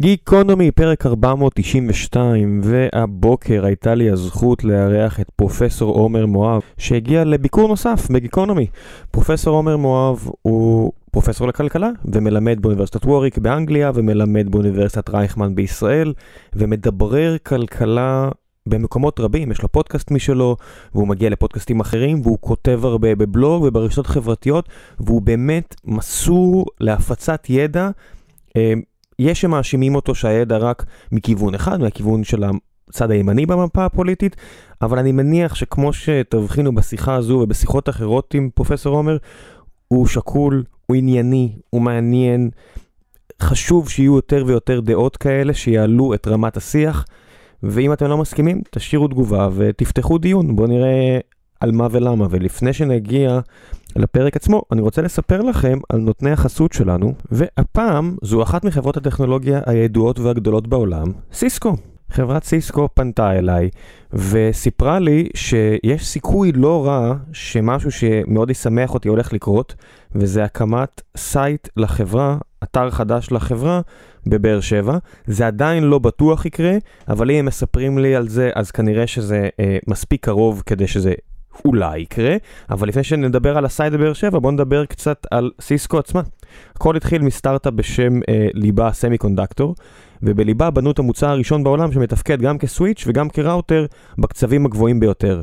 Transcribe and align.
גיקונומי, 0.00 0.70
פרק 0.70 1.06
492, 1.06 2.60
והבוקר 2.64 3.64
הייתה 3.64 3.94
לי 3.94 4.10
הזכות 4.10 4.64
לארח 4.64 5.20
את 5.20 5.30
פרופסור 5.36 5.94
עומר 5.94 6.26
מואב, 6.26 6.62
שהגיע 6.78 7.24
לביקור 7.24 7.68
נוסף 7.68 8.10
בגיקונומי. 8.10 8.66
פרופסור 9.10 9.56
עומר 9.56 9.76
מואב 9.76 10.28
הוא 10.42 10.92
פרופסור 11.10 11.48
לכלכלה, 11.48 11.90
ומלמד 12.04 12.62
באוניברסיטת 12.62 13.04
ווריק 13.04 13.38
באנגליה, 13.38 13.90
ומלמד 13.94 14.50
באוניברסיטת 14.50 15.10
רייכמן 15.10 15.54
בישראל, 15.54 16.12
ומדברר 16.52 17.36
כלכלה 17.42 18.28
במקומות 18.66 19.20
רבים, 19.20 19.50
יש 19.52 19.62
לו 19.62 19.68
פודקאסט 19.68 20.10
משלו, 20.10 20.56
והוא 20.94 21.08
מגיע 21.08 21.30
לפודקאסטים 21.30 21.80
אחרים, 21.80 22.20
והוא 22.22 22.38
כותב 22.40 22.80
הרבה 22.84 23.14
בבלוג 23.14 23.62
וברשתות 23.62 24.06
חברתיות, 24.06 24.68
והוא 25.00 25.22
באמת 25.22 25.74
מסור 25.84 26.66
להפצת 26.80 27.46
ידע. 27.48 27.90
יש 29.18 29.40
שמאשימים 29.40 29.94
אותו 29.94 30.14
שהידע 30.14 30.56
רק 30.56 30.84
מכיוון 31.12 31.54
אחד, 31.54 31.80
מהכיוון 31.80 32.24
של 32.24 32.44
הצד 32.90 33.10
הימני 33.10 33.46
במפה 33.46 33.84
הפוליטית, 33.84 34.36
אבל 34.82 34.98
אני 34.98 35.12
מניח 35.12 35.54
שכמו 35.54 35.92
שתבחינו 35.92 36.74
בשיחה 36.74 37.14
הזו 37.14 37.34
ובשיחות 37.34 37.88
אחרות 37.88 38.34
עם 38.34 38.50
פרופסור 38.54 38.96
עומר, 38.96 39.16
הוא 39.88 40.06
שקול, 40.06 40.64
הוא 40.86 40.96
ענייני, 40.96 41.52
הוא 41.70 41.82
מעניין. 41.82 42.50
חשוב 43.42 43.90
שיהיו 43.90 44.16
יותר 44.16 44.44
ויותר 44.46 44.80
דעות 44.80 45.16
כאלה 45.16 45.54
שיעלו 45.54 46.14
את 46.14 46.28
רמת 46.28 46.56
השיח, 46.56 47.04
ואם 47.62 47.92
אתם 47.92 48.06
לא 48.06 48.18
מסכימים, 48.18 48.62
תשאירו 48.70 49.08
תגובה 49.08 49.48
ותפתחו 49.54 50.18
דיון, 50.18 50.56
בואו 50.56 50.66
נראה 50.66 51.18
על 51.60 51.72
מה 51.72 51.86
ולמה. 51.90 52.26
ולפני 52.30 52.72
שנגיע 52.72 53.40
לפרק 53.96 54.36
עצמו, 54.36 54.62
אני 54.72 54.80
רוצה 54.80 55.02
לספר 55.02 55.42
לכם 55.42 55.78
על 55.88 56.00
נותני 56.00 56.30
החסות 56.30 56.72
שלנו, 56.72 57.14
והפעם 57.30 58.16
זו 58.22 58.42
אחת 58.42 58.64
מחברות 58.64 58.96
הטכנולוגיה 58.96 59.60
הידועות 59.66 60.18
והגדולות 60.18 60.66
בעולם, 60.66 61.06
סיסקו. 61.32 61.76
חברת 62.10 62.44
סיסקו 62.44 62.88
פנתה 62.94 63.38
אליי 63.38 63.68
וסיפרה 64.12 64.98
לי 64.98 65.28
שיש 65.34 66.06
סיכוי 66.06 66.52
לא 66.52 66.86
רע 66.86 67.14
שמשהו 67.32 67.90
שמאוד 67.90 68.50
ישמח 68.50 68.94
אותי 68.94 69.08
הולך 69.08 69.32
לקרות, 69.32 69.74
וזה 70.14 70.44
הקמת 70.44 71.02
site 71.16 71.68
לחברה, 71.76 72.38
אתר 72.64 72.90
חדש 72.90 73.32
לחברה 73.32 73.80
בבאר 74.26 74.60
שבע. 74.60 74.98
זה 75.26 75.46
עדיין 75.46 75.84
לא 75.84 75.98
בטוח 75.98 76.46
יקרה, 76.46 76.76
אבל 77.08 77.30
אם 77.30 77.36
הם 77.36 77.44
מספרים 77.44 77.98
לי 77.98 78.16
על 78.16 78.28
זה, 78.28 78.50
אז 78.54 78.70
כנראה 78.70 79.06
שזה 79.06 79.48
אה, 79.60 79.78
מספיק 79.88 80.24
קרוב 80.24 80.62
כדי 80.66 80.86
שזה 80.86 81.14
אולי 81.64 81.98
יקרה, 81.98 82.36
אבל 82.70 82.88
לפני 82.88 83.04
שנדבר 83.04 83.58
על 83.58 83.64
הסייד 83.64 83.92
בבאר 83.92 84.12
שבע, 84.12 84.38
בואו 84.38 84.52
נדבר 84.52 84.84
קצת 84.84 85.26
על 85.30 85.50
סיסקו 85.60 85.98
עצמה. 85.98 86.22
הכל 86.74 86.96
התחיל 86.96 87.22
מסטארט-אפ 87.22 87.72
בשם 87.74 88.20
אה, 88.28 88.48
ליבה 88.54 88.92
סמי 88.92 89.18
קונדקטור, 89.18 89.74
ובליבה 90.22 90.70
בנו 90.70 90.90
את 90.90 90.98
המוצר 90.98 91.28
הראשון 91.28 91.64
בעולם 91.64 91.92
שמתפקד 91.92 92.42
גם 92.42 92.58
כסוויץ' 92.58 93.04
וגם 93.06 93.28
כראוטר 93.28 93.86
בקצבים 94.18 94.66
הגבוהים 94.66 95.00
ביותר. 95.00 95.42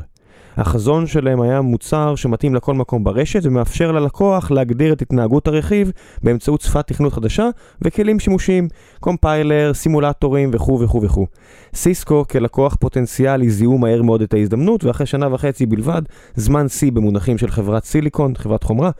החזון 0.56 1.06
שלהם 1.06 1.40
היה 1.40 1.60
מוצר 1.60 2.14
שמתאים 2.14 2.54
לכל 2.54 2.74
מקום 2.74 3.04
ברשת 3.04 3.40
ומאפשר 3.42 3.92
ללקוח 3.92 4.50
להגדיר 4.50 4.92
את 4.92 5.02
התנהגות 5.02 5.48
הרכיב 5.48 5.92
באמצעות 6.22 6.60
שפת 6.60 6.86
תכנות 6.86 7.12
חדשה 7.12 7.48
וכלים 7.82 8.20
שימושיים, 8.20 8.68
קומפיילר, 9.00 9.74
סימולטורים 9.74 10.50
וכו' 10.52 10.80
וכו' 10.80 11.02
וכו'. 11.02 11.26
סיסקו 11.74 12.24
כלקוח 12.30 12.76
פוטנציאלי 12.80 13.50
זיהו 13.50 13.78
מהר 13.78 14.02
מאוד 14.02 14.22
את 14.22 14.34
ההזדמנות 14.34 14.84
ואחרי 14.84 15.06
שנה 15.06 15.34
וחצי 15.34 15.66
בלבד, 15.66 16.02
זמן 16.34 16.68
שיא 16.68 16.92
במונחים 16.92 17.38
של 17.38 17.50
חברת 17.50 17.84
סיליקון, 17.84 18.34
חברת 18.36 18.62
חומרה, 18.62 18.90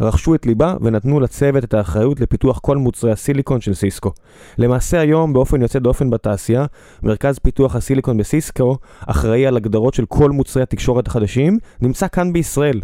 רכשו 0.00 0.34
את 0.34 0.46
ליבה 0.46 0.74
ונתנו 0.80 1.20
לצוות 1.20 1.64
את 1.64 1.74
האחריות 1.74 2.20
לפיתוח 2.20 2.58
כל 2.58 2.76
מוצרי 2.76 3.12
הסיליקון 3.12 3.60
של 3.60 3.74
סיסקו. 3.74 4.12
למעשה 4.58 5.00
היום, 5.00 5.32
באופן 5.32 5.62
יוצא 5.62 5.78
דופן 5.78 6.10
בתעשייה, 6.10 6.66
מרכז 7.02 7.38
פיתוח 7.38 7.76
הסיליקון 7.76 8.16
בסיסקו 8.16 8.76
אחראי 9.06 9.46
על 9.46 9.56
הגדרות 9.56 9.94
של 9.94 10.04
כל 10.06 10.30
מוצרי 10.30 10.62
התקשורת 10.62 11.01
החדשים, 11.08 11.58
נמצא 11.80 12.08
כאן 12.08 12.32
בישראל. 12.32 12.80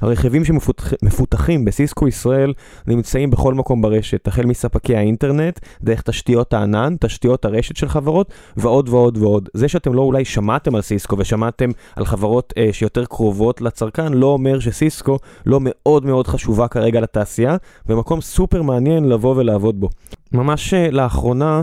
הרכיבים 0.00 0.44
שמפותחים 0.44 1.64
בסיסקו 1.64 2.08
ישראל 2.08 2.52
נמצאים 2.86 3.30
בכל 3.30 3.54
מקום 3.54 3.82
ברשת, 3.82 4.28
החל 4.28 4.46
מספקי 4.46 4.96
האינטרנט, 4.96 5.60
דרך 5.82 6.02
תשתיות 6.02 6.54
הענן, 6.54 6.96
תשתיות 7.00 7.44
הרשת 7.44 7.76
של 7.76 7.88
חברות, 7.88 8.32
ועוד 8.56 8.88
ועוד 8.88 9.18
ועוד. 9.18 9.48
זה 9.54 9.68
שאתם 9.68 9.94
לא 9.94 10.02
אולי 10.02 10.24
שמעתם 10.24 10.74
על 10.74 10.82
סיסקו 10.82 11.16
ושמעתם 11.18 11.70
על 11.96 12.04
חברות 12.04 12.52
אה, 12.56 12.68
שיותר 12.72 13.04
קרובות 13.04 13.60
לצרכן, 13.60 14.12
לא 14.12 14.26
אומר 14.26 14.58
שסיסקו 14.58 15.18
לא 15.46 15.58
מאוד 15.62 16.06
מאוד 16.06 16.26
חשובה 16.26 16.68
כרגע 16.68 17.00
לתעשייה, 17.00 17.56
ומקום 17.86 18.20
סופר 18.20 18.62
מעניין 18.62 19.08
לבוא 19.08 19.34
ולעבוד 19.36 19.80
בו. 19.80 19.88
ממש 20.32 20.74
אה, 20.74 20.90
לאחרונה, 20.90 21.62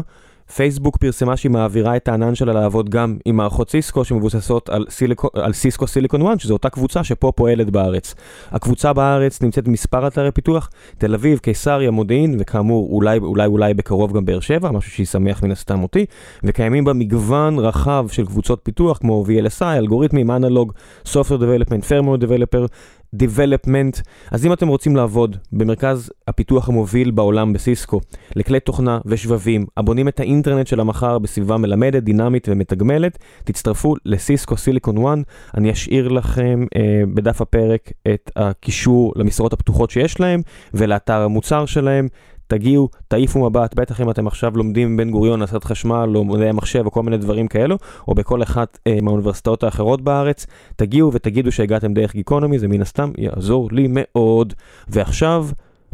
פייסבוק 0.55 0.97
פרסמה 0.97 1.37
שהיא 1.37 1.51
מעבירה 1.51 1.95
את 1.95 2.07
הענן 2.07 2.35
שלה 2.35 2.53
לעבוד 2.53 2.89
גם 2.89 3.17
עם 3.25 3.37
מערכות 3.37 3.69
סיסקו 3.69 4.03
שמבוססות 4.03 4.69
על, 4.69 4.85
סיליקו, 4.89 5.29
על 5.33 5.53
סיסקו 5.53 5.87
סיליקון 5.87 6.27
1, 6.27 6.39
שזו 6.39 6.53
אותה 6.53 6.69
קבוצה 6.69 7.03
שפה 7.03 7.31
פועלת 7.35 7.69
בארץ. 7.69 8.15
הקבוצה 8.51 8.93
בארץ 8.93 9.41
נמצאת 9.41 9.63
במספר 9.67 10.07
אתרי 10.07 10.31
פיתוח, 10.31 10.69
תל 10.97 11.13
אביב, 11.13 11.39
קיסריה, 11.39 11.91
מודיעין, 11.91 12.37
וכאמור 12.39 12.89
אולי 12.91 13.17
אולי 13.17 13.45
אולי 13.45 13.73
בקרוב 13.73 14.13
גם 14.13 14.25
באר 14.25 14.39
שבע, 14.39 14.71
משהו 14.71 14.91
שישמח 14.91 15.43
מן 15.43 15.51
הסתם 15.51 15.83
אותי, 15.83 16.05
וקיימים 16.43 16.83
בה 16.83 16.93
מגוון 16.93 17.59
רחב 17.59 18.07
של 18.11 18.25
קבוצות 18.25 18.59
פיתוח 18.63 18.97
כמו 18.97 19.25
VLSI, 19.27 19.63
אלגוריתמים, 19.63 20.31
אנלוג, 20.31 20.73
Software 21.05 21.41
Development, 21.41 21.89
Firmware 21.89 22.21
Developer, 22.21 22.67
Development. 23.15 24.01
אז 24.31 24.45
אם 24.45 24.53
אתם 24.53 24.67
רוצים 24.67 24.95
לעבוד 24.95 25.37
במרכז 25.51 26.11
הפיתוח 26.27 26.69
המוביל 26.69 27.11
בעולם 27.11 27.53
בסיסקו, 27.53 28.01
לכלי 28.35 28.59
תוכנה 28.59 28.99
ושבבים, 29.05 29.65
הבונים 29.77 30.07
את 30.07 30.19
האינטרנט 30.19 30.67
של 30.67 30.79
המחר 30.79 31.19
בסביבה 31.19 31.57
מלמדת, 31.57 32.03
דינמית 32.03 32.47
ומתגמלת, 32.51 33.17
תצטרפו 33.43 33.95
לסיסקו 34.05 34.57
סיליקון 34.57 35.05
1. 35.05 35.17
אני 35.57 35.71
אשאיר 35.71 36.07
לכם 36.07 36.65
אה, 36.75 37.01
בדף 37.13 37.41
הפרק 37.41 37.91
את 38.13 38.31
הקישור 38.35 39.13
למשרות 39.15 39.53
הפתוחות 39.53 39.91
שיש 39.91 40.19
להם 40.19 40.41
ולאתר 40.73 41.21
המוצר 41.21 41.65
שלהם. 41.65 42.07
תגיעו, 42.51 42.89
תעיפו 43.07 43.49
מבט, 43.49 43.75
בטח 43.75 44.01
אם 44.01 44.09
אתם 44.09 44.27
עכשיו 44.27 44.57
לומדים 44.57 44.97
בן 44.97 45.09
גוריון, 45.11 45.41
הסעת 45.41 45.63
חשמל, 45.63 46.09
או 46.15 46.25
מדעי 46.25 46.49
המחשב, 46.49 46.85
או 46.85 46.91
כל 46.91 47.03
מיני 47.03 47.17
דברים 47.17 47.47
כאלו, 47.47 47.77
או 48.07 48.15
בכל 48.15 48.43
אחת 48.43 48.77
אה, 48.87 48.97
מהאוניברסיטאות 49.01 49.63
האחרות 49.63 50.01
בארץ, 50.01 50.45
תגיעו 50.75 51.13
ותגידו 51.13 51.51
שהגעתם 51.51 51.93
דרך 51.93 52.15
גיקונומי, 52.15 52.59
זה 52.59 52.67
מן 52.67 52.81
הסתם 52.81 53.11
יעזור 53.17 53.69
לי 53.71 53.87
מאוד. 53.89 54.53
ועכשיו, 54.87 55.47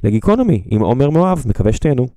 לגיקונומי, 0.04 0.64
עם 0.70 0.82
עומר 0.82 1.10
מואב, 1.10 1.44
מקווה 1.46 1.74
שתהנו. 1.74 2.17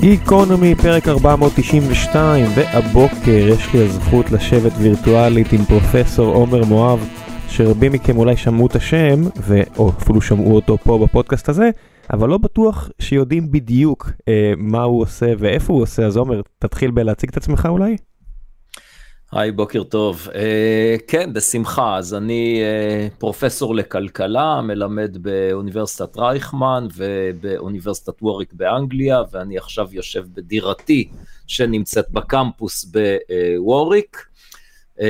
גיקונומי, 0.00 0.74
פרק 0.74 1.08
492, 1.08 2.46
והבוקר 2.54 3.30
יש 3.30 3.74
לי 3.74 3.84
הזכות 3.84 4.30
לשבת 4.30 4.72
וירטואלית 4.78 5.52
עם 5.52 5.64
פרופסור 5.64 6.34
עומר 6.34 6.64
מואב, 6.64 7.08
שרבים 7.48 7.92
מכם 7.92 8.16
אולי 8.16 8.36
שמעו 8.36 8.66
את 8.66 8.76
השם, 8.76 9.20
ו... 9.36 9.60
או 9.78 9.88
אפילו 9.88 10.20
שמעו 10.20 10.54
אותו 10.54 10.78
פה 10.78 10.98
בפודקאסט 10.98 11.48
הזה, 11.48 11.70
אבל 12.12 12.28
לא 12.28 12.38
בטוח 12.38 12.90
שיודעים 12.98 13.50
בדיוק 13.50 14.10
אה, 14.28 14.52
מה 14.56 14.82
הוא 14.82 15.02
עושה 15.02 15.32
ואיפה 15.38 15.72
הוא 15.72 15.82
עושה, 15.82 16.06
אז 16.06 16.16
עומר, 16.16 16.40
תתחיל 16.58 16.90
בלהציג 16.90 17.30
את 17.30 17.36
עצמך 17.36 17.68
אולי? 17.70 17.96
היי, 19.32 19.52
בוקר 19.52 19.82
טוב. 19.82 20.28
Uh, 20.28 20.32
כן, 21.06 21.32
בשמחה. 21.32 21.96
אז 21.96 22.14
אני 22.14 22.62
uh, 22.62 23.14
פרופסור 23.18 23.74
לכלכלה, 23.74 24.60
מלמד 24.60 25.16
באוניברסיטת 25.20 26.16
רייכמן 26.16 26.86
ובאוניברסיטת 26.96 28.22
ווריק 28.22 28.52
באנגליה, 28.52 29.22
ואני 29.32 29.58
עכשיו 29.58 29.88
יושב 29.92 30.24
בדירתי 30.34 31.08
שנמצאת 31.46 32.10
בקמפוס 32.10 32.84
בווריק. 32.84 34.26
Uh, 34.98 35.02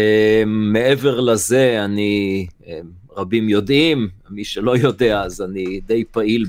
מעבר 0.47 1.21
לזה, 1.21 1.85
אני, 1.85 2.47
uh, 2.61 2.67
רבים 3.17 3.49
יודעים, 3.49 4.09
מי 4.31 4.45
שלא 4.45 4.77
יודע, 4.77 5.23
אז 5.23 5.43
אני 5.43 5.81
די 5.87 6.05
פעיל 6.05 6.47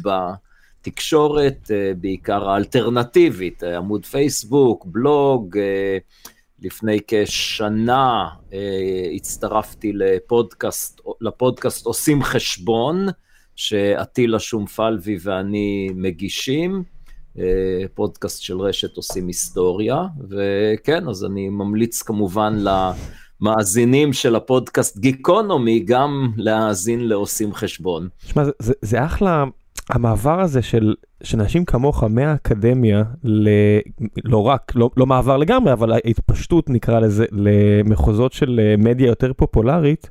בתקשורת, 0.81 1.71
בעיקר 1.97 2.49
האלטרנטיבית, 2.49 3.63
עמוד 3.63 4.05
פייסבוק, 4.05 4.85
בלוג, 4.85 5.57
uh, 5.57 6.30
לפני 6.61 6.99
כשנה 7.07 8.27
אה, 8.53 9.07
הצטרפתי 9.15 9.91
לפודקאסט, 9.93 11.01
לפודקאסט 11.21 11.85
עושים 11.85 12.23
חשבון, 12.23 13.07
שעטילה 13.55 14.39
שומפלבי 14.39 15.17
ואני 15.21 15.89
מגישים, 15.95 16.83
אה, 17.39 17.43
פודקאסט 17.93 18.41
של 18.41 18.59
רשת 18.59 18.97
עושים 18.97 19.27
היסטוריה, 19.27 20.05
וכן, 20.29 21.07
אז 21.07 21.25
אני 21.25 21.49
ממליץ 21.49 22.01
כמובן 22.01 22.57
למאזינים 23.41 24.13
של 24.13 24.35
הפודקאסט 24.35 24.97
גיקונומי 24.97 25.79
גם 25.79 26.31
להאזין 26.37 27.07
לעושים 27.07 27.53
חשבון. 27.53 28.09
תשמע, 28.25 28.43
זה, 28.59 28.73
זה 28.81 29.05
אחלה 29.05 29.45
המעבר 29.89 30.39
הזה 30.41 30.61
של, 30.61 30.93
אנשים 31.33 31.65
כמוך 31.65 32.03
מהאקדמיה, 32.03 33.03
ל, 33.23 33.49
לא 34.23 34.47
רק, 34.47 34.71
לא, 34.75 34.89
לא 34.97 35.05
מעבר 35.05 35.37
לגמרי, 35.37 35.73
אבל 35.73 35.91
ההתפשטות 35.91 36.69
נקרא 36.69 36.99
לזה, 36.99 37.25
למחוזות 37.31 38.33
של 38.33 38.59
אה, 38.63 38.75
מדיה 38.77 39.07
יותר 39.07 39.33
פופולרית, 39.33 40.09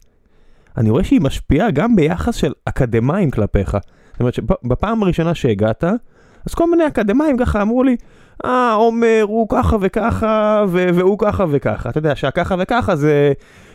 אני 0.77 0.91
רואה 0.91 1.05
שהיא 1.05 1.21
משפיעה 1.21 1.71
גם 1.71 1.97
ביחס 1.97 2.35
של 2.35 2.53
אקדמאים 2.65 3.31
כלפיך. 3.31 3.77
זאת 4.13 4.21
אומרת 4.21 4.35
שבפעם 4.35 5.03
הראשונה 5.03 5.35
שהגעת, 5.35 5.85
אז 6.47 6.55
כל 6.55 6.71
מיני 6.71 6.87
אקדמאים 6.87 7.37
ככה 7.39 7.63
אמרו 7.63 7.83
לי, 7.83 7.97
אה, 8.45 8.73
עומר 8.73 9.23
הוא 9.23 9.47
ככה 9.49 9.77
וככה, 9.81 10.65
והוא 10.69 11.19
ככה 11.19 11.45
וככה. 11.51 11.89
אתה 11.89 11.99
יודע 11.99 12.17
שהככה 12.17 12.55
וככה 12.59 12.97
זה 12.97 13.33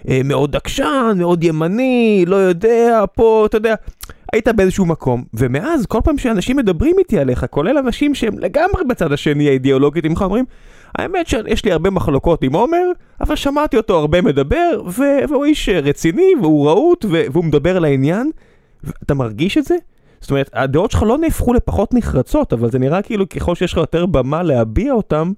אה, 0.10 0.22
מאוד 0.26 0.56
עקשן, 0.56 1.16
מאוד 1.18 1.44
ימני, 1.44 2.24
לא 2.28 2.36
יודע, 2.36 3.04
פה, 3.16 3.44
אתה 3.46 3.58
יודע. 3.58 3.76
היית 4.36 4.48
באיזשהו 4.48 4.86
מקום, 4.86 5.24
ומאז 5.34 5.86
כל 5.86 6.00
פעם 6.04 6.18
שאנשים 6.18 6.58
מדברים 6.58 6.96
איתי 7.00 7.20
עליך, 7.20 7.46
כולל 7.50 7.78
אנשים 7.78 8.16
שהם 8.16 8.40
לגמרי 8.40 8.84
בצד 8.90 9.12
השני 9.12 9.48
האידיאולוגית 9.48 10.06
ממך, 10.06 10.22
אומרים, 10.22 10.46
האמת 10.96 11.28
שיש 11.28 11.66
לי 11.66 11.72
הרבה 11.72 11.90
מחלוקות 11.90 12.44
עם 12.44 12.54
עומר, 12.54 12.84
אבל 13.22 13.36
שמעתי 13.36 13.78
אותו 13.78 13.98
הרבה 14.00 14.22
מדבר, 14.22 14.82
והוא 15.30 15.46
איש 15.46 15.70
רציני, 15.70 16.32
והוא 16.42 16.68
רהוט, 16.68 17.06
והוא 17.10 17.46
מדבר 17.46 17.78
על 17.78 17.86
העניין. 17.86 18.32
אתה 19.04 19.14
מרגיש 19.14 19.58
את 19.58 19.66
זה? 19.66 19.76
זאת 20.22 20.32
אומרת, 20.32 20.50
הדעות 20.54 20.92
שלך 20.92 21.04
לא 21.04 21.18
נהפכו 21.18 21.54
לפחות 21.54 21.94
נחרצות, 21.94 22.54
אבל 22.54 22.72
זה 22.72 22.80
נראה 22.80 23.02
כאילו 23.02 23.30
ככל 23.30 23.56
שיש 23.56 23.72
לך 23.72 23.78
יותר 23.78 24.06
במה 24.06 24.44
להביע 24.44 24.94
אותם, 24.94 25.32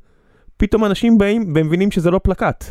פתאום 0.57 0.85
אנשים 0.85 1.17
באים 1.17 1.53
ומבינים 1.55 1.91
שזה 1.91 2.11
לא 2.11 2.19
פלקט. 2.23 2.63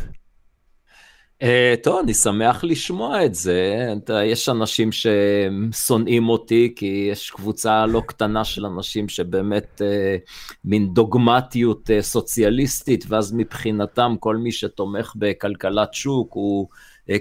Uh, 1.43 1.83
טוב, 1.83 1.99
אני 2.03 2.13
שמח 2.13 2.63
לשמוע 2.63 3.25
את 3.25 3.35
זה. 3.35 3.87
יש 4.25 4.49
אנשים 4.49 4.89
ששונאים 4.91 6.29
אותי, 6.29 6.73
כי 6.75 7.07
יש 7.11 7.31
קבוצה 7.31 7.85
לא 7.85 8.01
קטנה 8.07 8.43
של 8.43 8.65
אנשים 8.65 9.09
שבאמת 9.09 9.81
uh, 9.81 10.29
מין 10.65 10.93
דוגמטיות 10.93 11.89
uh, 11.89 12.01
סוציאליסטית, 12.01 13.05
ואז 13.07 13.33
מבחינתם 13.33 14.15
כל 14.19 14.37
מי 14.37 14.51
שתומך 14.51 15.13
בכלכלת 15.15 15.93
שוק 15.93 16.33
הוא 16.33 16.67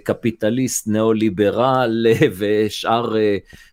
קפיטליסט, 0.04 0.88
ניאו-ליברל 0.88 2.06
ושאר, 2.38 3.14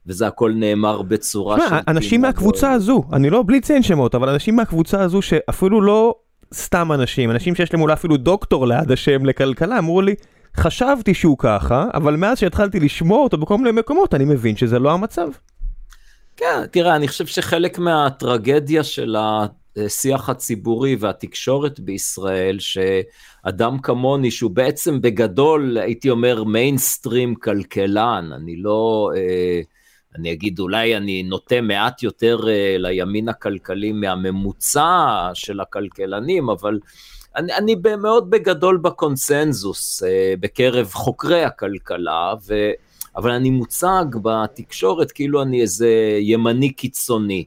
וזה 0.08 0.28
הכל 0.28 0.52
נאמר 0.56 1.02
בצורה 1.02 1.58
של... 1.70 1.76
אנשים 1.88 2.22
מהקבוצה 2.22 2.72
הזו, 2.72 3.04
אני 3.14 3.30
לא, 3.30 3.44
בלי 3.48 3.58
לציין 3.58 3.84
שמות, 3.84 4.16
אבל 4.16 4.30
אנשים 4.30 4.56
מהקבוצה 4.56 5.02
הזו 5.02 5.22
שאפילו 5.22 5.82
לא 5.82 6.16
סתם 6.54 6.92
אנשים, 6.92 7.32
אנשים 7.32 7.56
שיש 7.56 7.74
להם 7.74 7.82
אולי 7.82 7.94
אפילו 7.94 8.18
דוקטור 8.18 8.68
ליד 8.68 8.92
השם 8.92 9.26
לכלכלה, 9.26 9.78
אמרו 9.78 10.02
לי, 10.02 10.16
חשבתי 10.58 11.14
שהוא 11.14 11.38
ככה, 11.38 11.86
אבל 11.94 12.16
מאז 12.16 12.40
שהתחלתי 12.40 12.80
לשמוע 12.80 13.20
אותו 13.20 13.38
בכל 13.38 13.58
מיני 13.58 13.72
מקומות, 13.72 14.14
אני 14.14 14.26
מבין 14.26 14.56
שזה 14.58 14.80
לא 14.80 14.92
המצב. 14.92 15.28
כן, 16.38 16.66
תראה, 16.72 16.96
אני 16.96 17.08
חושב 17.08 17.26
שחלק 17.26 17.80
מהטרגדיה 17.80 18.84
של 18.84 19.16
השיח 19.78 20.30
הציבורי 20.30 20.96
והתקשורת 21.00 21.80
בישראל, 21.80 22.58
שאדם 22.60 23.80
כמוני, 23.80 24.32
שהוא 24.32 24.52
בעצם 24.52 25.02
בגדול, 25.02 25.78
הייתי 25.78 26.10
אומר, 26.10 26.44
מיינסטרים 26.44 27.36
כלכלן, 27.36 28.30
אני 28.36 28.56
לא... 28.56 29.12
אה, 29.16 29.62
אני 30.16 30.32
אגיד, 30.32 30.60
אולי 30.60 30.98
אני 30.98 31.24
נוטה 31.24 31.62
מעט 31.62 32.04
יותר 32.04 32.40
uh, 32.40 32.48
לימין 32.78 33.30
הכלכלי 33.30 33.92
מהממוצע 33.92 35.30
של 35.34 35.60
הכלכלנים, 35.60 36.50
אבל 36.50 36.80
אני, 37.36 37.54
אני 37.54 37.76
מאוד 37.98 38.30
בגדול 38.30 38.78
בקונסנזוס 38.78 40.04
uh, 40.04 40.06
בקרב 40.40 40.92
חוקרי 40.94 41.44
הכלכלה, 41.44 42.34
ו, 42.48 42.72
אבל 43.16 43.32
אני 43.32 43.50
מוצג 43.50 44.06
בתקשורת 44.22 45.12
כאילו 45.12 45.42
אני 45.42 45.62
איזה 45.62 46.18
ימני 46.20 46.70
קיצוני. 46.70 47.46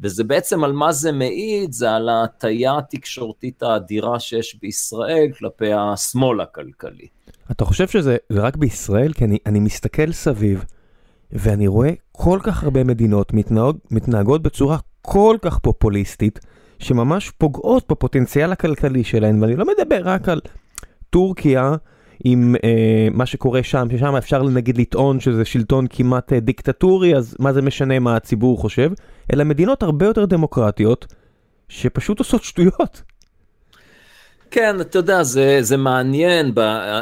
וזה 0.00 0.24
בעצם 0.24 0.64
על 0.64 0.72
מה 0.72 0.92
זה 0.92 1.12
מעיד, 1.12 1.72
זה 1.72 1.92
על 1.92 2.08
ההטייה 2.08 2.78
התקשורתית 2.78 3.62
האדירה 3.62 4.20
שיש 4.20 4.56
בישראל 4.62 5.28
כלפי 5.38 5.72
השמאל 5.72 6.40
הכלכלי. 6.40 7.06
אתה 7.50 7.64
חושב 7.64 7.88
שזה 7.88 8.16
רק 8.30 8.56
בישראל? 8.56 9.12
כי 9.12 9.24
אני, 9.24 9.38
אני 9.46 9.60
מסתכל 9.60 10.12
סביב. 10.12 10.64
ואני 11.32 11.66
רואה 11.66 11.90
כל 12.12 12.38
כך 12.42 12.64
הרבה 12.64 12.84
מדינות 12.84 13.32
מתנהג, 13.34 13.76
מתנהגות 13.90 14.42
בצורה 14.42 14.78
כל 15.02 15.36
כך 15.42 15.58
פופוליסטית, 15.58 16.40
שממש 16.78 17.30
פוגעות 17.30 17.84
בפוטנציאל 17.90 18.52
הכלכלי 18.52 19.04
שלהן, 19.04 19.42
ואני 19.42 19.56
לא 19.56 19.64
מדבר 19.66 20.00
רק 20.04 20.28
על 20.28 20.40
טורקיה 21.10 21.74
עם 22.24 22.54
אה, 22.64 23.08
מה 23.10 23.26
שקורה 23.26 23.62
שם, 23.62 23.86
ששם 23.92 24.16
אפשר 24.16 24.42
נגיד 24.42 24.78
לטעון 24.78 25.20
שזה 25.20 25.44
שלטון 25.44 25.86
כמעט 25.90 26.32
אה, 26.32 26.40
דיקטטורי, 26.40 27.16
אז 27.16 27.36
מה 27.38 27.52
זה 27.52 27.62
משנה 27.62 27.98
מה 27.98 28.16
הציבור 28.16 28.58
חושב, 28.58 28.90
אלא 29.32 29.44
מדינות 29.44 29.82
הרבה 29.82 30.06
יותר 30.06 30.24
דמוקרטיות, 30.24 31.14
שפשוט 31.68 32.18
עושות 32.18 32.42
שטויות. 32.42 33.02
כן, 34.50 34.80
אתה 34.80 34.98
יודע, 34.98 35.22
זה, 35.22 35.58
זה 35.60 35.76
מעניין, 35.76 36.52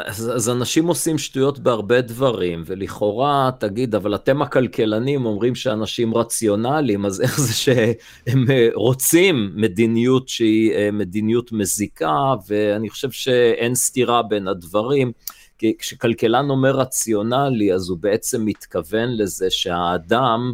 אז, 0.05 0.31
אז 0.35 0.49
אנשים 0.49 0.87
עושים 0.87 1.17
שטויות 1.17 1.59
בהרבה 1.59 2.01
דברים, 2.01 2.63
ולכאורה, 2.65 3.51
תגיד, 3.59 3.95
אבל 3.95 4.15
אתם 4.15 4.41
הכלכלנים 4.41 5.25
אומרים 5.25 5.55
שאנשים 5.55 6.13
רציונליים, 6.13 7.05
אז 7.05 7.21
איך 7.21 7.39
זה 7.39 7.53
שהם 7.53 8.51
אה, 8.51 8.67
רוצים 8.73 9.51
מדיניות 9.55 10.29
שהיא 10.29 10.73
אה, 10.73 10.89
מדיניות 10.91 11.51
מזיקה, 11.51 12.33
ואני 12.47 12.89
חושב 12.89 13.11
שאין 13.11 13.75
סתירה 13.75 14.23
בין 14.23 14.47
הדברים. 14.47 15.11
כי 15.57 15.73
כשכלכלן 15.79 16.49
אומר 16.49 16.71
רציונלי, 16.71 17.73
אז 17.73 17.89
הוא 17.89 17.97
בעצם 18.01 18.45
מתכוון 18.45 19.17
לזה 19.17 19.47
שהאדם, 19.49 20.53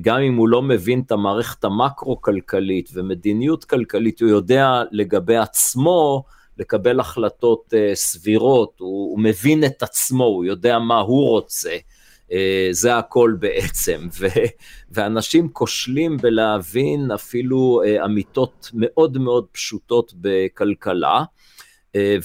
גם 0.00 0.20
אם 0.20 0.36
הוא 0.36 0.48
לא 0.48 0.62
מבין 0.62 1.02
את 1.06 1.12
המערכת 1.12 1.64
המקרו-כלכלית 1.64 2.90
ומדיניות 2.94 3.64
כלכלית, 3.64 4.20
הוא 4.20 4.30
יודע 4.30 4.82
לגבי 4.90 5.36
עצמו 5.36 6.24
לקבל 6.58 7.00
החלטות 7.00 7.74
uh, 7.74 7.94
סבירות, 7.94 8.74
הוא, 8.78 9.10
הוא 9.10 9.20
מבין 9.20 9.64
את 9.64 9.82
עצמו, 9.82 10.24
הוא 10.24 10.44
יודע 10.44 10.78
מה 10.78 10.98
הוא 10.98 11.28
רוצה. 11.28 11.76
Uh, 12.28 12.32
זה 12.70 12.98
הכל 12.98 13.34
בעצם, 13.38 14.08
ו, 14.20 14.26
ואנשים 14.90 15.48
כושלים 15.48 16.16
בלהבין 16.16 17.10
אפילו 17.10 17.82
אמיתות 18.04 18.70
מאוד 18.74 19.18
מאוד 19.18 19.46
פשוטות 19.52 20.12
בכלכלה, 20.20 21.24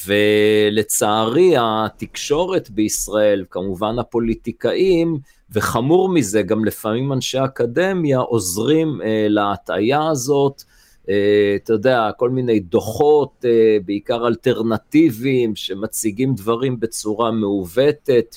ולצערי 0.07 1.53
התקשורת 1.59 2.69
בישראל, 2.69 3.45
כמובן 3.49 3.99
הפוליטיקאים, 3.99 5.17
וחמור 5.55 6.09
מזה, 6.09 6.41
גם 6.41 6.65
לפעמים 6.65 7.13
אנשי 7.13 7.37
אקדמיה 7.45 8.19
עוזרים 8.19 9.01
uh, 9.01 9.05
להטעיה 9.29 10.07
הזאת, 10.07 10.63
אה, 11.09 11.55
אתה 11.55 11.73
יודע, 11.73 12.09
כל 12.17 12.29
מיני 12.29 12.59
דוחות, 12.59 13.45
אה, 13.45 13.77
בעיקר 13.85 14.27
אלטרנטיביים, 14.27 15.55
שמציגים 15.55 16.35
דברים 16.35 16.79
בצורה 16.79 17.31
מעוותת, 17.31 18.35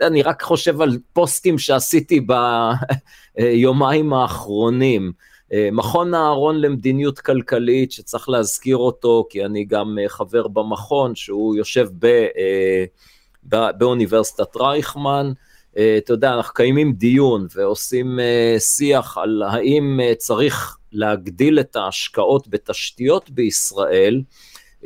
ואני 0.00 0.22
רק 0.22 0.42
חושב 0.42 0.80
על 0.80 0.98
פוסטים 1.12 1.58
שעשיתי 1.58 2.26
ביומיים 3.38 4.12
האחרונים. 4.12 5.12
אה, 5.52 5.68
מכון 5.72 6.14
אהרון 6.14 6.60
למדיניות 6.60 7.18
כלכלית, 7.18 7.92
שצריך 7.92 8.28
להזכיר 8.28 8.76
אותו, 8.76 9.26
כי 9.30 9.44
אני 9.44 9.64
גם 9.64 9.98
חבר 10.08 10.48
במכון, 10.48 11.14
שהוא 11.14 11.56
יושב 11.56 11.88
ב, 11.98 12.26
באוניברסיטת 13.78 14.56
רייכמן. 14.56 15.32
אתה 15.98 16.12
יודע, 16.12 16.34
אנחנו 16.34 16.54
קיימים 16.54 16.92
דיון 16.92 17.46
ועושים 17.54 18.18
שיח 18.58 19.18
על 19.18 19.42
האם 19.42 20.00
צריך 20.16 20.78
להגדיל 20.92 21.60
את 21.60 21.76
ההשקעות 21.76 22.48
בתשתיות 22.48 23.30
בישראל, 23.30 24.22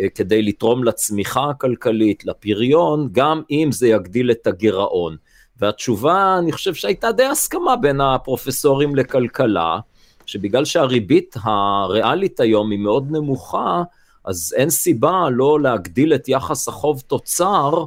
אה, 0.01 0.09
כדי 0.15 0.43
לתרום 0.43 0.85
לצמיחה 0.85 1.51
הכלכלית, 1.51 2.27
לפריון, 2.27 3.09
גם 3.13 3.43
אם 3.51 3.69
זה 3.73 3.89
יגדיל 3.89 4.31
את 4.31 4.47
הגירעון. 4.47 5.17
והתשובה, 5.57 6.39
אני 6.39 6.53
חושב 6.53 6.75
שהייתה 6.75 7.13
די 7.13 7.25
הסכמה 7.25 7.77
בין 7.77 8.01
הפרופסורים 8.01 8.97
לכלכלה, 8.97 9.79
שבגלל 10.27 10.65
שהריבית 10.65 11.37
הריאלית 11.43 12.41
היום 12.41 12.71
היא 12.71 12.79
מאוד 12.79 13.11
נמוכה, 13.11 13.83
אז 14.25 14.55
אין 14.57 14.71
סיבה 14.71 15.31
לא 15.31 15.61
להגדיל 15.61 16.15
את 16.15 16.29
יחס 16.29 16.69
החוב 16.69 17.03
תוצר, 17.07 17.85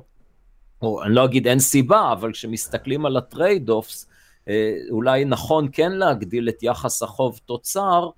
או 0.81 1.03
אני 1.03 1.15
לא 1.15 1.25
אגיד 1.25 1.47
אין 1.47 1.59
סיבה, 1.59 2.11
אבל 2.11 2.31
כשמסתכלים 2.31 3.05
על 3.05 3.17
הטרייד 3.17 3.69
אופס, 3.69 4.07
אה, 4.49 4.77
אולי 4.89 5.25
נכון 5.25 5.67
כן 5.71 5.91
להגדיל 5.91 6.49
את 6.49 6.63
יחס 6.63 7.03
החוב 7.03 7.39
תוצר 7.45 8.09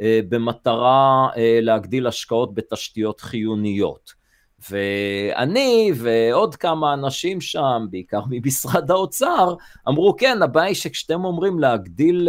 אה, 0.00 0.20
במטרה 0.28 1.28
אה, 1.36 1.58
להגדיל 1.62 2.06
השקעות 2.06 2.54
בתשתיות 2.54 3.20
חיוניות. 3.20 4.24
ואני 4.70 5.92
ועוד 5.94 6.56
כמה 6.56 6.94
אנשים 6.94 7.40
שם, 7.40 7.86
בעיקר 7.90 8.20
ממשרד 8.30 8.90
האוצר, 8.90 9.54
אמרו 9.88 10.16
כן, 10.16 10.42
הבעיה 10.42 10.66
היא 10.66 10.74
שכשאתם 10.74 11.24
אומרים 11.24 11.58
להגדיל 11.58 12.28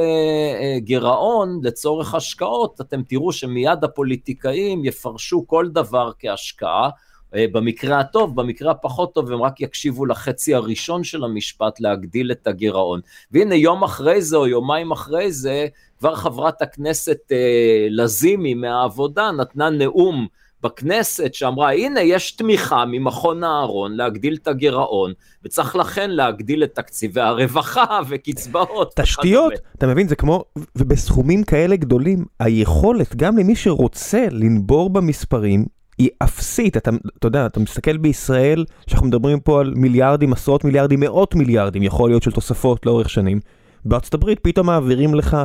גירעון 0.77 1.59
לצורך 1.63 2.15
השקעות, 2.15 2.81
אתם 2.81 3.03
תראו 3.03 3.31
שמיד 3.31 3.83
הפוליטיקאים 3.83 4.85
יפרשו 4.85 5.47
כל 5.47 5.69
דבר 5.69 6.11
כהשקעה, 6.19 6.89
במקרה 7.35 7.99
הטוב, 7.99 8.35
במקרה 8.35 8.71
הפחות 8.71 9.13
טוב, 9.13 9.31
הם 9.31 9.41
רק 9.41 9.61
יקשיבו 9.61 10.05
לחצי 10.05 10.55
הראשון 10.55 11.03
של 11.03 11.23
המשפט 11.23 11.79
להגדיל 11.79 12.31
את 12.31 12.47
הגירעון. 12.47 12.99
והנה 13.31 13.55
יום 13.55 13.83
אחרי 13.83 14.21
זה 14.21 14.37
או 14.37 14.47
יומיים 14.47 14.91
אחרי 14.91 15.31
זה, 15.31 15.67
כבר 15.99 16.15
חברת 16.15 16.61
הכנסת 16.61 17.17
אה, 17.31 17.87
לזימי 17.89 18.53
מהעבודה 18.53 19.31
נתנה 19.31 19.69
נאום 19.69 20.27
בכנסת 20.65 21.33
שאמרה, 21.33 21.73
הנה, 21.73 22.01
יש 22.01 22.31
תמיכה 22.31 22.85
ממכון 22.85 23.43
אהרון 23.43 23.95
להגדיל 23.95 24.37
את 24.41 24.47
הגירעון, 24.47 25.13
וצריך 25.43 25.75
לכן 25.75 26.09
להגדיל 26.09 26.63
את 26.63 26.75
תקציבי 26.75 27.21
הרווחה 27.21 27.99
וקצבאות. 28.09 28.93
תשתיות, 28.95 29.53
אתה 29.77 29.87
מבין, 29.87 30.07
זה 30.07 30.15
כמו, 30.15 30.43
ובסכומים 30.75 31.43
כאלה 31.43 31.75
גדולים, 31.75 32.25
היכולת, 32.39 33.15
גם 33.15 33.37
למי 33.37 33.55
שרוצה 33.55 34.25
לנבור 34.31 34.89
במספרים, 34.89 35.65
היא 35.97 36.09
אפסית, 36.23 36.77
אתה, 36.77 36.91
אתה 37.19 37.27
יודע, 37.27 37.45
אתה 37.45 37.59
מסתכל 37.59 37.97
בישראל, 37.97 38.65
שאנחנו 38.87 39.07
מדברים 39.07 39.39
פה 39.39 39.59
על 39.59 39.73
מיליארדים, 39.75 40.33
עשרות 40.33 40.63
מיליארדים, 40.63 40.99
מאות 40.99 41.35
מיליארדים, 41.35 41.83
יכול 41.83 42.09
להיות 42.09 42.23
של 42.23 42.31
תוספות 42.31 42.85
לאורך 42.85 43.09
שנים. 43.09 43.39
בארצות 43.85 44.13
הברית 44.13 44.39
פתאום 44.39 44.67
מעבירים 44.67 45.15
לך 45.15 45.37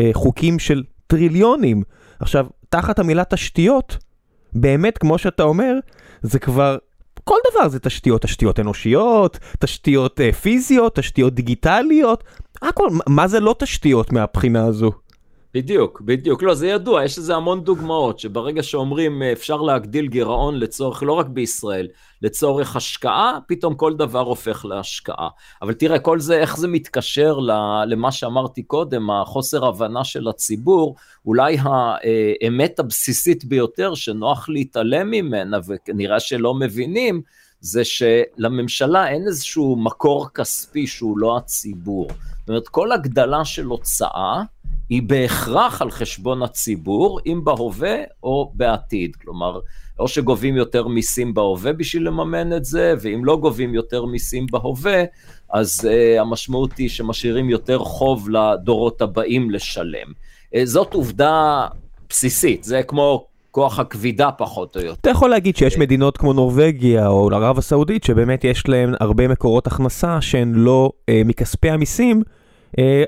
אה, 0.00 0.10
חוקים 0.12 0.58
של 0.58 0.82
טריליונים. 1.06 1.82
עכשיו, 2.20 2.46
תחת 2.68 2.98
המילה 2.98 3.24
תשתיות, 3.24 3.98
באמת, 4.52 4.98
כמו 4.98 5.18
שאתה 5.18 5.42
אומר, 5.42 5.74
זה 6.22 6.38
כבר, 6.38 6.76
כל 7.24 7.36
דבר 7.52 7.68
זה 7.68 7.78
תשתיות, 7.78 8.22
תשתיות 8.22 8.60
אנושיות, 8.60 9.38
תשתיות 9.58 10.20
אה, 10.20 10.32
פיזיות, 10.32 10.96
תשתיות 10.96 11.34
דיגיטליות, 11.34 12.24
הכל, 12.62 12.88
מה 13.06 13.28
זה 13.28 13.40
לא 13.40 13.54
תשתיות 13.58 14.12
מהבחינה 14.12 14.64
הזו? 14.64 14.92
בדיוק, 15.54 16.00
בדיוק. 16.00 16.42
לא, 16.42 16.54
זה 16.54 16.68
ידוע, 16.68 17.04
יש 17.04 17.18
לזה 17.18 17.34
המון 17.34 17.64
דוגמאות, 17.64 18.18
שברגע 18.18 18.62
שאומרים 18.62 19.22
אה, 19.22 19.32
אפשר 19.32 19.56
להגדיל 19.56 20.06
גירעון 20.06 20.58
לצורך, 20.58 21.02
לא 21.02 21.12
רק 21.12 21.26
בישראל, 21.26 21.88
לצורך 22.22 22.76
השקעה, 22.76 23.38
פתאום 23.46 23.74
כל 23.74 23.94
דבר 23.94 24.20
הופך 24.20 24.64
להשקעה. 24.64 25.28
אבל 25.62 25.72
תראה, 25.72 25.98
כל 25.98 26.20
זה, 26.20 26.38
איך 26.38 26.56
זה 26.56 26.68
מתקשר 26.68 27.38
למה 27.86 28.12
שאמרתי 28.12 28.62
קודם, 28.62 29.10
החוסר 29.10 29.66
הבנה 29.66 30.04
של 30.04 30.28
הציבור, 30.28 30.96
אולי 31.26 31.56
האמת 31.60 32.78
הבסיסית 32.78 33.44
ביותר 33.44 33.94
שנוח 33.94 34.48
להתעלם 34.48 35.10
ממנה, 35.10 35.58
וכנראה 35.68 36.20
שלא 36.20 36.54
מבינים, 36.54 37.22
זה 37.60 37.82
שלממשלה 37.84 39.08
אין 39.08 39.26
איזשהו 39.26 39.76
מקור 39.76 40.28
כספי 40.34 40.86
שהוא 40.86 41.18
לא 41.18 41.36
הציבור. 41.36 42.08
זאת 42.48 42.48
אומרת, 42.48 42.68
כל 42.68 42.92
הגדלה 42.92 43.44
של 43.44 43.64
הוצאה, 43.64 44.42
היא 44.88 45.02
בהכרח 45.02 45.82
על 45.82 45.90
חשבון 45.90 46.42
הציבור, 46.42 47.20
אם 47.26 47.40
בהווה 47.44 47.96
או 48.22 48.52
בעתיד. 48.54 49.16
כלומר, 49.16 49.60
או 49.98 50.08
שגובים 50.08 50.56
יותר 50.56 50.88
מיסים 50.88 51.34
בהווה 51.34 51.72
בשביל 51.72 52.06
לממן 52.06 52.56
את 52.56 52.64
זה, 52.64 52.94
ואם 53.00 53.24
לא 53.24 53.36
גובים 53.36 53.74
יותר 53.74 54.04
מיסים 54.04 54.46
בהווה, 54.50 55.02
אז 55.52 55.80
uh, 55.84 56.20
המשמעות 56.20 56.76
היא 56.76 56.88
שמשאירים 56.88 57.50
יותר 57.50 57.78
חוב 57.78 58.28
לדורות 58.30 59.02
הבאים 59.02 59.50
לשלם. 59.50 60.08
Uh, 60.54 60.58
זאת 60.64 60.94
עובדה 60.94 61.66
בסיסית, 62.10 62.64
זה 62.64 62.82
כמו 62.82 63.26
כוח 63.50 63.78
הכבידה 63.78 64.30
פחות 64.30 64.76
או 64.76 64.80
יותר. 64.80 65.00
אתה 65.00 65.10
יכול 65.10 65.30
להגיד 65.30 65.56
שיש 65.56 65.74
uh, 65.74 65.80
מדינות 65.80 66.16
כמו 66.16 66.32
נורבגיה 66.32 67.08
או 67.08 67.30
ערב 67.32 67.58
הסעודית, 67.58 68.04
שבאמת 68.04 68.44
יש 68.44 68.68
להן 68.68 68.94
הרבה 69.00 69.28
מקורות 69.28 69.66
הכנסה 69.66 70.20
שהן 70.20 70.52
לא 70.54 70.90
uh, 70.96 71.12
מכספי 71.24 71.70
המיסים, 71.70 72.22
אה, 72.26 72.37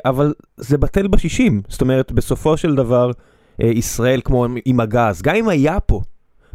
אבל 0.04 0.34
זה 0.56 0.78
בטל 0.78 1.06
בשישים, 1.06 1.62
זאת 1.68 1.80
אומרת, 1.80 2.12
בסופו 2.12 2.56
של 2.56 2.74
דבר, 2.74 3.10
אה, 3.62 3.66
ישראל 3.66 4.20
כמו 4.24 4.46
עם 4.64 4.80
הגז, 4.80 5.22
גם 5.22 5.34
אם 5.34 5.48
היה 5.48 5.80
פה 5.80 6.00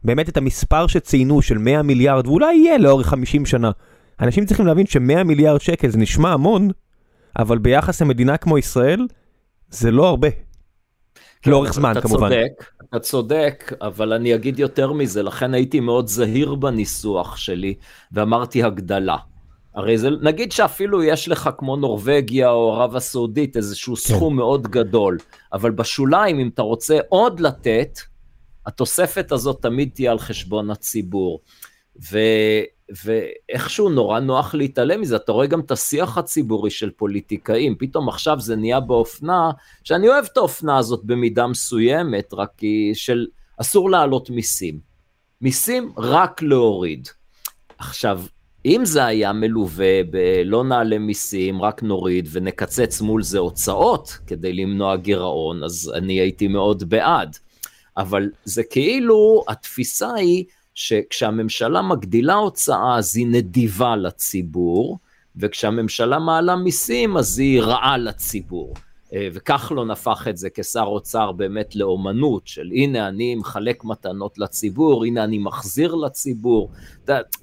באמת 0.04 0.30
את 0.30 0.38
המספר 0.38 0.88
שציינו 0.88 1.42
של 1.42 1.58
100 1.58 1.82
מיליארד, 1.82 2.28
ואולי 2.28 2.56
יהיה 2.56 2.78
לאורך 2.78 3.08
50 3.08 3.46
שנה, 3.46 3.72
אנשים 4.20 4.46
צריכים 4.46 4.66
להבין 4.66 4.86
ש-100 4.86 5.24
מיליארד 5.24 5.62
שקל 5.62 5.90
זה 5.90 5.98
נשמע 5.98 6.34
המון, 6.34 6.70
אבל 7.40 7.58
ביחס 7.58 8.02
למדינה 8.02 8.38
כמו 8.38 8.58
ישראל, 8.58 9.08
זה 9.70 9.92
לא 9.92 10.08
הרבה. 10.08 10.30
כן, 11.42 11.52
לאורך 11.52 11.74
זמן 11.74 11.92
אתה 11.92 12.02
כמובן. 12.02 12.30
צודק, 12.30 12.66
אתה 12.90 13.00
צודק, 13.00 13.74
אבל 13.82 14.14
אני 14.14 14.36
אגיד 14.36 14.60
יותר 14.60 14.94
מזה, 14.94 15.24
לכן 15.24 15.54
הייתי 15.54 15.80
מאוד 15.80 16.08
זהיר 16.08 16.56
בניסוח 16.56 17.38
שלי, 17.38 17.74
ואמרתי 18.12 18.64
הגדלה. 18.64 19.18
הרי 19.76 19.98
זה, 19.98 20.10
נגיד 20.22 20.52
שאפילו 20.52 21.04
יש 21.04 21.28
לך 21.28 21.50
כמו 21.58 21.76
נורבגיה 21.76 22.50
או 22.50 22.74
ערב 22.74 22.96
הסעודית 22.96 23.58
איזשהו 23.58 23.96
כן. 23.96 24.02
סכום 24.02 24.36
מאוד 24.36 24.68
גדול, 24.68 25.18
אבל 25.54 25.72
בשוליים, 25.72 26.40
אם 26.40 26.50
אתה 26.54 26.62
רוצה 26.62 27.00
עוד 27.10 27.40
לתת, 27.40 28.00
התוספת 28.66 29.32
הזאת 29.32 29.62
תמיד 29.62 29.90
תהיה 29.94 30.12
על 30.12 30.20
חשבון 30.20 30.72
הציבור. 30.72 31.40
ו, 32.12 32.20
ואיכשהו 33.06 33.90
נורא 33.90 34.20
נוח 34.20 34.56
להתעלם 34.56 35.02
מזה, 35.02 35.16
אתה 35.16 35.32
רואה 35.32 35.48
גם 35.48 35.60
את 35.60 35.72
השיח 35.72 36.18
הציבורי 36.18 36.70
של 36.70 36.90
פוליטיקאים, 36.90 37.76
פתאום 37.80 38.10
עכשיו 38.10 38.40
זה 38.40 38.56
נהיה 38.56 38.80
באופנה, 38.80 39.52
שאני 39.84 40.08
אוהב 40.08 40.26
את 40.32 40.38
האופנה 40.38 40.78
הזאת 40.78 41.04
במידה 41.04 41.48
מסוימת, 41.48 42.34
רק 42.34 42.50
כי 42.58 42.92
של 42.94 43.28
אסור 43.62 43.90
להעלות 43.90 44.30
מיסים. 44.30 44.80
מיסים 45.42 45.94
רק 45.98 46.42
להוריד. 46.42 47.08
עכשיו, 47.78 48.22
אם 48.66 48.82
זה 48.86 49.06
היה 49.06 49.34
מלווה 49.34 50.04
בלא 50.10 50.64
נעלה 50.64 51.00
מיסים, 51.00 51.62
רק 51.62 51.84
נוריד 51.84 52.28
ונקצץ 52.32 53.02
מול 53.02 53.24
זה 53.24 53.40
הוצאות 53.40 54.18
כדי 54.28 54.54
למנוע 54.54 54.96
גירעון, 54.96 55.64
אז 55.64 55.92
אני 55.96 56.14
הייתי 56.14 56.48
מאוד 56.48 56.90
בעד. 56.90 57.38
אבל 57.98 58.30
זה 58.46 58.64
כאילו, 58.64 59.44
התפיסה 59.48 60.14
היא 60.14 60.46
שכשהממשלה 60.74 61.82
מגדילה 61.82 62.34
הוצאה 62.34 62.98
אז 62.98 63.18
היא 63.18 63.28
נדיבה 63.28 63.96
לציבור, 63.96 65.00
וכשהממשלה 65.36 66.20
מעלה 66.20 66.56
מיסים 66.56 67.18
אז 67.18 67.40
היא 67.40 67.62
רעה 67.62 67.98
לציבור. 67.98 68.74
אה, 69.16 69.28
וכחלון 69.34 69.92
הפך 69.92 70.28
את 70.30 70.38
זה 70.38 70.50
כשר 70.50 70.84
אוצר 70.84 71.32
באמת 71.32 71.76
לאומנות 71.76 72.48
של 72.48 72.70
הנה 72.72 73.08
אני 73.08 73.36
מחלק 73.36 73.84
מתנות 73.84 74.38
לציבור, 74.38 75.06
הנה 75.06 75.24
אני 75.24 75.38
מחזיר 75.38 75.96
לציבור. 75.96 76.72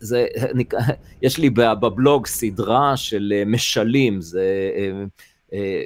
זה, 0.01 0.27
אני, 0.51 0.65
יש 1.23 1.39
לי 1.39 1.51
בבלוג 1.51 2.27
סדרה 2.27 2.97
של 2.97 3.33
אה, 3.37 3.45
משלים, 3.47 4.21
זה 4.21 4.71
אה, 5.53 5.83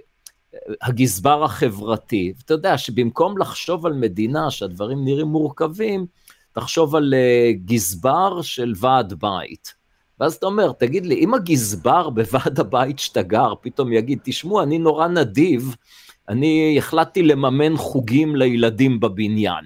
הגזבר 0.82 1.44
החברתי. 1.44 2.32
אתה 2.44 2.54
יודע 2.54 2.78
שבמקום 2.78 3.38
לחשוב 3.38 3.86
על 3.86 3.92
מדינה 3.92 4.50
שהדברים 4.50 5.04
נראים 5.04 5.26
מורכבים, 5.26 6.06
תחשוב 6.52 6.96
על 6.96 7.14
גזבר 7.64 8.42
של 8.42 8.72
ועד 8.76 9.14
בית. 9.20 9.74
ואז 10.20 10.34
אתה 10.34 10.46
אומר, 10.46 10.72
תגיד 10.72 11.06
לי, 11.06 11.14
אם 11.14 11.34
הגזבר 11.34 12.10
בוועד 12.10 12.60
הבית 12.60 12.98
שאתה 12.98 13.22
גר 13.22 13.54
פתאום 13.60 13.92
יגיד, 13.92 14.18
תשמעו, 14.22 14.62
אני 14.62 14.78
נורא 14.78 15.08
נדיב, 15.08 15.76
אני 16.28 16.74
החלטתי 16.78 17.22
לממן 17.22 17.76
חוגים 17.76 18.36
לילדים 18.36 19.00
בבניין. 19.00 19.64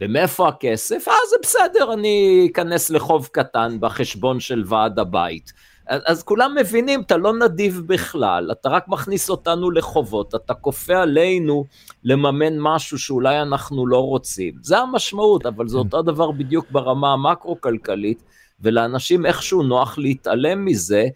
ומאיפה 0.00 0.48
הכסף? 0.48 1.08
אה, 1.08 1.14
זה 1.30 1.36
בסדר, 1.42 1.92
אני 1.92 2.48
אכנס 2.52 2.90
לחוב 2.90 3.28
קטן 3.32 3.76
בחשבון 3.80 4.40
של 4.40 4.62
ועד 4.66 4.98
הבית. 4.98 5.52
אז, 5.86 6.02
אז 6.06 6.22
כולם 6.22 6.54
מבינים, 6.60 7.00
אתה 7.00 7.16
לא 7.16 7.38
נדיב 7.38 7.82
בכלל, 7.86 8.52
אתה 8.52 8.68
רק 8.68 8.88
מכניס 8.88 9.30
אותנו 9.30 9.70
לחובות, 9.70 10.34
אתה 10.34 10.54
כופה 10.54 10.96
עלינו 10.96 11.64
לממן 12.04 12.58
משהו 12.58 12.98
שאולי 12.98 13.42
אנחנו 13.42 13.86
לא 13.86 13.98
רוצים. 13.98 14.54
זה 14.62 14.78
המשמעות, 14.78 15.46
אבל 15.46 15.68
זה 15.68 15.74
כן. 15.74 15.78
אותו 15.78 16.02
דבר 16.02 16.30
בדיוק 16.30 16.66
ברמה 16.70 17.12
המקרו-כלכלית. 17.12 18.22
ולאנשים 18.60 19.26
איכשהו 19.26 19.62
נוח 19.62 19.98
להתעלם 19.98 20.64
מזה, 20.64 21.06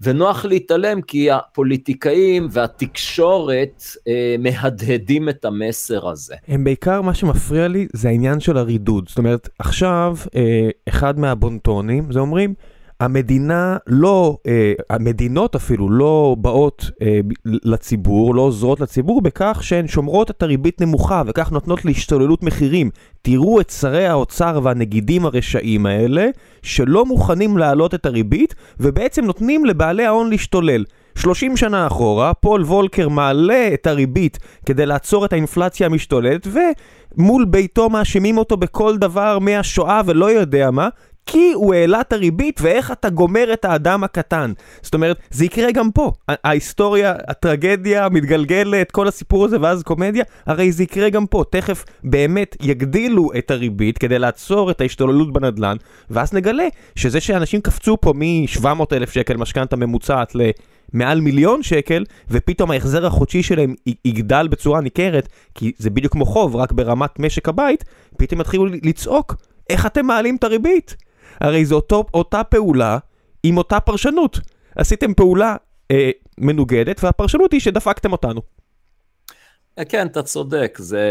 ונוח 0.00 0.44
להתעלם 0.44 1.02
כי 1.02 1.30
הפוליטיקאים 1.30 2.48
והתקשורת 2.50 3.82
אה, 4.08 4.36
מהדהדים 4.38 5.28
את 5.28 5.44
המסר 5.44 6.08
הזה. 6.08 6.34
הם 6.48 6.64
בעיקר, 6.64 7.02
מה 7.02 7.14
שמפריע 7.14 7.68
לי 7.68 7.86
זה 7.92 8.08
העניין 8.08 8.40
של 8.40 8.56
הרידוד. 8.56 9.08
זאת 9.08 9.18
אומרת, 9.18 9.48
עכשיו 9.58 10.16
אה, 10.34 10.68
אחד 10.88 11.18
מהבונטונים 11.18 12.12
זה 12.12 12.20
אומרים, 12.20 12.54
המדינה 13.00 13.76
לא, 13.86 14.36
אה, 14.46 14.72
המדינות 14.90 15.54
אפילו 15.54 15.90
לא 15.90 16.36
באות 16.38 16.90
אה, 17.02 17.20
לציבור, 17.44 18.34
לא 18.34 18.40
עוזרות 18.40 18.80
לציבור 18.80 19.22
בכך 19.22 19.58
שהן 19.62 19.88
שומרות 19.88 20.30
את 20.30 20.42
הריבית 20.42 20.80
נמוכה 20.80 21.22
וכך 21.26 21.52
נותנות 21.52 21.84
להשתוללות 21.84 22.42
מחירים. 22.42 22.90
תראו 23.22 23.60
את 23.60 23.70
שרי 23.70 24.06
האוצר 24.06 24.60
והנגידים 24.62 25.26
הרשעים 25.26 25.86
האלה 25.86 26.28
שלא 26.62 27.06
מוכנים 27.06 27.58
להעלות 27.58 27.94
את 27.94 28.06
הריבית 28.06 28.54
ובעצם 28.80 29.24
נותנים 29.24 29.64
לבעלי 29.64 30.06
ההון 30.06 30.30
להשתולל. 30.30 30.84
30 31.14 31.56
שנה 31.56 31.86
אחורה, 31.86 32.34
פול 32.34 32.62
וולקר 32.62 33.08
מעלה 33.08 33.70
את 33.74 33.86
הריבית 33.86 34.38
כדי 34.66 34.86
לעצור 34.86 35.24
את 35.24 35.32
האינפלציה 35.32 35.86
המשתוללת, 35.86 36.46
ומול 36.46 37.44
ביתו 37.44 37.88
מאשימים 37.88 38.38
אותו 38.38 38.56
בכל 38.56 38.96
דבר 38.96 39.38
מהשואה 39.38 40.00
ולא 40.06 40.30
יודע 40.30 40.70
מה, 40.70 40.88
כי 41.30 41.52
הוא 41.54 41.74
העלה 41.74 42.00
את 42.00 42.12
הריבית 42.12 42.60
ואיך 42.62 42.92
אתה 42.92 43.10
גומר 43.10 43.52
את 43.52 43.64
האדם 43.64 44.04
הקטן. 44.04 44.52
זאת 44.82 44.94
אומרת, 44.94 45.16
זה 45.30 45.44
יקרה 45.44 45.72
גם 45.72 45.90
פה. 45.90 46.12
ההיסטוריה, 46.28 47.14
הטרגדיה 47.28 48.08
מתגלגלת, 48.08 48.90
כל 48.90 49.08
הסיפור 49.08 49.44
הזה 49.44 49.56
ואז 49.60 49.82
קומדיה, 49.82 50.24
הרי 50.46 50.72
זה 50.72 50.82
יקרה 50.82 51.10
גם 51.10 51.26
פה. 51.26 51.44
תכף 51.50 51.84
באמת 52.04 52.56
יגדילו 52.62 53.30
את 53.38 53.50
הריבית 53.50 53.98
כדי 53.98 54.18
לעצור 54.18 54.70
את 54.70 54.80
ההשתוללות 54.80 55.32
בנדל"ן, 55.32 55.76
ואז 56.10 56.32
נגלה 56.32 56.66
שזה 56.96 57.20
שאנשים 57.20 57.60
קפצו 57.60 57.96
פה 58.00 58.12
מ-700 58.16 58.84
אלף 58.92 59.12
שקל 59.12 59.36
משכנתה 59.36 59.76
ממוצעת 59.76 60.34
ל... 60.34 60.50
מעל 60.92 61.20
מיליון 61.20 61.62
שקל, 61.62 62.04
ופתאום 62.30 62.70
ההחזר 62.70 63.06
החודשי 63.06 63.42
שלהם 63.42 63.74
יגדל 64.04 64.48
בצורה 64.48 64.80
ניכרת, 64.80 65.28
כי 65.54 65.72
זה 65.78 65.90
בדיוק 65.90 66.12
כמו 66.12 66.26
חוב, 66.26 66.56
רק 66.56 66.72
ברמת 66.72 67.18
משק 67.18 67.48
הבית, 67.48 67.84
פתאום 68.16 68.40
יתחילו 68.40 68.66
לצעוק 68.66 69.36
איך 69.70 69.86
אתם 69.86 70.06
מעלים 70.06 70.36
את 70.36 70.44
הריבית? 70.44 70.96
הרי 71.40 71.64
זו 71.64 71.76
אותו, 71.76 72.04
אותה 72.14 72.44
פעולה 72.44 72.98
עם 73.42 73.58
אותה 73.58 73.80
פרשנות. 73.80 74.40
עשיתם 74.76 75.14
פעולה 75.14 75.56
אה, 75.90 76.10
מנוגדת, 76.38 77.04
והפרשנות 77.04 77.52
היא 77.52 77.60
שדפקתם 77.60 78.12
אותנו. 78.12 78.40
כן, 79.88 80.06
אתה 80.06 80.22
צודק, 80.22 80.78
זה, 80.80 81.06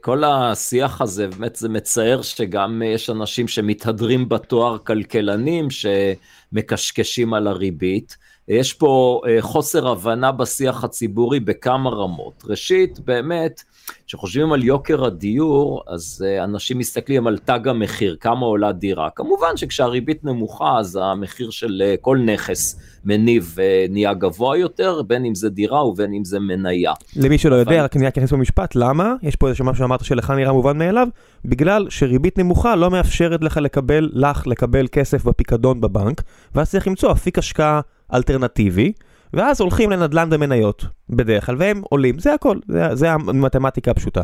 כל 0.00 0.24
השיח 0.24 1.00
הזה, 1.00 1.26
באמת 1.26 1.56
זה 1.56 1.68
מצער 1.68 2.22
שגם 2.22 2.82
יש 2.86 3.10
אנשים 3.10 3.48
שמתהדרים 3.48 4.28
בתואר 4.28 4.78
כלכלנים, 4.78 5.68
שמקשקשים 5.70 7.34
על 7.34 7.46
הריבית. 7.46 8.16
יש 8.48 8.72
פה 8.72 9.20
אה, 9.26 9.36
חוסר 9.42 9.88
הבנה 9.88 10.32
בשיח 10.32 10.84
הציבורי 10.84 11.40
בכמה 11.40 11.90
רמות. 11.90 12.42
ראשית, 12.46 12.98
באמת, 12.98 13.62
כשחושבים 14.06 14.52
על 14.52 14.64
יוקר 14.64 15.04
הדיור, 15.04 15.82
אז 15.86 16.24
אה, 16.26 16.44
אנשים 16.44 16.78
מסתכלים 16.78 17.26
על 17.26 17.38
תג 17.38 17.68
המחיר, 17.68 18.16
כמה 18.20 18.46
עולה 18.46 18.72
דירה. 18.72 19.08
כמובן 19.10 19.56
שכשהריבית 19.56 20.24
נמוכה, 20.24 20.78
אז 20.78 20.98
המחיר 21.02 21.50
של 21.50 21.82
אה, 21.84 21.94
כל 22.00 22.18
נכס 22.18 22.80
מניב 23.04 23.56
נהיה 23.90 24.14
גבוה 24.14 24.58
יותר, 24.58 25.02
בין 25.02 25.24
אם 25.24 25.34
זה 25.34 25.50
דירה 25.50 25.86
ובין 25.86 26.14
אם 26.14 26.24
זה 26.24 26.40
מניה. 26.40 26.92
למי 27.16 27.38
שלא 27.38 27.54
יודע, 27.54 27.84
רק 27.84 27.96
אני 27.96 28.08
אכנס 28.08 28.32
במשפט, 28.32 28.74
למה? 28.74 29.14
יש 29.22 29.36
פה 29.36 29.48
איזה 29.48 29.64
משהו 29.64 29.84
שאמרת 29.84 30.04
שלך 30.04 30.30
נראה 30.30 30.52
מובן 30.52 30.78
מאליו, 30.78 31.08
בגלל 31.44 31.86
שריבית 31.90 32.38
נמוכה 32.38 32.76
לא 32.76 32.90
מאפשרת 32.90 33.42
לך 33.42 33.56
לקבל, 33.56 34.10
לך 34.12 34.46
לקבל 34.46 34.86
כסף 34.92 35.24
בפיקדון 35.24 35.80
בבנק, 35.80 36.22
ואז 36.54 36.70
צריך 36.70 36.86
למצוא 36.86 37.12
אפיק 37.12 37.38
השקעה. 37.38 37.80
אלטרנטיבי, 38.14 38.92
ואז 39.32 39.60
הולכים 39.60 39.90
לנדל"ן 39.90 40.30
במניות, 40.30 40.84
בדרך 41.10 41.46
כלל, 41.46 41.56
והם 41.58 41.82
עולים, 41.90 42.18
זה 42.18 42.34
הכל, 42.34 42.58
זה, 42.68 42.94
זה 42.94 43.12
המתמטיקה 43.12 43.90
הפשוטה. 43.90 44.22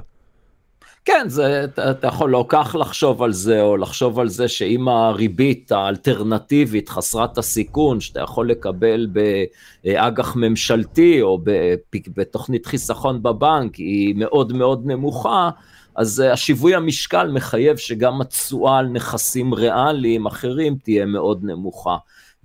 כן, 1.07 1.25
זה, 1.29 1.65
אתה, 1.65 2.07
יכול 2.07 2.31
לא 2.31 2.45
כך 2.49 2.77
לחשוב 2.81 3.23
על 3.23 3.33
זה, 3.33 3.61
או 3.61 3.77
לחשוב 3.77 4.19
על 4.19 4.29
זה 4.29 4.49
שאם 4.49 4.89
הריבית 4.89 5.73
האלטרנטיבית 5.73 6.89
חסרת 6.89 7.39
הסיכון, 7.39 8.01
שאתה 8.01 8.21
יכול 8.21 8.51
לקבל 8.51 9.09
באג"ח 9.85 10.37
ממשלתי, 10.37 11.23
או 11.23 11.39
בתוכנית 12.17 12.67
חיסכון 12.67 13.23
בבנק, 13.23 13.75
היא 13.75 14.15
מאוד 14.17 14.53
מאוד 14.53 14.87
נמוכה, 14.87 15.51
אז 15.97 16.21
השיווי 16.21 16.75
המשקל 16.75 17.31
מחייב 17.31 17.77
שגם 17.77 18.21
התשואה 18.21 18.79
על 18.79 18.87
נכסים 18.87 19.55
ריאליים 19.55 20.27
אחרים 20.27 20.77
תהיה 20.83 21.07
מאוד 21.07 21.45
נמוכה. 21.45 21.97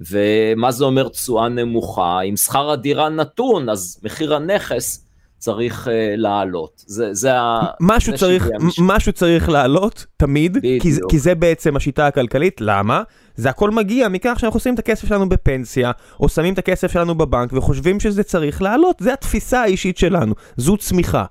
ומה 0.09 0.71
זה 0.71 0.85
אומר 0.85 1.07
תשואה 1.07 1.49
נמוכה? 1.49 2.21
אם 2.21 2.37
שכר 2.37 2.69
הדירה 2.69 3.09
נתון, 3.09 3.69
אז 3.69 3.99
מחיר 4.03 4.35
הנכס 4.35 5.05
צריך 5.37 5.87
uh, 5.87 5.91
לעלות. 6.17 6.83
זה, 6.85 7.13
זה. 7.13 7.31
משהו, 7.79 8.11
זה 8.11 8.17
צריך, 8.17 8.47
משהו 8.79 9.13
צריך 9.13 9.49
לעלות, 9.49 10.05
תמיד, 10.17 10.57
כי 10.81 10.91
זה, 10.91 11.01
כי 11.09 11.19
זה 11.19 11.35
בעצם 11.35 11.75
השיטה 11.75 12.07
הכלכלית, 12.07 12.61
למה? 12.61 13.03
זה 13.35 13.49
הכל 13.49 13.71
מגיע 13.71 14.07
מכך 14.09 14.35
שאנחנו 14.39 14.59
שמים 14.59 14.73
את 14.73 14.79
הכסף 14.79 15.07
שלנו 15.07 15.29
בפנסיה, 15.29 15.91
או 16.19 16.29
שמים 16.29 16.53
את 16.53 16.59
הכסף 16.59 16.91
שלנו 16.91 17.15
בבנק, 17.15 17.53
וחושבים 17.53 17.99
שזה 17.99 18.23
צריך 18.23 18.61
לעלות, 18.61 18.95
זה 18.99 19.13
התפיסה 19.13 19.61
האישית 19.61 19.97
שלנו, 19.97 20.33
זו 20.57 20.77
צמיחה. 20.77 21.25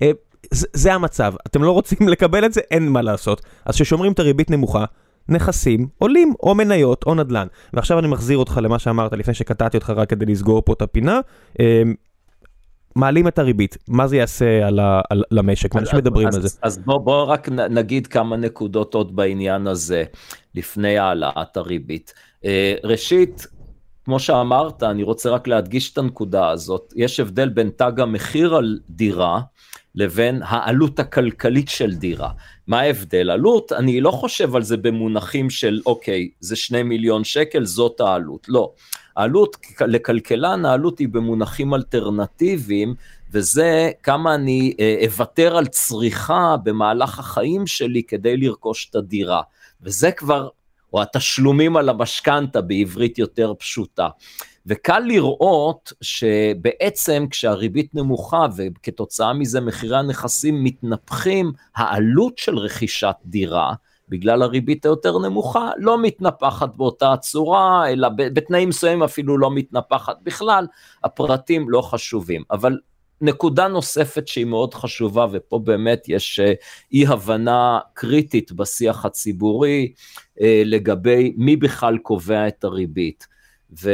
Uh, 0.00 0.04
זה, 0.50 0.66
זה 0.72 0.94
המצב, 0.94 1.34
אתם 1.46 1.62
לא 1.62 1.70
רוצים 1.70 2.08
לקבל 2.08 2.44
את 2.44 2.52
זה, 2.52 2.60
אין 2.70 2.88
מה 2.88 3.02
לעשות. 3.02 3.42
אז 3.64 3.74
כששומרים 3.74 4.12
את 4.12 4.18
הריבית 4.18 4.50
נמוכה, 4.50 4.84
נכסים 5.28 5.88
עולים, 5.98 6.34
או 6.42 6.54
מניות 6.54 7.04
או 7.06 7.14
נדל"ן. 7.14 7.46
ועכשיו 7.72 7.98
אני 7.98 8.08
מחזיר 8.08 8.38
אותך 8.38 8.60
למה 8.62 8.78
שאמרת 8.78 9.12
לפני 9.12 9.34
שקטעתי 9.34 9.76
אותך 9.76 9.90
רק 9.96 10.10
כדי 10.10 10.26
לסגור 10.26 10.62
פה 10.64 10.72
את 10.72 10.82
הפינה. 10.82 11.20
אמ, 11.60 11.94
מעלים 12.96 13.28
את 13.28 13.38
הריבית, 13.38 13.76
מה 13.88 14.06
זה 14.06 14.16
יעשה 14.16 14.66
על 14.66 14.78
ה, 14.78 15.00
על, 15.10 15.22
למשק? 15.30 15.76
אנשים 15.76 15.98
מדברים 15.98 16.28
אז, 16.28 16.36
על 16.36 16.42
זה. 16.42 16.58
אז 16.62 16.78
בוא, 16.78 16.98
בוא 16.98 17.24
רק 17.24 17.48
נגיד 17.48 18.06
כמה 18.06 18.36
נקודות 18.36 18.94
עוד 18.94 19.16
בעניין 19.16 19.66
הזה, 19.66 20.04
לפני 20.54 20.98
העלאת 20.98 21.56
הריבית. 21.56 22.14
אה, 22.44 22.74
ראשית, 22.84 23.46
כמו 24.04 24.18
שאמרת, 24.18 24.82
אני 24.82 25.02
רוצה 25.02 25.30
רק 25.30 25.46
להדגיש 25.46 25.92
את 25.92 25.98
הנקודה 25.98 26.48
הזאת, 26.48 26.92
יש 26.96 27.20
הבדל 27.20 27.48
בין 27.48 27.70
תג 27.76 28.00
המחיר 28.00 28.54
על 28.54 28.78
דירה, 28.90 29.40
לבין 29.94 30.40
העלות 30.44 30.98
הכלכלית 30.98 31.68
של 31.68 31.94
דירה. 31.94 32.30
מה 32.66 32.80
ההבדל? 32.80 33.30
עלות, 33.30 33.72
אני 33.72 34.00
לא 34.00 34.10
חושב 34.10 34.56
על 34.56 34.62
זה 34.62 34.76
במונחים 34.76 35.50
של 35.50 35.80
אוקיי, 35.86 36.28
זה 36.40 36.56
שני 36.56 36.82
מיליון 36.82 37.24
שקל, 37.24 37.64
זאת 37.64 38.00
העלות. 38.00 38.46
לא. 38.48 38.72
העלות, 39.16 39.56
לכלכלן 39.80 40.64
העלות 40.64 40.98
היא 40.98 41.08
במונחים 41.08 41.74
אלטרנטיביים, 41.74 42.94
וזה 43.32 43.90
כמה 44.02 44.34
אני 44.34 44.74
אה, 44.80 44.96
אוותר 45.04 45.56
על 45.56 45.66
צריכה 45.66 46.56
במהלך 46.64 47.18
החיים 47.18 47.66
שלי 47.66 48.02
כדי 48.02 48.36
לרכוש 48.36 48.88
את 48.90 48.94
הדירה. 48.94 49.42
וזה 49.82 50.10
כבר, 50.10 50.48
או 50.92 51.02
התשלומים 51.02 51.76
על 51.76 51.88
המשכנתה 51.88 52.60
בעברית 52.60 53.18
יותר 53.18 53.52
פשוטה. 53.58 54.08
וקל 54.66 54.98
לראות 54.98 55.92
שבעצם 56.00 57.26
כשהריבית 57.30 57.94
נמוכה 57.94 58.46
וכתוצאה 58.56 59.32
מזה 59.32 59.60
מחירי 59.60 59.96
הנכסים 59.96 60.64
מתנפחים, 60.64 61.52
העלות 61.76 62.38
של 62.38 62.58
רכישת 62.58 63.16
דירה, 63.24 63.74
בגלל 64.08 64.42
הריבית 64.42 64.84
היותר 64.84 65.18
נמוכה, 65.18 65.70
לא 65.76 66.02
מתנפחת 66.02 66.76
באותה 66.76 67.14
צורה, 67.20 67.90
אלא 67.90 68.08
בתנאים 68.08 68.68
מסוימים 68.68 69.02
אפילו 69.02 69.38
לא 69.38 69.50
מתנפחת 69.50 70.16
בכלל, 70.22 70.66
הפרטים 71.04 71.70
לא 71.70 71.82
חשובים. 71.82 72.42
אבל 72.50 72.78
נקודה 73.20 73.68
נוספת 73.68 74.28
שהיא 74.28 74.44
מאוד 74.44 74.74
חשובה, 74.74 75.26
ופה 75.32 75.58
באמת 75.58 76.04
יש 76.08 76.40
אה, 76.40 76.52
אי 76.92 77.06
הבנה 77.06 77.78
קריטית 77.94 78.52
בשיח 78.52 79.04
הציבורי 79.04 79.92
אה, 80.40 80.62
לגבי 80.64 81.32
מי 81.36 81.56
בכלל 81.56 81.98
קובע 81.98 82.48
את 82.48 82.64
הריבית. 82.64 83.26
ו... 83.82 83.90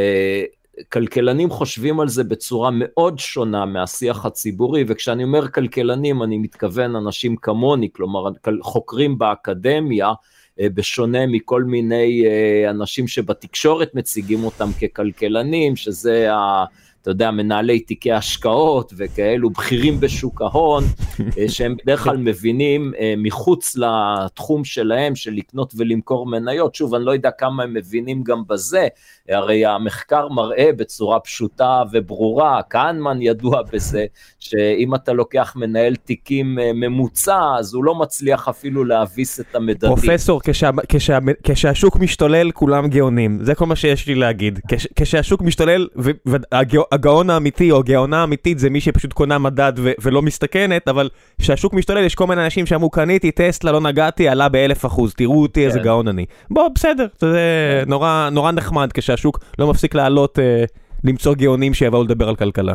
כלכלנים 0.88 1.50
חושבים 1.50 2.00
על 2.00 2.09
זה 2.09 2.24
בצורה 2.24 2.70
מאוד 2.72 3.18
שונה 3.18 3.64
מהשיח 3.64 4.26
הציבורי, 4.26 4.85
וכשאני 4.88 5.24
אומר 5.24 5.48
כלכלנים 5.48 6.22
אני 6.22 6.38
מתכוון 6.38 6.96
אנשים 6.96 7.37
כמוני, 7.37 7.88
כלומר 7.92 8.30
חוקרים 8.62 9.18
באקדמיה, 9.18 10.12
אה, 10.61 10.66
בשונה 10.74 11.26
מכל 11.26 11.64
מיני 11.64 12.22
אה, 12.26 12.70
אנשים 12.70 13.09
שבתקשורת 13.09 13.94
מציגים 13.94 14.44
אותם 14.44 14.70
ככלכלנים, 14.83 15.76
שזה 15.76 16.35
ה... 16.35 16.64
אתה 17.02 17.11
יודע, 17.11 17.30
מנהלי 17.30 17.80
תיקי 17.80 18.12
השקעות 18.12 18.92
וכאלו 18.96 19.50
בכירים 19.50 20.00
בשוק 20.00 20.42
ההון, 20.42 20.85
אה, 21.38 21.48
שהם 21.48 21.76
בדרך 21.83 22.00
כלל 22.00 22.16
מבינים 22.16 22.92
מחוץ 23.16 23.76
לתחום 23.76 24.64
שלהם 24.64 25.14
של 25.14 25.30
לקנות 25.30 25.72
ולמכור 25.76 26.26
מניות. 26.26 26.74
שוב, 26.74 26.94
אני 26.94 27.04
לא 27.04 27.11
יודע 27.11 27.30
כמה 27.30 27.62
הם 27.62 27.74
מבינים 27.74 28.22
גם 28.22 28.42
בזה, 28.46 28.88
הרי 29.30 29.66
המחקר 29.66 30.28
מראה 30.28 30.70
בצורה 30.76 31.20
פשוטה 31.20 31.82
וברורה, 31.92 32.60
כהנמן 32.70 33.22
ידוע 33.22 33.62
בזה, 33.72 34.04
שאם 34.40 34.94
אתה 34.94 35.12
לוקח 35.12 35.52
מנהל 35.56 35.96
תיקים 35.96 36.58
אה, 36.58 36.70
ממוצע, 36.74 37.40
אז 37.58 37.74
הוא 37.74 37.84
לא 37.84 37.94
מצליח 37.94 38.48
אפילו 38.48 38.84
להביס 38.84 39.40
את 39.40 39.54
המדדים. 39.54 39.94
פרופסור, 39.94 40.40
כשה, 40.44 40.70
כשה, 40.88 41.18
כשהשוק 41.42 41.96
משתולל, 41.96 42.50
כולם 42.50 42.88
גאונים. 42.88 43.38
זה 43.42 43.54
כל 43.54 43.66
מה 43.66 43.76
שיש 43.76 44.06
לי 44.06 44.14
להגיד. 44.14 44.60
כש, 44.68 44.86
כשהשוק 44.96 45.42
משתולל, 45.42 45.88
והגאון 46.26 47.30
האמיתי 47.30 47.70
או 47.70 47.78
הגאונה 47.78 48.20
האמיתית 48.20 48.58
זה 48.58 48.70
מי 48.70 48.80
שפשוט 48.80 49.12
קונה 49.12 49.38
מדד 49.38 49.72
ו, 49.76 49.92
ולא 50.02 50.22
מסתכנת, 50.22 50.88
אבל 50.88 51.08
כשהשוק 51.40 51.74
משתולל, 51.74 52.04
יש 52.04 52.14
כל 52.14 52.26
מיני 52.26 52.44
אנשים 52.44 52.66
שאמרו, 52.66 52.90
קניתי 52.90 53.30
טסלה, 53.30 53.72
לא 53.72 53.80
נגעתי, 53.80 54.28
עלה 54.28 54.48
באלף 54.48 54.86
אחוז, 54.86 55.14
תראו 55.14 55.42
אותי, 55.42 55.60
כן. 55.60 55.66
איזה 55.66 55.78
גאון 55.78 56.08
אני. 56.08 56.24
בוא, 56.50 56.68
בסדר, 56.74 57.06
זה. 57.18 57.40
נורא, 57.86 58.28
נורא 58.32 58.52
נחמד 58.52 58.92
כשה... 58.92 59.19
שהשוק 59.20 59.40
לא 59.59 59.70
מפסיק 59.70 59.94
לעלות, 59.94 60.38
אה, 60.38 60.64
למצוא 61.04 61.35
גאונים 61.35 61.74
שיבואו 61.74 62.02
לדבר 62.04 62.28
על 62.28 62.37
כלכלה. 62.37 62.74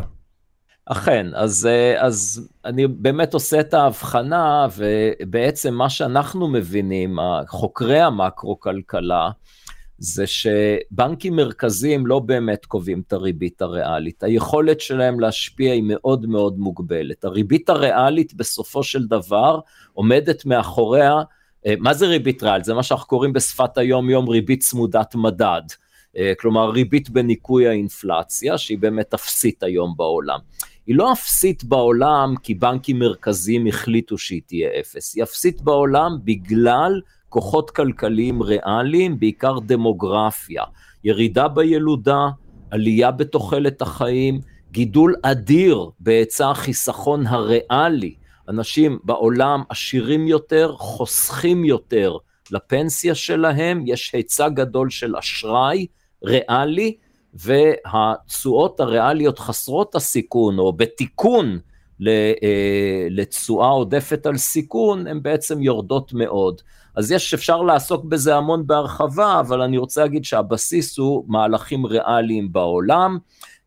אכן, 0.86 1.26
אז, 1.34 1.66
אה, 1.66 2.04
אז 2.04 2.48
אני 2.64 2.86
באמת 2.86 3.34
עושה 3.34 3.60
את 3.60 3.74
ההבחנה, 3.74 4.66
ובעצם 4.76 5.74
מה 5.74 5.90
שאנחנו 5.90 6.48
מבינים, 6.48 7.18
חוקרי 7.48 8.00
המקרו-כלכלה, 8.00 9.30
זה 9.98 10.24
שבנקים 10.26 11.36
מרכזיים 11.36 12.06
לא 12.06 12.18
באמת 12.18 12.64
קובעים 12.66 13.02
את 13.06 13.12
הריבית 13.12 13.62
הריאלית. 13.62 14.22
היכולת 14.22 14.80
שלהם 14.80 15.20
להשפיע 15.20 15.72
היא 15.72 15.82
מאוד 15.86 16.26
מאוד 16.26 16.58
מוגבלת. 16.58 17.24
הריבית 17.24 17.68
הריאלית 17.68 18.34
בסופו 18.34 18.82
של 18.82 19.06
דבר 19.06 19.60
עומדת 19.94 20.46
מאחוריה, 20.46 21.22
אה, 21.66 21.74
מה 21.78 21.94
זה 21.94 22.06
ריבית 22.06 22.42
ריאלית? 22.42 22.64
זה 22.64 22.74
מה 22.74 22.82
שאנחנו 22.82 23.06
קוראים 23.06 23.32
בשפת 23.32 23.78
היום-יום 23.78 24.28
ריבית 24.28 24.60
צמודת 24.60 25.14
מדד. 25.14 25.62
אה, 26.16 26.32
כלומר 26.40 26.70
ריבית 26.70 27.10
בניכוי 27.10 27.68
האינפלציה, 27.68 28.58
שהיא 28.58 28.78
באמת 28.78 29.14
אפסית 29.14 29.62
היום 29.62 29.94
בעולם. 29.96 30.38
היא 30.86 30.96
לא 30.96 31.12
אפסית 31.12 31.64
בעולם 31.64 32.34
כי 32.42 32.54
בנקים 32.54 32.98
מרכזיים 32.98 33.66
החליטו 33.66 34.18
שהיא 34.18 34.42
תהיה 34.46 34.68
אפס, 34.80 35.14
היא 35.14 35.22
אפסית 35.22 35.62
בעולם 35.62 36.16
בגלל 36.24 37.00
כוחות 37.28 37.70
כלכליים 37.70 38.42
ריאליים, 38.42 39.18
בעיקר 39.20 39.58
דמוגרפיה, 39.58 40.62
ירידה 41.04 41.48
בילודה, 41.48 42.28
עלייה 42.70 43.10
בתוחלת 43.10 43.82
החיים, 43.82 44.40
גידול 44.70 45.14
אדיר 45.22 45.90
בהיצע 46.00 46.50
החיסכון 46.50 47.26
הריאלי, 47.26 48.14
אנשים 48.48 48.98
בעולם 49.04 49.62
עשירים 49.68 50.28
יותר, 50.28 50.74
חוסכים 50.78 51.64
יותר. 51.64 52.16
לפנסיה 52.50 53.14
שלהם, 53.14 53.84
יש 53.86 54.10
היצע 54.14 54.48
גדול 54.48 54.90
של 54.90 55.16
אשראי 55.16 55.86
ריאלי, 56.26 56.96
והתשואות 57.34 58.80
הריאליות 58.80 59.38
חסרות 59.38 59.94
הסיכון, 59.94 60.58
או 60.58 60.72
בתיקון 60.72 61.58
אה, 62.06 63.06
לתשואה 63.10 63.68
עודפת 63.68 64.26
על 64.26 64.36
סיכון, 64.36 65.06
הן 65.06 65.22
בעצם 65.22 65.62
יורדות 65.62 66.12
מאוד. 66.12 66.62
אז 66.96 67.12
יש, 67.12 67.34
אפשר 67.34 67.62
לעסוק 67.62 68.04
בזה 68.04 68.36
המון 68.36 68.66
בהרחבה, 68.66 69.40
אבל 69.40 69.62
אני 69.62 69.78
רוצה 69.78 70.02
להגיד 70.02 70.24
שהבסיס 70.24 70.98
הוא 70.98 71.24
מהלכים 71.28 71.86
ריאליים 71.86 72.52
בעולם. 72.52 73.18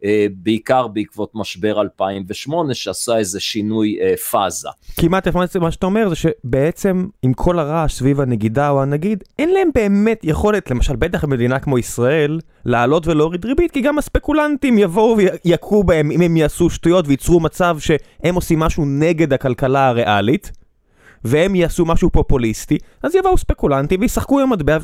אה, 0.03 0.27
בעיקר 0.33 0.87
בעקבות 0.87 1.31
משבר 1.35 1.81
2008 1.81 2.73
שעשה 2.73 3.17
איזה 3.17 3.39
שינוי 3.39 3.97
אה, 4.01 4.17
פאזה. 4.17 4.69
כמעט 4.99 5.27
מה 5.61 5.71
שאתה 5.71 5.85
אומר 5.85 6.09
זה 6.09 6.15
שבעצם 6.15 7.07
עם 7.21 7.33
כל 7.33 7.59
הרעש 7.59 7.93
סביב 7.93 8.21
הנגידה 8.21 8.69
או 8.69 8.81
הנגיד, 8.81 9.23
אין 9.39 9.49
להם 9.49 9.69
באמת 9.75 10.19
יכולת, 10.23 10.71
למשל 10.71 10.95
בטח 10.95 11.23
במדינה 11.25 11.59
כמו 11.59 11.77
ישראל, 11.77 12.39
לעלות 12.65 13.07
ולהוריד 13.07 13.45
ריבית, 13.45 13.71
כי 13.71 13.81
גם 13.81 13.97
הספקולנטים 13.97 14.77
יבואו 14.77 15.17
ויכו 15.45 15.83
בהם 15.83 16.11
אם 16.11 16.21
הם 16.21 16.37
יעשו 16.37 16.69
שטויות 16.69 17.07
וייצרו 17.07 17.39
מצב 17.39 17.77
שהם 17.79 18.35
עושים 18.35 18.59
משהו 18.59 18.85
נגד 18.85 19.33
הכלכלה 19.33 19.87
הריאלית. 19.87 20.58
והם 21.23 21.55
יעשו 21.55 21.85
משהו 21.85 22.09
פופוליסטי, 22.09 22.77
אז 23.03 23.15
יבואו 23.15 23.37
ספקולנטים 23.37 24.01
וישחקו 24.01 24.39
עם 24.39 24.51
המטבע 24.51 24.77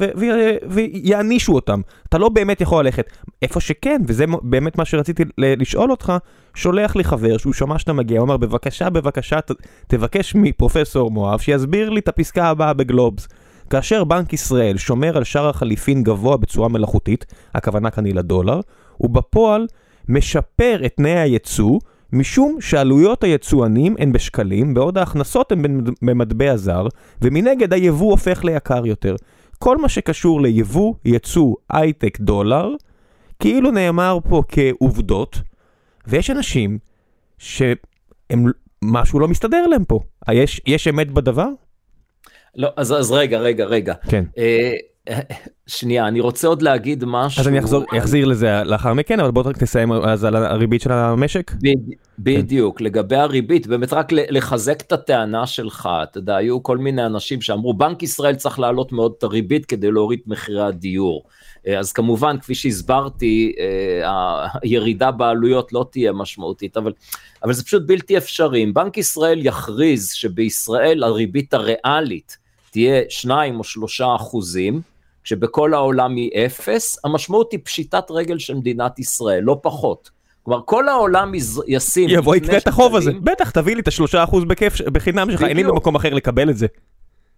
ויענישו 0.67 1.53
אותם. 1.53 1.81
אתה 2.09 2.17
לא 2.17 2.29
באמת 2.29 2.61
יכול 2.61 2.85
ללכת. 2.85 3.05
איפה 3.41 3.59
שכן, 3.59 4.01
וזה 4.07 4.25
באמת 4.41 4.77
מה 4.77 4.85
שרציתי 4.85 5.23
לשאול 5.37 5.91
אותך, 5.91 6.13
שולח 6.55 6.95
לי 6.95 7.03
חבר 7.03 7.37
שהוא 7.37 7.53
שמע 7.53 7.79
שאתה 7.79 7.93
מגיע, 7.93 8.19
הוא 8.19 8.25
אומר 8.25 8.37
בבקשה, 8.37 8.89
בבקשה, 8.89 9.41
ת, 9.41 9.51
תבקש 9.87 10.35
מפרופסור 10.35 11.11
מואב 11.11 11.39
שיסביר 11.39 11.89
לי 11.89 11.99
את 11.99 12.07
הפסקה 12.07 12.45
הבאה 12.45 12.73
בגלובס. 12.73 13.27
כאשר 13.69 14.03
בנק 14.03 14.33
ישראל 14.33 14.77
שומר 14.77 15.17
על 15.17 15.23
שער 15.23 15.49
החליפין 15.49 16.03
גבוה 16.03 16.37
בצורה 16.37 16.67
מלאכותית, 16.67 17.25
הכוונה 17.55 17.91
כאן 17.91 18.05
היא 18.05 18.15
לדולר, 18.15 18.59
ובפועל 19.01 19.67
משפר 20.09 20.81
את 20.85 20.93
תנאי 20.95 21.11
הייצוא 21.11 21.79
משום 22.13 22.61
שעלויות 22.61 23.23
היצואנים 23.23 23.95
הן 23.99 24.11
בשקלים, 24.11 24.73
בעוד 24.73 24.97
ההכנסות 24.97 25.51
הן 25.51 25.83
במטבע 26.01 26.57
זר, 26.57 26.87
ומנגד 27.21 27.73
היבוא 27.73 28.11
הופך 28.11 28.45
ליקר 28.45 28.85
יותר. 28.85 29.15
כל 29.59 29.77
מה 29.77 29.89
שקשור 29.89 30.41
ליבוא, 30.41 30.93
יצוא, 31.05 31.55
הייטק, 31.69 32.19
דולר, 32.19 32.69
כאילו 33.39 33.71
נאמר 33.71 34.17
פה 34.29 34.43
כעובדות, 34.47 35.41
ויש 36.07 36.29
אנשים 36.29 36.77
שהם, 37.37 38.45
משהו 38.81 39.19
לא 39.19 39.27
מסתדר 39.27 39.67
להם 39.67 39.85
פה. 39.85 39.99
יש, 40.31 40.61
יש 40.65 40.87
אמת 40.87 41.11
בדבר? 41.11 41.47
לא, 42.55 42.69
אז, 42.75 42.91
אז 42.91 43.11
רגע, 43.11 43.39
רגע, 43.39 43.65
רגע. 43.65 43.93
כן. 44.09 44.23
אה, 44.37 44.73
שנייה, 45.67 46.07
אני 46.07 46.19
רוצה 46.19 46.47
עוד 46.47 46.61
להגיד 46.61 47.03
משהו. 47.07 47.41
אז 47.41 47.47
אני 47.47 47.59
אחזור, 47.59 47.83
אחזיר 47.97 48.25
לזה 48.25 48.63
לאחר 48.63 48.93
מכן, 48.93 49.19
אבל 49.19 49.31
בוא 49.31 49.41
רק 49.45 49.57
תסיים 49.57 49.91
אז 49.91 50.23
על 50.23 50.35
הריבית 50.35 50.81
של 50.81 50.91
המשק. 50.91 51.51
בדיוק, 52.19 52.81
לגבי 52.81 53.15
הריבית, 53.15 53.67
באמת 53.67 53.93
רק 53.93 54.11
לחזק 54.11 54.81
את 54.81 54.91
הטענה 54.91 55.47
שלך, 55.47 55.89
אתה 56.03 56.17
יודע, 56.17 56.35
היו 56.35 56.63
כל 56.63 56.77
מיני 56.77 57.05
אנשים 57.05 57.41
שאמרו, 57.41 57.73
בנק 57.73 58.03
ישראל 58.03 58.35
צריך 58.35 58.59
להעלות 58.59 58.91
מאוד 58.91 59.13
את 59.17 59.23
הריבית 59.23 59.65
כדי 59.65 59.91
להוריד 59.91 60.19
מחירי 60.27 60.63
הדיור. 60.63 61.23
אה, 61.67 61.79
אז 61.79 61.91
כמובן, 61.91 62.37
כפי 62.39 62.55
שהסברתי, 62.55 63.53
אה, 63.59 64.47
הירידה 64.61 65.11
בעלויות 65.11 65.73
לא 65.73 65.85
תהיה 65.91 66.11
משמעותית, 66.11 66.77
אבל, 66.77 66.93
אבל 67.43 67.53
זה 67.53 67.63
פשוט 67.63 67.83
בלתי 67.85 68.17
אפשרי. 68.17 68.63
אם 68.63 68.73
בנק 68.73 68.97
ישראל 68.97 69.45
יכריז 69.45 70.11
שבישראל 70.11 71.03
הריבית 71.03 71.53
הריאלית 71.53 72.37
תהיה 72.71 73.01
2 73.09 73.59
או 73.59 73.63
3 73.63 74.01
אחוזים, 74.01 74.81
כשבכל 75.25 75.73
העולם 75.73 76.15
היא 76.15 76.31
אפס, 76.45 76.99
המשמעות 77.03 77.51
היא 77.51 77.59
פשיטת 77.63 78.11
רגל 78.11 78.39
של 78.39 78.53
מדינת 78.53 78.99
ישראל, 78.99 79.43
לא 79.43 79.59
פחות. 79.63 80.09
כלומר, 80.43 80.61
כל 80.65 80.89
העולם 80.89 81.31
ישים... 81.67 82.09
יבוא, 82.09 82.35
יקרה 82.35 82.57
את 82.57 82.67
החוב 82.67 82.95
הזה. 82.95 83.11
בטח, 83.23 83.49
תביא 83.49 83.75
לי 83.75 83.81
את 83.81 83.87
השלושה 83.87 84.23
אחוז 84.23 84.43
בכיף, 84.43 84.81
בחינם 84.81 85.31
שלך, 85.31 85.43
אין 85.43 85.57
לי 85.57 85.63
במקום 85.63 85.95
אחר 85.95 86.13
לקבל 86.13 86.49
את 86.49 86.57
זה. 86.57 86.67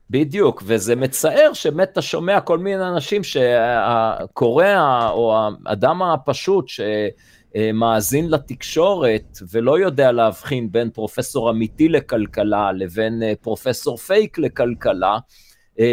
בדיוק, 0.09 0.63
וזה 0.65 0.95
מצער 0.95 1.53
שבאמת 1.53 1.89
אתה 1.91 2.01
שומע 2.01 2.41
כל 2.41 2.57
מיני 2.57 2.87
אנשים 2.87 3.23
שהקורא 3.23 4.65
או 5.09 5.37
האדם 5.65 6.01
הפשוט 6.01 6.65
שמאזין 6.67 8.29
לתקשורת 8.29 9.37
ולא 9.51 9.79
יודע 9.79 10.11
להבחין 10.11 10.71
בין 10.71 10.89
פרופסור 10.89 11.49
אמיתי 11.49 11.89
לכלכלה 11.89 12.71
לבין 12.71 13.23
פרופסור 13.41 13.97
פייק 13.97 14.37
לכלכלה, 14.37 15.13
אה, 15.13 15.19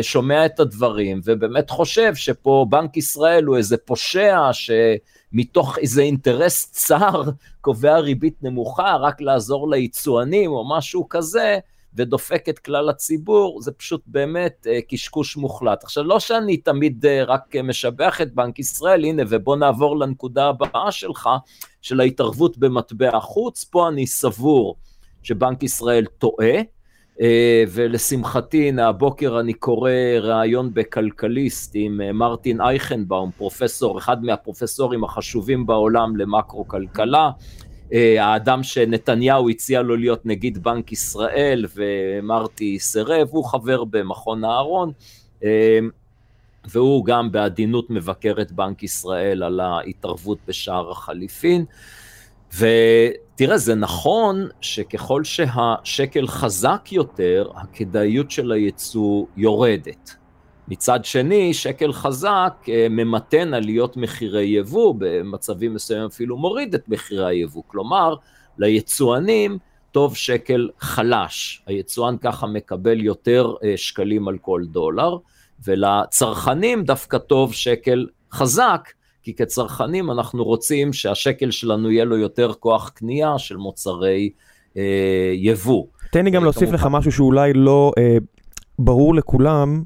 שומע 0.02 0.46
את 0.46 0.60
הדברים 0.60 1.20
ובאמת 1.24 1.70
חושב 1.70 2.14
שפה 2.14 2.66
בנק 2.68 2.96
ישראל 2.96 3.44
הוא 3.44 3.56
איזה 3.56 3.76
פושע 3.76 4.50
שמתוך 4.52 5.78
איזה 5.78 6.02
אינטרס 6.02 6.70
צר 6.70 7.22
קובע 7.60 7.98
ריבית 7.98 8.42
נמוכה 8.42 8.96
רק 8.96 9.20
לעזור 9.20 9.70
ליצואנים 9.70 10.50
או 10.50 10.76
משהו 10.76 11.08
כזה, 11.08 11.58
ודופק 11.94 12.48
את 12.48 12.58
כלל 12.58 12.88
הציבור, 12.88 13.60
זה 13.62 13.72
פשוט 13.72 14.02
באמת 14.06 14.66
אה, 14.70 14.78
קשקוש 14.88 15.36
מוחלט. 15.36 15.84
עכשיו, 15.84 16.04
לא 16.04 16.20
שאני 16.20 16.56
תמיד 16.56 17.06
אה, 17.06 17.24
רק 17.24 17.56
משבח 17.56 18.20
את 18.20 18.34
בנק 18.34 18.58
ישראל, 18.58 19.04
הנה, 19.04 19.22
ובוא 19.28 19.56
נעבור 19.56 19.98
לנקודה 19.98 20.48
הבאה 20.48 20.92
שלך, 20.92 21.28
של 21.82 22.00
ההתערבות 22.00 22.58
במטבע 22.58 23.16
החוץ, 23.16 23.64
פה 23.64 23.88
אני 23.88 24.06
סבור 24.06 24.76
שבנק 25.22 25.62
ישראל 25.62 26.06
טועה, 26.18 26.46
אה, 26.46 26.62
ולשמחתי, 27.68 28.68
הנה 28.68 28.88
הבוקר 28.88 29.40
אני 29.40 29.52
קורא 29.52 29.90
ראיון 30.20 30.74
בכלכליסט 30.74 31.72
עם 31.74 32.00
אה, 32.00 32.12
מרטין 32.12 32.60
אייכנבאום, 32.60 33.30
פרופסור, 33.30 33.98
אחד 33.98 34.24
מהפרופסורים 34.24 35.04
החשובים 35.04 35.66
בעולם 35.66 36.16
למקרו-כלכלה, 36.16 37.30
אה, 37.92 38.24
האדם 38.24 38.62
שנתניהו 38.62 39.48
הציע 39.48 39.82
לו 39.82 39.96
להיות 39.96 40.26
נגיד 40.26 40.62
בנק 40.62 40.92
ישראל 40.92 41.66
ומרטי 41.74 42.78
סירב, 42.78 43.28
הוא 43.30 43.44
חבר 43.44 43.84
במכון 43.84 44.44
אהרון, 44.44 44.92
והוא 46.64 47.04
גם 47.04 47.32
בעדינות 47.32 47.90
מבקר 47.90 48.34
את 48.40 48.52
בנק 48.52 48.82
ישראל 48.82 49.42
על 49.42 49.60
ההתערבות 49.60 50.38
בשער 50.48 50.90
החליפין. 50.90 51.64
ותראה, 53.34 53.58
זה 53.58 53.74
נכון 53.74 54.48
שככל 54.60 55.24
שהשקל 55.24 56.26
חזק 56.26 56.88
יותר, 56.92 57.50
הכדאיות 57.56 58.30
של 58.30 58.52
הייצוא 58.52 59.26
יורדת. 59.36 60.14
מצד 60.68 61.04
שני, 61.04 61.54
שקל 61.54 61.92
חזק 61.92 62.54
אה, 62.68 62.86
ממתן 62.90 63.54
עליות 63.54 63.96
מחירי 63.96 64.44
יבוא, 64.44 64.94
במצבים 64.98 65.74
מסוימים 65.74 66.06
אפילו 66.06 66.36
מוריד 66.36 66.74
את 66.74 66.88
מחירי 66.88 67.26
היבוא. 67.26 67.62
כלומר, 67.66 68.14
ליצואנים 68.58 69.58
טוב 69.92 70.16
שקל 70.16 70.68
חלש. 70.80 71.62
היצואן 71.66 72.16
ככה 72.18 72.46
מקבל 72.46 73.00
יותר 73.00 73.54
אה, 73.64 73.76
שקלים 73.76 74.28
על 74.28 74.38
כל 74.38 74.62
דולר, 74.70 75.16
ולצרכנים 75.64 76.84
דווקא 76.84 77.18
טוב 77.18 77.54
שקל 77.54 78.06
חזק, 78.32 78.88
כי 79.24 79.34
כצרכנים 79.34 80.10
אנחנו 80.10 80.44
רוצים 80.44 80.92
שהשקל 80.92 81.50
שלנו 81.50 81.90
יהיה 81.90 82.04
לו 82.04 82.16
יותר 82.16 82.52
כוח 82.60 82.88
קנייה 82.88 83.38
של 83.38 83.56
מוצרי 83.56 84.30
אה, 84.76 85.32
יבוא. 85.34 85.84
תן 86.12 86.24
לי 86.24 86.30
גם 86.30 86.44
להוסיף 86.44 86.72
לך 86.72 86.88
משהו 86.90 87.12
שאולי 87.12 87.52
לא 87.52 87.92
אה, 87.98 88.16
ברור 88.78 89.14
לכולם. 89.14 89.82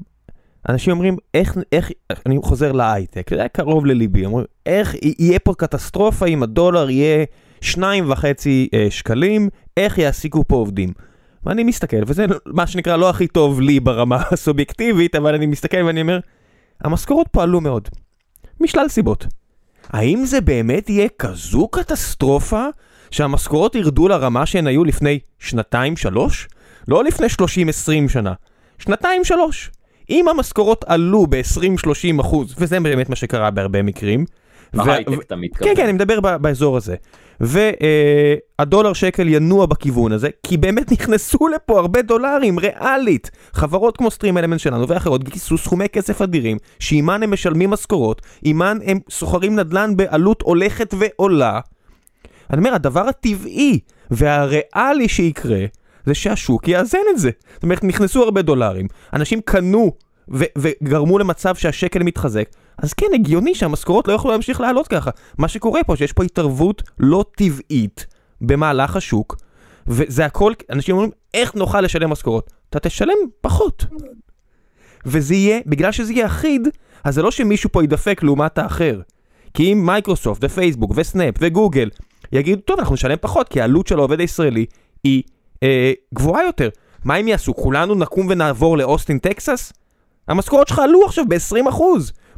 אנשים 0.69 0.91
אומרים, 0.91 1.17
איך, 1.33 1.57
איך, 1.71 1.91
אני 2.25 2.37
חוזר 2.43 2.71
להייטק, 2.71 3.29
זה 3.29 3.39
היה 3.39 3.47
קרוב 3.47 3.85
לליבי, 3.85 4.25
אומרים, 4.25 4.45
איך 4.65 4.95
יהיה 5.19 5.39
פה 5.39 5.53
קטסטרופה 5.57 6.25
אם 6.25 6.43
הדולר 6.43 6.89
יהיה 6.89 7.25
שניים 7.61 8.11
וחצי 8.11 8.69
אה, 8.73 8.87
שקלים, 8.89 9.49
איך 9.77 9.97
יעסיקו 9.97 10.43
פה 10.47 10.55
עובדים. 10.55 10.93
ואני 11.43 11.63
מסתכל, 11.63 11.97
וזה 12.07 12.25
מה 12.45 12.67
שנקרא 12.67 12.97
לא 12.97 13.09
הכי 13.09 13.27
טוב 13.27 13.61
לי 13.61 13.79
ברמה 13.79 14.21
הסובייקטיבית, 14.31 15.15
אבל 15.15 15.35
אני 15.35 15.45
מסתכל 15.45 15.83
ואני 15.83 16.01
אומר, 16.01 16.19
המשכורות 16.81 17.27
פה 17.31 17.43
עלו 17.43 17.61
מאוד. 17.61 17.89
משלל 18.61 18.89
סיבות. 18.89 19.27
האם 19.89 20.25
זה 20.25 20.41
באמת 20.41 20.89
יהיה 20.89 21.07
כזו 21.19 21.67
קטסטרופה 21.67 22.65
שהמשכורות 23.11 23.75
ירדו 23.75 24.07
לרמה 24.07 24.45
שהן 24.45 24.67
היו 24.67 24.83
לפני 24.83 25.19
שנתיים-שלוש? 25.39 26.47
לא 26.87 27.03
לפני 27.03 27.27
30-20 28.07 28.09
שנה, 28.09 28.33
שנתיים-שלוש. 28.79 29.71
אם 30.09 30.27
המשכורות 30.27 30.85
עלו 30.87 31.27
ב-20-30 31.27 32.21
אחוז, 32.21 32.55
וזה 32.57 32.79
באמת 32.79 33.09
מה 33.09 33.15
שקרה 33.15 33.51
בהרבה 33.51 33.83
מקרים, 33.83 34.25
בהייטק 34.73 35.11
אתה 35.21 35.35
מתכוון. 35.35 35.69
כן, 35.69 35.75
כן, 35.75 35.83
אני 35.83 35.91
מדבר 35.91 36.19
באזור 36.19 36.77
הזה. 36.77 36.95
והדולר 37.39 38.93
שקל 38.93 39.27
ינוע 39.27 39.65
בכיוון 39.65 40.11
הזה, 40.11 40.29
כי 40.43 40.57
באמת 40.57 40.91
נכנסו 40.95 41.47
לפה 41.47 41.79
הרבה 41.79 42.01
דולרים, 42.01 42.59
ריאלית. 42.59 43.31
חברות 43.53 43.97
כמו 43.97 44.11
סטרים 44.11 44.37
אלמנט 44.37 44.59
שלנו 44.59 44.87
ואחרות 44.87 45.23
גייסו 45.23 45.57
סכומי 45.57 45.89
כסף 45.89 46.21
אדירים, 46.21 46.57
שעימן 46.79 47.23
הם 47.23 47.33
משלמים 47.33 47.69
משכורות, 47.69 48.21
עימן 48.41 48.77
הם 48.85 48.99
סוחרים 49.09 49.55
נדל"ן 49.59 49.97
בעלות 49.97 50.41
הולכת 50.41 50.93
ועולה. 50.99 51.59
אני 52.49 52.59
אומר, 52.59 52.73
הדבר 52.73 53.07
הטבעי 53.07 53.79
והריאלי 54.11 55.07
שיקרה, 55.07 55.65
זה 56.05 56.13
שהשוק 56.13 56.67
יאזן 56.67 56.97
את 57.13 57.19
זה. 57.19 57.29
זאת 57.53 57.63
אומרת, 57.63 57.83
נכנסו 57.83 58.23
הרבה 58.23 58.41
דולרים, 58.41 58.87
אנשים 59.13 59.41
קנו 59.45 59.91
וגרמו 60.57 61.19
למצב 61.19 61.55
שהשקל 61.55 62.03
מתחזק, 62.03 62.49
אז 62.81 62.93
כן, 62.93 63.07
הגיוני 63.13 63.55
שהמשכורות 63.55 64.07
לא 64.07 64.13
יוכלו 64.13 64.31
להמשיך 64.31 64.61
לעלות 64.61 64.87
ככה. 64.87 65.11
מה 65.37 65.47
שקורה 65.47 65.83
פה, 65.83 65.95
שיש 65.95 66.13
פה 66.13 66.23
התערבות 66.23 66.83
לא 66.99 67.25
טבעית 67.37 68.05
במהלך 68.41 68.95
השוק, 68.95 69.35
וזה 69.87 70.25
הכל, 70.25 70.53
אנשים 70.69 70.95
אומרים, 70.95 71.11
איך 71.33 71.55
נוכל 71.55 71.81
לשלם 71.81 72.09
משכורות? 72.09 72.51
אתה 72.69 72.79
תשלם 72.79 73.17
פחות. 73.41 73.85
וזה 75.05 75.35
יהיה, 75.35 75.59
בגלל 75.65 75.91
שזה 75.91 76.13
יהיה 76.13 76.25
אחיד, 76.25 76.67
אז 77.03 77.15
זה 77.15 77.21
לא 77.21 77.31
שמישהו 77.31 77.69
פה 77.71 77.83
ידפק 77.83 78.23
לעומת 78.23 78.57
האחר. 78.57 79.01
כי 79.53 79.73
אם 79.73 79.85
מייקרוסופט 79.85 80.43
ופייסבוק 80.43 80.91
וסנאפ 80.95 81.35
וגוגל 81.39 81.89
יגידו, 82.31 82.61
טוב, 82.61 82.79
אנחנו 82.79 82.93
נשלם 82.93 83.17
פחות, 83.21 83.49
כי 83.49 83.61
העלות 83.61 83.87
של 83.87 83.99
העובד 83.99 84.19
הישראלי 84.19 84.65
היא 85.03 85.23
אה, 85.63 85.91
גבוהה 86.13 86.43
יותר. 86.43 86.69
מה 87.03 87.15
הם 87.15 87.27
יעשו? 87.27 87.53
כולנו 87.55 87.95
נקום 87.95 88.27
ונעבור 88.29 88.77
לאוסטין 88.77 89.19
טקסס? 89.19 89.73
המשכורות 90.27 90.67
שלך 90.67 90.79
עלו 90.79 91.05
עכשיו 91.05 91.25
ב-20% 91.27 91.81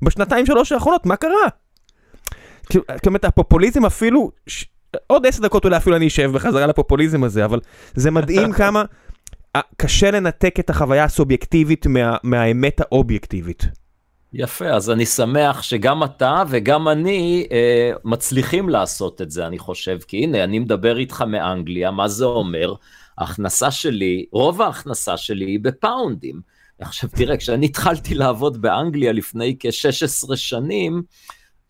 בשנתיים 0.01 0.45
שלוש 0.45 0.71
האחרונות, 0.71 1.05
מה 1.05 1.15
קרה? 1.15 1.47
זאת 2.73 3.07
אומרת, 3.07 3.25
הפופוליזם 3.25 3.85
אפילו, 3.85 4.31
ש... 4.47 4.65
עוד 5.07 5.25
עשר 5.25 5.41
דקות 5.41 5.65
אולי 5.65 5.77
אפילו 5.77 5.95
אני 5.95 6.07
אשב 6.07 6.31
בחזרה 6.33 6.67
לפופוליזם 6.67 7.23
הזה, 7.23 7.45
אבל 7.45 7.59
זה 7.95 8.11
מדהים 8.11 8.51
כמה 8.59 8.83
קשה 9.77 10.11
לנתק 10.11 10.55
את 10.59 10.69
החוויה 10.69 11.03
הסובייקטיבית 11.03 11.87
מה, 11.87 12.17
מהאמת 12.23 12.81
האובייקטיבית. 12.81 13.65
יפה, 14.33 14.69
אז 14.69 14.89
אני 14.89 15.05
שמח 15.05 15.61
שגם 15.61 16.03
אתה 16.03 16.43
וגם 16.49 16.87
אני 16.87 17.47
אה, 17.51 17.91
מצליחים 18.03 18.69
לעשות 18.69 19.21
את 19.21 19.31
זה, 19.31 19.47
אני 19.47 19.59
חושב, 19.59 19.97
כי 20.07 20.17
הנה, 20.17 20.43
אני 20.43 20.59
מדבר 20.59 20.97
איתך 20.97 21.21
מאנגליה, 21.21 21.91
מה 21.91 22.07
זה 22.07 22.25
אומר? 22.25 22.73
ההכנסה 23.17 23.71
שלי, 23.71 24.25
רוב 24.31 24.61
ההכנסה 24.61 25.17
שלי 25.17 25.45
היא 25.45 25.59
בפאונדים. 25.61 26.41
עכשיו 26.81 27.09
תראה, 27.15 27.37
כשאני 27.37 27.65
התחלתי 27.65 28.13
לעבוד 28.13 28.61
באנגליה 28.61 29.11
לפני 29.11 29.55
כ-16 29.59 30.35
שנים, 30.35 31.03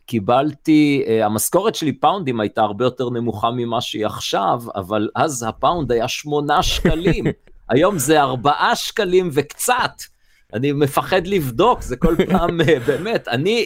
קיבלתי, 0.06 1.04
uh, 1.06 1.26
המשכורת 1.26 1.76
שלי 1.76 1.94
פאונדים 1.94 2.40
הייתה 2.40 2.62
הרבה 2.62 2.86
יותר 2.86 3.10
נמוכה 3.10 3.52
ממה 3.52 3.82
שהיא 3.82 4.06
עכשיו, 4.06 4.62
אבל 4.76 5.10
אז 5.16 5.46
הפאונד 5.48 5.92
היה 5.92 6.08
8 6.08 6.64
שקלים, 6.64 7.26
היום 7.70 8.00
זה 8.00 8.22
4 8.22 8.76
שקלים 8.76 9.30
וקצת. 9.34 9.92
אני 10.54 10.72
מפחד 10.72 11.28
לבדוק, 11.28 11.82
זה 11.82 11.96
כל 11.96 12.16
פעם, 12.30 12.62
אה, 12.62 12.80
באמת, 12.88 13.28
אני, 13.28 13.66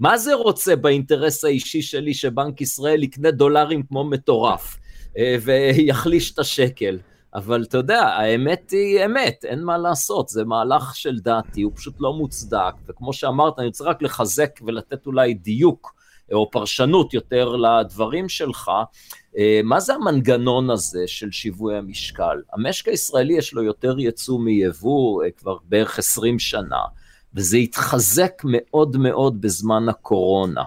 מה 0.00 0.18
זה 0.18 0.34
רוצה 0.34 0.76
באינטרס 0.76 1.44
האישי 1.44 1.82
שלי 1.82 2.14
שבנק 2.14 2.60
ישראל 2.60 3.02
יקנה 3.02 3.30
דולרים 3.30 3.82
כמו 3.82 4.04
מטורף, 4.04 4.78
אה, 5.18 5.36
ויחליש 5.42 6.32
את 6.32 6.38
השקל? 6.38 6.98
אבל 7.34 7.62
אתה 7.62 7.76
יודע, 7.76 8.02
האמת 8.02 8.70
היא 8.70 9.04
אמת, 9.04 9.44
אין 9.44 9.64
מה 9.64 9.78
לעשות, 9.78 10.28
זה 10.28 10.44
מהלך 10.44 10.96
של 10.96 11.18
דעתי, 11.18 11.62
הוא 11.62 11.72
פשוט 11.76 11.94
לא 12.00 12.12
מוצדק, 12.12 12.74
וכמו 12.88 13.12
שאמרת, 13.12 13.58
אני 13.58 13.66
רוצה 13.66 13.84
רק 13.84 14.02
לחזק 14.02 14.50
ולתת 14.66 15.06
אולי 15.06 15.34
דיוק 15.34 15.94
או 16.32 16.50
פרשנות 16.50 17.14
יותר 17.14 17.56
לדברים 17.56 18.28
שלך. 18.28 18.70
אה, 19.38 19.60
מה 19.64 19.80
זה 19.80 19.94
המנגנון 19.94 20.70
הזה 20.70 21.02
של 21.06 21.30
שיווי 21.30 21.76
המשקל? 21.76 22.42
המשק 22.52 22.88
הישראלי 22.88 23.34
יש 23.34 23.52
לו 23.52 23.62
יותר 23.62 23.98
ייצוא 23.98 24.38
מיבוא 24.40 25.24
אה, 25.24 25.30
כבר 25.30 25.56
בערך 25.64 25.98
20 25.98 26.38
שנה, 26.38 26.80
וזה 27.34 27.56
התחזק 27.56 28.32
מאוד 28.44 28.96
מאוד 28.96 29.40
בזמן 29.40 29.88
הקורונה. 29.88 30.62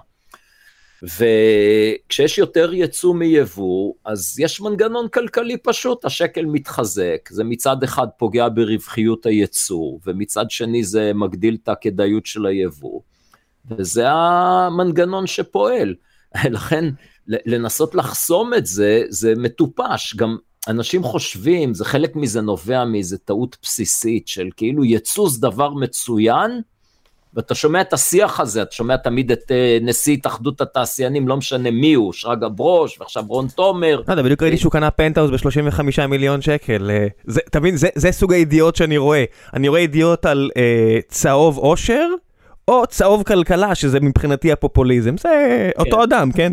וכשיש 1.04 2.38
יותר 2.38 2.74
ייצוא 2.74 3.14
מיבוא, 3.14 3.92
אז 4.04 4.38
יש 4.38 4.60
מנגנון 4.60 5.08
כלכלי 5.08 5.56
פשוט, 5.56 6.04
השקל 6.04 6.44
מתחזק, 6.44 7.28
זה 7.30 7.44
מצד 7.44 7.82
אחד 7.82 8.06
פוגע 8.18 8.48
ברווחיות 8.48 9.26
הייצור, 9.26 10.00
ומצד 10.06 10.50
שני 10.50 10.84
זה 10.84 11.12
מגדיל 11.14 11.56
את 11.62 11.68
הכדאיות 11.68 12.26
של 12.26 12.46
היבוא, 12.46 13.00
וזה 13.70 14.10
המנגנון 14.10 15.26
שפועל. 15.26 15.94
לכן, 16.44 16.84
לנסות 17.26 17.94
לחסום 17.94 18.54
את 18.54 18.66
זה, 18.66 19.02
זה 19.08 19.34
מטופש, 19.36 20.16
גם 20.16 20.36
אנשים 20.68 21.02
חושבים, 21.02 21.74
זה 21.74 21.84
חלק 21.84 22.16
מזה 22.16 22.40
נובע 22.40 22.84
מאיזה 22.84 23.18
טעות 23.18 23.56
בסיסית 23.62 24.28
של 24.28 24.48
כאילו 24.56 24.84
ייצוא 24.84 25.28
זה 25.28 25.40
דבר 25.40 25.74
מצוין, 25.74 26.60
ואתה 27.36 27.54
שומע 27.54 27.80
את 27.80 27.92
השיח 27.92 28.40
הזה, 28.40 28.62
אתה 28.62 28.72
שומע 28.74 28.96
תמיד 28.96 29.32
את 29.32 29.42
uh, 29.50 29.84
נשיא 29.84 30.12
התאחדות 30.12 30.60
התעשיינים, 30.60 31.28
לא 31.28 31.36
משנה 31.36 31.70
מי 31.70 31.94
הוא, 31.94 32.12
שרגא 32.12 32.48
ברוש, 32.48 33.00
ועכשיו 33.00 33.24
רון 33.28 33.46
תומר. 33.54 34.02
לא 34.08 34.12
יודע, 34.12 34.22
בדיוק 34.22 34.42
ראיתי 34.42 34.56
שהוא 34.56 34.72
קנה 34.72 34.90
פנטהאוז 34.90 35.30
ב-35 35.30 36.06
מיליון 36.06 36.42
שקל. 36.42 36.90
אה, 36.90 37.06
אתה 37.48 37.60
מבין, 37.60 37.76
זה, 37.76 38.12
סוג 38.12 38.32
הידיעות 38.32 38.76
שאני 38.76 38.96
רואה. 38.96 39.24
אני 39.54 39.68
רואה 39.68 39.80
ידיעות 39.80 40.26
על 40.26 40.50
uh, 40.52 40.58
צהוב 41.08 41.58
עושר, 41.58 42.06
או 42.68 42.86
צהוב 42.86 43.22
כלכלה, 43.22 43.74
שזה 43.74 44.00
מבחינתי 44.00 44.52
הפופוליזם. 44.52 45.16
זה 45.16 45.28
כן. 45.74 45.80
אותו 45.80 46.04
אדם, 46.04 46.32
כן? 46.32 46.52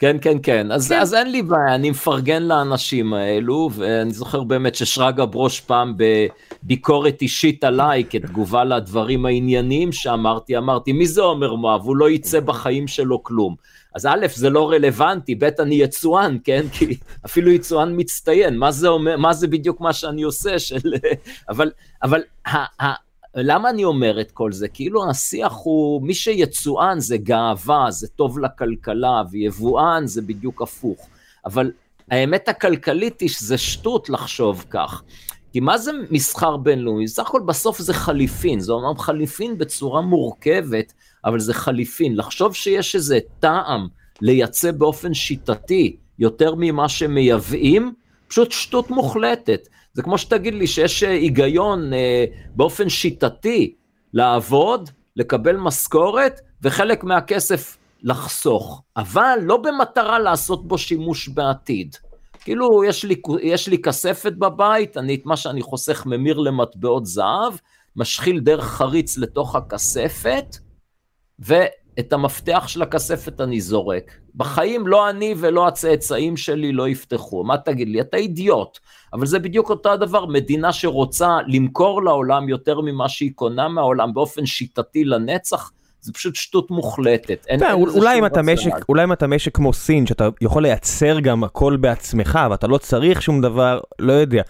כן, 0.00 0.16
כן, 0.20 0.38
כן. 0.42 0.72
אז, 0.72 0.88
כן. 0.88 0.98
אז 0.98 1.14
אין 1.14 1.30
לי 1.32 1.42
בעיה, 1.42 1.74
אני 1.74 1.90
מפרגן 1.90 2.42
לאנשים 2.42 3.14
האלו, 3.14 3.70
ואני 3.72 4.10
זוכר 4.10 4.42
באמת 4.42 4.74
ששרגא 4.74 5.24
ברוש 5.24 5.60
פעם 5.60 5.94
בביקורת 6.62 7.22
אישית 7.22 7.64
עליי, 7.64 8.04
כתגובה 8.10 8.64
לדברים 8.64 9.26
הענייניים 9.26 9.92
שאמרתי, 9.92 10.56
אמרתי, 10.56 10.92
מי 10.92 11.06
זה 11.06 11.22
עומר 11.22 11.54
מואב? 11.54 11.82
הוא 11.82 11.96
לא 11.96 12.10
יצא 12.10 12.40
בחיים 12.40 12.88
שלו 12.88 13.22
כלום. 13.22 13.54
אז 13.94 14.06
א', 14.06 14.26
זה 14.34 14.50
לא 14.50 14.70
רלוונטי, 14.70 15.34
ב', 15.34 15.44
אני 15.44 15.74
יצואן, 15.74 16.36
כן? 16.44 16.66
כי 16.72 16.96
אפילו 17.26 17.50
יצואן 17.50 17.92
מצטיין, 17.96 18.58
מה 18.58 18.70
זה 18.70 18.88
אומר, 18.88 19.16
מה 19.16 19.32
זה 19.32 19.46
בדיוק 19.46 19.80
מה 19.80 19.92
שאני 19.92 20.22
עושה 20.22 20.58
של... 20.58 20.94
אבל, 21.48 21.70
אבל 22.02 22.22
למה 23.34 23.70
אני 23.70 23.84
אומר 23.84 24.20
את 24.20 24.30
כל 24.30 24.52
זה? 24.52 24.68
כאילו 24.68 25.10
השיח 25.10 25.52
הוא, 25.62 26.02
מי 26.02 26.14
שיצואן 26.14 27.00
זה 27.00 27.16
גאווה, 27.16 27.90
זה 27.90 28.08
טוב 28.08 28.38
לכלכלה, 28.38 29.22
ויבואן 29.30 30.06
זה 30.06 30.22
בדיוק 30.22 30.62
הפוך. 30.62 31.06
אבל 31.44 31.72
האמת 32.10 32.48
הכלכלית 32.48 33.20
היא 33.20 33.28
שזה 33.28 33.58
שטות 33.58 34.10
לחשוב 34.10 34.64
כך. 34.70 35.02
כי 35.52 35.60
מה 35.60 35.78
זה 35.78 35.92
מסחר 36.10 36.56
בינלאומי? 36.56 37.08
סך 37.08 37.28
הכל 37.28 37.40
בסוף 37.46 37.78
זה 37.78 37.94
חליפין, 37.94 38.60
זה 38.60 38.72
אומנם 38.72 38.98
חליפין 38.98 39.58
בצורה 39.58 40.00
מורכבת, 40.00 40.92
אבל 41.24 41.40
זה 41.40 41.54
חליפין. 41.54 42.16
לחשוב 42.16 42.54
שיש 42.54 42.94
איזה 42.94 43.18
טעם 43.40 43.88
לייצא 44.20 44.72
באופן 44.72 45.14
שיטתי 45.14 45.96
יותר 46.18 46.54
ממה 46.58 46.88
שמייבאים, 46.88 47.92
פשוט 48.28 48.52
שטות 48.52 48.90
מוחלטת. 48.90 49.68
זה 49.92 50.02
כמו 50.02 50.18
שתגיד 50.18 50.54
לי 50.54 50.66
שיש 50.66 51.02
אה, 51.02 51.10
היגיון 51.10 51.92
אה, 51.92 52.24
באופן 52.54 52.88
שיטתי 52.88 53.74
לעבוד, 54.12 54.90
לקבל 55.16 55.56
משכורת, 55.56 56.40
וחלק 56.62 57.04
מהכסף 57.04 57.76
לחסוך, 58.02 58.82
אבל 58.96 59.38
לא 59.42 59.56
במטרה 59.56 60.18
לעשות 60.18 60.68
בו 60.68 60.78
שימוש 60.78 61.28
בעתיד. 61.28 61.96
כאילו, 62.40 62.84
יש 62.84 63.04
לי, 63.04 63.22
יש 63.42 63.68
לי 63.68 63.78
כספת 63.78 64.32
בבית, 64.32 64.96
אני 64.96 65.14
את 65.14 65.26
מה 65.26 65.36
שאני 65.36 65.62
חוסך 65.62 66.06
ממיר 66.06 66.38
למטבעות 66.38 67.06
זהב, 67.06 67.52
משחיל 67.96 68.40
דרך 68.40 68.64
חריץ 68.64 69.18
לתוך 69.18 69.56
הכספת, 69.56 70.56
ואת 72.00 72.12
המפתח 72.12 72.64
של 72.68 72.82
הכספת 72.82 73.40
אני 73.40 73.60
זורק. 73.60 74.10
בחיים 74.34 74.86
לא 74.86 75.10
אני 75.10 75.34
ולא 75.38 75.68
הצאצאים 75.68 76.36
שלי 76.36 76.72
לא 76.72 76.88
יפתחו. 76.88 77.44
מה 77.44 77.58
תגיד 77.58 77.88
לי? 77.88 78.00
אתה 78.00 78.16
אידיוט. 78.16 78.78
אבל 79.12 79.26
זה 79.26 79.38
בדיוק 79.38 79.70
אותו 79.70 79.92
הדבר, 79.92 80.26
מדינה 80.26 80.72
שרוצה 80.72 81.38
למכור 81.46 82.02
לעולם 82.02 82.48
יותר 82.48 82.80
ממה 82.80 83.08
שהיא 83.08 83.32
קונה 83.34 83.68
מהעולם 83.68 84.14
באופן 84.14 84.46
שיטתי 84.46 85.04
לנצח, 85.04 85.70
זה 86.00 86.12
פשוט 86.12 86.34
שטות 86.34 86.70
מוחלטת. 86.70 87.46
אין, 87.48 87.62
אין 87.62 87.72
אולי, 87.72 88.18
אם 88.18 88.26
אתה 88.26 88.42
משק, 88.42 88.72
אולי 88.88 89.04
אם 89.04 89.12
אתה 89.12 89.26
משק 89.26 89.56
כמו 89.56 89.72
סין, 89.72 90.06
שאתה 90.06 90.28
יכול 90.40 90.62
לייצר 90.62 91.20
גם 91.20 91.44
הכל 91.44 91.76
בעצמך, 91.76 92.38
ואתה 92.50 92.66
לא 92.66 92.78
צריך 92.78 93.22
שום 93.22 93.40
דבר, 93.40 93.80
לא 93.98 94.12
יודע. 94.12 94.42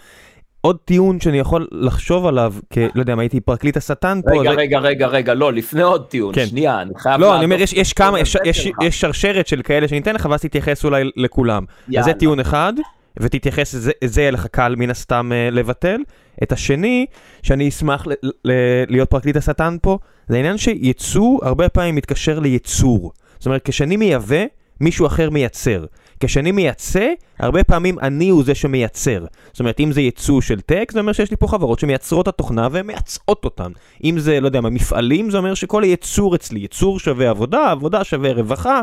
עוד 0.61 0.77
טיעון 0.85 1.19
שאני 1.19 1.39
יכול 1.39 1.67
לחשוב 1.71 2.25
עליו, 2.25 2.53
כ... 2.69 2.77
לא 2.95 3.01
יודע, 3.01 3.13
אם 3.13 3.19
הייתי 3.19 3.39
פרקליט 3.39 3.77
השטן 3.77 4.19
פה... 4.25 4.39
רגע. 4.39 4.51
רגע, 4.51 4.79
רגע, 4.79 5.07
רגע, 5.07 5.33
לא, 5.33 5.53
לפני 5.53 5.81
עוד 5.81 6.05
טיעון, 6.05 6.35
כן. 6.35 6.45
שנייה, 6.45 6.81
אני 6.81 6.93
חייב... 6.97 7.21
לא, 7.21 7.35
אני 7.35 7.45
אומר, 7.45 7.61
יש, 7.61 7.73
יש 7.73 7.93
כמה, 7.93 8.19
יש, 8.19 8.37
יש, 8.45 8.67
יש 8.83 9.01
שרשרת 9.01 9.47
של 9.47 9.61
כאלה 9.61 9.87
שאני 9.87 9.99
אתן 9.99 10.15
לך, 10.15 10.27
ואז 10.31 10.41
תתייחס 10.41 10.85
אולי 10.85 11.03
לכולם. 11.15 11.63
אז 11.99 12.05
זה 12.05 12.13
טיעון 12.13 12.39
אחד. 12.39 12.73
ותתייחס, 13.19 13.75
זה, 13.75 13.91
זה 14.03 14.21
יהיה 14.21 14.31
לך 14.31 14.47
קל 14.47 14.75
מן 14.77 14.89
הסתם 14.89 15.31
uh, 15.31 15.53
לבטל. 15.53 15.97
את 16.43 16.51
השני, 16.51 17.05
שאני 17.43 17.69
אשמח 17.69 18.07
ל- 18.07 18.11
ל- 18.45 18.83
להיות 18.87 19.09
פרקליט 19.09 19.37
השטן 19.37 19.77
פה, 19.81 19.97
זה 20.27 20.35
העניין 20.35 20.57
שייצוא 20.57 21.39
הרבה 21.45 21.69
פעמים 21.69 21.95
מתקשר 21.95 22.39
לייצור. 22.39 23.11
זאת 23.39 23.45
אומרת, 23.45 23.61
כשאני 23.65 23.97
מייבא, 23.97 24.43
מישהו 24.81 25.07
אחר 25.07 25.29
מייצר. 25.29 25.85
כשאני 26.21 26.51
מייצא, 26.51 27.07
הרבה 27.39 27.63
פעמים 27.63 27.99
אני 27.99 28.29
הוא 28.29 28.43
זה 28.43 28.55
שמייצר. 28.55 29.25
זאת 29.51 29.59
אומרת, 29.59 29.79
אם 29.79 29.91
זה 29.91 30.01
ייצוא 30.01 30.41
של 30.41 30.61
טק, 30.61 30.91
זה 30.91 30.99
אומר 30.99 31.13
שיש 31.13 31.31
לי 31.31 31.37
פה 31.37 31.47
חברות 31.47 31.79
שמייצרות 31.79 32.23
את 32.23 32.27
התוכנה 32.27 32.67
והן 32.71 32.87
מייצאות 32.87 33.45
אותן. 33.45 33.71
אם 34.03 34.19
זה, 34.19 34.39
לא 34.39 34.47
יודע 34.47 34.61
מה, 34.61 34.69
מפעלים, 34.69 35.31
זה 35.31 35.37
אומר 35.37 35.53
שכל 35.53 35.83
הייצור 35.83 36.35
אצלי, 36.35 36.59
ייצור 36.59 36.99
שווה 36.99 37.29
עבודה, 37.29 37.71
עבודה 37.71 38.03
שווה 38.03 38.33
רווחה, 38.33 38.81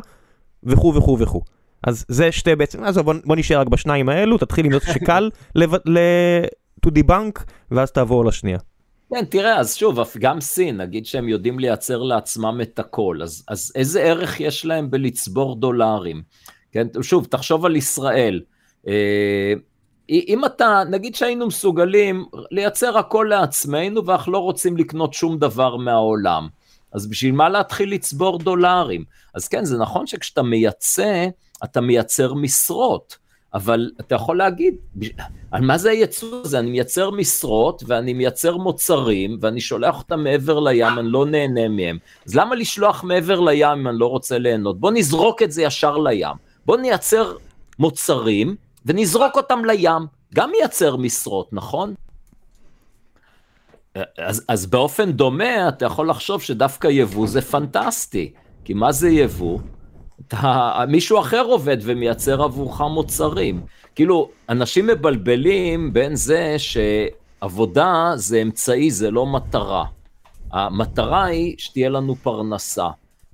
וכו' 0.62 0.94
וכו' 0.94 1.18
וכו'. 1.18 1.42
אז 1.87 2.05
זה 2.09 2.33
שתי 2.33 2.57
בעצם, 2.57 2.85
אז 2.85 2.98
בוא, 2.98 3.14
בוא 3.24 3.37
נשאר 3.37 3.61
רק 3.61 3.68
בשניים 3.68 4.09
האלו, 4.09 4.38
תתחיל 4.38 4.66
עם 4.66 4.72
זאת 4.72 4.83
שקל 4.83 5.31
ל... 5.87 5.98
to 6.87 6.90
debunk, 6.90 7.42
ואז 7.70 7.92
תעבור 7.92 8.24
לשנייה. 8.24 8.59
כן, 9.11 9.24
תראה, 9.24 9.57
אז 9.61 9.74
שוב, 9.74 9.98
גם 10.18 10.40
סין, 10.40 10.77
נגיד 10.77 11.07
שהם 11.07 11.29
יודעים 11.29 11.59
לייצר 11.59 12.03
לעצמם 12.03 12.59
את 12.62 12.79
הכל, 12.79 13.18
אז, 13.22 13.44
אז 13.48 13.72
איזה 13.74 14.03
ערך 14.03 14.40
יש 14.40 14.64
להם 14.64 14.90
בלצבור 14.90 15.61
דולרים? 15.61 16.22
כן, 16.72 16.87
שוב, 17.02 17.26
תחשוב 17.31 17.64
על 17.64 17.76
ישראל. 17.76 18.40
אה, 18.88 19.52
אם 20.11 20.44
אתה, 20.44 20.83
נגיד 20.90 21.14
שהיינו 21.14 21.46
מסוגלים 21.46 22.24
לייצר 22.50 22.98
הכל 22.98 23.26
לעצמנו 23.31 24.07
ואנחנו 24.07 24.33
לא 24.33 24.38
רוצים 24.38 24.76
לקנות 24.76 25.14
שום 25.14 25.38
דבר 25.38 25.76
מהעולם, 25.76 26.48
אז 26.92 27.07
בשביל 27.07 27.33
מה 27.33 27.48
להתחיל 27.48 27.92
לצבור 27.92 28.38
דולרים? 28.38 29.04
אז 29.35 29.48
כן, 29.48 29.64
זה 29.64 29.78
נכון 29.78 30.07
שכשאתה 30.07 30.42
מייצא, 30.42 31.26
אתה 31.64 31.81
מייצר 31.81 32.35
משרות. 32.35 33.28
אבל 33.54 33.90
אתה 34.00 34.14
יכול 34.14 34.38
להגיד, 34.38 34.74
על 35.50 35.62
מה 35.62 35.78
זה 35.78 35.90
הייצוא 35.90 36.40
הזה? 36.44 36.59
אני 36.59 36.70
מייצר 36.70 37.11
משרות 37.11 37.83
ואני 37.87 38.12
מייצר 38.12 38.57
מוצרים 38.57 39.38
ואני 39.40 39.61
שולח 39.61 39.98
אותם 39.98 40.24
מעבר 40.24 40.61
לים, 40.61 40.98
אני 40.98 41.09
לא 41.09 41.26
נהנה 41.26 41.68
מהם. 41.68 41.98
אז 42.26 42.35
למה 42.35 42.54
לשלוח 42.54 43.04
מעבר 43.04 43.40
לים 43.40 43.68
אם 43.68 43.88
אני 43.88 43.98
לא 43.98 44.07
רוצה 44.07 44.38
ליהנות? 44.38 44.81
בוא 44.81 44.90
נזרוק 44.90 45.42
את 45.42 45.52
זה 45.52 45.62
ישר 45.62 45.96
לים. 45.96 46.37
בוא 46.68 46.76
נייצר 46.76 47.37
מוצרים 47.78 48.57
ונזרוק 48.87 49.37
אותם 49.37 49.64
לים. 49.64 50.07
גם 50.35 50.50
מייצר 50.50 50.96
משרות, 50.96 51.52
נכון? 51.52 51.94
אז, 54.18 54.44
אז 54.48 54.66
באופן 54.66 55.12
דומה 55.12 55.68
אתה 55.68 55.85
יכול 55.85 56.11
לחשוב 56.11 56.42
שדווקא 56.42 56.88
יבוא 56.88 57.26
זה 57.26 57.40
פנטסטי. 57.42 58.33
כי 58.64 58.74
מה 58.74 58.92
זה 58.92 59.09
יבוא? 59.09 59.59
אתה, 60.26 60.72
מישהו 60.88 61.20
אחר 61.20 61.42
עובד 61.42 61.76
ומייצר 61.83 62.42
עבורך 62.42 62.81
מוצרים. 62.81 63.61
כאילו, 63.94 64.31
אנשים 64.48 64.87
מבלבלים 64.87 65.92
בין 65.92 66.16
זה 66.16 66.57
שעבודה 66.59 68.12
זה 68.14 68.42
אמצעי, 68.42 68.90
זה 68.90 69.11
לא 69.11 69.26
מטרה. 69.26 69.85
המטרה 70.52 71.24
היא 71.24 71.54
שתהיה 71.59 71.88
לנו 71.88 72.14
פרנסה. 72.14 72.88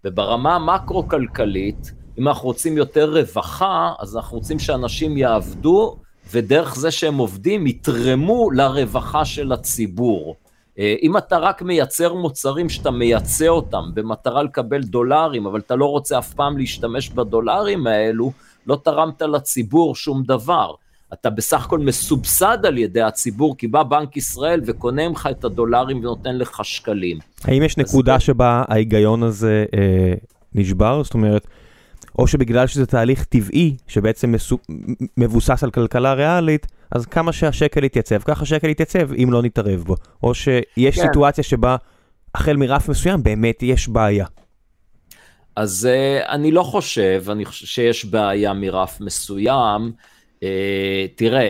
וברמה 0.05 0.55
המקרו-כלכלית, 0.55 2.04
אם 2.19 2.29
אנחנו 2.29 2.45
רוצים 2.47 2.77
יותר 2.77 3.19
רווחה, 3.19 3.93
אז 3.99 4.17
אנחנו 4.17 4.39
רוצים 4.39 4.59
שאנשים 4.59 5.17
יעבדו, 5.17 5.97
ודרך 6.33 6.77
זה 6.77 6.91
שהם 6.91 7.19
עובדים, 7.19 7.67
יתרמו 7.67 8.51
לרווחה 8.51 9.25
של 9.25 9.53
הציבור. 9.53 10.37
אה, 10.79 10.95
אם 11.03 11.17
אתה 11.17 11.39
רק 11.39 11.63
מייצר 11.63 12.15
מוצרים 12.15 12.69
שאתה 12.69 12.91
מייצא 12.91 13.49
אותם 13.49 13.85
במטרה 13.95 14.43
לקבל 14.43 14.83
דולרים, 14.83 15.47
אבל 15.47 15.61
אתה 15.61 15.77
לא 15.77 15.87
רוצה 15.87 16.19
אף 16.19 16.35
פעם 16.35 16.59
להשתמש 16.59 17.09
בדולרים 17.09 17.87
האלו, 17.87 18.33
לא 18.67 18.79
תרמת 18.85 19.23
לציבור 19.23 19.95
שום 19.95 20.23
דבר. 20.23 20.75
אתה 21.13 21.31
בסך 21.31 21.65
הכל 21.65 21.79
מסובסד 21.79 22.59
על 22.67 22.79
ידי 22.79 23.03
הציבור, 23.03 23.57
כי 23.57 23.67
בא 23.67 23.83
בנק 23.83 24.17
ישראל 24.17 24.61
וקונה 24.67 25.09
ממך 25.09 25.29
את 25.31 25.45
הדולרים 25.45 25.99
ונותן 25.99 26.37
לך 26.37 26.61
שקלים. 26.65 27.19
האם 27.45 27.63
יש 27.63 27.79
נקודה 27.79 28.21
שבה 28.21 28.65
ההיגיון 28.69 29.23
הזה 29.23 29.65
אה, 29.75 30.15
נשבר? 30.55 31.03
זאת 31.03 31.15
אומרת, 31.15 31.47
או 32.19 32.27
שבגלל 32.27 32.67
שזה 32.67 32.87
תהליך 32.87 33.25
טבעי, 33.25 33.77
שבעצם 33.89 34.33
מסו... 34.33 34.59
מבוסס 35.17 35.65
על 35.65 35.71
כלכלה 35.71 36.13
ריאלית, 36.13 36.67
אז 36.91 37.07
כמה 37.07 37.33
שהשקל 37.33 37.85
יתייצב, 37.85 38.19
ככה 38.19 38.43
השקל 38.43 38.69
יתייצב 38.69 39.13
אם 39.13 39.29
לא 39.33 39.43
נתערב 39.43 39.83
בו. 39.83 39.97
או 40.23 40.35
שיש 40.35 40.97
כן. 40.97 41.03
סיטואציה 41.07 41.45
שבה 41.45 41.77
החל 42.35 42.57
מרף 42.57 42.89
מסוים 42.89 43.23
באמת 43.23 43.63
יש 43.63 43.89
בעיה. 43.89 44.27
אז 45.57 45.89
uh, 45.91 46.29
אני 46.29 46.51
לא 46.51 46.63
חושב, 46.63 47.25
אני 47.31 47.45
חושב 47.45 47.67
שיש 47.67 48.05
בעיה 48.05 48.53
מרף 48.53 49.01
מסוים. 49.01 49.93
Uh, 50.41 50.45
תראה, 51.15 51.49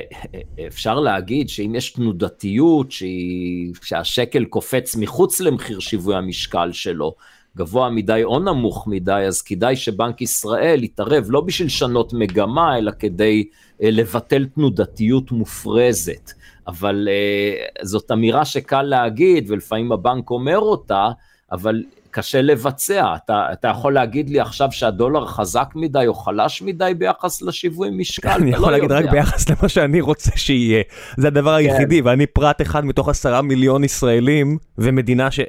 אפשר 0.66 1.00
להגיד 1.00 1.48
שאם 1.48 1.74
יש 1.74 1.90
תנודתיות, 1.92 2.92
שהיא, 2.92 3.72
שהשקל 3.82 4.44
קופץ 4.44 4.96
מחוץ 4.96 5.40
למחיר 5.40 5.80
שיווי 5.80 6.16
המשקל 6.16 6.72
שלו, 6.72 7.14
גבוה 7.56 7.90
מדי 7.90 8.20
או 8.24 8.38
נמוך 8.38 8.86
מדי, 8.86 9.12
אז 9.12 9.42
כדאי 9.42 9.76
שבנק 9.76 10.20
ישראל 10.20 10.84
יתערב 10.84 11.24
לא 11.28 11.40
בשביל 11.40 11.66
לשנות 11.66 12.12
מגמה, 12.12 12.78
אלא 12.78 12.92
כדי 12.98 13.44
אה, 13.82 13.90
לבטל 13.90 14.46
תנודתיות 14.54 15.32
מופרזת. 15.32 16.32
אבל 16.66 17.08
אה, 17.10 17.84
זאת 17.84 18.10
אמירה 18.12 18.44
שקל 18.44 18.82
להגיד, 18.82 19.50
ולפעמים 19.50 19.92
הבנק 19.92 20.30
אומר 20.30 20.58
אותה, 20.58 21.08
אבל 21.52 21.82
קשה 22.10 22.42
לבצע. 22.42 23.14
אתה, 23.24 23.46
אתה 23.52 23.68
יכול 23.68 23.94
להגיד 23.94 24.30
לי 24.30 24.40
עכשיו 24.40 24.68
שהדולר 24.72 25.26
חזק 25.26 25.72
מדי 25.74 26.06
או 26.06 26.14
חלש 26.14 26.62
מדי 26.62 26.92
ביחס 26.98 27.42
לשיווי 27.42 27.90
משקל? 27.90 28.28
אני 28.28 28.50
יכול 28.50 28.66
לא 28.66 28.72
להגיד 28.72 28.90
יודע. 28.90 29.04
רק 29.04 29.10
ביחס 29.10 29.48
למה 29.48 29.68
שאני 29.68 30.00
רוצה 30.00 30.30
שיהיה. 30.36 30.82
זה 31.16 31.26
הדבר 31.26 31.50
כן. 31.50 31.56
היחידי, 31.56 32.00
ואני 32.00 32.26
פרט 32.26 32.62
אחד 32.62 32.84
מתוך 32.84 33.08
עשרה 33.08 33.42
מיליון 33.42 33.84
ישראלים, 33.84 34.58
ומדינה 34.78 35.30
ש... 35.30 35.40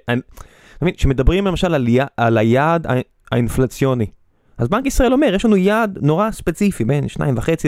אני... 0.81 0.91
שמדברים 0.97 1.45
למשל 1.45 1.73
על, 1.73 1.87
י... 1.87 1.99
על 2.17 2.37
היעד 2.37 2.87
האינפלציוני. 3.31 4.05
אז 4.57 4.67
בנק 4.67 4.85
ישראל 4.85 5.13
אומר, 5.13 5.33
יש 5.35 5.45
לנו 5.45 5.57
יעד 5.57 5.97
נורא 6.01 6.31
ספציפי, 6.31 6.85
בין 6.85 7.05
2.5 7.05 7.21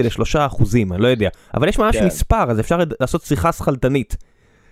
ל-3 0.04 0.46
אחוזים, 0.46 0.94
אני 0.94 1.02
לא 1.02 1.08
יודע. 1.08 1.30
אבל 1.54 1.70
יש 1.70 1.80
ממש 1.80 1.98
כן. 1.98 2.06
מספר, 2.06 2.52
אז 2.52 2.60
אפשר 2.60 2.78
לעשות 3.00 3.22
שיחה 3.22 3.52
שכלתנית. 3.52 4.18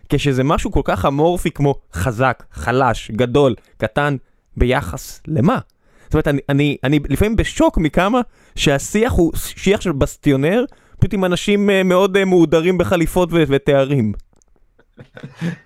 כשזה 0.09 0.43
משהו 0.43 0.71
כל 0.71 0.81
כך 0.83 1.05
אמורפי 1.05 1.51
כמו 1.51 1.75
חזק, 1.93 2.43
חלש, 2.51 3.11
גדול, 3.11 3.55
קטן, 3.77 4.15
ביחס 4.57 5.21
למה? 5.27 5.59
זאת 6.03 6.13
אומרת, 6.13 6.27
אני, 6.27 6.39
אני, 6.49 6.77
אני 6.83 6.99
לפעמים 7.09 7.35
בשוק 7.35 7.77
מכמה 7.77 8.21
שהשיח 8.55 9.11
הוא 9.13 9.31
שיח 9.35 9.81
של 9.81 9.91
בסטיונר, 9.91 10.65
פשוט 10.99 11.13
עם 11.13 11.25
אנשים 11.25 11.69
אה, 11.69 11.83
מאוד 11.83 12.17
אה, 12.17 12.25
מהודרים 12.25 12.77
בחליפות 12.77 13.29
ותארים. 13.31 14.13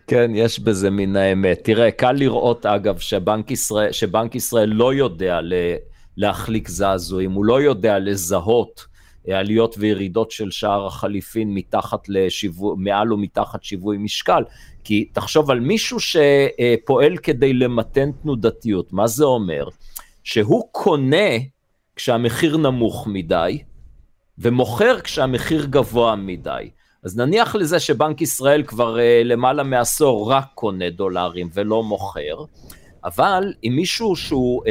כן, 0.08 0.32
יש 0.36 0.60
בזה 0.60 0.90
מן 0.90 1.16
האמת. 1.16 1.60
תראה, 1.64 1.92
קל 1.92 2.12
לראות 2.12 2.66
אגב 2.66 3.00
שבנק 3.00 3.52
ישראל, 3.52 3.92
שבנק 3.92 4.36
ישראל 4.36 4.70
לא 4.70 4.94
יודע 4.94 5.40
להחליק 6.18 6.68
זעזועים, 6.68 7.32
הוא 7.32 7.46
לא 7.46 7.62
יודע 7.62 8.00
לזהות 8.00 8.86
עליות 9.28 9.76
וירידות 9.78 10.32
של 10.32 10.52
שער 10.52 10.86
החליפין 10.86 11.54
מתחת 11.54 12.10
לשיווי, 12.10 12.76
מעל 12.78 13.14
ומתחת 13.14 13.64
שיווי 13.64 13.98
משקל, 13.98 14.44
כי 14.84 15.10
תחשוב 15.14 15.52
על 15.52 15.60
מישהו 15.60 15.98
שפועל 16.00 17.18
כדי 17.18 17.54
למתן 17.54 18.12
תנודתיות, 18.12 18.94
מה 18.94 19.08
זה 19.08 19.26
אומר? 19.26 19.68
שהוא 20.24 20.64
קונה 20.72 21.30
כשהמחיר 21.96 22.58
נמוך 22.58 23.08
מדי, 23.08 23.64
ומוכר 24.38 25.02
כשהמחיר 25.02 25.66
גבוה 25.66 26.16
מדי. 26.16 26.70
אז 27.04 27.18
נניח 27.18 27.56
לזה 27.56 27.80
שבנק 27.80 28.22
ישראל 28.22 28.64
כבר 28.64 28.96
uh, 28.96 29.00
למעלה 29.26 29.64
מעשור 29.64 30.32
רק 30.32 30.46
קונה 30.56 30.90
דולרים 30.90 31.50
ולא 31.54 31.84
מוכר, 31.84 32.44
אבל 33.06 33.54
אם 33.64 33.74
מישהו 33.76 34.16
שהוא 34.16 34.64
uh, 34.64 34.68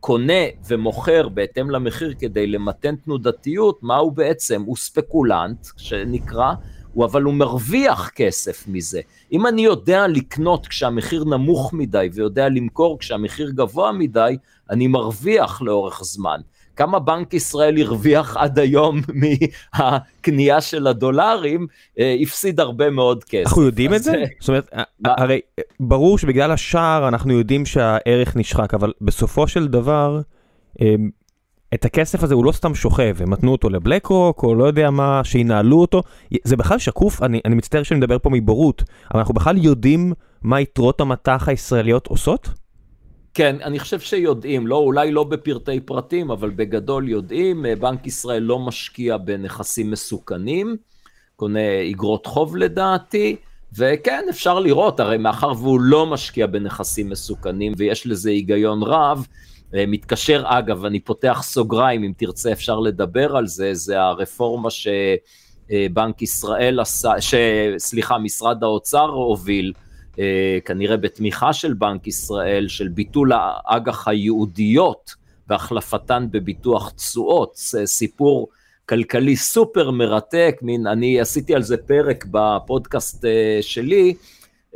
קונה 0.00 0.42
ומוכר 0.66 1.28
בהתאם 1.28 1.70
למחיר 1.70 2.14
כדי 2.18 2.46
למתן 2.46 2.96
תנודתיות, 2.96 3.82
מה 3.82 3.96
הוא 3.96 4.12
בעצם? 4.12 4.62
הוא 4.62 4.76
ספקולנט, 4.76 5.66
שנקרא, 5.76 6.52
הוא, 6.92 7.04
אבל 7.04 7.22
הוא 7.22 7.34
מרוויח 7.34 8.10
כסף 8.14 8.64
מזה. 8.68 9.00
אם 9.32 9.46
אני 9.46 9.62
יודע 9.62 10.06
לקנות 10.06 10.66
כשהמחיר 10.66 11.24
נמוך 11.24 11.72
מדי 11.72 12.08
ויודע 12.12 12.48
למכור 12.48 12.98
כשהמחיר 12.98 13.50
גבוה 13.50 13.92
מדי, 13.92 14.36
אני 14.70 14.86
מרוויח 14.86 15.62
לאורך 15.62 16.00
זמן. 16.04 16.40
כמה 16.76 16.98
בנק 16.98 17.34
ישראל 17.34 17.80
הרוויח 17.80 18.36
עד 18.36 18.58
היום 18.58 19.00
מהקנייה 19.74 20.60
של 20.60 20.86
הדולרים, 20.86 21.66
אה, 21.98 22.16
הפסיד 22.22 22.60
הרבה 22.60 22.90
מאוד 22.90 23.24
כסף. 23.24 23.46
אנחנו 23.46 23.62
יודעים 23.62 23.94
את 23.94 24.02
זה? 24.02 24.24
זאת 24.40 24.48
אומרת, 24.48 24.70
הרי 25.04 25.40
ברור 25.80 26.18
שבגלל 26.18 26.50
השער 26.50 27.08
אנחנו 27.08 27.32
יודעים 27.32 27.66
שהערך 27.66 28.36
נשחק, 28.36 28.74
אבל 28.74 28.92
בסופו 29.00 29.48
של 29.48 29.68
דבר, 29.68 30.20
אה, 30.82 30.94
את 31.74 31.84
הכסף 31.84 32.22
הזה 32.22 32.34
הוא 32.34 32.44
לא 32.44 32.52
סתם 32.52 32.74
שוכב, 32.74 33.16
הם 33.20 33.32
נתנו 33.32 33.52
אותו 33.52 33.70
לבלק 33.70 34.06
רוק, 34.06 34.42
או 34.42 34.54
לא 34.54 34.64
יודע 34.64 34.90
מה, 34.90 35.24
שינהלו 35.24 35.80
אותו. 35.80 36.02
זה 36.44 36.56
בכלל 36.56 36.78
שקוף, 36.78 37.22
אני, 37.22 37.40
אני 37.44 37.54
מצטער 37.54 37.82
שאני 37.82 37.98
מדבר 37.98 38.18
פה 38.18 38.30
מבורות, 38.30 38.82
אבל 39.10 39.20
אנחנו 39.20 39.34
בכלל 39.34 39.64
יודעים 39.64 40.12
מה 40.42 40.60
יתרות 40.60 41.00
המטח 41.00 41.48
הישראליות 41.48 42.06
עושות? 42.06 42.63
כן, 43.34 43.56
אני 43.62 43.78
חושב 43.78 44.00
שיודעים, 44.00 44.66
לא, 44.66 44.76
אולי 44.76 45.12
לא 45.12 45.24
בפרטי 45.24 45.80
פרטים, 45.80 46.30
אבל 46.30 46.50
בגדול 46.50 47.08
יודעים, 47.08 47.66
אה, 47.66 47.76
בנק 47.76 48.06
ישראל 48.06 48.42
לא 48.42 48.58
משקיע 48.58 49.16
בנכסים 49.16 49.90
מסוכנים, 49.90 50.76
קונה 51.36 51.90
אגרות 51.90 52.26
חוב 52.26 52.56
לדעתי, 52.56 53.36
וכן, 53.78 54.24
אפשר 54.30 54.60
לראות, 54.60 55.00
הרי 55.00 55.18
מאחר 55.18 55.52
והוא 55.58 55.80
לא 55.80 56.06
משקיע 56.06 56.46
בנכסים 56.46 57.10
מסוכנים, 57.10 57.72
ויש 57.76 58.06
לזה 58.06 58.30
היגיון 58.30 58.82
רב, 58.82 59.26
אה, 59.74 59.84
מתקשר, 59.86 60.42
אגב, 60.46 60.84
אני 60.84 61.00
פותח 61.00 61.40
סוגריים, 61.42 62.04
אם 62.04 62.12
תרצה 62.16 62.52
אפשר 62.52 62.80
לדבר 62.80 63.36
על 63.36 63.46
זה, 63.46 63.74
זה 63.74 64.00
הרפורמה 64.00 64.68
שבנק 64.70 66.22
ישראל 66.22 66.80
עשה, 66.80 67.20
ש... 67.20 67.34
סליחה, 67.78 68.18
משרד 68.18 68.64
האוצר 68.64 69.08
הוביל, 69.08 69.72
אה, 69.76 69.83
כנראה 70.64 70.96
בתמיכה 70.96 71.52
של 71.52 71.74
בנק 71.74 72.06
ישראל, 72.06 72.68
של 72.68 72.88
ביטול 72.88 73.32
האג"ח 73.32 74.08
הייעודיות 74.08 75.14
והחלפתן 75.48 76.26
בביטוח 76.30 76.90
תשואות, 76.90 77.52
סיפור 77.84 78.48
כלכלי 78.86 79.36
סופר 79.36 79.90
מרתק, 79.90 80.56
מין, 80.62 80.86
אני 80.86 81.20
עשיתי 81.20 81.54
על 81.54 81.62
זה 81.62 81.76
פרק 81.76 82.24
בפודקאסט 82.30 83.24
אה, 83.24 83.58
שלי, 83.60 84.14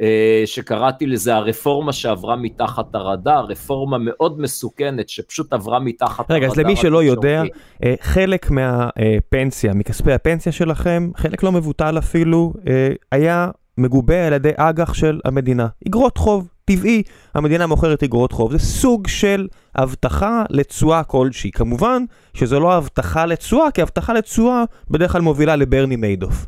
אה, 0.00 0.42
שקראתי 0.46 1.06
לזה 1.06 1.34
הרפורמה 1.34 1.92
שעברה 1.92 2.36
מתחת 2.36 2.94
הרדאר, 2.94 3.44
רפורמה 3.44 3.98
מאוד 3.98 4.40
מסוכנת 4.40 5.08
שפשוט 5.08 5.52
עברה 5.52 5.78
מתחת 5.80 6.30
הרדאר. 6.30 6.36
רגע, 6.36 6.46
אז 6.46 6.56
למי 6.56 6.76
שלא 6.76 7.02
יודע, 7.02 7.42
אה, 7.84 7.94
חלק 8.00 8.50
מהפנסיה, 8.50 9.74
מכספי 9.74 10.12
הפנסיה 10.12 10.52
שלכם, 10.52 11.10
חלק 11.16 11.42
לא 11.42 11.52
מבוטל 11.52 11.98
אפילו, 11.98 12.52
אה, 12.68 12.92
היה 13.12 13.50
מגובה 13.78 14.26
על 14.26 14.32
ידי 14.32 14.50
אג"ח 14.56 14.94
של 14.94 15.20
המדינה. 15.24 15.66
אגרות 15.88 16.18
חוב, 16.18 16.48
טבעי, 16.64 17.02
המדינה 17.34 17.66
מוכרת 17.66 18.02
אגרות 18.02 18.32
חוב. 18.32 18.52
זה 18.52 18.58
סוג 18.58 19.06
של 19.06 19.48
הבטחה 19.74 20.44
לתשואה 20.50 21.02
כלשהי. 21.02 21.50
כמובן 21.50 22.04
שזו 22.34 22.60
לא 22.60 22.74
הבטחה 22.74 23.26
לתשואה, 23.26 23.70
כי 23.70 23.82
הבטחה 23.82 24.12
לתשואה 24.12 24.64
בדרך 24.90 25.12
כלל 25.12 25.20
מובילה 25.20 25.56
לברני 25.56 25.96
מיידוף. 25.96 26.46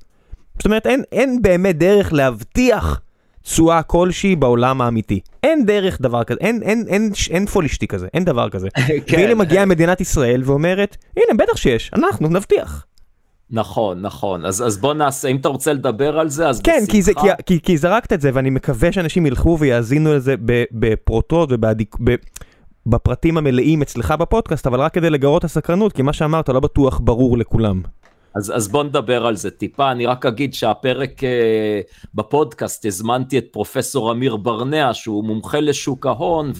זאת 0.59 0.65
אומרת, 0.65 0.87
אין, 0.87 1.03
אין 1.13 1.43
באמת 1.43 1.79
דרך 1.79 2.13
להבטיח 2.13 3.01
תשואה 3.43 3.83
כלשהי 3.83 4.37
בעולם 4.37 4.81
האמיתי. 4.81 5.21
אין 5.43 5.67
דרך 5.67 6.01
דבר 6.01 6.25
כזה, 6.25 6.39
אין, 6.41 6.63
אין, 6.63 6.85
אין, 6.89 7.13
אין 7.31 7.47
פולישטי 7.47 7.87
כזה, 7.87 8.09
אין 8.15 8.25
דבר 8.25 8.49
כזה. 8.49 8.69
כן. 9.07 9.17
והנה 9.17 9.35
מגיעה 9.35 9.67
מדינת 9.67 10.01
ישראל 10.01 10.43
ואומרת, 10.45 10.97
הנה, 11.17 11.39
בטח 11.39 11.57
שיש, 11.57 11.91
אנחנו 11.95 12.29
נבטיח. 12.29 12.87
נכון, 13.53 14.03
נכון. 14.03 14.45
אז, 14.45 14.67
אז 14.67 14.79
בוא 14.79 14.95
נעשה, 14.95 15.29
אם 15.29 15.37
אתה 15.37 15.49
רוצה 15.49 15.73
לדבר 15.73 16.19
על 16.19 16.29
זה, 16.29 16.49
אז 16.49 16.61
כן, 16.61 16.73
בשמחה. 16.77 16.93
כי, 16.93 17.03
זה, 17.03 17.13
כי, 17.15 17.29
כי, 17.47 17.61
כי 17.63 17.79
זרקת 17.79 18.13
את 18.13 18.21
זה, 18.21 18.31
ואני 18.35 18.51
מקווה 18.51 18.93
שאנשים 18.93 19.27
ילכו 19.27 19.57
ויאזינו 19.61 20.15
לזה 20.15 20.35
בפרוטות 20.73 21.51
ובפרטים 22.87 23.39
המלאים 23.39 23.83
אצלך 23.83 24.15
בפודקאסט, 24.21 24.67
אבל 24.67 24.81
רק 24.81 24.95
כדי 24.95 25.11
לגרות 25.11 25.45
הסקרנות, 25.45 25.93
כי 25.93 26.03
מה 26.03 26.13
שאמרת 26.13 26.49
לא 26.49 26.61
בטוח 26.61 27.01
ברור 27.05 27.39
לכולם. 27.39 27.83
אז, 28.35 28.53
אז 28.57 28.69
בוא 28.69 28.85
נדבר 28.85 29.27
על 29.27 29.37
זה 29.37 29.51
טיפה, 29.51 29.91
אני 29.91 30.07
רק 30.07 30.27
אגיד 30.27 30.55
שהפרק 30.55 31.25
אה, 31.25 31.81
בפודקאסט 32.15 32.87
הזמנתי 32.87 33.39
את 33.39 33.47
פרופסור 33.51 34.13
אמיר 34.13 34.37
ברנע 34.37 34.95
שהוא 34.95 35.25
מומחה 35.25 35.61
לשוק 35.61 36.07
ההון 36.07 36.53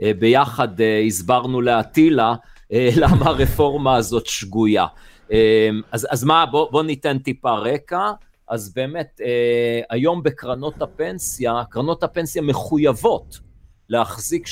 וביחד 0.00 0.80
אה, 0.80 0.86
אה, 0.86 1.02
הסברנו 1.06 1.60
לאטילה 1.60 2.34
אה, 2.72 2.88
למה 2.96 3.26
הרפורמה 3.26 3.96
הזאת 3.96 4.26
שגויה. 4.26 4.86
אה, 5.32 5.70
אז, 5.92 6.06
אז 6.10 6.24
מה, 6.24 6.46
בוא, 6.46 6.70
בוא 6.70 6.82
ניתן 6.82 7.18
טיפה 7.18 7.54
רקע. 7.54 8.12
אז 8.48 8.74
באמת 8.74 9.20
אה, 9.24 9.80
היום 9.90 10.22
בקרנות 10.22 10.82
הפנסיה, 10.82 11.62
קרנות 11.70 12.02
הפנסיה 12.02 12.42
מחויבות 12.42 13.40
להחזיק 13.88 14.46
30% 14.46 14.50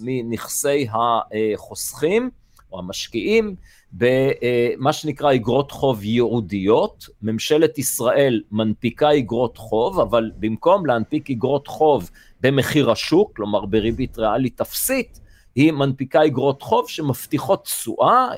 מנכסי 0.00 0.86
החוסכים 0.92 2.30
או 2.72 2.78
המשקיעים 2.78 3.54
במה 3.92 4.92
שנקרא 4.92 5.34
אגרות 5.34 5.70
חוב 5.70 6.04
ייעודיות. 6.04 7.06
ממשלת 7.22 7.78
ישראל 7.78 8.42
מנפיקה 8.50 9.18
אגרות 9.18 9.56
חוב, 9.56 10.00
אבל 10.00 10.30
במקום 10.36 10.86
להנפיק 10.86 11.30
אגרות 11.30 11.66
חוב 11.66 12.10
במחיר 12.40 12.90
השוק, 12.90 13.36
כלומר 13.36 13.64
בריבית 13.64 14.18
ריאלית 14.18 14.60
אפסית, 14.60 15.20
היא 15.54 15.72
מנפיקה 15.72 16.26
אגרות 16.26 16.62
חוב 16.62 16.88
שמבטיחות 16.88 17.64
תשואה 17.64 18.28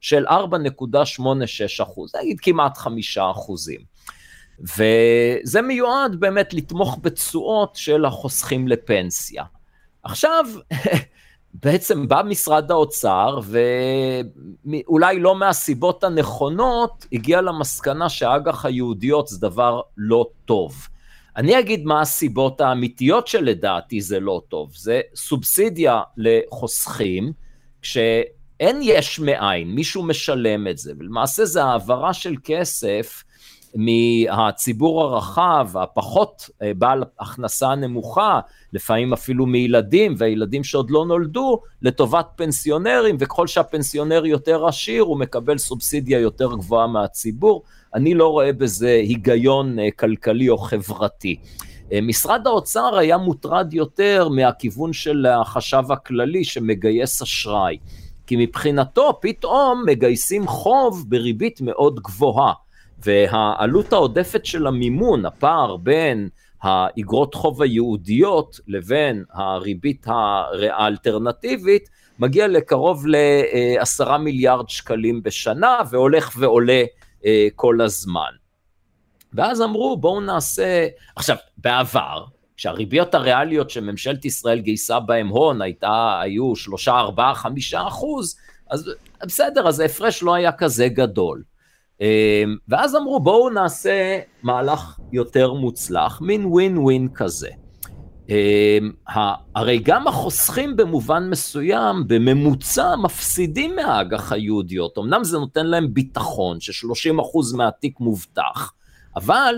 של 0.00 0.26
4.86 0.26 1.82
אחוז, 1.82 2.12
נגיד 2.22 2.40
כמעט 2.40 2.76
5 2.76 3.18
אחוזים. 3.18 3.80
וזה 4.60 5.62
מיועד 5.62 6.20
באמת 6.20 6.54
לתמוך 6.54 6.98
בתשואות 7.02 7.76
של 7.76 8.04
החוסכים 8.04 8.68
לפנסיה. 8.68 9.44
עכשיו, 10.02 10.44
בעצם 11.64 12.08
בא 12.08 12.22
משרד 12.24 12.70
האוצר, 12.70 13.40
ואולי 14.64 15.20
לא 15.20 15.34
מהסיבות 15.34 16.04
הנכונות, 16.04 17.06
הגיע 17.12 17.40
למסקנה 17.40 18.08
שהאג"ח 18.08 18.64
היהודיות 18.64 19.28
זה 19.28 19.40
דבר 19.40 19.80
לא 19.96 20.26
טוב. 20.44 20.88
אני 21.36 21.58
אגיד 21.58 21.84
מה 21.84 22.00
הסיבות 22.00 22.60
האמיתיות 22.60 23.26
שלדעתי 23.26 24.00
זה 24.00 24.20
לא 24.20 24.42
טוב. 24.48 24.72
זה 24.74 25.00
סובסידיה 25.14 26.02
לחוסכים, 26.16 27.32
כשאין 28.58 28.80
יש 28.82 29.18
מאין, 29.20 29.68
מישהו 29.68 30.02
משלם 30.02 30.68
את 30.68 30.78
זה, 30.78 30.92
ולמעשה 30.98 31.44
זה 31.44 31.64
העברה 31.64 32.12
של 32.12 32.34
כסף 32.44 33.24
מהציבור 33.74 35.02
הרחב, 35.02 35.68
הפחות 35.74 36.50
אה, 36.62 36.72
בעל 36.74 37.04
הכנסה 37.20 37.74
נמוכה, 37.74 38.40
לפעמים 38.72 39.12
אפילו 39.12 39.46
מילדים, 39.46 40.14
והילדים 40.18 40.64
שעוד 40.64 40.90
לא 40.90 41.06
נולדו, 41.06 41.60
לטובת 41.82 42.26
פנסיונרים, 42.36 43.16
וככל 43.20 43.46
שהפנסיונר 43.46 44.26
יותר 44.26 44.66
עשיר, 44.66 45.02
הוא 45.02 45.18
מקבל 45.18 45.58
סובסידיה 45.58 46.18
יותר 46.18 46.54
גבוהה 46.54 46.86
מהציבור. 46.86 47.62
אני 47.94 48.14
לא 48.14 48.28
רואה 48.28 48.52
בזה 48.52 48.90
היגיון 48.90 49.78
אה, 49.78 49.90
כלכלי 49.90 50.48
או 50.48 50.58
חברתי. 50.58 51.36
אה, 51.92 52.00
משרד 52.00 52.46
האוצר 52.46 52.96
היה 52.98 53.16
מוטרד 53.16 53.74
יותר 53.74 54.28
מהכיוון 54.28 54.92
של 54.92 55.26
החשב 55.26 55.82
הכללי 55.90 56.44
שמגייס 56.44 57.22
אשראי, 57.22 57.78
כי 58.28 58.36
מבחינתו 58.36 59.18
פתאום 59.22 59.84
מגייסים 59.86 60.46
חוב 60.46 61.04
בריבית 61.08 61.60
מאוד 61.60 62.00
גבוהה. 62.00 62.52
והעלות 63.04 63.92
העודפת 63.92 64.44
של 64.46 64.66
המימון, 64.66 65.26
הפער 65.26 65.76
בין 65.76 66.28
האגרות 66.62 67.34
חוב 67.34 67.62
הייעודיות 67.62 68.60
לבין 68.66 69.24
הריבית 69.32 70.06
האלטרנטיבית, 70.08 71.88
מגיע 72.18 72.48
לקרוב 72.48 73.04
לעשרה 73.06 74.18
מיליארד 74.18 74.68
שקלים 74.68 75.22
בשנה 75.22 75.78
והולך 75.90 76.32
ועולה 76.38 76.84
אה, 77.24 77.48
כל 77.54 77.80
הזמן. 77.80 78.30
ואז 79.32 79.62
אמרו 79.62 79.96
בואו 79.96 80.20
נעשה, 80.20 80.88
עכשיו 81.16 81.36
בעבר, 81.56 82.24
כשהריביות 82.58 83.14
הריאליות 83.14 83.70
שממשלת 83.70 84.24
ישראל 84.24 84.58
גייסה 84.58 85.00
בהם 85.00 85.28
הון 85.28 85.62
הייתה, 85.62 86.20
היו 86.22 86.56
שלושה, 86.56 86.92
ארבעה, 86.98 87.34
חמישה 87.34 87.86
אחוז, 87.86 88.36
אז 88.70 88.90
בסדר, 89.22 89.68
אז 89.68 89.80
ההפרש 89.80 90.22
לא 90.22 90.34
היה 90.34 90.52
כזה 90.52 90.88
גדול. 90.88 91.42
אמ, 92.00 92.06
ואז 92.68 92.96
אמרו 92.96 93.20
בואו 93.20 93.50
נעשה 93.50 94.18
מהלך 94.42 95.00
יותר 95.12 95.52
מוצלח, 95.52 96.20
מין 96.20 96.46
ווין 96.46 96.78
ווין 96.78 97.08
כזה. 97.14 97.48
אמ, 98.28 98.92
הרי 99.54 99.78
גם 99.78 100.08
החוסכים 100.08 100.76
במובן 100.76 101.30
מסוים, 101.30 102.08
בממוצע, 102.08 102.96
מפסידים 102.96 103.76
מהאג"ח 103.76 104.32
היהודיות. 104.32 104.98
אמנם 104.98 105.24
זה 105.24 105.38
נותן 105.38 105.66
להם 105.66 105.94
ביטחון, 105.94 106.60
ש-30% 106.60 107.56
מהתיק 107.56 108.00
מובטח, 108.00 108.72
אבל 109.16 109.54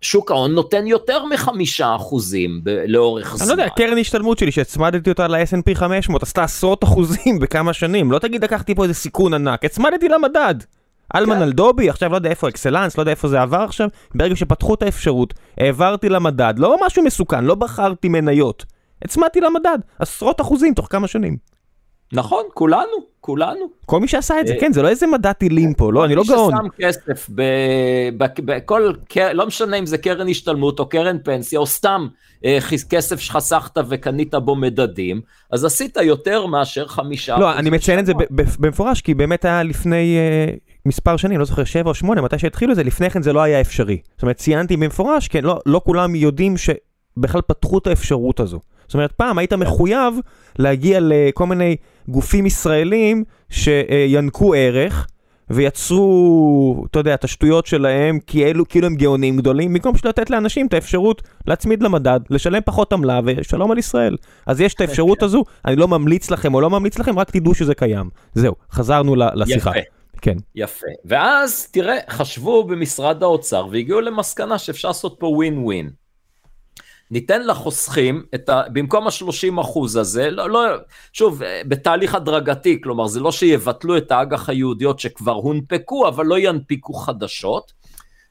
שוק 0.00 0.30
ההון 0.30 0.52
נותן 0.54 0.86
יותר 0.86 1.24
מחמישה 1.24 1.96
אחוזים 1.96 2.60
לאורך 2.86 3.36
זמן. 3.36 3.48
אני 3.48 3.56
לא 3.56 3.62
יודע, 3.62 3.74
קרן 3.76 3.98
השתלמות 3.98 4.38
שלי 4.38 4.52
שהצמדתי 4.52 5.10
אותה 5.10 5.28
ל-S&P 5.28 5.74
500 5.74 6.22
עשתה 6.22 6.44
עשרות 6.44 6.84
אחוזים 6.84 7.38
בכמה 7.38 7.72
שנים, 7.72 8.12
לא 8.12 8.18
תגיד 8.18 8.44
לקחתי 8.44 8.74
פה 8.74 8.82
איזה 8.82 8.94
סיכון 8.94 9.34
ענק, 9.34 9.64
הצמדתי 9.64 10.08
למדד. 10.08 10.54
אלמן 11.16 11.36
כן. 11.36 11.42
אלדובי, 11.42 11.88
עכשיו 11.88 12.10
לא 12.10 12.16
יודע 12.16 12.30
איפה 12.30 12.48
אקסלנס, 12.48 12.96
לא 12.96 13.02
יודע 13.02 13.10
איפה 13.10 13.28
זה 13.28 13.42
עבר 13.42 13.60
עכשיו, 13.60 13.88
ברגע 14.14 14.36
שפתחו 14.36 14.74
את 14.74 14.82
האפשרות, 14.82 15.34
העברתי 15.58 16.08
למדד, 16.08 16.54
לא 16.56 16.76
משהו 16.86 17.02
מסוכן, 17.02 17.44
לא 17.44 17.54
בחרתי 17.54 18.08
מניות, 18.08 18.64
הצמדתי 19.04 19.40
למדד, 19.40 19.78
עשרות 19.98 20.40
אחוזים 20.40 20.74
תוך 20.74 20.86
כמה 20.90 21.08
שנים. 21.08 21.51
נכון, 22.12 22.44
כולנו, 22.54 23.12
כולנו. 23.20 23.66
כל 23.86 24.00
מי 24.00 24.08
שעשה 24.08 24.40
את 24.40 24.46
זה, 24.46 24.54
אה, 24.54 24.60
כן, 24.60 24.72
זה 24.72 24.82
לא 24.82 24.88
איזה 24.88 25.06
מדע 25.06 25.32
טילים 25.32 25.74
פה, 25.74 25.92
לא, 25.92 26.04
אני 26.04 26.14
לא 26.14 26.22
גאון. 26.28 26.54
מי 26.54 26.60
ששם 26.60 26.86
כסף 26.86 27.26
בכל, 28.18 28.92
לא 29.34 29.46
משנה 29.46 29.76
אם 29.76 29.86
זה 29.86 29.98
קרן 29.98 30.28
השתלמות 30.28 30.80
או 30.80 30.88
קרן 30.88 31.16
פנסיה, 31.24 31.58
או 31.58 31.66
סתם 31.66 32.06
אה, 32.44 32.58
כסף 32.90 33.20
שחסכת 33.20 33.78
וקנית 33.88 34.34
בו 34.34 34.56
מדדים, 34.56 35.20
אז 35.52 35.64
עשית 35.64 35.96
יותר 35.96 36.46
מאשר 36.46 36.86
חמישה. 36.86 37.38
לא, 37.38 37.52
אני 37.52 37.70
מציין 37.70 37.98
את 37.98 38.06
זה 38.06 38.12
במפורש, 38.30 39.00
כי 39.00 39.14
באמת 39.14 39.44
היה 39.44 39.62
לפני 39.62 40.16
אה, 40.18 40.54
מספר 40.86 41.16
שנים, 41.16 41.38
לא 41.38 41.44
זוכר, 41.44 41.64
שבע 41.64 41.90
או 41.90 41.94
שמונה, 41.94 42.22
מתי 42.22 42.38
שהתחילו 42.38 42.72
את 42.72 42.76
זה, 42.76 42.84
לפני 42.84 43.10
כן 43.10 43.22
זה 43.22 43.32
לא 43.32 43.42
היה 43.42 43.60
אפשרי. 43.60 43.98
זאת 44.14 44.22
אומרת, 44.22 44.36
ציינתי 44.36 44.76
במפורש, 44.76 45.28
כן, 45.28 45.44
לא, 45.44 45.60
לא 45.66 45.80
כולם 45.84 46.14
יודעים 46.14 46.54
שבכלל 46.56 47.40
פתחו 47.40 47.78
את 47.78 47.86
האפשרות 47.86 48.40
הזו. 48.40 48.60
זאת 48.86 48.94
אומרת, 48.94 49.12
פעם 49.12 49.38
היית 49.38 49.52
מחויב 49.52 50.14
להגיע 50.58 50.98
לכל 51.02 51.46
מיני 51.46 51.76
גופים 52.08 52.46
ישראלים 52.46 53.24
שינקו 53.50 54.54
ערך 54.54 55.06
ויצרו, 55.50 56.84
אתה 56.90 56.98
יודע, 56.98 57.14
את 57.14 57.24
השטויות 57.24 57.66
שלהם 57.66 58.18
כאילו, 58.26 58.68
כאילו 58.68 58.86
הם 58.86 58.94
גאונים 58.94 59.36
גדולים, 59.36 59.72
במקום 59.72 59.94
פשוט 59.94 60.06
לתת 60.06 60.30
לאנשים 60.30 60.66
את 60.66 60.74
האפשרות 60.74 61.22
להצמיד 61.46 61.82
למדד, 61.82 62.20
לשלם 62.30 62.62
פחות 62.64 62.92
עמלה 62.92 63.20
ושלום 63.24 63.70
על 63.70 63.78
ישראל. 63.78 64.16
אז 64.46 64.60
יש 64.60 64.74
את 64.74 64.80
האפשרות 64.80 65.18
כן. 65.18 65.24
הזו, 65.24 65.44
אני 65.64 65.76
לא 65.76 65.88
ממליץ 65.88 66.30
לכם 66.30 66.54
או 66.54 66.60
לא 66.60 66.70
ממליץ 66.70 66.98
לכם, 66.98 67.18
רק 67.18 67.30
תדעו 67.30 67.54
שזה 67.54 67.74
קיים. 67.74 68.10
זהו, 68.34 68.54
חזרנו 68.72 69.14
לשיחה. 69.16 69.70
יפה. 69.70 69.80
כן. 70.22 70.36
יפה. 70.54 70.86
ואז, 71.04 71.68
תראה, 71.70 71.96
חשבו 72.10 72.64
במשרד 72.64 73.22
האוצר 73.22 73.66
והגיעו 73.70 74.00
למסקנה 74.00 74.58
שאפשר 74.58 74.88
לעשות 74.88 75.16
פה 75.18 75.26
ווין 75.26 75.58
ווין. 75.58 75.90
ניתן 77.12 77.46
לחוסכים 77.46 78.24
את 78.34 78.48
ה... 78.48 78.62
במקום 78.72 79.06
ה-30 79.06 79.60
אחוז 79.60 79.96
הזה, 79.96 80.30
לא, 80.30 80.50
לא, 80.50 80.60
שוב, 81.12 81.42
בתהליך 81.68 82.14
הדרגתי, 82.14 82.80
כלומר, 82.80 83.06
זה 83.06 83.20
לא 83.20 83.32
שיבטלו 83.32 83.96
את 83.96 84.12
האג"ח 84.12 84.48
היהודיות 84.48 85.00
שכבר 85.00 85.32
הונפקו, 85.32 86.08
אבל 86.08 86.26
לא 86.26 86.38
ינפיקו 86.38 86.92
חדשות. 86.92 87.72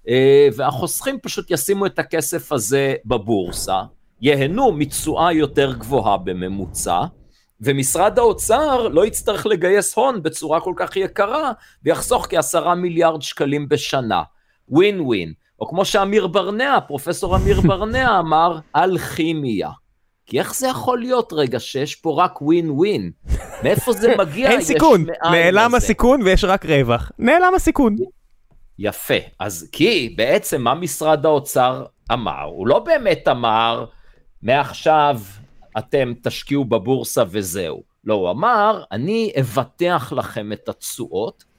אה, 0.08 0.48
והחוסכים 0.56 1.20
פשוט 1.20 1.52
ישימו 1.52 1.86
את 1.86 2.00
הכסף 2.00 2.52
הזה 2.52 2.96
בבורסה, 3.06 3.82
ייהנו 4.22 4.72
מתשואה 4.72 5.34
יותר 5.34 5.74
גבוהה 5.74 6.18
בממוצע, 6.18 7.04
ומשרד 7.62 8.20
האוצר 8.20 8.88
לא 8.88 9.06
יצטרך 9.06 9.46
לגייס 9.46 9.96
הון 9.96 10.24
בצורה 10.24 10.60
כל 10.62 10.74
כך 10.78 10.96
יקרה, 10.96 11.52
ויחסוך 11.84 12.28
כעשרה 12.30 12.76
מיליארד 12.76 13.22
שקלים 13.22 13.70
בשנה. 13.70 14.22
ווין 14.70 15.02
ווין. 15.02 15.34
או 15.62 15.68
כמו 15.68 15.86
שאמיר 15.86 16.28
ברנע, 16.28 16.80
פרופסור 16.88 17.36
אמיר 17.36 17.62
ברנע 17.68 18.20
אמר, 18.20 18.60
אלכימיה. 18.76 19.70
כי 20.26 20.40
איך 20.40 20.56
זה 20.56 20.68
יכול 20.68 21.00
להיות 21.00 21.34
רגע 21.34 21.60
שיש 21.60 21.96
פה 21.96 22.24
רק 22.24 22.42
ווין 22.42 22.70
ווין? 22.72 23.12
מאיפה 23.64 23.94
זה 23.94 24.16
מגיע? 24.18 24.50
אין 24.52 24.62
סיכון, 24.62 25.06
נעלם 25.32 25.76
הסיכון 25.76 26.22
ויש 26.22 26.44
רק 26.44 26.66
רווח. 26.66 27.12
נעלם 27.20 27.54
הסיכון. 27.56 27.96
יפה, 28.80 29.14
אז 29.40 29.70
כי 29.72 30.14
בעצם 30.18 30.62
מה 30.62 30.76
משרד 30.76 31.26
האוצר 31.26 31.86
אמר? 32.12 32.44
הוא 32.44 32.68
לא 32.68 32.80
באמת 32.80 33.28
אמר, 33.28 33.86
מעכשיו 34.42 35.20
אתם 35.78 36.14
תשקיעו 36.24 36.66
בבורסה 36.66 37.24
וזהו. 37.30 37.84
לא, 38.04 38.14
הוא 38.14 38.32
אמר, 38.32 38.84
אני 38.92 39.32
אבטח 39.40 40.14
לכם 40.16 40.54
את 40.54 40.70
התשואות. 40.70 41.51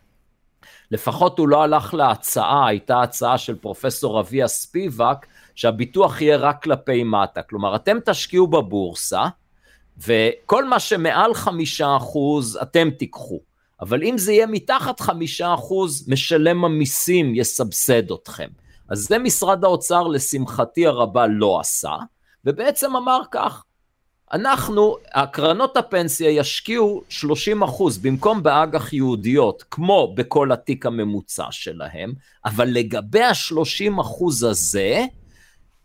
לפחות 0.93 1.39
הוא 1.39 1.49
לא 1.49 1.63
הלך 1.63 1.95
להצעה, 1.95 2.67
הייתה 2.67 3.03
הצעה 3.03 3.39
של 3.39 3.57
פרופסור 3.57 4.21
אביה 4.21 4.49
ספיבק, 4.49 5.27
שהביטוח 5.55 6.21
יהיה 6.21 6.37
רק 6.37 6.63
כלפי 6.63 7.05
מטה. 7.05 7.43
כלומר, 7.43 7.77
אתם 7.77 7.99
תשקיעו 8.05 8.47
בבורסה, 8.47 9.25
וכל 9.99 10.65
מה 10.65 10.81
שמעל 10.81 11.35
חמישה 11.35 11.97
אחוז 11.97 12.59
אתם 12.63 12.91
תיקחו. 12.91 13.41
אבל 13.81 14.03
אם 14.03 14.19
זה 14.19 14.33
יהיה 14.33 14.47
מתחת 14.47 15.01
חמישה 15.01 15.55
אחוז, 15.55 16.09
משלם 16.09 16.65
המיסים 16.65 17.35
יסבסד 17.35 18.11
אתכם. 18.11 18.49
אז 18.89 18.99
זה 18.99 19.19
משרד 19.19 19.65
האוצר, 19.65 20.07
לשמחתי 20.07 20.87
הרבה, 20.87 21.27
לא 21.27 21.61
עשה, 21.61 21.97
ובעצם 22.45 22.97
אמר 22.97 23.21
כך, 23.31 23.65
אנחנו, 24.33 24.97
הקרנות 25.15 25.77
הפנסיה 25.77 26.31
ישקיעו 26.31 27.03
30 27.09 27.63
אחוז 27.63 27.99
במקום 27.99 28.43
באג"ח 28.43 28.93
יהודיות, 28.93 29.65
כמו 29.71 30.15
בכל 30.17 30.53
התיק 30.53 30.87
הממוצע 30.87 31.47
שלהם, 31.51 32.13
אבל 32.45 32.69
לגבי 32.69 33.23
ה-30 33.23 34.01
אחוז 34.01 34.43
הזה, 34.43 35.05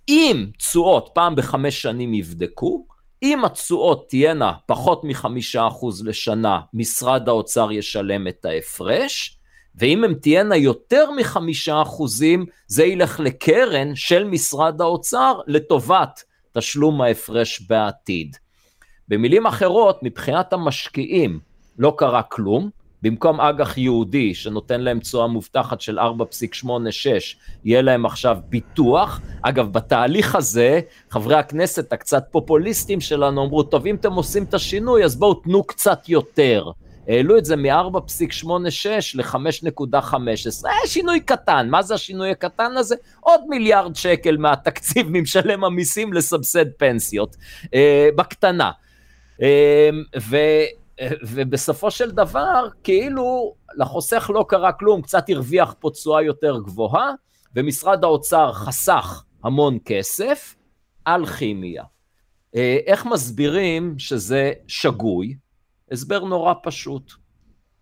אם 0.10 0.46
תשואות 0.58 1.10
פעם 1.14 1.36
בחמש 1.36 1.82
שנים 1.82 2.14
יבדקו, 2.14 2.86
אם 3.24 3.46
התשואות 3.46 4.10
תהיינה 4.10 4.54
פחות 4.66 5.04
מחמישה 5.04 5.68
אחוז 5.68 6.06
לשנה, 6.06 6.60
משרד 6.74 7.30
האוצר 7.30 7.72
ישלם 7.72 8.28
את 8.28 8.46
ההפרש, 8.46 9.38
ואם 9.76 10.04
הן 10.04 10.14
תהיינה 10.14 10.56
יותר 10.56 11.12
מחמישה 11.12 11.82
אחוזים, 11.82 12.46
זה 12.68 12.84
ילך 12.86 13.20
לקרן 13.20 13.96
של 13.96 14.24
משרד 14.24 14.82
האוצר 14.82 15.40
לטובת 15.48 16.24
תשלום 16.58 17.02
ההפרש 17.02 17.62
בעתיד. 17.70 18.36
במילים 19.08 19.46
אחרות, 19.46 20.00
מבחינת 20.04 20.54
המשקיעים 20.54 21.40
לא 21.78 21.94
קרה 21.98 22.24
כלום, 22.24 22.70
במקום 23.02 23.42
אג"ח 23.42 23.78
יהודי 23.78 24.34
שנותן 24.34 24.82
להם 24.82 25.00
תשואה 25.00 25.28
מובטחת 25.28 25.82
של 25.82 26.00
4.86, 26.00 26.04
יהיה 27.64 27.82
להם 27.82 28.06
עכשיו 28.06 28.38
ביטוח. 28.50 29.22
אגב, 29.42 29.74
בתהליך 29.74 30.36
הזה, 30.36 30.80
חברי 31.10 31.36
הכנסת 31.36 31.94
הקצת 31.94 32.24
פופוליסטים 32.32 33.02
שלנו 33.02 33.44
אמרו, 33.44 33.64
טוב, 33.64 33.86
אם 33.86 33.96
אתם 33.96 34.14
עושים 34.14 34.44
את 34.44 34.54
השינוי, 34.54 35.04
אז 35.04 35.16
בואו 35.16 35.34
תנו 35.34 35.64
קצת 35.64 36.10
יותר. 36.10 36.72
העלו 37.08 37.38
את 37.38 37.46
זה 37.46 37.56
מ-4.86 37.56 38.90
ל-5.15. 39.16 40.70
היה 40.70 40.88
שינוי 40.88 41.20
קטן, 41.20 41.70
מה 41.70 41.82
זה 41.84 41.94
השינוי 41.94 42.32
הקטן 42.32 42.78
הזה? 42.78 42.96
עוד 43.20 43.42
מיליארד 43.48 43.96
שקל 43.96 44.38
מהתקציב 44.38 45.08
ממשלם 45.10 45.64
המיסים 45.64 46.14
לסבסד 46.14 46.72
פנסיות, 46.78 47.36
אה, 47.74 48.10
בקטנה. 48.16 48.72
אה, 49.42 49.90
ו... 50.30 50.38
ובסופו 51.24 51.92
של 51.92 52.12
דבר, 52.12 52.68
כאילו 52.84 53.54
לחוסך 53.78 54.32
לא 54.34 54.46
קרה 54.50 54.72
כלום, 54.72 55.02
קצת 55.02 55.30
הרוויח 55.30 55.76
פה 55.80 55.90
תשואה 55.90 56.22
יותר 56.22 56.60
גבוהה, 56.60 57.12
ומשרד 57.56 58.04
האוצר 58.04 58.54
חסך 58.54 59.24
המון 59.44 59.78
כסף 59.86 60.56
על 61.06 61.26
כימיה. 61.26 61.84
אה, 62.56 62.78
איך 62.86 63.06
מסבירים 63.06 63.96
שזה 64.00 64.52
שגוי? 64.68 65.36
הסבר 65.92 66.20
נורא 66.20 66.54
פשוט. 66.64 67.12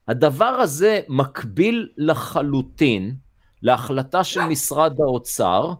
הדבר 0.07 0.45
הזה 0.45 0.99
מקביל 1.09 1.89
לחלוטין 1.97 3.15
להחלטה 3.61 4.23
של 4.23 4.41
משרד 4.41 4.99
האוצר 4.99 5.73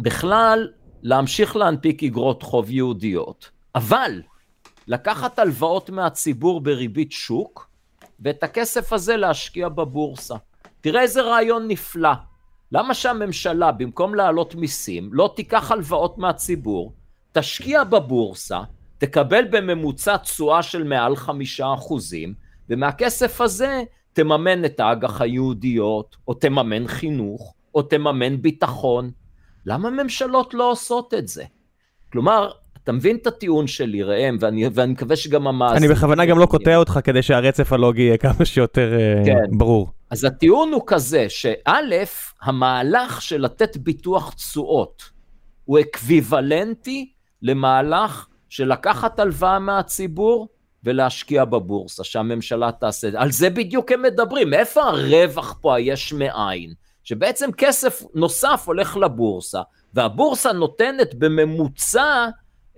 בכלל 0.00 0.68
להמשיך 1.02 1.56
להנפיק 1.56 2.02
אגרות 2.02 2.42
חוב 2.42 2.70
יהודיות, 2.70 3.50
אבל 3.74 4.22
לקחת 4.86 5.38
הלוואות 5.38 5.90
מהציבור 5.90 6.60
בריבית 6.60 7.12
שוק, 7.12 7.70
ואת 8.20 8.42
הכסף 8.42 8.92
הזה 8.92 9.16
להשקיע 9.16 9.68
בבורסה. 9.68 10.34
תראה 10.80 11.02
איזה 11.02 11.22
רעיון 11.22 11.68
נפלא. 11.68 12.12
למה 12.72 12.94
שהממשלה, 12.94 13.72
במקום 13.72 14.14
להעלות 14.14 14.54
מיסים, 14.54 15.10
לא 15.12 15.32
תיקח 15.36 15.70
הלוואות 15.70 16.18
מהציבור, 16.18 16.92
תשקיע 17.32 17.84
בבורסה, 17.84 18.60
תקבל 18.98 19.44
בממוצע 19.50 20.16
תשואה 20.16 20.62
של 20.62 20.84
מעל 20.84 21.16
חמישה 21.16 21.74
אחוזים, 21.74 22.34
ומהכסף 22.70 23.40
הזה 23.40 23.82
תממן 24.12 24.64
את 24.64 24.80
האג"ח 24.80 25.20
היהודיות, 25.20 26.16
או 26.28 26.34
תממן 26.34 26.88
חינוך, 26.88 27.54
או 27.74 27.82
תממן 27.82 28.42
ביטחון. 28.42 29.10
למה 29.66 29.90
ממשלות 29.90 30.54
לא 30.54 30.70
עושות 30.70 31.14
את 31.14 31.28
זה? 31.28 31.44
כלומר, 32.12 32.50
אתה 32.84 32.92
מבין 32.92 33.16
את 33.16 33.26
הטיעון 33.26 33.66
שלי, 33.66 34.02
ראם, 34.02 34.36
ואני, 34.40 34.68
ואני 34.74 34.92
מקווה 34.92 35.16
שגם 35.16 35.46
המאזינים... 35.46 35.90
אני 35.90 35.94
בכוונה 35.94 36.26
גם 36.26 36.38
לא 36.38 36.46
קוטע 36.46 36.76
אותך 36.76 37.00
כדי 37.04 37.22
שהרצף 37.22 37.72
הלוגי 37.72 38.02
יהיה 38.02 38.16
כמה 38.16 38.44
שיותר 38.44 38.92
אה, 38.98 39.22
כן. 39.24 39.58
ברור. 39.58 39.92
אז 40.10 40.24
הטיעון 40.24 40.72
הוא 40.72 40.82
כזה, 40.86 41.26
שא', 41.28 41.80
המהלך 42.42 43.22
של 43.22 43.40
לתת 43.40 43.76
ביטוח 43.76 44.34
תשואות 44.34 45.02
הוא 45.64 45.78
אקוויוולנטי 45.78 47.12
למהלך 47.42 48.26
של 48.48 48.72
לקחת 48.72 49.20
הלוואה 49.20 49.58
מהציבור 49.58 50.48
ולהשקיע 50.84 51.44
בבורסה, 51.44 52.04
שהממשלה 52.04 52.72
תעשה. 52.72 53.08
על 53.16 53.30
זה 53.30 53.50
בדיוק 53.50 53.92
הם 53.92 54.02
מדברים, 54.02 54.50
מאיפה 54.50 54.82
הרווח 54.82 55.58
פה 55.60 55.76
היש 55.76 56.12
מאין? 56.12 56.72
שבעצם 57.04 57.50
כסף 57.52 58.02
נוסף 58.14 58.62
הולך 58.66 58.96
לבורסה, 58.96 59.60
והבורסה 59.94 60.52
נותנת 60.52 61.14
בממוצע 61.14 62.26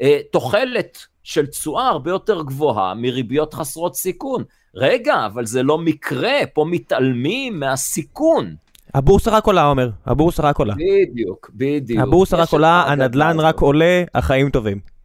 אה, 0.02 0.18
תוחלת 0.32 0.98
של 1.22 1.46
תשואה 1.46 1.88
הרבה 1.88 2.10
יותר 2.10 2.42
גבוהה 2.42 2.94
מריביות 2.94 3.54
חסרות 3.54 3.94
סיכון. 3.94 4.44
רגע, 4.74 5.26
אבל 5.26 5.46
זה 5.46 5.62
לא 5.62 5.78
מקרה, 5.78 6.36
פה 6.54 6.64
מתעלמים 6.70 7.60
מהסיכון. 7.60 8.54
הבורסה 8.94 9.30
רק 9.30 9.44
עולה, 9.44 9.64
עומר, 9.64 9.90
הבורסה 10.06 10.42
רק 10.42 10.58
עולה. 10.58 10.74
בדיוק, 10.74 11.50
בדיוק. 11.54 12.02
הבורסה 12.02 12.36
רק 12.36 12.52
עולה, 12.52 12.84
הנדלן 12.86 13.40
רק 13.40 13.60
עולה, 13.60 14.04
החיים 14.14 14.50
טובים. 14.50 14.97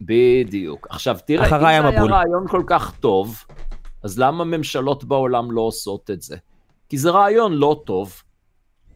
בדיוק. 0.00 0.86
עכשיו 0.90 1.18
תראה, 1.26 1.44
אם 1.44 1.60
זה 1.60 1.68
היה 1.68 1.80
רעיון 1.90 2.48
כל 2.48 2.62
כך 2.66 2.96
טוב, 3.00 3.44
אז 4.02 4.18
למה 4.18 4.44
ממשלות 4.44 5.04
בעולם 5.04 5.52
לא 5.52 5.60
עושות 5.60 6.10
את 6.10 6.22
זה? 6.22 6.36
כי 6.88 6.98
זה 6.98 7.10
רעיון 7.10 7.52
לא 7.52 7.82
טוב, 7.86 8.22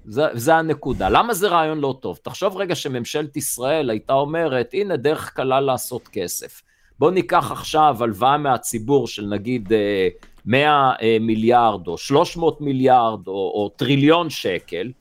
זה, 0.04 0.22
זה 0.32 0.54
הנקודה. 0.54 1.08
למה 1.08 1.34
זה 1.34 1.48
רעיון 1.48 1.78
לא 1.78 1.98
טוב? 2.00 2.18
תחשוב 2.22 2.56
רגע 2.56 2.74
שממשלת 2.74 3.36
ישראל 3.36 3.90
הייתה 3.90 4.12
אומרת, 4.12 4.70
הנה 4.72 4.96
דרך 4.96 5.30
קלה 5.30 5.60
לעשות 5.60 6.08
כסף. 6.08 6.62
בוא 6.98 7.10
ניקח 7.10 7.52
עכשיו 7.52 7.96
הלוואה 8.00 8.38
מהציבור 8.38 9.08
של 9.08 9.26
נגיד 9.26 9.72
100 10.46 10.68
אה, 10.68 10.92
אה, 11.02 11.16
מיליארד 11.20 11.88
או 11.88 11.98
300 11.98 12.60
מיליארד 12.60 13.26
או, 13.26 13.32
או 13.32 13.70
טריליון 13.76 14.30
שקל, 14.30 14.92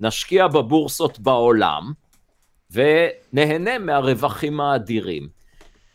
נשקיע 0.00 0.46
בבורסות 0.46 1.18
בעולם 1.18 1.92
ונהנה 2.70 3.78
מהרווחים 3.78 4.60
האדירים. 4.60 5.39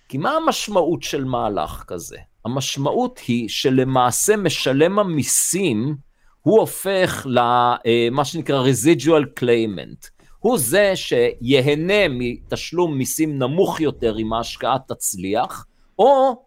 כי 0.09 0.17
מה 0.17 0.31
המשמעות 0.31 1.03
של 1.03 1.23
מהלך 1.23 1.83
כזה? 1.87 2.17
המשמעות 2.45 3.19
היא 3.27 3.49
שלמעשה 3.49 4.37
משלם 4.37 4.99
המיסים 4.99 5.95
הוא 6.41 6.59
הופך 6.59 7.27
למה 7.29 7.75
אה, 8.19 8.25
שנקרא 8.25 8.63
residual 8.65 9.39
claimant. 9.39 10.09
הוא 10.39 10.57
זה 10.57 10.91
שיהנה 10.95 12.07
מתשלום 12.09 12.97
מיסים 12.97 13.39
נמוך 13.39 13.81
יותר 13.81 14.17
אם 14.19 14.33
ההשקעה 14.33 14.77
תצליח, 14.87 15.65
או 15.99 16.43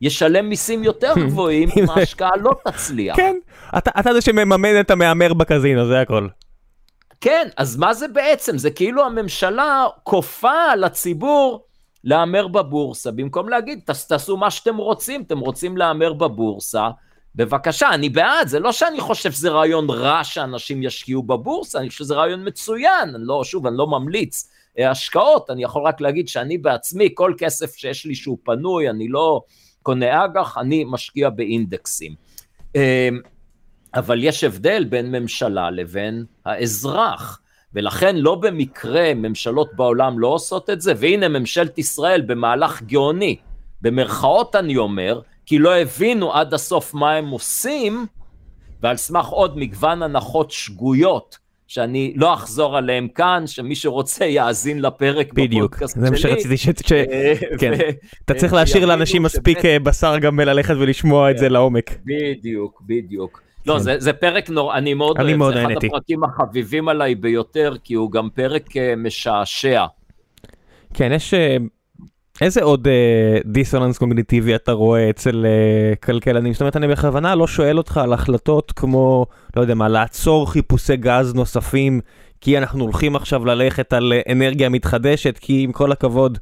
ישלם 0.00 0.48
מיסים 0.48 0.84
יותר 0.84 1.12
גבוהים 1.26 1.68
אם 1.76 1.90
ההשקעה 1.90 2.36
לא 2.36 2.50
תצליח. 2.64 3.16
כן, 3.16 3.36
אתה, 3.78 3.90
אתה 4.00 4.14
זה 4.14 4.20
שמממן 4.20 4.80
את 4.80 4.90
המהמר 4.90 5.34
בקזינו, 5.34 5.86
זה 5.86 6.00
הכל. 6.00 6.28
כן, 7.20 7.48
אז 7.56 7.76
מה 7.76 7.94
זה 7.94 8.08
בעצם? 8.08 8.58
זה 8.58 8.70
כאילו 8.70 9.04
הממשלה 9.04 9.86
כופה 10.02 10.62
על 10.72 10.84
הציבור 10.84 11.66
להמר 12.04 12.48
בבורסה, 12.48 13.10
במקום 13.10 13.48
להגיד, 13.48 13.80
תעשו 14.08 14.36
מה 14.36 14.50
שאתם 14.50 14.76
רוצים, 14.76 15.22
אתם 15.22 15.38
רוצים 15.38 15.76
להמר 15.76 16.12
בבורסה, 16.12 16.88
בבקשה, 17.34 17.94
אני 17.94 18.08
בעד, 18.08 18.48
זה 18.48 18.60
לא 18.60 18.72
שאני 18.72 19.00
חושב 19.00 19.32
שזה 19.32 19.50
רעיון 19.50 19.90
רע 19.90 20.24
שאנשים 20.24 20.82
ישקיעו 20.82 21.22
בבורסה, 21.22 21.78
אני 21.78 21.88
חושב 21.88 22.04
שזה 22.04 22.14
רעיון 22.14 22.48
מצוין, 22.48 23.14
אני 23.14 23.24
לא, 23.26 23.44
שוב, 23.44 23.66
אני 23.66 23.76
לא 23.76 23.86
ממליץ 23.86 24.50
אה, 24.78 24.90
השקעות, 24.90 25.50
אני 25.50 25.64
יכול 25.64 25.82
רק 25.86 26.00
להגיד 26.00 26.28
שאני 26.28 26.58
בעצמי, 26.58 27.08
כל 27.14 27.34
כסף 27.38 27.74
שיש 27.74 28.06
לי 28.06 28.14
שהוא 28.14 28.38
פנוי, 28.44 28.90
אני 28.90 29.08
לא 29.08 29.42
קונה 29.82 30.24
אג"ח, 30.24 30.58
אני 30.58 30.84
משקיע 30.86 31.30
באינדקסים. 31.30 32.14
אה, 32.76 33.08
אבל 33.94 34.24
יש 34.24 34.44
הבדל 34.44 34.84
בין 34.84 35.10
ממשלה 35.10 35.70
לבין 35.70 36.24
האזרח. 36.44 37.40
ולכן 37.74 38.16
לא 38.16 38.34
במקרה 38.34 39.14
ממשלות 39.14 39.74
בעולם 39.76 40.18
לא 40.18 40.28
עושות 40.28 40.70
את 40.70 40.80
זה, 40.80 40.92
והנה 40.96 41.28
ממשלת 41.28 41.78
ישראל 41.78 42.20
במהלך 42.20 42.82
גאוני, 42.82 43.36
במרכאות 43.82 44.56
אני 44.56 44.76
אומר, 44.76 45.20
כי 45.46 45.58
לא 45.58 45.76
הבינו 45.76 46.34
עד 46.34 46.54
הסוף 46.54 46.94
מה 46.94 47.12
הם 47.12 47.28
עושים, 47.28 48.06
ועל 48.82 48.96
סמך 48.96 49.26
עוד 49.26 49.58
מגוון 49.58 50.02
הנחות 50.02 50.50
שגויות, 50.50 51.38
שאני 51.66 52.12
לא 52.16 52.34
אחזור 52.34 52.76
עליהם 52.76 53.08
כאן, 53.08 53.42
שמי 53.46 53.74
שרוצה 53.74 54.24
יאזין 54.24 54.82
לפרק 54.82 55.32
בדיוק, 55.32 55.70
בפודקאסט 55.70 55.94
שלי. 55.94 56.02
בדיוק, 56.02 56.18
זה 56.20 56.28
מה 56.28 56.36
שרציתי, 56.36 56.56
ש... 56.56 56.68
ש... 56.88 56.92
אה, 56.92 57.34
כן. 57.60 57.72
אתה 58.24 58.34
צריך 58.34 58.52
להשאיר 58.52 58.86
לאנשים 58.86 59.22
מספיק 59.22 59.64
אה, 59.64 59.78
בשר 59.78 60.18
גם 60.18 60.40
ללכת 60.40 60.74
ולשמוע 60.74 61.30
את 61.30 61.38
זה 61.38 61.46
כן. 61.46 61.52
לעומק. 61.52 61.98
בדיוק, 62.04 62.82
בדיוק. 62.86 63.43
לא, 63.66 63.74
כן. 63.74 63.78
זה, 63.78 63.94
זה 63.98 64.12
פרק 64.12 64.50
נורא, 64.50 64.74
אני 64.74 64.94
מאוד 64.94 65.18
אני 65.18 65.34
אוהב, 65.34 65.54
זה 65.54 65.62
אחד 65.62 65.84
הפרקים 65.84 66.24
החביבים 66.24 66.88
עליי 66.88 67.14
ביותר, 67.14 67.74
כי 67.84 67.94
הוא 67.94 68.12
גם 68.12 68.28
פרק 68.34 68.70
uh, 68.70 68.78
משעשע. 68.96 69.84
כן, 70.94 71.12
יש... 71.12 71.34
Uh, 71.34 71.62
איזה 72.40 72.62
עוד 72.62 72.86
uh, 72.86 73.48
דיסוננס 73.48 73.98
קוגניטיבי 73.98 74.54
אתה 74.54 74.72
רואה 74.72 75.10
אצל 75.10 75.46
uh, 75.46 75.96
כלכלנים? 75.96 76.52
זאת 76.52 76.60
אומרת, 76.60 76.76
אני 76.76 76.88
בכוונה 76.88 77.34
לא 77.34 77.46
שואל 77.46 77.78
אותך 77.78 77.96
על 77.96 78.12
החלטות 78.12 78.72
כמו, 78.72 79.26
לא 79.56 79.60
יודע 79.60 79.74
מה, 79.74 79.88
לעצור 79.88 80.52
חיפושי 80.52 80.96
גז 80.96 81.34
נוספים, 81.34 82.00
כי 82.40 82.58
אנחנו 82.58 82.84
הולכים 82.84 83.16
עכשיו 83.16 83.46
ללכת 83.46 83.92
על 83.92 84.12
אנרגיה 84.32 84.68
מתחדשת, 84.68 85.38
כי 85.38 85.62
עם 85.62 85.72
כל 85.72 85.92
הכבוד, 85.92 86.38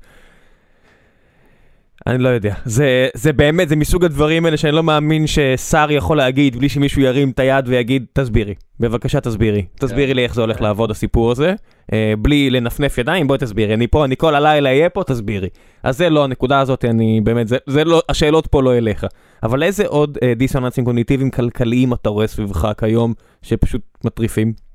אני 2.07 2.19
לא 2.19 2.29
יודע, 2.29 2.55
זה, 2.65 3.09
זה 3.15 3.33
באמת, 3.33 3.69
זה 3.69 3.77
מסוג 3.77 4.05
הדברים 4.05 4.45
האלה 4.45 4.57
שאני 4.57 4.73
לא 4.73 4.83
מאמין 4.83 5.27
ששר 5.27 5.87
יכול 5.91 6.17
להגיד 6.17 6.57
בלי 6.57 6.69
שמישהו 6.69 7.03
ירים 7.03 7.31
את 7.31 7.39
היד 7.39 7.65
ויגיד, 7.69 8.05
תסבירי, 8.13 8.55
בבקשה 8.81 9.21
תסבירי, 9.21 9.65
תסבירי 9.75 10.15
לי 10.15 10.23
איך 10.23 10.35
זה 10.35 10.41
הולך 10.41 10.61
לעבוד 10.61 10.91
הסיפור 10.91 11.31
הזה, 11.31 11.55
אה, 11.93 12.15
בלי 12.19 12.51
לנפנף 12.51 12.99
ידיים, 12.99 13.27
בואי 13.27 13.39
תסבירי, 13.39 13.75
אני 13.75 13.87
פה, 13.87 14.05
אני 14.05 14.17
כל 14.17 14.35
הלילה 14.35 14.69
אהיה 14.71 14.89
פה, 14.89 15.05
תסבירי. 15.05 15.49
אז 15.83 15.99
זה 15.99 16.11
לא, 16.11 16.25
הנקודה 16.25 16.61
הזאת, 16.61 16.85
אני 16.85 17.21
באמת, 17.25 17.49
זה, 17.49 17.57
זה 17.67 17.85
לא, 17.85 18.03
השאלות 18.09 18.47
פה 18.47 18.63
לא 18.63 18.77
אליך. 18.77 19.07
אבל 19.43 19.63
איזה 19.63 19.87
עוד 19.87 20.19
אה, 20.23 20.35
דיסוננסים 20.35 20.85
קוגניטיביים 20.85 21.31
כלכליים 21.31 21.93
אתה 21.93 22.09
רואה 22.09 22.27
סביבך 22.27 22.73
כיום, 22.79 23.15
שפשוט 23.43 23.81
מטריפים? 24.05 24.72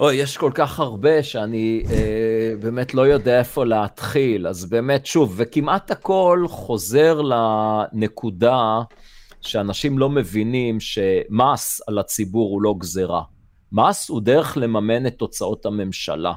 אוי, 0.00 0.14
יש 0.14 0.36
כל 0.36 0.50
כך 0.54 0.80
הרבה 0.80 1.22
שאני 1.22 1.82
אה, 1.90 2.52
באמת 2.60 2.94
לא 2.94 3.02
יודע 3.06 3.38
איפה 3.38 3.64
להתחיל, 3.64 4.46
אז 4.46 4.64
באמת, 4.64 5.06
שוב, 5.06 5.34
וכמעט 5.36 5.90
הכל 5.90 6.44
חוזר 6.48 7.20
לנקודה 7.22 8.80
שאנשים 9.40 9.98
לא 9.98 10.10
מבינים 10.10 10.80
שמס 10.80 11.80
על 11.88 11.98
הציבור 11.98 12.50
הוא 12.50 12.62
לא 12.62 12.74
גזירה. 12.78 13.22
מס 13.72 14.08
הוא 14.08 14.20
דרך 14.20 14.56
לממן 14.56 15.06
את 15.06 15.20
הוצאות 15.20 15.66
הממשלה. 15.66 16.32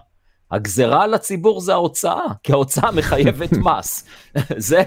הגזירה 0.52 1.04
על 1.04 1.14
הציבור 1.14 1.62
זה 1.62 1.74
ההוצאה, 1.74 2.26
כי 2.44 2.52
ההוצאה 2.52 2.92
מחייבת 2.92 3.54
מס. 3.66 4.06
זה, 4.58 4.84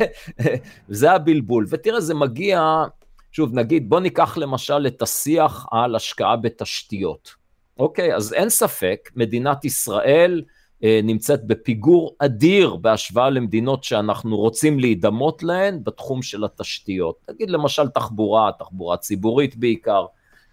זה 0.88 1.12
הבלבול. 1.12 1.66
ותראה, 1.68 2.00
זה 2.00 2.14
מגיע, 2.14 2.84
שוב, 3.32 3.54
נגיד, 3.54 3.88
בוא 3.88 4.00
ניקח 4.00 4.36
למשל 4.36 4.86
את 4.86 5.02
השיח 5.02 5.66
על 5.70 5.96
השקעה 5.96 6.36
בתשתיות. 6.36 7.43
אוקיי, 7.78 8.14
אז 8.14 8.32
אין 8.32 8.48
ספק, 8.48 9.10
מדינת 9.16 9.64
ישראל 9.64 10.42
אה, 10.84 11.00
נמצאת 11.02 11.46
בפיגור 11.46 12.16
אדיר 12.18 12.76
בהשוואה 12.76 13.30
למדינות 13.30 13.84
שאנחנו 13.84 14.36
רוצים 14.36 14.78
להידמות 14.78 15.42
להן 15.42 15.84
בתחום 15.84 16.22
של 16.22 16.44
התשתיות. 16.44 17.16
נגיד 17.30 17.50
למשל 17.50 17.88
תחבורה, 17.88 18.50
תחבורה 18.58 18.96
ציבורית 18.96 19.56
בעיקר, 19.56 20.06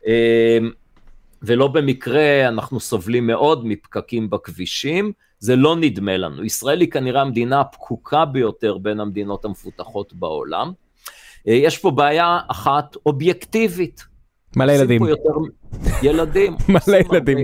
אה, 0.07 0.57
ולא 1.41 1.67
במקרה 1.67 2.47
אנחנו 2.47 2.79
סובלים 2.79 3.27
מאוד 3.27 3.65
מפקקים 3.65 4.29
בכבישים, 4.29 5.11
זה 5.39 5.55
לא 5.55 5.75
נדמה 5.75 6.17
לנו. 6.17 6.43
ישראל 6.43 6.81
היא 6.81 6.91
כנראה 6.91 7.21
המדינה 7.21 7.61
הפקוקה 7.61 8.25
ביותר 8.25 8.77
בין 8.77 8.99
המדינות 8.99 9.45
המפותחות 9.45 10.13
בעולם. 10.13 10.71
אה, 11.47 11.53
יש 11.53 11.77
פה 11.77 11.91
בעיה 11.91 12.39
אחת 12.47 12.95
אובייקטיבית, 13.05 14.03
מלא 14.55 14.71
ילדים. 14.71 15.01
ילדים. 16.03 16.55
מלא 16.69 16.97
ילדים. 16.97 17.37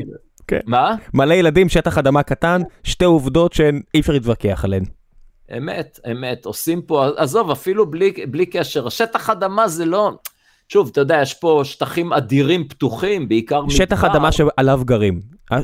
כן. 0.48 0.60
מה? 0.66 0.96
מלא 1.14 1.34
ילדים, 1.34 1.70
שטח 1.70 1.98
אדמה 1.98 2.24
קטן, 2.24 2.62
שתי 2.84 3.06
עובדות 3.06 3.54
שאי 3.54 4.00
אפשר 4.00 4.14
להתווכח 4.14 4.66
עליהן. 4.66 4.84
אמת, 5.58 6.00
אמת, 6.12 6.46
עושים 6.46 6.82
פה, 6.82 7.08
עזוב, 7.18 7.52
אפילו 7.52 7.92
בלי, 7.92 8.14
בלי 8.28 8.46
קשר, 8.46 8.90
שטח 8.90 9.30
אדמה 9.30 9.68
זה 9.68 9.86
לא, 9.86 10.12
שוב, 10.70 10.90
אתה 10.92 11.02
יודע, 11.02 11.20
יש 11.22 11.34
פה 11.34 11.62
שטחים 11.64 12.14
אדירים 12.14 12.68
פתוחים, 12.68 13.30
בעיקר 13.30 13.62
מדבר. 13.62 13.76
שטח 13.76 14.04
אדמה 14.04 14.32
שעליו 14.32 14.82
גרים. 14.86 15.20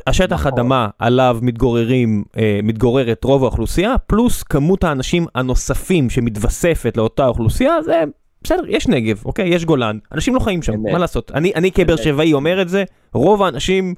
השטח 0.08 0.40
נכון. 0.40 0.52
אדמה 0.54 0.88
עליו 1.00 1.38
מתגוררים, 1.42 2.24
אה, 2.38 2.60
מתגוררת 2.64 3.24
רוב 3.24 3.44
האוכלוסייה, 3.44 3.98
פלוס 3.98 4.44
כמות 4.44 4.84
האנשים 4.84 5.26
הנוספים 5.36 6.10
שמתווספת 6.10 6.98
לאותה 6.98 7.28
אוכלוסייה, 7.28 7.82
זה 7.82 8.04
בסדר, 8.44 8.64
יש 8.68 8.88
נגב, 8.88 9.22
אוקיי? 9.26 9.50
יש 9.50 9.66
גולן, 9.66 9.98
אנשים 10.12 10.36
לא 10.36 10.40
חיים 10.40 10.62
שם, 10.62 10.74
מה 10.92 10.98
לעשות? 10.98 11.32
אני, 11.32 11.52
אני 11.56 11.72
כבאר 11.72 11.96
שבעי 11.96 12.34
אומר 12.34 12.62
את 12.62 12.70
זה, 12.70 12.84
רוב 13.14 13.44
האנשים 13.44 13.94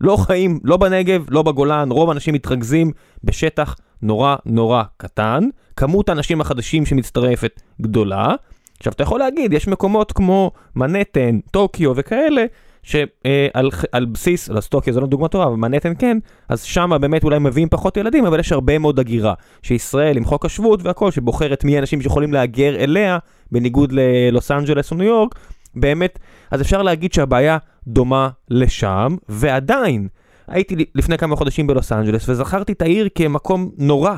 לא 0.00 0.16
חיים, 0.16 0.60
לא 0.64 0.76
בנגב, 0.76 1.26
לא 1.30 1.42
בגולן, 1.42 1.90
רוב 1.90 2.08
האנשים 2.08 2.34
מתרכזים 2.34 2.92
בשטח 3.24 3.76
נורא 4.02 4.36
נורא 4.46 4.82
קטן, 4.96 5.44
כמות 5.76 6.08
האנשים 6.08 6.40
החדשים 6.40 6.86
שמצטרפת 6.86 7.60
גדולה. 7.82 8.34
עכשיו, 8.78 8.92
אתה 8.92 9.02
יכול 9.02 9.20
להגיד, 9.20 9.52
יש 9.52 9.68
מקומות 9.68 10.12
כמו 10.12 10.50
מנהטן, 10.76 11.38
טוקיו 11.50 11.92
וכאלה, 11.96 12.44
שעל 12.82 13.70
על 13.92 14.04
בסיס, 14.04 14.50
אז 14.50 14.68
טוקיו 14.68 14.94
זה 14.94 15.00
לא 15.00 15.06
דוגמא 15.06 15.28
טובה, 15.28 15.44
אבל 15.44 15.54
מנהטן 15.54 15.92
כן, 15.98 16.18
אז 16.48 16.62
שם 16.62 16.90
באמת 17.00 17.24
אולי 17.24 17.38
מביאים 17.38 17.68
פחות 17.68 17.96
ילדים, 17.96 18.26
אבל 18.26 18.40
יש 18.40 18.52
הרבה 18.52 18.78
מאוד 18.78 18.98
הגירה. 18.98 19.34
שישראל 19.62 20.16
עם 20.16 20.24
חוק 20.24 20.44
השבות 20.44 20.82
והכל, 20.82 21.10
שבוחרת 21.10 21.64
מי 21.64 21.76
האנשים 21.76 22.00
שיכולים 22.02 22.32
להגר 22.32 22.76
אליה, 22.76 23.18
בניגוד 23.54 23.92
ללוס 23.92 24.50
אנג'לס 24.50 24.90
או 24.90 24.96
ניו 24.96 25.06
יורק, 25.06 25.34
באמת, 25.74 26.18
אז 26.50 26.60
אפשר 26.60 26.82
להגיד 26.82 27.12
שהבעיה 27.12 27.58
דומה 27.86 28.28
לשם, 28.50 29.16
ועדיין, 29.28 30.08
הייתי 30.48 30.84
לפני 30.94 31.18
כמה 31.18 31.36
חודשים 31.36 31.66
בלוס 31.66 31.92
אנג'לס, 31.92 32.28
וזכרתי 32.28 32.72
את 32.72 32.82
העיר 32.82 33.08
כמקום 33.14 33.70
נורא 33.78 34.14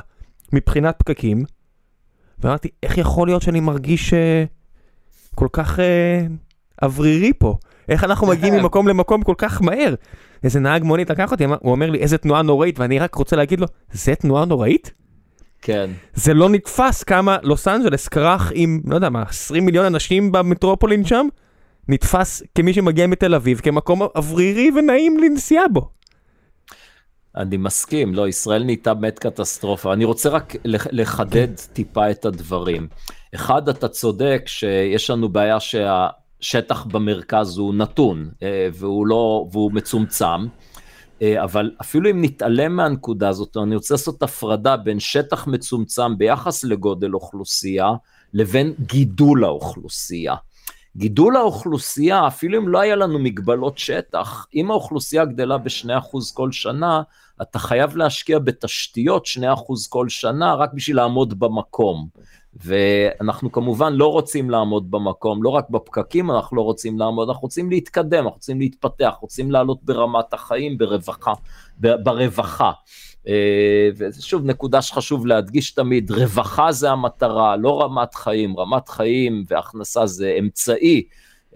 מבחינת 0.53 0.95
פקקים, 0.99 1.45
ואמרתי, 2.39 2.69
איך 2.83 2.99
יכול 2.99 3.29
להיות 3.29 3.43
שאני 3.43 3.61
מרגיש 3.61 4.13
uh, 4.13 4.17
כל 5.35 5.49
כך 5.53 5.79
uh, 5.79 6.83
אוורירי 6.83 7.33
פה? 7.39 7.57
איך 7.89 8.05
אנחנו 8.05 8.27
מגיעים 8.33 8.55
ממקום 8.55 8.89
למקום 8.89 9.23
כל 9.23 9.35
כך 9.39 9.63
מהר? 9.63 9.95
איזה 10.45 10.61
נהג 10.61 10.83
מונית 10.83 11.11
לקח 11.11 11.33
אותי, 11.33 11.45
הוא 11.45 11.73
אומר 11.73 11.91
לי, 11.91 11.99
איזה 11.99 12.19
תנועה 12.19 12.43
נוראית, 12.43 12.79
ואני 12.79 12.99
רק 12.99 13.15
רוצה 13.15 13.37
להגיד 13.37 13.61
לו, 13.61 13.67
זה 13.93 14.15
תנועה 14.15 14.45
נוראית? 14.45 14.93
כן. 15.67 15.91
זה 16.15 16.35
לא 16.35 16.49
נתפס 16.49 17.03
כמה 17.03 17.37
לוס 17.43 17.69
אנג'לס 17.69 18.09
כרך 18.09 18.53
עם, 18.55 18.81
לא 18.85 18.95
יודע 18.95 19.11
מה, 19.11 19.23
20 19.23 19.65
מיליון 19.65 19.87
אנשים 19.87 20.33
במטרופולין 20.33 21.05
שם, 21.05 21.27
נתפס 21.89 22.43
כמי 22.55 22.75
שמגיע 22.75 23.07
מתל 23.07 23.35
אביב, 23.35 23.61
כמקום 23.61 24.03
אוורירי 24.03 24.71
ונעים 24.77 25.19
לנסיעה 25.19 25.69
בו. 25.69 25.91
אני 27.37 27.57
מסכים, 27.57 28.15
לא, 28.15 28.29
ישראל 28.29 28.65
נהייתה 28.65 28.95
באמת 28.95 29.19
קטסטרופה. 29.19 29.93
אני 29.93 30.05
רוצה 30.05 30.29
רק 30.29 30.55
לחדד 30.65 31.57
כן. 31.57 31.73
טיפה 31.73 32.11
את 32.11 32.25
הדברים. 32.25 32.89
אחד, 33.35 33.69
אתה 33.69 33.89
צודק 33.89 34.43
שיש 34.47 35.11
לנו 35.11 35.29
בעיה 35.29 35.59
שהשטח 35.61 36.85
במרכז 36.85 37.59
הוא 37.59 37.75
נתון, 37.75 38.31
אה, 38.43 38.69
והוא 38.73 39.07
לא, 39.07 39.47
והוא 39.53 39.73
מצומצם. 39.73 40.47
אה, 41.23 41.45
אבל 41.45 41.71
אפילו 41.81 42.11
אם 42.11 42.25
נתעלם 42.25 42.77
מהנקודה 42.77 43.29
הזאת, 43.29 43.57
אני 43.57 43.75
רוצה 43.75 43.95
לעשות 43.95 44.23
הפרדה 44.23 44.77
בין 44.77 45.01
שטח 45.01 45.47
מצומצם 45.47 46.19
ביחס 46.19 46.65
לגודל 46.65 47.15
אוכלוסייה, 47.15 47.91
לבין 48.35 48.75
גידול 48.81 49.45
האוכלוסייה. 49.45 50.35
גידול 50.97 51.37
האוכלוסייה, 51.37 52.27
אפילו 52.27 52.59
אם 52.59 52.69
לא 52.69 52.81
היה 52.81 52.97
לנו 52.97 53.19
מגבלות 53.19 53.79
שטח, 53.79 54.47
אם 54.55 54.71
האוכלוסייה 54.71 55.25
גדלה 55.25 55.59
ב-2% 55.59 56.35
כל 56.35 56.53
שנה, 56.53 57.03
אתה 57.43 57.59
חייב 57.59 57.97
להשקיע 57.97 58.39
בתשתיות 58.39 59.27
2% 59.27 59.43
כל 59.89 60.09
שנה 60.09 60.55
רק 60.55 60.73
בשביל 60.75 60.97
לעמוד 60.97 61.39
במקום. 61.39 62.09
ואנחנו 62.65 63.53
כמובן 63.53 63.93
לא 63.93 64.13
רוצים 64.13 64.51
לעמוד 64.51 64.91
במקום, 64.91 65.43
לא 65.43 65.49
רק 65.49 65.71
בפקקים 65.71 66.31
אנחנו 66.31 66.57
לא 66.57 66.63
רוצים 66.63 66.99
לעמוד, 66.99 67.29
אנחנו 67.29 67.43
רוצים 67.43 67.71
להתקדם, 67.71 68.19
אנחנו 68.19 68.31
רוצים 68.31 68.61
להתפתח, 68.61 69.15
רוצים 69.21 69.51
לעלות 69.51 69.79
ברמת 69.85 70.33
החיים, 70.35 70.79
ברווחה, 70.79 71.33
ברווחה. 71.79 72.73
אה, 73.29 73.89
ושוב, 73.97 74.45
נקודה 74.45 74.83
שחשוב 74.83 75.27
להדגיש 75.27 75.71
תמיד, 75.71 76.11
רווחה 76.11 76.73
זה 76.73 76.91
המטרה, 76.91 77.57
לא 77.57 77.83
רמת 77.83 78.15
חיים, 78.15 78.57
רמת 78.57 78.89
חיים 78.89 79.45
והכנסה 79.49 80.07
זה 80.07 80.37
אמצעי, 80.39 81.03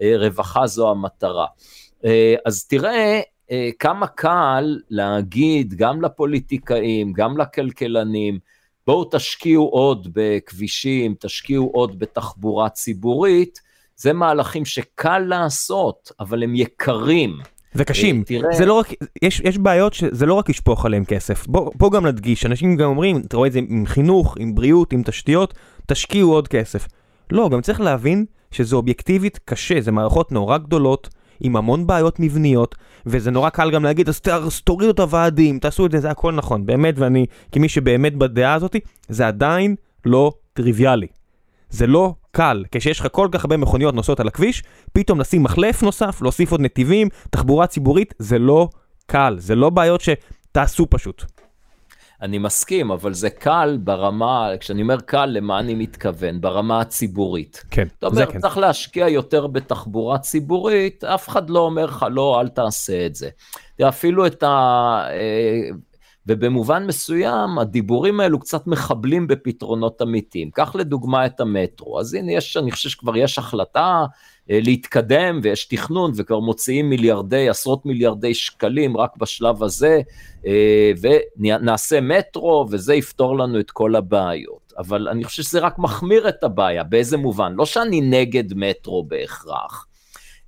אה, 0.01 0.13
רווחה 0.17 0.67
זו 0.67 0.91
המטרה. 0.91 1.45
אה, 2.05 2.35
אז 2.45 2.65
תראה 2.65 3.21
כמה 3.79 4.07
קל 4.07 4.79
להגיד 4.89 5.73
גם 5.73 6.01
לפוליטיקאים, 6.01 7.13
גם 7.13 7.37
לכלכלנים, 7.37 8.39
בואו 8.87 9.09
תשקיעו 9.11 9.67
עוד 9.67 10.07
בכבישים, 10.13 11.15
תשקיעו 11.19 11.71
עוד 11.73 11.99
בתחבורה 11.99 12.69
ציבורית, 12.69 13.59
זה 13.95 14.13
מהלכים 14.13 14.65
שקל 14.65 15.19
לעשות, 15.19 16.11
אבל 16.19 16.43
הם 16.43 16.55
יקרים. 16.55 17.37
וקשים, 17.75 18.23
תראה... 18.23 18.53
זה 18.53 18.65
לא 18.65 18.73
רק, 18.73 18.87
יש, 19.21 19.39
יש 19.39 19.57
בעיות 19.57 19.93
שזה 19.93 20.25
לא 20.25 20.33
רק 20.33 20.49
לשפוך 20.49 20.85
עליהם 20.85 21.05
כסף, 21.05 21.47
בוא, 21.47 21.71
בוא 21.75 21.91
גם 21.91 22.05
נדגיש, 22.05 22.45
אנשים 22.45 22.75
גם 22.75 22.89
אומרים, 22.89 23.21
אתה 23.27 23.37
רואה 23.37 23.47
את 23.47 23.53
זה 23.53 23.59
עם 23.59 23.85
חינוך, 23.85 24.37
עם 24.39 24.55
בריאות, 24.55 24.93
עם 24.93 25.03
תשתיות, 25.03 25.53
תשקיעו 25.87 26.33
עוד 26.33 26.47
כסף. 26.47 26.87
לא, 27.31 27.49
גם 27.49 27.61
צריך 27.61 27.81
להבין 27.81 28.25
שזה 28.51 28.75
אובייקטיבית 28.75 29.39
קשה, 29.45 29.81
זה 29.81 29.91
מערכות 29.91 30.31
נורא 30.31 30.57
גדולות, 30.57 31.09
עם 31.41 31.55
המון 31.55 31.87
בעיות 31.87 32.19
מבניות, 32.19 32.75
וזה 33.05 33.31
נורא 33.31 33.49
קל 33.49 33.71
גם 33.71 33.83
להגיד, 33.83 34.09
אז 34.09 34.61
תורידו 34.63 34.91
את 34.91 34.99
הוועדים, 34.99 35.59
תעשו 35.59 35.85
את 35.85 35.91
זה, 35.91 35.99
זה 35.99 36.11
הכל 36.11 36.33
נכון, 36.33 36.65
באמת, 36.65 36.95
ואני, 36.97 37.25
כמי 37.51 37.69
שבאמת 37.69 38.15
בדעה 38.15 38.53
הזאתי, 38.53 38.79
זה 39.09 39.27
עדיין 39.27 39.75
לא 40.05 40.33
טריוויאלי. 40.53 41.07
זה 41.69 41.87
לא 41.87 42.13
קל, 42.31 42.63
כשיש 42.71 42.99
לך 42.99 43.07
כל 43.11 43.27
כך 43.31 43.43
הרבה 43.43 43.57
מכוניות 43.57 43.95
נוסעות 43.95 44.19
על 44.19 44.27
הכביש, 44.27 44.63
פתאום 44.93 45.19
לשים 45.19 45.43
מחלף 45.43 45.83
נוסף, 45.83 46.21
להוסיף 46.21 46.51
עוד 46.51 46.61
נתיבים, 46.61 47.09
תחבורה 47.29 47.67
ציבורית, 47.67 48.13
זה 48.19 48.39
לא 48.39 48.69
קל, 49.05 49.35
זה 49.39 49.55
לא 49.55 49.69
בעיות 49.69 50.01
שתעשו 50.01 50.87
פשוט. 50.89 51.40
אני 52.21 52.37
מסכים, 52.37 52.91
אבל 52.91 53.13
זה 53.13 53.29
קל 53.29 53.77
ברמה, 53.83 54.49
כשאני 54.59 54.81
אומר 54.81 54.99
קל, 54.99 55.25
למה 55.25 55.59
אני 55.59 55.75
מתכוון? 55.75 56.41
ברמה 56.41 56.81
הציבורית. 56.81 57.63
כן, 57.71 57.87
זה 58.01 58.07
אומר, 58.07 58.25
כן. 58.31 58.39
צריך 58.39 58.57
להשקיע 58.57 59.07
יותר 59.07 59.47
בתחבורה 59.47 60.17
ציבורית, 60.17 61.03
אף 61.03 61.29
אחד 61.29 61.49
לא 61.49 61.59
אומר 61.59 61.85
לך, 61.85 62.05
לא, 62.11 62.41
אל 62.41 62.47
תעשה 62.47 63.05
את 63.05 63.15
זה. 63.15 63.29
אפילו 63.87 64.25
את 64.25 64.43
ה... 64.43 65.03
ובמובן 66.27 66.85
מסוים 66.85 67.59
הדיבורים 67.59 68.19
האלו 68.19 68.39
קצת 68.39 68.67
מחבלים 68.67 69.27
בפתרונות 69.27 70.01
אמיתיים. 70.01 70.51
קח 70.51 70.75
לדוגמה 70.75 71.25
את 71.25 71.39
המטרו, 71.39 71.99
אז 71.99 72.13
הנה 72.13 72.31
יש, 72.31 72.57
אני 72.57 72.71
חושב 72.71 72.89
שכבר 72.89 73.17
יש 73.17 73.37
החלטה 73.37 74.05
אה, 74.51 74.59
להתקדם 74.63 75.39
ויש 75.43 75.65
תכנון 75.65 76.11
וכבר 76.15 76.39
מוציאים 76.39 76.89
מיליארדי, 76.89 77.49
עשרות 77.49 77.85
מיליארדי 77.85 78.33
שקלים 78.33 78.97
רק 78.97 79.17
בשלב 79.17 79.63
הזה, 79.63 80.01
אה, 80.45 80.91
ונעשה 81.01 82.01
מטרו 82.01 82.67
וזה 82.71 82.93
יפתור 82.93 83.37
לנו 83.37 83.59
את 83.59 83.71
כל 83.71 83.95
הבעיות. 83.95 84.73
אבל 84.77 85.07
אני 85.07 85.23
חושב 85.23 85.43
שזה 85.43 85.59
רק 85.59 85.79
מחמיר 85.79 86.29
את 86.29 86.43
הבעיה, 86.43 86.83
באיזה 86.83 87.17
מובן? 87.17 87.53
לא 87.55 87.65
שאני 87.65 88.01
נגד 88.01 88.53
מטרו 88.53 89.03
בהכרח. 89.03 89.87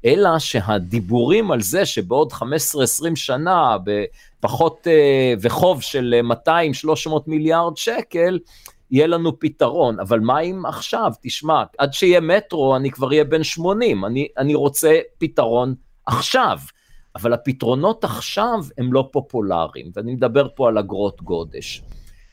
אלא 0.05 0.39
שהדיבורים 0.39 1.51
על 1.51 1.61
זה 1.61 1.85
שבעוד 1.85 2.33
15-20 2.33 2.45
שנה, 3.15 3.77
בפחות, 4.39 4.87
אה, 4.87 5.33
וחוב 5.41 5.81
של 5.81 6.15
200-300 6.47 7.09
מיליארד 7.27 7.77
שקל, 7.77 8.39
יהיה 8.91 9.07
לנו 9.07 9.39
פתרון, 9.39 9.99
אבל 9.99 10.19
מה 10.19 10.39
אם 10.39 10.65
עכשיו, 10.65 11.11
תשמע, 11.21 11.63
עד 11.77 11.93
שיהיה 11.93 12.19
מטרו 12.21 12.75
אני 12.75 12.91
כבר 12.91 13.07
אהיה 13.07 13.23
בן 13.23 13.43
80, 13.43 14.05
אני, 14.05 14.27
אני 14.37 14.55
רוצה 14.55 14.99
פתרון 15.17 15.75
עכשיו. 16.05 16.57
אבל 17.15 17.33
הפתרונות 17.33 18.03
עכשיו 18.03 18.59
הם 18.77 18.93
לא 18.93 19.09
פופולריים, 19.11 19.91
ואני 19.95 20.15
מדבר 20.15 20.47
פה 20.55 20.67
על 20.67 20.77
אגרות 20.77 21.21
גודש. 21.21 21.81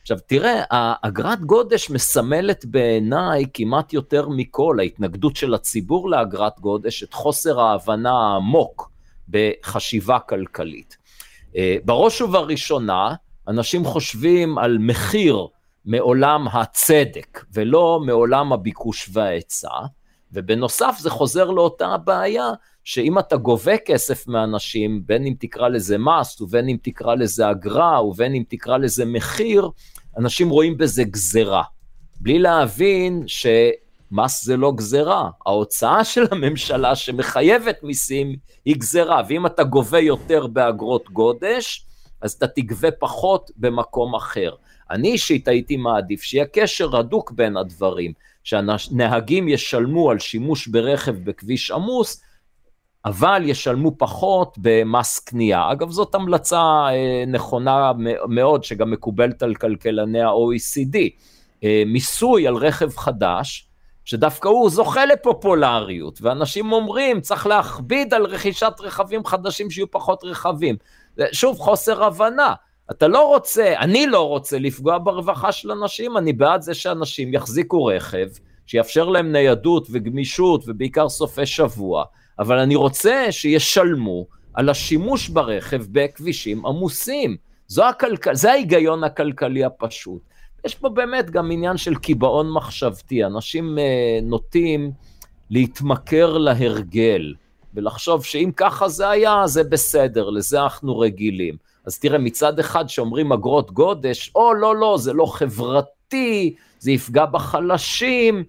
עכשיו 0.02 0.18
תראה, 0.26 0.62
אגרת 1.02 1.40
גודש 1.40 1.90
מסמלת 1.90 2.64
בעיניי 2.64 3.44
כמעט 3.54 3.92
יותר 3.92 4.28
מכל, 4.28 4.76
ההתנגדות 4.80 5.36
של 5.36 5.54
הציבור 5.54 6.10
לאגרת 6.10 6.60
גודש, 6.60 7.02
את 7.02 7.14
חוסר 7.14 7.60
ההבנה 7.60 8.12
העמוק 8.12 8.90
בחשיבה 9.28 10.18
כלכלית. 10.18 10.96
אה, 11.56 11.76
בראש 11.84 12.20
ובראשונה, 12.20 13.14
אנשים 13.48 13.84
חושבים 13.84 14.58
על 14.58 14.78
מחיר 14.78 15.46
מעולם 15.84 16.48
הצדק, 16.48 17.44
ולא 17.52 18.00
מעולם 18.06 18.52
הביקוש 18.52 19.10
וההיצע, 19.12 19.68
ובנוסף 20.32 20.96
זה 20.98 21.10
חוזר 21.10 21.50
לאותה 21.50 21.88
הבעיה, 21.88 22.50
שאם 22.92 23.18
אתה 23.18 23.36
גובה 23.36 23.76
כסף 23.76 24.28
מאנשים, 24.28 25.02
בין 25.06 25.26
אם 25.26 25.34
תקרא 25.38 25.68
לזה 25.68 25.98
מס, 25.98 26.40
ובין 26.40 26.68
אם 26.68 26.76
תקרא 26.82 27.14
לזה 27.14 27.50
אגרה, 27.50 28.04
ובין 28.04 28.34
אם 28.34 28.42
תקרא 28.48 28.76
לזה 28.76 29.04
מחיר, 29.04 29.70
אנשים 30.18 30.50
רואים 30.50 30.78
בזה 30.78 31.04
גזרה. 31.04 31.62
בלי 32.20 32.38
להבין 32.38 33.24
שמס 33.26 34.44
זה 34.44 34.56
לא 34.56 34.72
גזרה, 34.76 35.30
ההוצאה 35.46 36.04
של 36.04 36.24
הממשלה 36.30 36.96
שמחייבת 36.96 37.82
מיסים 37.82 38.36
היא 38.64 38.76
גזרה, 38.76 39.22
ואם 39.28 39.46
אתה 39.46 39.64
גובה 39.64 40.00
יותר 40.00 40.46
באגרות 40.46 41.10
גודש, 41.10 41.86
אז 42.20 42.32
אתה 42.32 42.46
תגבה 42.46 42.90
פחות 42.90 43.50
במקום 43.56 44.14
אחר. 44.14 44.54
אני 44.90 45.12
אישית 45.12 45.48
הייתי 45.48 45.76
מעדיף 45.76 46.22
שיהיה 46.22 46.46
קשר 46.46 46.96
הדוק 46.96 47.30
בין 47.30 47.56
הדברים, 47.56 48.12
שהנהגים 48.44 49.48
ישלמו 49.48 50.10
על 50.10 50.18
שימוש 50.18 50.66
ברכב 50.68 51.14
בכביש 51.24 51.70
עמוס, 51.70 52.22
אבל 53.04 53.42
ישלמו 53.44 53.92
פחות 53.98 54.58
במס 54.58 55.18
קנייה. 55.18 55.72
אגב, 55.72 55.90
זאת 55.90 56.14
המלצה 56.14 56.60
אה, 56.60 57.24
נכונה 57.26 57.92
מאוד, 58.28 58.64
שגם 58.64 58.90
מקובלת 58.90 59.42
על 59.42 59.54
כלכלני 59.54 60.20
ה-OECD. 60.20 60.96
אה, 61.64 61.82
מיסוי 61.86 62.46
על 62.46 62.54
רכב 62.56 62.96
חדש, 62.96 63.66
שדווקא 64.04 64.48
הוא 64.48 64.70
זוכה 64.70 65.06
לפופולריות, 65.06 66.18
ואנשים 66.22 66.72
אומרים, 66.72 67.20
צריך 67.20 67.46
להכביד 67.46 68.14
על 68.14 68.26
רכישת 68.26 68.72
רכבים 68.80 69.24
חדשים 69.24 69.70
שיהיו 69.70 69.90
פחות 69.90 70.24
רכבים. 70.24 70.76
שוב, 71.32 71.58
חוסר 71.58 72.04
הבנה. 72.04 72.54
אתה 72.90 73.08
לא 73.08 73.28
רוצה, 73.28 73.74
אני 73.78 74.06
לא 74.06 74.28
רוצה 74.28 74.58
לפגוע 74.58 74.98
ברווחה 74.98 75.52
של 75.52 75.70
אנשים, 75.70 76.16
אני 76.16 76.32
בעד 76.32 76.62
זה 76.62 76.74
שאנשים 76.74 77.34
יחזיקו 77.34 77.84
רכב, 77.84 78.26
שיאפשר 78.66 79.08
להם 79.08 79.32
ניידות 79.32 79.86
וגמישות, 79.90 80.64
ובעיקר 80.66 81.08
סופי 81.08 81.46
שבוע, 81.46 82.04
אבל 82.40 82.58
אני 82.58 82.76
רוצה 82.76 83.26
שישלמו 83.30 84.26
על 84.54 84.68
השימוש 84.68 85.28
ברכב 85.28 85.82
בכבישים 85.92 86.66
עמוסים. 86.66 87.36
זו 87.68 87.88
הכלכל... 87.88 88.34
זה 88.34 88.50
ההיגיון 88.50 89.04
הכלכלי 89.04 89.64
הפשוט. 89.64 90.22
יש 90.66 90.74
פה 90.74 90.88
באמת 90.88 91.30
גם 91.30 91.50
עניין 91.50 91.76
של 91.76 91.94
קיבעון 91.94 92.52
מחשבתי, 92.52 93.24
אנשים 93.24 93.78
uh, 93.78 94.24
נוטים 94.24 94.92
להתמכר 95.50 96.38
להרגל, 96.38 97.34
ולחשוב 97.74 98.24
שאם 98.24 98.50
ככה 98.56 98.88
זה 98.88 99.08
היה, 99.08 99.46
זה 99.46 99.64
בסדר, 99.64 100.30
לזה 100.30 100.62
אנחנו 100.62 100.98
רגילים. 100.98 101.56
אז 101.86 101.98
תראה, 101.98 102.18
מצד 102.18 102.58
אחד 102.58 102.88
שאומרים 102.88 103.32
אגרות 103.32 103.70
גודש, 103.70 104.30
או 104.34 104.54
לא, 104.54 104.76
לא, 104.76 104.96
זה 104.98 105.12
לא 105.12 105.26
חברתי, 105.26 106.54
זה 106.78 106.92
יפגע 106.92 107.26
בחלשים, 107.26 108.44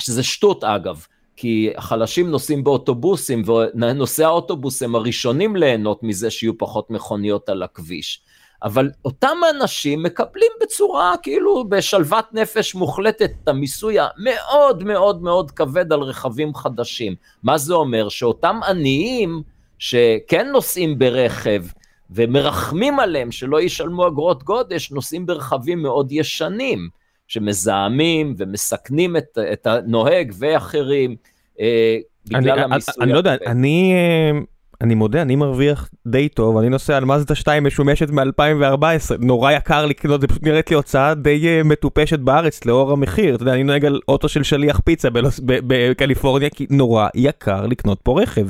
שזה 0.00 0.22
שטות 0.22 0.64
אגב. 0.64 1.06
כי 1.40 1.70
החלשים 1.76 2.30
נוסעים 2.30 2.64
באוטובוסים, 2.64 3.42
ונוסעי 3.48 4.24
האוטובוס 4.24 4.82
הם 4.82 4.94
הראשונים 4.94 5.56
ליהנות 5.56 6.02
מזה 6.02 6.30
שיהיו 6.30 6.58
פחות 6.58 6.90
מכוניות 6.90 7.48
על 7.48 7.62
הכביש. 7.62 8.22
אבל 8.62 8.90
אותם 9.04 9.36
אנשים 9.50 10.02
מקבלים 10.02 10.50
בצורה, 10.62 11.14
כאילו 11.22 11.64
בשלוות 11.68 12.24
נפש 12.32 12.74
מוחלטת, 12.74 13.30
את 13.42 13.48
המיסוי 13.48 13.96
המאוד 13.98 14.84
מאוד 14.84 15.22
מאוד 15.22 15.50
כבד 15.50 15.92
על 15.92 16.00
רכבים 16.00 16.54
חדשים. 16.54 17.14
מה 17.42 17.58
זה 17.58 17.74
אומר? 17.74 18.08
שאותם 18.08 18.60
עניים 18.68 19.42
שכן 19.78 20.48
נוסעים 20.52 20.98
ברכב, 20.98 21.62
ומרחמים 22.10 23.00
עליהם 23.00 23.32
שלא 23.32 23.60
ישלמו 23.60 24.08
אגרות 24.08 24.42
גודש, 24.42 24.90
נוסעים 24.90 25.26
ברכבים 25.26 25.82
מאוד 25.82 26.12
ישנים, 26.12 26.88
שמזהמים 27.30 28.34
ומסכנים 28.38 29.16
את, 29.16 29.38
את 29.52 29.66
הנוהג 29.66 30.32
ואחרים. 30.38 31.16
אה, 31.60 31.96
בגלל 32.26 32.58
אני, 32.58 32.62
המיסוי. 32.62 33.04
אני, 33.04 33.12
לא 33.12 33.18
יודע, 33.18 33.34
אני, 33.46 33.92
אה, 33.94 34.38
אני 34.80 34.94
מודה, 34.94 35.22
אני 35.22 35.36
מרוויח 35.36 35.90
די 36.06 36.28
טוב, 36.28 36.56
אני 36.56 36.68
נוסע 36.68 36.96
על 36.96 37.04
מזדה 37.04 37.34
2 37.34 37.64
משומשת 37.64 38.10
מ-2014, 38.10 39.16
נורא 39.18 39.52
יקר 39.52 39.86
לקנות, 39.86 40.20
זה 40.20 40.26
פשוט 40.26 40.42
נראית 40.42 40.70
לי 40.70 40.76
הוצאה 40.76 41.14
די 41.14 41.46
אה, 41.46 41.62
מטופשת 41.62 42.18
בארץ 42.18 42.64
לאור 42.64 42.92
המחיר, 42.92 43.34
אתה 43.34 43.42
יודע, 43.42 43.54
אני 43.54 43.62
נוהג 43.62 43.84
על 43.84 44.00
אוטו 44.08 44.28
של 44.28 44.42
שליח 44.42 44.80
פיצה 44.84 45.08
בקליפורניה, 45.46 46.50
כי 46.50 46.66
נורא 46.70 47.08
יקר 47.14 47.66
לקנות 47.66 48.00
פה 48.02 48.22
רכב. 48.22 48.46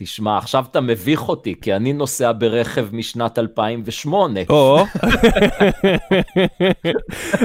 תשמע, 0.00 0.38
עכשיו 0.38 0.64
אתה 0.70 0.80
מביך 0.80 1.28
אותי, 1.28 1.54
כי 1.60 1.74
אני 1.74 1.92
נוסע 1.92 2.32
ברכב 2.38 2.86
משנת 2.92 3.38
2008. 3.38 4.40
או, 4.48 4.84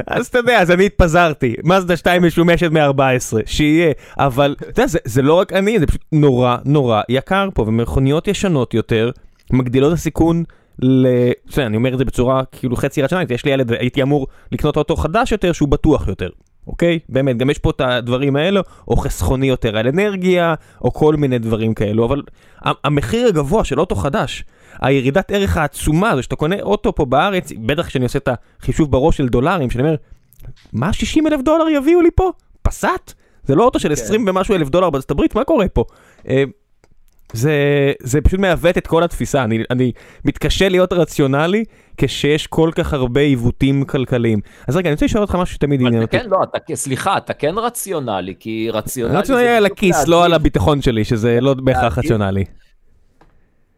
אז 0.08 0.28
אתה 0.28 0.38
יודע, 0.38 0.62
אז 0.62 0.72
אני 0.72 0.86
התפזרתי. 0.86 1.56
מזדה 1.64 1.98
2 1.98 2.24
משומשת 2.24 2.72
מ-14, 2.72 3.38
שיהיה. 3.46 3.92
אבל, 4.18 4.56
אתה 4.60 4.70
יודע, 4.70 4.88
זה, 4.88 5.00
זה 5.06 5.22
לא 5.22 5.34
רק 5.34 5.54
אני, 5.54 5.80
זה 5.80 5.88
פשוט 5.88 6.02
נורא 6.12 6.58
נורא 6.66 7.02
יקר 7.10 7.50
פה, 7.54 7.62
ומכוניות 7.62 8.28
ישנות 8.28 8.74
יותר 8.74 9.12
מגדילות 9.52 9.94
הסיכון 9.94 10.44
ל... 10.80 11.08
בסדר, 11.48 11.66
אני 11.66 11.78
אומר 11.78 11.94
את 11.94 11.98
זה 11.98 12.06
בצורה 12.06 12.44
כאילו 12.52 12.76
חצי 12.76 13.02
רציונלית, 13.02 13.32
יש 13.32 13.46
לי 13.46 13.52
ילד 13.52 13.72
והייתי 13.72 14.02
אמור 14.02 14.28
לקנות 14.52 14.78
אוטו 14.78 14.96
חדש 14.96 15.32
יותר 15.32 15.52
שהוא 15.52 15.70
בטוח 15.70 16.08
יותר. 16.08 16.30
אוקיי? 16.68 17.00
באמת, 17.10 17.38
גם 17.38 17.50
יש 17.50 17.60
פה 17.60 17.70
את 17.70 17.82
הדברים 17.82 18.36
האלו, 18.36 18.62
או 18.88 18.98
חסכוני 18.98 19.48
יותר 19.48 19.78
על 19.78 19.88
אנרגיה, 19.88 20.54
או 20.82 20.94
כל 20.94 21.16
מיני 21.16 21.40
דברים 21.40 21.74
כאלו, 21.74 22.06
אבל 22.06 22.22
המחיר 22.62 23.28
הגבוה 23.28 23.64
של 23.64 23.80
אוטו 23.80 23.96
חדש, 23.96 24.44
הירידת 24.82 25.32
ערך 25.32 25.58
העצומה 25.58 26.10
הזו, 26.10 26.24
שאתה 26.24 26.36
קונה 26.36 26.62
אוטו 26.62 26.96
פה 26.96 27.06
בארץ, 27.06 27.52
בטח 27.66 27.88
כשאני 27.88 28.04
עושה 28.04 28.20
את 28.20 28.30
החישוב 28.62 28.92
בראש 28.92 29.18
של 29.18 29.28
דולרים, 29.28 29.70
שאני 29.70 29.84
אומר, 29.84 29.96
מה 30.74 30.94
60 30.94 31.28
אלף 31.28 31.42
דולר 31.42 31.70
יביאו 31.70 32.02
לי 32.02 32.10
פה? 32.16 32.32
פסאט? 32.62 33.14
זה 33.44 33.56
לא 33.56 33.64
אוטו 33.64 33.80
של 33.80 33.92
20 33.92 34.22
כן. 34.22 34.30
ומשהו 34.30 34.56
אלף 34.56 34.70
דולר 34.70 34.90
בארצות 34.90 35.12
הברית, 35.12 35.36
מה 35.36 35.44
קורה 35.44 35.68
פה? 35.68 35.84
זה, 37.34 37.54
זה 38.00 38.22
פשוט 38.22 38.40
מעוות 38.40 38.78
את 38.78 38.88
כל 38.88 39.04
התפיסה, 39.04 39.44
אני, 39.44 39.64
אני 39.70 39.92
מתקשה 40.26 40.70
להיות 40.70 40.94
רציונלי 40.94 41.64
כשיש 41.98 42.48
כל 42.48 42.72
כך 42.76 42.94
הרבה 42.94 43.22
עיוותים 43.22 43.84
כלכליים. 43.86 44.40
אז 44.68 44.78
רגע, 44.78 44.90
אני 44.90 44.94
רוצה 44.94 45.06
לשאול 45.06 45.22
אותך 45.22 45.36
משהו 45.36 45.56
שתמיד 45.56 45.82
עניין 45.82 46.02
אותי. 46.02 46.20
כן, 46.20 46.30
לא, 46.30 46.38
אתה, 46.44 46.76
סליחה, 46.76 47.18
אתה 47.18 47.34
כן 47.34 47.56
רציונלי, 47.58 48.34
כי 48.40 48.70
רציונלי... 48.74 49.18
רציונלי 49.18 49.48
על 49.48 49.66
הכיס, 49.66 50.08
לא 50.08 50.26
על 50.26 50.34
הביטחון 50.34 50.82
שלי, 50.82 51.04
שזה 51.04 51.42
לא 51.42 51.54
בהכרח 51.54 51.98
רציונלי. 51.98 52.46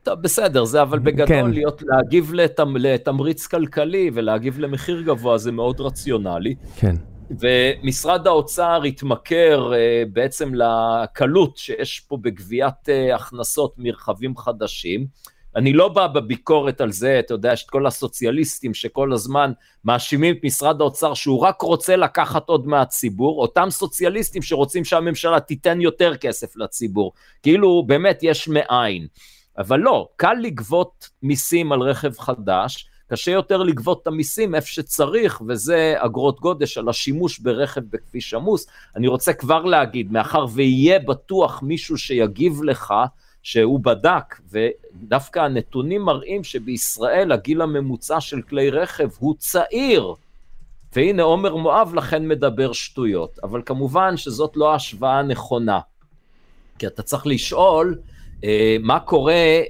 טוב, 0.03 0.21
בסדר, 0.21 0.65
זה 0.65 0.81
אבל 0.81 0.99
בגדול 0.99 1.27
כן. 1.27 1.49
להיות, 1.49 1.83
להגיב 1.85 2.33
לתמ, 2.33 2.77
לתמריץ 2.77 3.47
כלכלי 3.47 4.11
ולהגיב 4.13 4.59
למחיר 4.59 5.01
גבוה 5.01 5.37
זה 5.37 5.51
מאוד 5.51 5.81
רציונלי. 5.81 6.55
כן. 6.75 6.95
ומשרד 7.29 8.27
האוצר 8.27 8.83
התמכר 8.83 9.71
uh, 9.71 10.09
בעצם 10.13 10.51
לקלות 10.55 11.57
שיש 11.57 11.99
פה 11.99 12.17
בגביית 12.21 12.89
uh, 12.89 13.15
הכנסות 13.15 13.73
מרחבים 13.77 14.37
חדשים. 14.37 15.07
אני 15.55 15.73
לא 15.73 15.87
בא 15.87 16.07
בביקורת 16.07 16.81
על 16.81 16.91
זה, 16.91 17.19
אתה 17.19 17.33
יודע, 17.33 17.53
יש 17.53 17.63
את 17.63 17.69
כל 17.69 17.87
הסוציאליסטים 17.87 18.73
שכל 18.73 19.13
הזמן 19.13 19.51
מאשימים 19.85 20.35
את 20.35 20.39
משרד 20.43 20.81
האוצר 20.81 21.13
שהוא 21.13 21.39
רק 21.39 21.61
רוצה 21.61 21.95
לקחת 21.95 22.49
עוד 22.49 22.67
מהציבור, 22.67 23.41
אותם 23.41 23.67
סוציאליסטים 23.69 24.41
שרוצים 24.41 24.85
שהממשלה 24.85 25.39
תיתן 25.39 25.81
יותר 25.81 26.17
כסף 26.17 26.55
לציבור, 26.55 27.13
כאילו 27.43 27.83
באמת 27.87 28.19
יש 28.21 28.47
מאין. 28.47 29.07
אבל 29.57 29.79
לא, 29.79 30.07
קל 30.15 30.33
לגבות 30.41 31.09
מיסים 31.23 31.71
על 31.71 31.81
רכב 31.81 32.19
חדש, 32.19 32.87
קשה 33.07 33.31
יותר 33.31 33.57
לגבות 33.57 34.01
את 34.01 34.07
המיסים 34.07 34.55
איפה 34.55 34.67
שצריך, 34.67 35.41
וזה 35.47 35.93
אגרות 35.97 36.39
גודש 36.39 36.77
על 36.77 36.89
השימוש 36.89 37.39
ברכב 37.39 37.81
בכביש 37.89 38.33
עמוס. 38.33 38.67
אני 38.95 39.07
רוצה 39.07 39.33
כבר 39.33 39.63
להגיד, 39.63 40.11
מאחר 40.11 40.45
ויהיה 40.53 40.99
בטוח 40.99 41.63
מישהו 41.63 41.97
שיגיב 41.97 42.63
לך, 42.63 42.93
שהוא 43.43 43.79
בדק, 43.79 44.39
ודווקא 44.51 45.39
הנתונים 45.39 46.01
מראים 46.01 46.43
שבישראל 46.43 47.31
הגיל 47.31 47.61
הממוצע 47.61 48.21
של 48.21 48.41
כלי 48.41 48.69
רכב 48.69 49.09
הוא 49.19 49.35
צעיר. 49.37 50.13
והנה 50.95 51.23
עומר 51.23 51.55
מואב 51.55 51.91
לכן 51.95 52.27
מדבר 52.27 52.73
שטויות, 52.73 53.39
אבל 53.43 53.61
כמובן 53.65 54.17
שזאת 54.17 54.57
לא 54.57 54.71
ההשוואה 54.71 55.19
הנכונה. 55.19 55.79
כי 56.79 56.87
אתה 56.87 57.03
צריך 57.03 57.27
לשאול 57.27 57.97
אה, 58.43 58.77
מה 58.79 58.99
קורה 58.99 59.61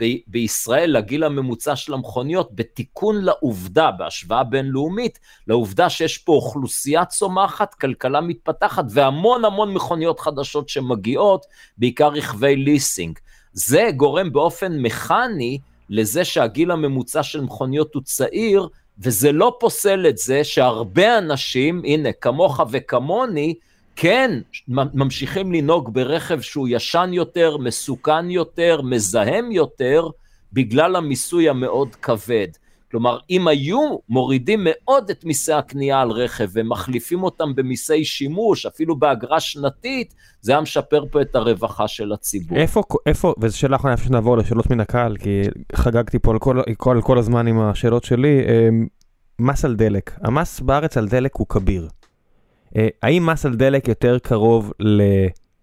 ב- 0.00 0.16
בישראל 0.26 0.96
לגיל 0.96 1.24
הממוצע 1.24 1.76
של 1.76 1.94
המכוניות 1.94 2.48
בתיקון 2.54 3.24
לעובדה, 3.24 3.90
בהשוואה 3.90 4.44
בינלאומית, 4.44 5.18
לעובדה 5.46 5.90
שיש 5.90 6.18
פה 6.18 6.32
אוכלוסייה 6.32 7.04
צומחת, 7.04 7.74
כלכלה 7.74 8.20
מתפתחת 8.20 8.84
והמון 8.90 9.44
המון 9.44 9.74
מכוניות 9.74 10.20
חדשות 10.20 10.68
שמגיעות, 10.68 11.46
בעיקר 11.78 12.08
רכבי 12.08 12.56
ליסינג. 12.56 13.18
זה 13.52 13.88
גורם 13.96 14.32
באופן 14.32 14.78
מכני 14.78 15.58
לזה 15.90 16.24
שהגיל 16.24 16.70
הממוצע 16.70 17.22
של 17.22 17.40
מכוניות 17.40 17.94
הוא 17.94 18.02
צעיר, 18.02 18.68
וזה 18.98 19.32
לא 19.32 19.56
פוסל 19.60 20.06
את 20.08 20.18
זה 20.18 20.44
שהרבה 20.44 21.18
אנשים, 21.18 21.82
הנה, 21.84 22.12
כמוך 22.12 22.60
וכמוני, 22.70 23.54
כן 23.96 24.40
ממשיכים 24.68 25.52
לנהוג 25.52 25.94
ברכב 25.94 26.40
שהוא 26.40 26.68
ישן 26.70 27.10
יותר, 27.12 27.56
מסוכן 27.56 28.30
יותר, 28.30 28.80
מזהם 28.82 29.52
יותר, 29.52 30.08
בגלל 30.52 30.96
המיסוי 30.96 31.48
המאוד 31.48 31.94
כבד. 31.94 32.48
כלומר, 32.90 33.18
אם 33.30 33.48
היו 33.48 33.96
מורידים 34.08 34.60
מאוד 34.64 35.10
את 35.10 35.24
מיסי 35.24 35.52
הקנייה 35.52 36.00
על 36.00 36.10
רכב 36.10 36.48
ומחליפים 36.52 37.22
אותם 37.22 37.54
במיסי 37.54 38.04
שימוש, 38.04 38.66
אפילו 38.66 38.96
באגרה 38.96 39.40
שנתית, 39.40 40.14
זה 40.40 40.52
היה 40.52 40.60
משפר 40.60 41.04
פה 41.10 41.22
את 41.22 41.36
הרווחה 41.36 41.88
של 41.88 42.12
הציבור. 42.12 42.58
איפה, 42.58 42.82
איפה, 43.06 43.34
וזו 43.40 43.58
שאלה 43.58 43.76
אחרונה, 43.76 43.92
איפה 43.92 44.04
שנעבור 44.04 44.36
לשאלות 44.36 44.70
מן 44.70 44.80
הקהל, 44.80 45.16
כי 45.16 45.42
חגגתי 45.74 46.18
פה 46.18 46.30
על 46.30 46.38
כל, 46.38 46.60
כל, 46.76 47.00
כל 47.02 47.18
הזמן 47.18 47.46
עם 47.46 47.60
השאלות 47.60 48.04
שלי, 48.04 48.40
אמ, 48.40 48.86
מס 49.38 49.64
על 49.64 49.76
דלק. 49.76 50.10
המס 50.22 50.60
בארץ 50.60 50.96
על 50.96 51.08
דלק 51.08 51.36
הוא 51.36 51.46
כביר. 51.48 51.88
אה, 52.76 52.88
האם 53.02 53.26
מס 53.26 53.46
על 53.46 53.54
דלק 53.54 53.88
יותר 53.88 54.18
קרוב 54.18 54.72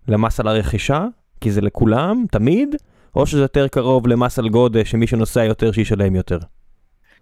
למס 0.08 0.40
על 0.40 0.48
הרכישה, 0.48 1.06
כי 1.42 1.52
זה 1.52 1.62
לכולם, 1.62 2.26
תמיד, 2.32 2.76
או 3.16 3.26
שזה 3.26 3.42
יותר 3.42 3.68
קרוב 3.68 4.08
למס 4.08 4.40
על 4.40 4.50
גודש, 4.50 4.92
שמי 4.92 5.08
שנוסע 5.08 5.44
יותר 5.44 5.72
שישלם 5.72 6.16
יותר? 6.16 6.40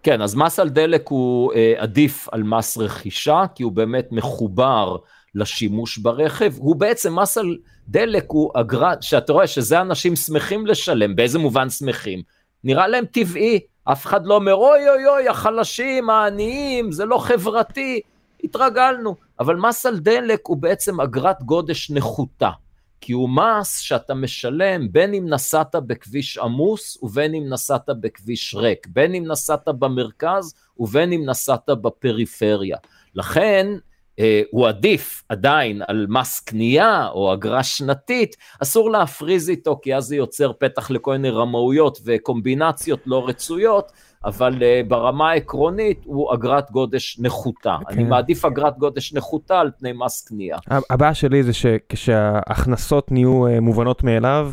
כן, 0.03 0.21
אז 0.21 0.35
מס 0.35 0.59
על 0.59 0.69
דלק 0.69 1.07
הוא 1.07 1.53
אה, 1.53 1.73
עדיף 1.77 2.27
על 2.31 2.43
מס 2.43 2.77
רכישה, 2.77 3.43
כי 3.55 3.63
הוא 3.63 3.71
באמת 3.71 4.07
מחובר 4.11 4.95
לשימוש 5.35 5.97
ברכב. 5.97 6.53
הוא 6.57 6.75
בעצם, 6.75 7.19
מס 7.19 7.37
על 7.37 7.57
דלק 7.87 8.25
הוא 8.27 8.51
אגרה, 8.53 8.93
שאתה 9.01 9.33
רואה 9.33 9.47
שזה 9.47 9.81
אנשים 9.81 10.15
שמחים 10.15 10.67
לשלם, 10.67 11.15
באיזה 11.15 11.39
מובן 11.39 11.69
שמחים? 11.69 12.21
נראה 12.63 12.87
להם 12.87 13.05
טבעי, 13.05 13.59
אף 13.83 14.05
אחד 14.05 14.25
לא 14.25 14.35
אומר, 14.35 14.53
אוי 14.53 14.89
אוי 14.89 15.07
אוי, 15.07 15.29
החלשים, 15.29 16.09
העניים, 16.09 16.91
זה 16.91 17.05
לא 17.05 17.17
חברתי. 17.17 18.01
התרגלנו. 18.43 19.15
אבל 19.39 19.55
מס 19.55 19.85
על 19.85 19.99
דלק 19.99 20.39
הוא 20.47 20.57
בעצם 20.57 21.01
אגרת 21.01 21.43
גודש 21.43 21.91
נחותה. 21.91 22.51
כי 23.01 23.13
הוא 23.13 23.29
מס 23.29 23.79
שאתה 23.79 24.13
משלם 24.13 24.91
בין 24.91 25.13
אם 25.13 25.25
נסעת 25.29 25.75
בכביש 25.75 26.37
עמוס 26.37 26.97
ובין 27.03 27.35
אם 27.35 27.43
נסעת 27.49 27.89
בכביש 28.01 28.55
ריק, 28.55 28.87
בין 28.87 29.15
אם 29.15 29.23
נסעת 29.27 29.67
במרכז 29.67 30.53
ובין 30.79 31.13
אם 31.13 31.25
נסעת 31.25 31.69
בפריפריה. 31.69 32.77
לכן 33.15 33.67
אה, 34.19 34.41
הוא 34.51 34.67
עדיף 34.67 35.23
עדיין 35.29 35.81
על 35.87 36.05
מס 36.09 36.39
קנייה 36.39 37.07
או 37.07 37.33
אגרה 37.33 37.63
שנתית, 37.63 38.35
אסור 38.59 38.91
להפריז 38.91 39.49
איתו 39.49 39.79
כי 39.81 39.95
אז 39.95 40.05
זה 40.05 40.15
יוצר 40.15 40.51
פתח 40.53 40.91
לכל 40.91 41.11
מיני 41.11 41.29
רמאויות 41.29 41.99
וקומבינציות 42.05 42.99
לא 43.05 43.27
רצויות, 43.27 43.91
אבל 44.25 44.53
uh, 44.53 44.87
ברמה 44.87 45.29
העקרונית 45.29 46.01
הוא 46.05 46.33
אגרת 46.33 46.71
גודש 46.71 47.19
נחותה. 47.19 47.77
Okay. 47.81 47.93
אני 47.93 48.03
כן. 48.03 48.09
מעדיף 48.09 48.45
אגרת 48.45 48.77
גודש 48.77 49.13
נחותה 49.13 49.59
על 49.59 49.71
פני 49.79 49.91
מס 50.05 50.27
קנייה. 50.27 50.57
הבעיה 50.89 51.13
שלי 51.13 51.43
זה 51.43 51.53
שכשההכנסות 51.53 53.11
נהיו 53.11 53.47
uh, 53.47 53.59
מובנות 53.59 54.03
מאליו, 54.03 54.51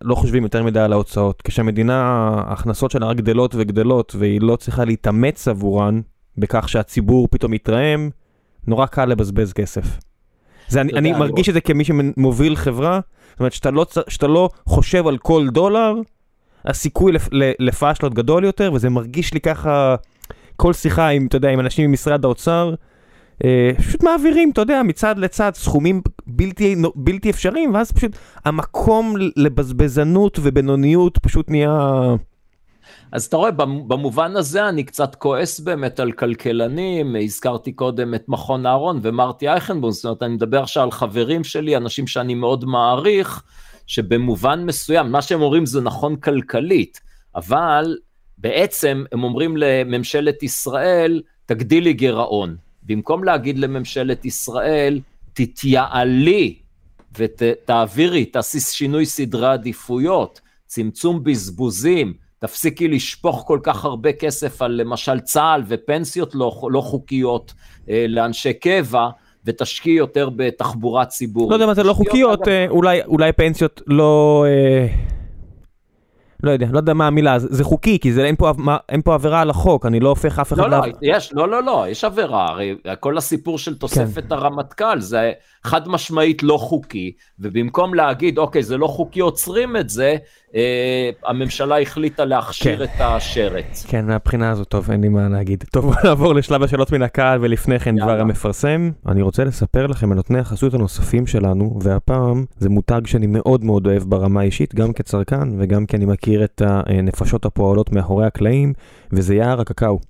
לא 0.00 0.14
חושבים 0.14 0.42
יותר 0.42 0.62
מדי 0.62 0.80
על 0.80 0.92
ההוצאות. 0.92 1.42
כשהמדינה, 1.42 2.02
ההכנסות 2.46 2.90
שלה 2.90 3.06
רק 3.06 3.16
גדלות 3.16 3.54
וגדלות, 3.54 4.14
והיא 4.18 4.40
לא 4.42 4.56
צריכה 4.56 4.84
להתאמץ 4.84 5.48
עבורן, 5.48 6.00
בכך 6.38 6.68
שהציבור 6.68 7.28
פתאום 7.30 7.54
יתרעם, 7.54 8.10
נורא 8.66 8.86
קל 8.86 9.04
לבזבז 9.04 9.52
כסף. 9.52 9.98
זה, 10.68 10.80
אני, 10.80 10.92
אני 10.92 11.12
מרגיש 11.12 11.48
את 11.48 11.54
זה 11.54 11.60
כמי 11.60 11.84
שמוביל 11.84 12.56
חברה, 12.56 13.00
זאת 13.30 13.40
אומרת 13.40 13.52
שאתה 13.52 13.70
לא, 13.70 13.86
שאתה 14.08 14.26
לא 14.26 14.48
חושב 14.66 15.06
על 15.06 15.18
כל 15.18 15.48
דולר, 15.48 15.94
הסיכוי 16.64 17.12
לפ, 17.12 17.28
לפאשלות 17.58 18.14
גדול 18.14 18.44
יותר, 18.44 18.70
וזה 18.74 18.90
מרגיש 18.90 19.34
לי 19.34 19.40
ככה, 19.40 19.96
כל 20.56 20.72
שיחה 20.72 21.08
עם, 21.08 21.26
אתה 21.26 21.36
יודע, 21.36 21.50
עם 21.50 21.60
אנשים 21.60 21.90
ממשרד 21.90 22.24
האוצר, 22.24 22.74
אה, 23.44 23.70
פשוט 23.78 24.02
מעבירים, 24.02 24.50
אתה 24.50 24.60
יודע, 24.60 24.82
מצד 24.82 25.18
לצד 25.18 25.52
סכומים 25.54 26.02
בלתי, 26.26 26.76
בלתי 26.94 27.30
אפשריים, 27.30 27.74
ואז 27.74 27.92
פשוט 27.92 28.16
המקום 28.44 29.14
לבזבזנות 29.36 30.38
ובינוניות 30.42 31.18
פשוט 31.18 31.50
נהיה... 31.50 32.00
אז 33.12 33.24
אתה 33.24 33.36
רואה, 33.36 33.50
במובן 33.86 34.36
הזה 34.36 34.68
אני 34.68 34.84
קצת 34.84 35.14
כועס 35.14 35.60
באמת 35.60 36.00
על 36.00 36.12
כלכלנים, 36.12 37.16
הזכרתי 37.24 37.72
קודם 37.72 38.14
את 38.14 38.24
מכון 38.28 38.66
אהרון 38.66 38.98
ומרטי 39.02 39.48
אייכנבום, 39.48 39.90
זאת 39.90 40.04
אומרת, 40.04 40.22
אני 40.22 40.34
מדבר 40.34 40.62
עכשיו 40.62 40.82
על 40.82 40.90
חברים 40.90 41.44
שלי, 41.44 41.76
אנשים 41.76 42.06
שאני 42.06 42.34
מאוד 42.34 42.64
מעריך, 42.64 43.42
שבמובן 43.90 44.64
מסוים, 44.64 45.12
מה 45.12 45.22
שהם 45.22 45.42
אומרים 45.42 45.66
זה 45.66 45.80
נכון 45.80 46.16
כלכלית, 46.16 47.00
אבל 47.34 47.98
בעצם 48.38 49.04
הם 49.12 49.24
אומרים 49.24 49.56
לממשלת 49.56 50.42
ישראל, 50.42 51.22
תגדילי 51.46 51.92
גירעון. 51.92 52.56
במקום 52.82 53.24
להגיד 53.24 53.58
לממשלת 53.58 54.24
ישראל, 54.24 55.00
תתייעלי 55.32 56.58
ותעבירי, 57.18 58.24
תעשי 58.24 58.60
שינוי 58.60 59.06
סדרי 59.06 59.46
עדיפויות, 59.46 60.40
צמצום 60.66 61.24
בזבוזים, 61.24 62.14
תפסיקי 62.38 62.88
לשפוך 62.88 63.44
כל 63.46 63.60
כך 63.62 63.84
הרבה 63.84 64.12
כסף 64.12 64.62
על 64.62 64.72
למשל 64.72 65.20
צה"ל 65.20 65.62
ופנסיות 65.68 66.34
לא, 66.34 66.60
לא 66.70 66.80
חוקיות 66.80 67.52
אה, 67.88 68.06
לאנשי 68.08 68.54
קבע, 68.54 69.08
ותשקיעי 69.44 69.96
יותר 69.96 70.30
בתחבורה 70.36 71.04
ציבורית. 71.04 71.50
לא 71.50 71.54
יודע 71.54 71.66
מה 71.66 71.74
זה 71.74 71.82
לא 71.82 71.92
חוקיות, 71.92 72.48
אה, 72.48 72.66
אולי, 72.68 73.02
אולי 73.02 73.32
פנסיות 73.32 73.82
לא... 73.86 74.44
אה... 74.48 74.86
לא 76.42 76.50
יודע, 76.50 76.66
לא 76.70 76.78
יודע 76.78 76.94
מה 76.94 77.06
המילה, 77.06 77.38
זה 77.38 77.64
חוקי, 77.64 77.98
כי 77.98 78.12
זה, 78.12 78.24
אין, 78.24 78.36
פה, 78.36 78.52
מה, 78.56 78.76
אין 78.88 79.02
פה 79.02 79.14
עבירה 79.14 79.40
על 79.40 79.50
החוק, 79.50 79.86
אני 79.86 80.00
לא 80.00 80.08
הופך 80.08 80.38
אף 80.38 80.52
אחד... 80.52 80.58
לא, 80.58 80.70
לא, 80.70 80.84
יש, 81.02 81.32
לא, 81.32 81.48
לא, 81.48 81.62
לא, 81.62 81.84
יש 81.88 82.04
עבירה, 82.04 82.48
הרי 82.48 82.74
כל 83.00 83.18
הסיפור 83.18 83.58
של 83.58 83.78
תוספת 83.78 84.24
כן. 84.28 84.32
הרמטכ"ל 84.32 85.00
זה 85.00 85.32
חד 85.64 85.88
משמעית 85.88 86.42
לא 86.42 86.56
חוקי, 86.56 87.12
ובמקום 87.38 87.94
להגיד, 87.94 88.38
אוקיי, 88.38 88.62
זה 88.62 88.76
לא 88.76 88.86
חוקי, 88.86 89.20
עוצרים 89.20 89.76
את 89.76 89.88
זה, 89.90 90.16
אה, 90.54 91.10
הממשלה 91.26 91.80
החליטה 91.80 92.24
להכשיר 92.24 92.76
כן. 92.76 92.82
את 92.82 93.00
השרץ. 93.00 93.86
כן, 93.88 94.06
מהבחינה 94.06 94.50
הזאת, 94.50 94.68
טוב, 94.68 94.90
אין 94.90 95.00
לי 95.00 95.08
מה 95.08 95.28
להגיד. 95.28 95.64
טוב, 95.72 95.94
נעבור 96.04 96.34
לשלב 96.34 96.62
השאלות 96.62 96.92
מן 96.92 97.02
הקהל, 97.02 97.38
ולפני 97.42 97.78
כן 97.78 97.96
דבר 97.96 98.20
המפרסם. 98.20 98.90
אני 99.08 99.22
רוצה 99.22 99.44
לספר 99.44 99.86
לכם 99.86 100.10
על 100.10 100.16
נותני 100.16 100.38
החסות 100.38 100.74
הנוספים 100.74 101.26
שלנו, 101.26 101.78
והפעם 101.82 102.44
זה 102.58 102.68
מותג 102.68 103.00
שאני 103.06 103.26
מאוד 103.26 103.64
מאוד 103.64 103.86
אוהב 103.86 104.02
ברמה 104.02 104.40
האישית, 104.40 104.74
גם 104.74 104.92
כצרכן 104.92 105.60
וגם 105.60 105.86
כי 105.86 105.96
אני 105.96 106.04
מכיר 106.04 106.44
את 106.44 106.62
הנפשות 106.64 107.46
הפועלות 107.46 107.92
מאחורי 107.92 108.26
הקלעים, 108.26 108.72
וזה 109.12 109.34
יער 109.34 109.60
הקקאו. 109.60 110.09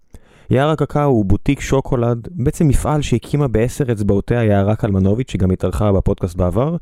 יער 0.51 0.71
הקקאו 0.71 1.03
הוא 1.03 1.25
בוטיק 1.25 1.61
שוקולד, 1.61 2.29
בעצם 2.31 2.69
מפעל 2.69 3.03
שהקימה 3.03 3.49
בעשר 3.49 3.93
אצבעותיה 3.93 4.45
יערה 4.45 4.77
קלמנוביץ', 4.77 5.31
שגם 5.31 5.51
התארחה 5.51 5.93
בפודקאסט 5.93 6.37
בעבר. 6.37 6.77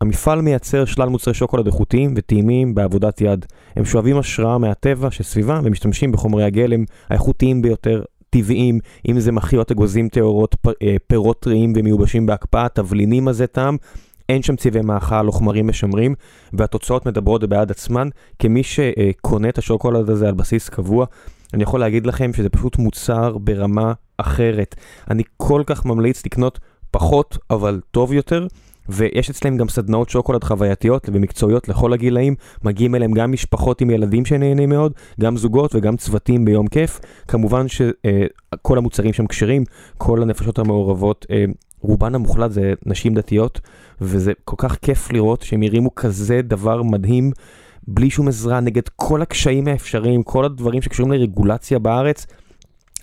המפעל 0.00 0.40
מייצר 0.40 0.84
שלל 0.84 1.08
מוצרי 1.08 1.34
שוקולד 1.34 1.66
איכותיים 1.66 2.14
וטעימים 2.16 2.74
בעבודת 2.74 3.20
יד. 3.20 3.46
הם 3.76 3.84
שואבים 3.84 4.18
השראה 4.18 4.58
מהטבע 4.58 5.10
שסביבם 5.10 5.60
ומשתמשים 5.64 6.12
בחומרי 6.12 6.44
הגלם 6.44 6.84
האיכותיים 7.08 7.62
ביותר, 7.62 8.02
טבעיים, 8.30 8.78
אם 9.08 9.20
זה 9.20 9.32
מחיות 9.32 9.70
אגוזים 9.70 10.08
טהורות, 10.08 10.56
אה, 10.82 10.96
פירות 11.06 11.40
טריים 11.40 11.72
ומיובשים 11.76 12.26
בהקפאה, 12.26 12.68
תבלינים 12.68 13.28
עזי 13.28 13.46
טעם. 13.46 13.76
אין 14.28 14.42
שם 14.42 14.56
צבעי 14.56 14.82
מאכל 14.82 15.26
או 15.26 15.32
חומרים 15.32 15.66
משמרים, 15.66 16.14
והתוצאות 16.52 17.06
מדברות 17.06 17.44
בעד 17.44 17.70
עצמן. 17.70 18.08
כמי 18.38 18.62
שקונה 18.62 19.48
את 19.48 19.58
השוקולד 19.58 20.10
הזה 20.10 20.28
על 20.28 20.34
בסיס 20.34 20.68
קבוע, 20.68 21.06
אני 21.54 21.62
יכול 21.62 21.80
להגיד 21.80 22.06
לכם 22.06 22.32
שזה 22.32 22.48
פשוט 22.48 22.78
מוצר 22.78 23.38
ברמה 23.38 23.92
אחרת. 24.18 24.74
אני 25.10 25.22
כל 25.36 25.62
כך 25.66 25.84
ממליץ 25.84 26.26
לקנות 26.26 26.58
פחות, 26.90 27.38
אבל 27.50 27.80
טוב 27.90 28.12
יותר. 28.12 28.46
ויש 28.88 29.30
אצלם 29.30 29.56
גם 29.56 29.68
סדנאות 29.68 30.10
שוקולד 30.10 30.44
חווייתיות 30.44 31.08
ומקצועיות 31.12 31.68
לכל 31.68 31.92
הגילאים, 31.92 32.34
מגיעים 32.64 32.94
אליהם 32.94 33.12
גם 33.12 33.32
משפחות 33.32 33.80
עם 33.80 33.90
ילדים 33.90 34.24
שנהנים 34.24 34.68
מאוד, 34.68 34.92
גם 35.20 35.36
זוגות 35.36 35.74
וגם 35.74 35.96
צוותים 35.96 36.44
ביום 36.44 36.66
כיף. 36.66 37.00
כמובן 37.28 37.66
שכל 37.68 38.78
המוצרים 38.78 39.12
שם 39.12 39.26
כשרים, 39.26 39.64
כל 39.98 40.22
הנפשות 40.22 40.58
המעורבות, 40.58 41.26
אה, 41.30 41.44
רובן 41.80 42.14
המוחלט 42.14 42.50
זה 42.50 42.74
נשים 42.86 43.14
דתיות, 43.14 43.60
וזה 44.00 44.32
כל 44.44 44.56
כך 44.58 44.76
כיף 44.82 45.12
לראות 45.12 45.42
שהם 45.42 45.62
הרימו 45.62 45.94
כזה 45.94 46.40
דבר 46.42 46.82
מדהים. 46.82 47.30
בלי 47.88 48.10
שום 48.10 48.28
עזרה 48.28 48.60
נגד 48.60 48.88
כל 48.96 49.22
הקשיים 49.22 49.68
האפשריים, 49.68 50.22
כל 50.22 50.44
הדברים 50.44 50.82
שקשורים 50.82 51.12
לרגולציה 51.12 51.78
בארץ, 51.78 52.26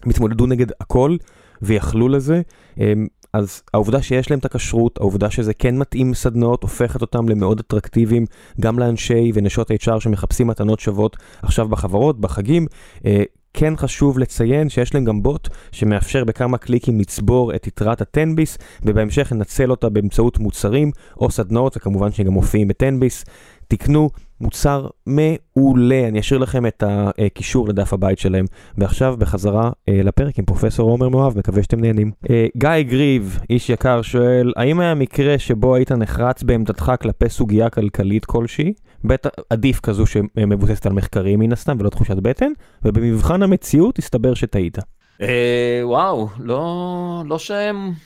הם 0.03 0.09
התמודדו 0.09 0.45
נגד 0.45 0.67
הכל 0.82 1.17
ויכלו 1.61 2.07
לזה. 2.07 2.41
אמ, 2.78 3.07
אז 3.34 3.61
העובדה 3.73 4.01
שיש 4.01 4.32
להם 4.32 4.39
את 4.39 4.45
הכשרות, 4.45 4.97
העובדה 4.97 5.32
שזה 5.32 5.53
כן 5.53 5.78
מתאים 5.78 6.13
סדנאות, 6.13 6.63
הופכת 6.63 7.01
אותם 7.01 7.30
למאוד 7.30 7.59
אטרקטיביים 7.59 8.25
גם 8.61 8.80
לאנשי 8.80 9.32
ונשות 9.34 9.71
HR 9.71 9.99
שמחפשים 9.99 10.47
מתנות 10.47 10.80
שוות 10.80 11.17
עכשיו 11.41 11.67
בחברות, 11.67 12.19
בחגים. 12.19 12.67
אה, 13.05 13.23
כן 13.53 13.75
חשוב 13.78 14.19
לציין 14.19 14.69
שיש 14.69 14.93
להם 14.93 15.03
גם 15.03 15.23
בוט 15.23 15.49
שמאפשר 15.71 16.23
בכמה 16.23 16.57
קליקים 16.57 16.99
לצבור 16.99 17.55
את 17.55 17.67
יתרת 17.67 18.01
הטנביס 18.01 18.57
ובהמשך 18.84 19.32
לנצל 19.32 19.71
אותה 19.71 19.89
באמצעות 19.89 20.39
מוצרים 20.39 20.91
או 21.21 21.32
סדנאות 21.32 21.78
וכמובן 21.78 22.11
שגם 22.11 22.34
מופיעים 22.34 22.67
בטנביס. 22.67 23.25
תקנו 23.68 24.09
מוצר 24.41 24.88
מעולה, 25.05 26.07
אני 26.07 26.20
אשאיר 26.20 26.39
לכם 26.39 26.65
את 26.65 26.84
הקישור 26.88 27.68
לדף 27.68 27.93
הבית 27.93 28.20
שלהם. 28.20 28.45
ועכשיו 28.78 29.15
בחזרה 29.20 29.72
אה, 29.89 30.01
לפרק 30.03 30.39
עם 30.39 30.45
פרופסור 30.45 30.91
עומר 30.91 31.09
מואב, 31.09 31.38
מקווה 31.38 31.63
שאתם 31.63 31.80
נהנים. 31.80 32.11
אה, 32.30 32.47
גיא 32.57 32.82
גריב, 32.82 33.39
איש 33.49 33.70
יקר, 33.70 34.01
שואל, 34.01 34.53
האם 34.55 34.80
היה 34.80 34.95
מקרה 34.95 35.39
שבו 35.39 35.76
היית 35.76 35.91
נחרץ 35.91 36.43
בעמדתך 36.43 36.91
כלפי 37.01 37.30
סוגיה 37.30 37.70
כלכלית 37.70 38.26
כלשהי? 38.26 38.74
בטח 39.03 39.30
עדיף 39.49 39.80
כזו 39.80 40.05
שמבוססת 40.05 40.86
על 40.86 40.93
מחקרים 40.93 41.39
מן 41.39 41.51
הסתם 41.51 41.78
ולא 41.80 41.89
תחושת 41.89 42.18
בטן, 42.18 42.51
ובמבחן 42.86 43.43
המציאות 43.43 43.99
הסתבר 43.99 44.34
שטעית. 44.34 44.78
אה, 45.22 45.80
וואו, 45.84 46.28
לא, 46.39 47.24
לא, 47.26 47.38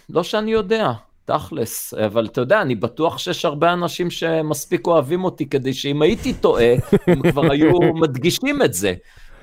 לא 0.09 0.24
שאני 0.24 0.51
יודע. 0.51 0.91
תכלס, 1.26 1.93
אבל 1.93 2.26
אתה 2.26 2.41
יודע, 2.41 2.61
אני 2.61 2.76
בטוח 2.76 3.17
שיש 3.17 3.45
הרבה 3.45 3.74
אנשים 3.74 4.09
שמספיק 4.09 4.88
אוהבים 4.88 5.24
אותי 5.24 5.45
כדי 5.45 5.74
שאם 5.74 6.01
הייתי 6.01 6.34
טועה, 6.34 6.74
הם 7.07 7.32
כבר 7.32 7.51
היו 7.51 7.72
מדגישים 8.01 8.61
את 8.61 8.74
זה. 8.74 8.93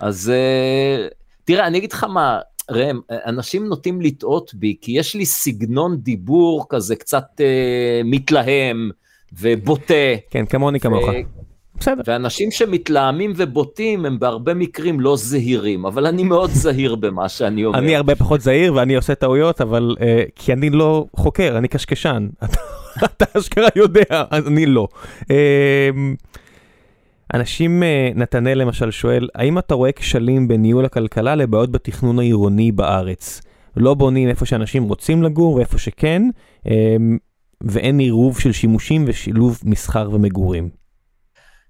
אז 0.01 0.33
אה, 0.35 1.09
תראה, 1.45 1.66
אני 1.66 1.79
אגיד 1.79 1.93
לך 1.93 2.05
מה, 2.05 2.41
ראם, 2.70 3.01
אנשים 3.11 3.66
נוטים 3.66 4.01
לטעות 4.01 4.55
בי, 4.55 4.76
כי 4.81 4.93
יש 4.93 5.14
לי 5.14 5.26
סגנון 5.26 5.97
דיבור 5.97 6.66
כזה 6.68 6.97
קצת 6.97 7.24
אה, 7.41 8.01
מתלהם 8.05 8.91
ובוטה. 9.33 9.95
כן, 10.31 10.47
כמוני 10.47 10.81
כמוך. 10.81 11.09
בסדר. 11.81 12.03
ואנשים 12.07 12.51
שמתלהמים 12.51 13.33
ובוטים 13.37 14.07
הם 14.07 14.18
בהרבה 14.18 14.55
מקרים 14.55 15.01
לא 15.01 15.16
זהירים, 15.16 15.87
אבל 15.87 16.07
אני 16.07 16.24
מאוד 16.24 16.51
זהיר 16.51 16.95
במה 16.95 17.29
שאני 17.29 17.64
אומר. 17.64 17.79
אני 17.79 17.97
הרבה 17.97 18.14
פחות 18.14 18.41
זהיר 18.41 18.74
ואני 18.74 18.97
עושה 18.97 19.14
טעויות, 19.14 19.61
אבל 19.61 19.97
uh, 19.99 20.03
כי 20.35 20.53
אני 20.53 20.70
לא 20.70 21.07
חוקר, 21.16 21.59
אני 21.59 21.68
קשקשן. 21.68 22.29
אתה 23.05 23.24
אשכרה 23.39 23.68
יודע, 23.76 24.24
אז 24.31 24.47
אני 24.47 24.66
לא. 24.66 24.89
Uh, 25.22 25.26
אנשים, 27.35 27.83
uh, 27.83 28.18
נתנאל 28.18 28.59
למשל 28.59 28.91
שואל, 28.91 29.29
האם 29.35 29.59
אתה 29.59 29.74
רואה 29.74 29.93
כשלים 29.93 30.49
בניהול 30.49 30.85
הכלכלה 30.85 31.35
לבעיות 31.35 31.70
בתכנון 31.70 32.18
העירוני 32.18 32.72
בארץ? 32.72 33.43
לא 33.76 33.95
בונים 33.95 34.29
איפה 34.29 34.47
שאנשים 34.47 34.83
רוצים 34.83 35.22
לגור 35.22 35.55
ואיפה 35.55 35.79
שכן, 35.79 36.22
uh, 36.64 36.70
ואין 37.61 37.99
עירוב 37.99 38.39
של 38.39 38.53
שימושים 38.53 39.05
ושילוב 39.07 39.61
מסחר 39.64 40.09
ומגורים. 40.12 40.68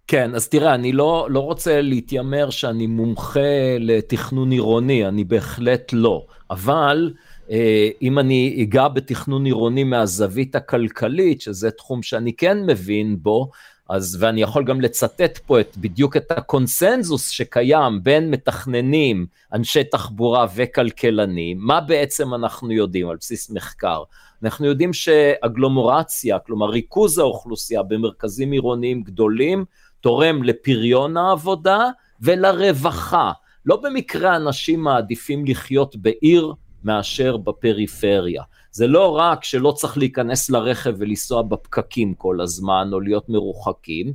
כן, 0.09 0.35
אז 0.35 0.49
תראה, 0.49 0.75
אני 0.75 0.93
לא, 0.93 1.27
לא 1.31 1.41
רוצה 1.41 1.81
להתיימר 1.83 2.51
שאני 2.51 2.87
מומחה 2.87 3.77
לתכנון 3.81 4.51
עירוני, 4.51 5.09
אני 5.09 5.25
בהחלט 5.25 5.93
לא. 5.93 6.27
אבל 6.51 7.13
אה, 7.51 7.89
אם 8.03 8.19
אני 8.19 8.59
אגע 8.63 8.89
בתכנון 8.89 9.45
עירוני 9.45 9.85
מהזווית 9.85 10.57
הכלכלית, 10.57 11.41
שזה 11.41 11.71
תחום 11.71 12.03
שאני 12.03 12.33
כן 12.33 12.67
מבין 12.67 13.17
בו, 13.23 13.51
אז, 13.89 14.17
ואני 14.21 14.43
יכול 14.43 14.65
גם 14.65 14.81
לצטט 14.81 15.39
פה 15.39 15.61
את, 15.61 15.77
בדיוק 15.77 16.17
את 16.17 16.31
הקונסנזוס 16.31 17.29
שקיים 17.29 18.03
בין 18.03 18.31
מתכננים, 18.31 19.27
אנשי 19.53 19.85
תחבורה 19.85 20.47
וכלכלנים, 20.55 21.59
מה 21.61 21.81
בעצם 21.81 22.35
אנחנו 22.35 22.73
יודעים 22.73 23.09
על 23.09 23.17
בסיס 23.21 23.51
מחקר? 23.51 24.03
אנחנו 24.43 24.67
יודעים 24.67 24.93
שאגלומורציה, 24.93 26.39
כלומר 26.39 26.67
ריכוז 26.67 27.19
האוכלוסייה 27.19 27.83
במרכזים 27.83 28.53
עירוניים 28.53 29.03
גדולים, 29.03 29.65
תורם 30.01 30.43
לפריון 30.43 31.17
העבודה 31.17 31.89
ולרווחה. 32.21 33.33
לא 33.67 33.77
במקרה 33.77 34.37
אנשים 34.37 34.81
מעדיפים 34.81 35.45
לחיות 35.47 35.97
בעיר 35.97 36.53
מאשר 36.85 37.37
בפריפריה. 37.37 38.43
זה 38.71 38.87
לא 38.87 39.17
רק 39.17 39.45
שלא 39.45 39.73
צריך 39.73 39.99
להיכנס 39.99 40.51
לרכב 40.51 40.95
ולנסוע 40.99 41.43
בפקקים 41.43 42.15
כל 42.15 42.41
הזמן 42.41 42.91
או 42.93 43.01
להיות 43.01 43.29
מרוחקים, 43.29 44.13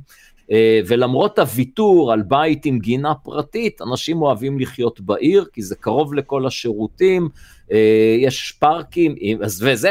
אה, 0.50 0.80
ולמרות 0.86 1.38
הוויתור 1.38 2.12
על 2.12 2.22
בית 2.22 2.66
עם 2.66 2.78
גינה 2.78 3.14
פרטית, 3.14 3.82
אנשים 3.82 4.22
אוהבים 4.22 4.58
לחיות 4.58 5.00
בעיר, 5.00 5.44
כי 5.52 5.62
זה 5.62 5.76
קרוב 5.76 6.14
לכל 6.14 6.46
השירותים, 6.46 7.28
אה, 7.72 8.16
יש 8.18 8.52
פארקים, 8.52 9.14
וזה, 9.40 9.90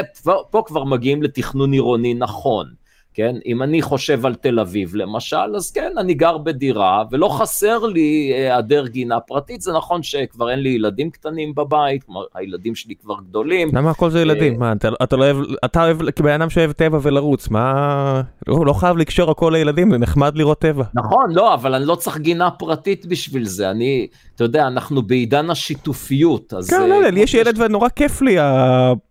פה 0.50 0.62
כבר 0.66 0.84
מגיעים 0.84 1.22
לתכנון 1.22 1.72
עירוני 1.72 2.14
נכון. 2.14 2.83
כן? 3.14 3.36
אם 3.46 3.62
אני 3.62 3.82
חושב 3.82 4.26
על 4.26 4.34
תל 4.34 4.60
אביב 4.60 4.94
למשל, 4.94 5.56
אז 5.56 5.70
כן, 5.70 5.92
אני 5.98 6.14
גר 6.14 6.38
בדירה, 6.38 7.04
ולא 7.10 7.28
חסר 7.28 7.86
לי 7.86 8.32
אה, 8.32 8.38
היעדר 8.38 8.86
גינה 8.86 9.20
פרטית, 9.20 9.60
זה 9.60 9.72
נכון 9.72 10.02
שכבר 10.02 10.50
אין 10.50 10.58
לי 10.58 10.68
ילדים 10.68 11.10
קטנים 11.10 11.54
בבית, 11.54 12.02
כלומר, 12.04 12.24
הילדים 12.34 12.74
שלי 12.74 12.94
כבר 12.94 13.14
גדולים. 13.28 13.68
למה 13.72 13.90
הכל 13.90 14.10
זה 14.10 14.20
ילדים? 14.20 14.52
אה, 14.52 14.58
מה, 14.58 14.72
אתה, 14.72 14.88
אתה 15.02 15.16
לא 15.16 15.24
אוהב, 15.24 15.36
אתה 15.64 15.84
אוהב, 15.84 16.10
כבן 16.10 16.30
אדם 16.30 16.50
שאוהב 16.50 16.72
טבע 16.72 16.98
ולרוץ, 17.02 17.48
מה... 17.48 18.22
לא, 18.46 18.66
לא 18.66 18.72
חייב 18.72 18.96
לקשור 18.96 19.30
הכל 19.30 19.50
לילדים, 19.54 19.90
זה 19.90 19.98
נחמד 19.98 20.36
לראות 20.36 20.58
טבע. 20.58 20.84
נכון, 20.94 21.32
לא, 21.32 21.54
אבל 21.54 21.74
אני 21.74 21.84
לא 21.84 21.94
צריך 21.94 22.18
גינה 22.18 22.50
פרטית 22.50 23.06
בשביל 23.06 23.44
זה, 23.44 23.70
אני, 23.70 24.06
אתה 24.34 24.44
יודע, 24.44 24.66
אנחנו 24.66 25.02
בעידן 25.02 25.50
השיתופיות, 25.50 26.54
אז... 26.54 26.70
כן, 26.70 26.88
לא, 26.88 27.02
לי 27.02 27.20
יש 27.20 27.34
ילד 27.34 27.60
ונורא 27.60 27.88
כיף 27.88 28.22
לי 28.22 28.36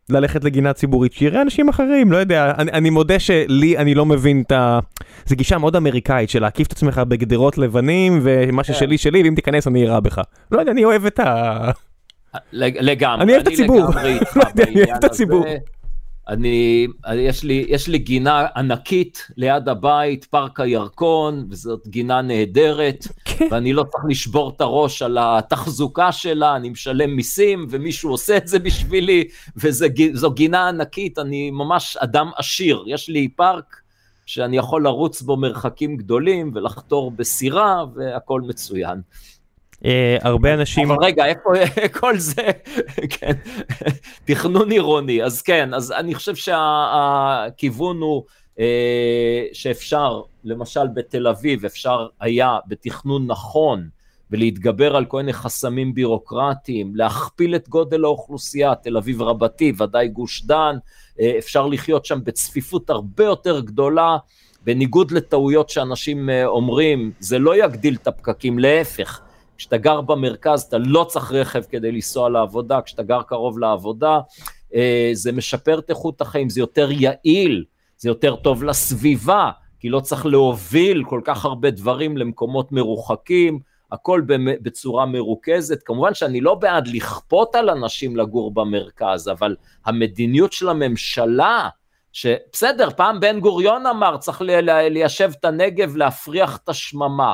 ללכת 0.09 0.43
לגינה 0.43 0.73
ציבורית, 0.73 1.13
שיראה 1.13 1.41
אנשים 1.41 1.69
אחרים, 1.69 2.11
לא 2.11 2.17
יודע, 2.17 2.53
אני, 2.57 2.71
אני 2.71 2.89
מודה 2.89 3.19
שלי, 3.19 3.77
אני 3.77 3.95
לא 3.95 4.05
מבין 4.05 4.43
את 4.47 4.51
ה... 4.51 4.79
זו 5.25 5.35
גישה 5.35 5.57
מאוד 5.57 5.75
אמריקאית 5.75 6.29
של 6.29 6.41
להקיף 6.41 6.67
את 6.67 6.71
עצמך 6.71 7.01
בגדרות 7.07 7.57
לבנים, 7.57 8.19
ומה 8.23 8.63
כן. 8.63 8.73
ששלי 8.73 8.97
שלי, 8.97 9.23
ואם 9.23 9.35
תיכנס 9.35 9.67
אני 9.67 9.81
אירה 9.81 9.99
בך. 9.99 10.21
לא 10.51 10.59
יודע, 10.59 10.71
אני 10.71 10.85
אוהב 10.85 11.05
את 11.05 11.19
ה... 11.19 11.71
לגמרי. 12.53 13.23
אני 13.23 13.31
אוהב 13.31 13.41
את 13.41 13.47
הציבור. 13.47 13.85
אני 14.67 14.83
אוהב 14.83 14.97
את 14.97 15.03
הציבור. 15.03 15.45
אני, 16.27 16.87
יש 17.15 17.43
לי, 17.43 17.65
יש 17.67 17.87
לי 17.87 17.97
גינה 17.97 18.47
ענקית 18.55 19.27
ליד 19.37 19.69
הבית, 19.69 20.25
פארק 20.25 20.59
הירקון, 20.59 21.45
וזאת 21.49 21.87
גינה 21.87 22.21
נהדרת, 22.21 23.07
כן. 23.25 23.47
ואני 23.51 23.73
לא 23.73 23.83
צריך 23.83 24.03
לשבור 24.09 24.53
את 24.55 24.61
הראש 24.61 25.01
על 25.01 25.17
התחזוקה 25.21 26.11
שלה, 26.11 26.55
אני 26.55 26.69
משלם 26.69 27.15
מיסים, 27.15 27.67
ומישהו 27.69 28.11
עושה 28.11 28.37
את 28.37 28.47
זה 28.47 28.59
בשבילי, 28.59 29.23
וזו 29.57 30.31
גינה 30.31 30.67
ענקית, 30.69 31.19
אני 31.19 31.51
ממש 31.51 31.97
אדם 31.97 32.31
עשיר, 32.37 32.83
יש 32.87 33.09
לי 33.09 33.27
פארק 33.27 33.75
שאני 34.25 34.57
יכול 34.57 34.83
לרוץ 34.83 35.21
בו 35.21 35.37
מרחקים 35.37 35.97
גדולים, 35.97 36.51
ולחתור 36.53 37.11
בסירה, 37.11 37.83
והכל 37.95 38.41
מצוין. 38.41 39.01
אה, 39.85 40.17
הרבה 40.21 40.53
אנשים... 40.53 40.91
אבל 40.91 41.05
רגע, 41.05 41.25
איפה 41.25 41.49
כל 41.99 42.17
זה? 42.17 42.51
כן, 43.09 43.33
תכנון 44.25 44.71
עירוני. 44.71 45.23
אז 45.23 45.41
כן, 45.41 45.73
אז 45.73 45.91
אני 45.91 46.15
חושב 46.15 46.35
שהכיוון 46.35 48.01
הוא 48.01 48.23
אה, 48.59 49.45
שאפשר, 49.53 50.21
למשל 50.43 50.87
בתל 50.93 51.27
אביב, 51.27 51.65
אפשר 51.65 52.07
היה 52.19 52.57
בתכנון 52.67 53.27
נכון, 53.27 53.89
ולהתגבר 54.31 54.95
על 54.95 55.05
כל 55.05 55.17
מיני 55.17 55.33
חסמים 55.33 55.93
בירוקרטיים, 55.93 56.95
להכפיל 56.95 57.55
את 57.55 57.69
גודל 57.69 58.03
האוכלוסייה, 58.03 58.75
תל 58.75 58.97
אביב 58.97 59.21
רבתי, 59.21 59.73
ודאי 59.77 60.07
גוש 60.07 60.43
דן, 60.45 60.75
אה, 61.19 61.35
אפשר 61.37 61.67
לחיות 61.67 62.05
שם 62.05 62.19
בצפיפות 62.23 62.89
הרבה 62.89 63.23
יותר 63.23 63.59
גדולה, 63.59 64.17
בניגוד 64.65 65.11
לטעויות 65.11 65.69
שאנשים 65.69 66.29
אומרים, 66.45 67.11
זה 67.19 67.39
לא 67.39 67.65
יגדיל 67.65 67.95
את 68.01 68.07
הפקקים, 68.07 68.59
להפך. 68.59 69.21
כשאתה 69.63 69.77
גר 69.77 70.01
במרכז 70.01 70.61
אתה 70.61 70.77
לא 70.77 71.03
צריך 71.03 71.31
רכב 71.31 71.63
כדי 71.69 71.91
לנסוע 71.91 72.29
לעבודה, 72.29 72.81
כשאתה 72.81 73.03
גר 73.03 73.21
קרוב 73.21 73.59
לעבודה, 73.59 74.19
אה, 74.75 75.09
זה 75.13 75.31
משפר 75.31 75.79
את 75.79 75.89
איכות 75.89 76.21
החיים, 76.21 76.49
זה 76.49 76.59
יותר 76.59 76.89
יעיל, 76.91 77.63
זה 77.97 78.09
יותר 78.09 78.35
טוב 78.35 78.63
לסביבה, 78.63 79.51
כי 79.79 79.89
לא 79.89 79.99
צריך 79.99 80.25
להוביל 80.25 81.03
כל 81.03 81.21
כך 81.23 81.45
הרבה 81.45 81.71
דברים 81.71 82.17
למקומות 82.17 82.71
מרוחקים, 82.71 83.59
הכל 83.91 84.21
בצורה 84.61 85.05
מרוכזת. 85.05 85.83
כמובן 85.85 86.13
שאני 86.13 86.41
לא 86.41 86.55
בעד 86.55 86.87
לכפות 86.87 87.55
על 87.55 87.69
אנשים 87.69 88.17
לגור 88.17 88.53
במרכז, 88.53 89.27
אבל 89.27 89.55
המדיניות 89.85 90.53
של 90.53 90.69
הממשלה, 90.69 91.69
שבסדר, 92.13 92.89
פעם 92.89 93.19
בן 93.19 93.39
גוריון 93.39 93.85
אמר, 93.85 94.17
צריך 94.17 94.41
ליישב 94.41 95.31
את 95.39 95.45
הנגב, 95.45 95.95
להפריח 95.95 96.57
את 96.63 96.69
השממה. 96.69 97.33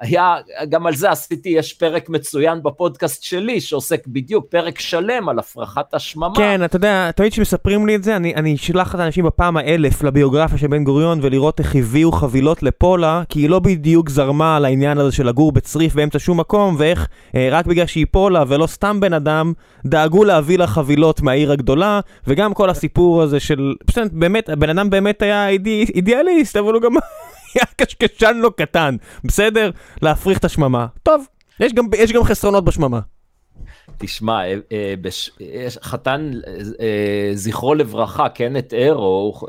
היה, 0.00 0.36
גם 0.68 0.86
על 0.86 0.94
זה 0.94 1.10
עשיתי, 1.10 1.48
יש 1.48 1.72
פרק 1.72 2.08
מצוין 2.08 2.62
בפודקאסט 2.62 3.22
שלי, 3.22 3.60
שעוסק 3.60 4.06
בדיוק, 4.06 4.46
פרק 4.50 4.78
שלם 4.78 5.28
על 5.28 5.38
הפרחת 5.38 5.94
השממה. 5.94 6.34
כן, 6.36 6.64
אתה 6.64 6.76
יודע, 6.76 7.10
תמיד 7.10 7.32
כשמספרים 7.32 7.86
לי 7.86 7.96
את 7.96 8.04
זה, 8.04 8.16
אני, 8.16 8.34
אני 8.34 8.54
אשלח 8.54 8.94
את 8.94 9.00
האנשים 9.00 9.24
בפעם 9.24 9.56
האלף 9.56 10.02
לביוגרפיה 10.02 10.58
של 10.58 10.66
בן 10.66 10.84
גוריון, 10.84 11.18
ולראות 11.22 11.60
איך 11.60 11.76
הביאו 11.76 12.12
חבילות 12.12 12.62
לפולה, 12.62 13.22
כי 13.28 13.40
היא 13.40 13.50
לא 13.50 13.58
בדיוק 13.58 14.08
זרמה 14.08 14.56
על 14.56 14.64
העניין 14.64 14.98
הזה 14.98 15.12
של 15.12 15.26
לגור 15.26 15.52
בצריף 15.52 15.94
באמצע 15.94 16.18
שום 16.18 16.40
מקום, 16.40 16.76
ואיך 16.78 17.08
אה, 17.34 17.48
רק 17.52 17.66
בגלל 17.66 17.86
שהיא 17.86 18.06
פולה 18.10 18.44
ולא 18.48 18.66
סתם 18.66 19.00
בן 19.00 19.12
אדם, 19.12 19.52
דאגו 19.86 20.24
להביא 20.24 20.58
לה 20.58 20.66
חבילות 20.66 21.20
מהעיר 21.20 21.52
הגדולה, 21.52 22.00
וגם 22.26 22.54
כל 22.54 22.70
הסיפור 22.70 23.22
הזה 23.22 23.40
של, 23.40 23.74
פשוט 23.86 24.12
באמת, 24.12 24.48
הבן 24.48 24.70
אדם 24.70 24.90
באמת 24.90 25.22
היה 25.22 25.48
אידי, 25.48 25.84
אידיאליסט, 25.94 26.56
אבל 26.56 26.74
הוא 26.74 26.82
גם... 26.82 26.92
היה 27.54 27.64
קשקשן 27.76 28.36
לא 28.36 28.50
קטן, 28.56 28.96
בסדר? 29.24 29.70
להפריך 30.02 30.38
את 30.38 30.44
השממה. 30.44 30.86
טוב, 31.02 31.26
יש 31.60 31.72
גם, 31.72 31.84
יש 31.96 32.12
גם 32.12 32.24
חסרונות 32.24 32.64
בשממה. 32.64 33.00
תשמע, 33.98 34.46
אה, 34.46 34.54
אה. 34.72 34.94
יש 35.40 35.78
חתן, 35.82 36.30
אה, 36.80 37.30
זכרו 37.34 37.74
לברכה, 37.74 38.28
קנט 38.28 38.72
אירו, 38.72 39.40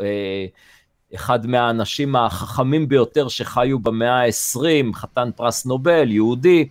אחד 1.16 1.48
מהאנשים 1.48 2.16
החכמים 2.16 2.88
ביותר 2.88 3.28
שחיו 3.28 3.80
במאה 3.80 4.26
ה-20, 4.26 4.94
חתן 4.94 5.30
פרס 5.36 5.66
נובל, 5.66 6.12
יהודי, 6.12 6.68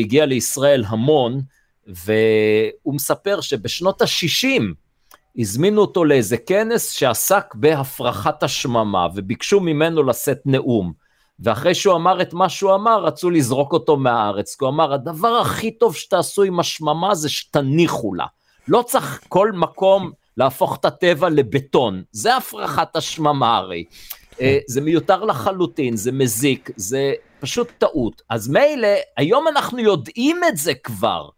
הגיע 0.00 0.26
לישראל 0.26 0.84
המון, 0.86 1.40
והוא 1.86 2.94
מספר 2.94 3.40
שבשנות 3.40 4.02
ה-60, 4.02 4.62
הזמינו 5.38 5.80
אותו 5.80 6.04
לאיזה 6.04 6.36
כנס 6.36 6.90
שעסק 6.90 7.54
בהפרחת 7.54 8.42
השממה, 8.42 9.06
וביקשו 9.14 9.60
ממנו 9.60 10.02
לשאת 10.02 10.40
נאום. 10.46 10.92
ואחרי 11.40 11.74
שהוא 11.74 11.94
אמר 11.94 12.22
את 12.22 12.34
מה 12.34 12.48
שהוא 12.48 12.74
אמר, 12.74 13.04
רצו 13.04 13.30
לזרוק 13.30 13.72
אותו 13.72 13.96
מהארץ, 13.96 14.56
כי 14.56 14.64
הוא 14.64 14.70
אמר, 14.72 14.92
הדבר 14.92 15.28
הכי 15.28 15.70
טוב 15.70 15.96
שתעשו 15.96 16.42
עם 16.42 16.60
השממה 16.60 17.14
זה 17.14 17.28
שתניחו 17.28 18.14
לה. 18.14 18.26
לא 18.68 18.82
צריך 18.86 19.20
כל 19.28 19.52
מקום 19.52 20.10
להפוך 20.36 20.76
את 20.80 20.84
הטבע 20.84 21.28
לבטון, 21.28 22.02
זה 22.12 22.36
הפרחת 22.36 22.96
השממה 22.96 23.56
הרי. 23.56 23.84
זה 24.66 24.80
מיותר 24.80 25.24
לחלוטין, 25.24 25.96
זה 25.96 26.12
מזיק, 26.12 26.70
זה 26.76 27.12
פשוט 27.40 27.68
טעות. 27.78 28.22
אז 28.30 28.48
מילא, 28.48 28.88
היום 29.16 29.48
אנחנו 29.48 29.78
יודעים 29.78 30.40
את 30.48 30.56
זה 30.56 30.74
כבר. 30.74 31.28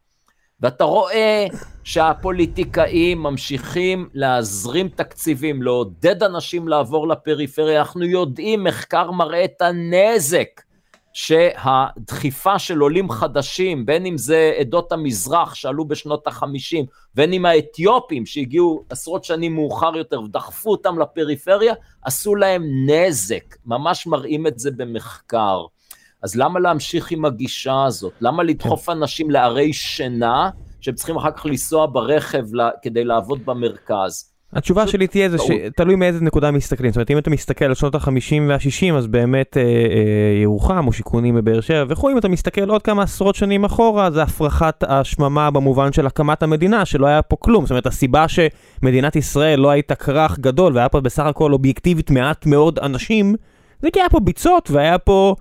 ואתה 0.63 0.85
רואה 0.85 1.47
שהפוליטיקאים 1.85 3.23
ממשיכים 3.23 4.09
להזרים 4.15 4.89
תקציבים, 4.89 5.63
לעודד 5.63 6.23
אנשים 6.23 6.69
לעבור 6.69 7.09
לפריפריה, 7.09 7.79
אנחנו 7.79 8.05
יודעים, 8.05 8.65
מחקר 8.65 9.11
מראה 9.11 9.45
את 9.45 9.63
הנזק 9.63 10.61
שהדחיפה 11.13 12.59
של 12.59 12.79
עולים 12.79 13.11
חדשים, 13.11 13.87
בין 13.87 14.07
אם 14.07 14.19
זה 14.19 14.53
עדות 14.59 14.93
המזרח 14.93 15.55
שעלו 15.55 15.85
בשנות 15.85 16.27
החמישים, 16.27 16.85
בין 17.15 17.33
אם 17.33 17.47
האתיופים 17.47 18.27
שהגיעו 18.27 18.85
עשרות 18.91 19.25
שנים 19.25 19.55
מאוחר 19.55 19.97
יותר 19.97 20.23
ודחפו 20.23 20.71
אותם 20.71 20.99
לפריפריה, 20.99 21.75
עשו 22.03 22.35
להם 22.35 22.63
נזק, 22.87 23.57
ממש 23.67 24.07
מראים 24.07 24.47
את 24.47 24.59
זה 24.59 24.71
במחקר. 24.71 25.65
אז 26.23 26.37
למה 26.37 26.61
להמשיך 26.61 27.11
עם 27.11 27.25
הגישה 27.25 27.85
הזאת? 27.85 28.13
למה 28.21 28.43
לדחוף 28.43 28.89
אנשים 28.89 29.31
לערי 29.31 29.73
שינה, 29.73 30.51
שהם 30.81 30.95
צריכים 30.95 31.17
אחר 31.17 31.31
כך 31.31 31.47
לנסוע 31.47 31.87
ברכב 31.87 32.45
כדי 32.83 33.05
לעבוד 33.05 33.47
במרכז? 33.47 34.33
התשובה 34.53 34.87
שלי 34.87 35.07
תהיה 35.07 35.29
זה 35.29 35.37
שתלוי 35.39 35.97
מאיזה 35.97 36.25
נקודה 36.25 36.51
מסתכלים, 36.51 36.91
זאת 36.91 36.97
אומרת 36.97 37.11
אם 37.11 37.19
אתה 37.19 37.31
מסתכל 37.31 37.65
על 37.65 37.75
שנות 37.75 37.95
ה-50 37.95 38.09
וה-60 38.49 38.95
אז 38.97 39.07
באמת 39.07 39.57
אה, 39.57 39.63
אה, 39.63 40.43
ירוחם 40.43 40.87
או 40.87 40.93
שיכונים 40.93 41.35
בבאר 41.35 41.61
שבע 41.61 41.85
וכו', 41.89 42.11
אם 42.11 42.19
אתה 42.19 42.29
מסתכל 42.29 42.69
עוד 42.69 42.83
כמה 42.83 43.03
עשרות 43.03 43.35
שנים 43.35 43.65
אחורה 43.65 44.11
זה 44.11 44.23
הפרחת 44.23 44.85
השממה 44.89 45.51
במובן 45.51 45.93
של 45.93 46.07
הקמת 46.07 46.43
המדינה 46.43 46.85
שלא 46.85 47.07
היה 47.07 47.23
פה 47.23 47.37
כלום, 47.37 47.65
זאת 47.65 47.71
אומרת 47.71 47.87
הסיבה 47.87 48.27
שמדינת 48.29 49.17
ישראל 49.17 49.61
לא 49.61 49.71
הייתה 49.71 49.95
כרך 49.95 50.39
גדול 50.39 50.75
והיה 50.75 50.89
פה 50.89 51.01
בסך 51.01 51.25
הכל 51.25 51.53
אובייקטיבית 51.53 52.11
מעט 52.11 52.47
מאוד 52.47 52.79
אנשים, 52.79 53.35
זה 53.83 53.91
כי 53.91 54.01
היה 54.01 54.09
פה 54.09 54.21
ביצות 54.21 54.71
והיה 54.71 54.99
פה 54.99 55.35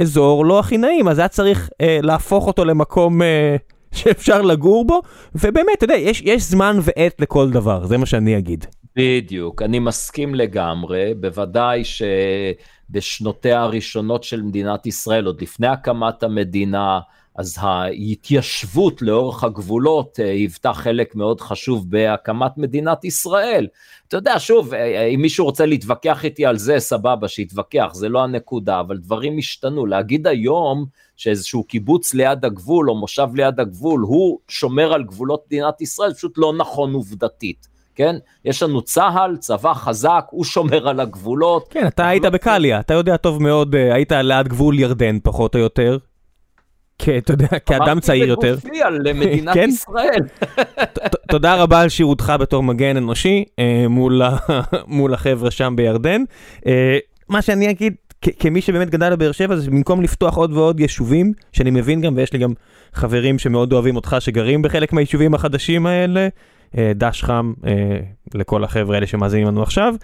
אזור 0.00 0.46
לא 0.46 0.58
הכי 0.58 0.78
נעים, 0.78 1.08
אז 1.08 1.18
היה 1.18 1.28
צריך 1.28 1.70
אה, 1.80 1.98
להפוך 2.02 2.46
אותו 2.46 2.64
למקום 2.64 3.22
אה, 3.22 3.56
שאפשר 3.96 4.42
לגור 4.42 4.86
בו, 4.86 5.02
ובאמת, 5.34 5.72
אתה 5.78 5.84
יודע, 5.84 5.94
יש, 5.94 6.22
יש 6.24 6.42
זמן 6.42 6.78
ועת 6.82 7.20
לכל 7.20 7.50
דבר, 7.50 7.86
זה 7.86 7.98
מה 7.98 8.06
שאני 8.06 8.38
אגיד. 8.38 8.66
בדיוק, 8.96 9.62
אני 9.62 9.78
מסכים 9.78 10.34
לגמרי, 10.34 11.14
בוודאי 11.20 11.82
שבשנותיה 11.84 13.60
הראשונות 13.60 14.24
של 14.24 14.42
מדינת 14.42 14.86
ישראל, 14.86 15.26
עוד 15.26 15.42
לפני 15.42 15.66
הקמת 15.66 16.22
המדינה, 16.22 17.00
אז 17.36 17.56
ההתיישבות 17.60 19.02
לאורך 19.02 19.44
הגבולות 19.44 20.16
היוותה 20.16 20.72
חלק 20.72 21.14
מאוד 21.14 21.40
חשוב 21.40 21.90
בהקמת 21.90 22.58
מדינת 22.58 23.04
ישראל. 23.04 23.66
אתה 24.12 24.18
יודע, 24.18 24.34
שוב, 24.38 24.74
אם 25.14 25.20
מישהו 25.22 25.44
רוצה 25.44 25.66
להתווכח 25.66 26.24
איתי 26.24 26.46
על 26.46 26.56
זה, 26.58 26.78
סבבה, 26.78 27.28
שיתווכח, 27.28 27.90
זה 27.94 28.08
לא 28.08 28.22
הנקודה, 28.22 28.80
אבל 28.80 28.96
דברים 28.96 29.38
השתנו. 29.38 29.86
להגיד 29.86 30.26
היום 30.26 30.84
שאיזשהו 31.16 31.64
קיבוץ 31.64 32.14
ליד 32.14 32.44
הגבול 32.44 32.90
או 32.90 32.94
מושב 32.94 33.28
ליד 33.34 33.60
הגבול, 33.60 34.00
הוא 34.00 34.38
שומר 34.48 34.92
על 34.92 35.02
גבולות 35.02 35.44
מדינת 35.46 35.80
ישראל, 35.80 36.14
פשוט 36.14 36.38
לא 36.38 36.52
נכון 36.58 36.92
עובדתית. 36.92 37.66
כן? 37.94 38.16
יש 38.44 38.62
לנו 38.62 38.82
צה"ל, 38.82 39.36
צבא 39.36 39.74
חזק, 39.74 40.24
הוא 40.30 40.44
שומר 40.44 40.88
על 40.88 41.00
הגבולות. 41.00 41.68
כן, 41.70 41.86
אתה 41.86 42.08
היית 42.08 42.24
בקליה, 42.24 42.80
אתה 42.80 42.94
יודע 42.94 43.16
טוב 43.16 43.42
מאוד, 43.42 43.74
היית 43.74 44.12
ליד 44.12 44.48
גבול 44.48 44.78
ירדן 44.78 45.18
פחות 45.22 45.54
או 45.54 45.60
יותר. 45.60 45.98
אתה 47.18 47.32
יודע, 47.32 47.46
כאדם 47.66 48.00
צעיר 48.00 48.28
יותר. 48.28 48.48
אמרתי 48.52 48.66
בגופי 48.68 48.82
על 48.82 49.12
מדינת 49.20 49.56
ישראל. 49.56 50.20
תודה 51.30 51.54
רבה 51.54 51.80
על 51.80 51.88
שירותך 51.88 52.32
בתור 52.40 52.62
מגן 52.62 52.96
אנושי 52.96 53.44
מול 54.86 55.14
החבר'ה 55.14 55.50
שם 55.50 55.74
בירדן. 55.76 56.22
מה 57.28 57.42
שאני 57.42 57.70
אגיד, 57.70 57.94
כמי 58.38 58.60
שבאמת 58.60 58.90
גדל 58.90 59.14
בבאר 59.14 59.32
שבע, 59.32 59.56
זה 59.56 59.70
במקום 59.70 60.02
לפתוח 60.02 60.36
עוד 60.36 60.52
ועוד 60.52 60.80
יישובים, 60.80 61.32
שאני 61.52 61.70
מבין 61.70 62.00
גם, 62.00 62.16
ויש 62.16 62.32
לי 62.32 62.38
גם 62.38 62.52
חברים 62.94 63.38
שמאוד 63.38 63.72
אוהבים 63.72 63.96
אותך, 63.96 64.16
שגרים 64.20 64.62
בחלק 64.62 64.92
מהיישובים 64.92 65.34
החדשים 65.34 65.86
האלה, 65.86 66.28
דש 66.74 67.24
חם 67.24 67.52
לכל 68.34 68.64
החבר'ה 68.64 68.94
האלה 68.94 69.06
שמאזינים 69.06 69.46
לנו 69.46 69.62
עכשיו. 69.62 69.94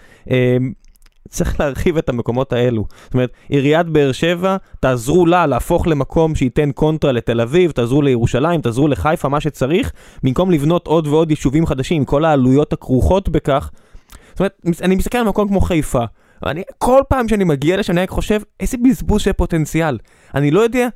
צריך 1.29 1.59
להרחיב 1.59 1.97
את 1.97 2.09
המקומות 2.09 2.53
האלו. 2.53 2.85
זאת 3.03 3.13
אומרת, 3.13 3.31
עיריית 3.49 3.87
באר 3.87 4.11
שבע, 4.11 4.57
תעזרו 4.79 5.25
לה 5.25 5.45
להפוך 5.47 5.87
למקום 5.87 6.35
שייתן 6.35 6.71
קונטרה 6.71 7.11
לתל 7.11 7.41
אביב, 7.41 7.71
תעזרו 7.71 8.01
לירושלים, 8.01 8.61
תעזרו 8.61 8.87
לחיפה, 8.87 9.29
מה 9.29 9.41
שצריך, 9.41 9.91
במקום 10.23 10.51
לבנות 10.51 10.87
עוד 10.87 11.07
ועוד 11.07 11.29
יישובים 11.29 11.65
חדשים, 11.65 12.05
כל 12.05 12.25
העלויות 12.25 12.73
הכרוכות 12.73 13.29
בכך. 13.29 13.71
זאת 14.29 14.39
אומרת, 14.39 14.61
אני 14.81 14.95
מסתכל 14.95 15.17
על 15.17 15.27
מקום 15.27 15.47
כמו 15.47 15.61
חיפה, 15.61 16.03
ואני, 16.43 16.61
כל 16.77 17.01
פעם 17.09 17.27
שאני 17.27 17.43
מגיע 17.43 17.77
לשם, 17.77 17.93
אני 17.93 18.01
רק 18.01 18.09
חושב, 18.09 18.41
איזה 18.59 18.77
בזבוז 18.77 19.21
של 19.21 19.33
פוטנציאל. 19.33 19.97
אני 20.35 20.51
לא 20.51 20.59
יודע, 20.59 20.87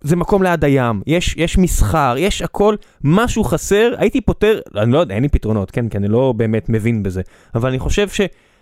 זה 0.00 0.16
מקום 0.16 0.42
ליד 0.42 0.64
הים, 0.64 1.02
יש, 1.06 1.34
יש 1.36 1.58
מסחר, 1.58 2.14
יש 2.18 2.42
הכל, 2.42 2.74
משהו 3.04 3.44
חסר, 3.44 3.94
הייתי 3.98 4.20
פותר, 4.20 4.60
אני 4.76 4.92
לא 4.92 4.98
יודע, 4.98 5.14
אין 5.14 5.22
לי 5.22 5.28
פתרונות, 5.28 5.70
כן, 5.70 5.88
כי 5.88 5.98
אני 5.98 6.08
לא 6.08 6.34
באמת 6.36 6.68
מבין 6.68 7.02
בזה, 7.02 7.22
אבל 7.54 7.68
אני 7.68 7.78
חושב 7.78 8.08
ש... 8.08 8.20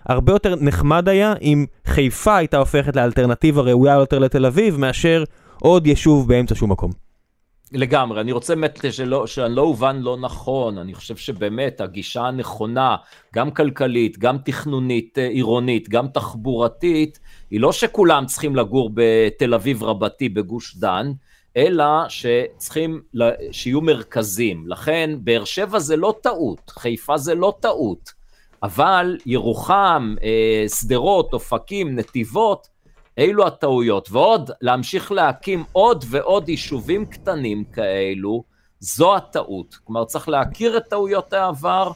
הרבה 0.09 0.33
יותר 0.33 0.55
נחמד 0.61 1.09
היה 1.09 1.35
אם 1.43 1.67
חיפה 1.87 2.37
הייתה 2.37 2.59
הופכת 2.59 2.97
לאלטרנטיבה 2.97 3.63
ראויה 3.63 3.95
יותר 3.95 4.19
לתל 4.19 4.47
אביב, 4.47 4.77
מאשר 4.77 5.25
עוד 5.61 5.87
יישוב 5.87 6.29
באמצע 6.29 6.55
שום 6.55 6.73
מקום. 6.73 6.91
לגמרי, 7.73 8.21
אני 8.21 8.33
רוצה 8.33 8.55
באמת 8.55 8.85
שלא, 8.91 9.27
שאני 9.27 9.55
לא 9.55 9.63
אובן 9.63 9.97
לא 9.97 10.17
נכון, 10.17 10.79
אני 10.79 10.95
חושב 10.95 11.17
שבאמת 11.17 11.81
הגישה 11.81 12.23
הנכונה, 12.23 12.97
גם 13.35 13.51
כלכלית, 13.51 14.19
גם 14.19 14.39
תכנונית 14.45 15.19
אה, 15.19 15.29
עירונית, 15.29 15.89
גם 15.89 16.09
תחבורתית, 16.09 17.19
היא 17.51 17.61
לא 17.61 17.73
שכולם 17.73 18.27
צריכים 18.27 18.57
לגור 18.57 18.91
בתל 18.95 19.55
אביב 19.55 19.83
רבתי 19.83 20.29
בגוש 20.29 20.77
דן, 20.77 21.13
אלא 21.57 21.85
שצריכים 22.09 23.03
שיהיו 23.51 23.81
מרכזים. 23.81 24.65
לכן 24.67 25.11
באר 25.21 25.45
שבע 25.45 25.79
זה 25.79 25.97
לא 25.97 26.15
טעות, 26.23 26.71
חיפה 26.71 27.17
זה 27.17 27.35
לא 27.35 27.55
טעות. 27.61 28.16
אבל 28.63 29.17
ירוחם, 29.27 30.15
אה, 30.23 30.69
שדרות, 30.69 31.33
אופקים, 31.33 31.97
נתיבות, 31.97 32.69
אלו 33.19 33.47
הטעויות. 33.47 34.09
ועוד, 34.13 34.51
להמשיך 34.61 35.13
להקים 35.13 35.65
עוד 35.73 36.05
ועוד 36.09 36.49
יישובים 36.49 37.07
קטנים 37.07 37.65
כאלו, 37.65 38.45
זו 38.81 39.17
הטעות. 39.17 39.79
כלומר, 39.85 40.05
צריך 40.05 40.29
להכיר 40.29 40.77
את 40.77 40.83
טעויות 40.89 41.33
העבר 41.33 41.91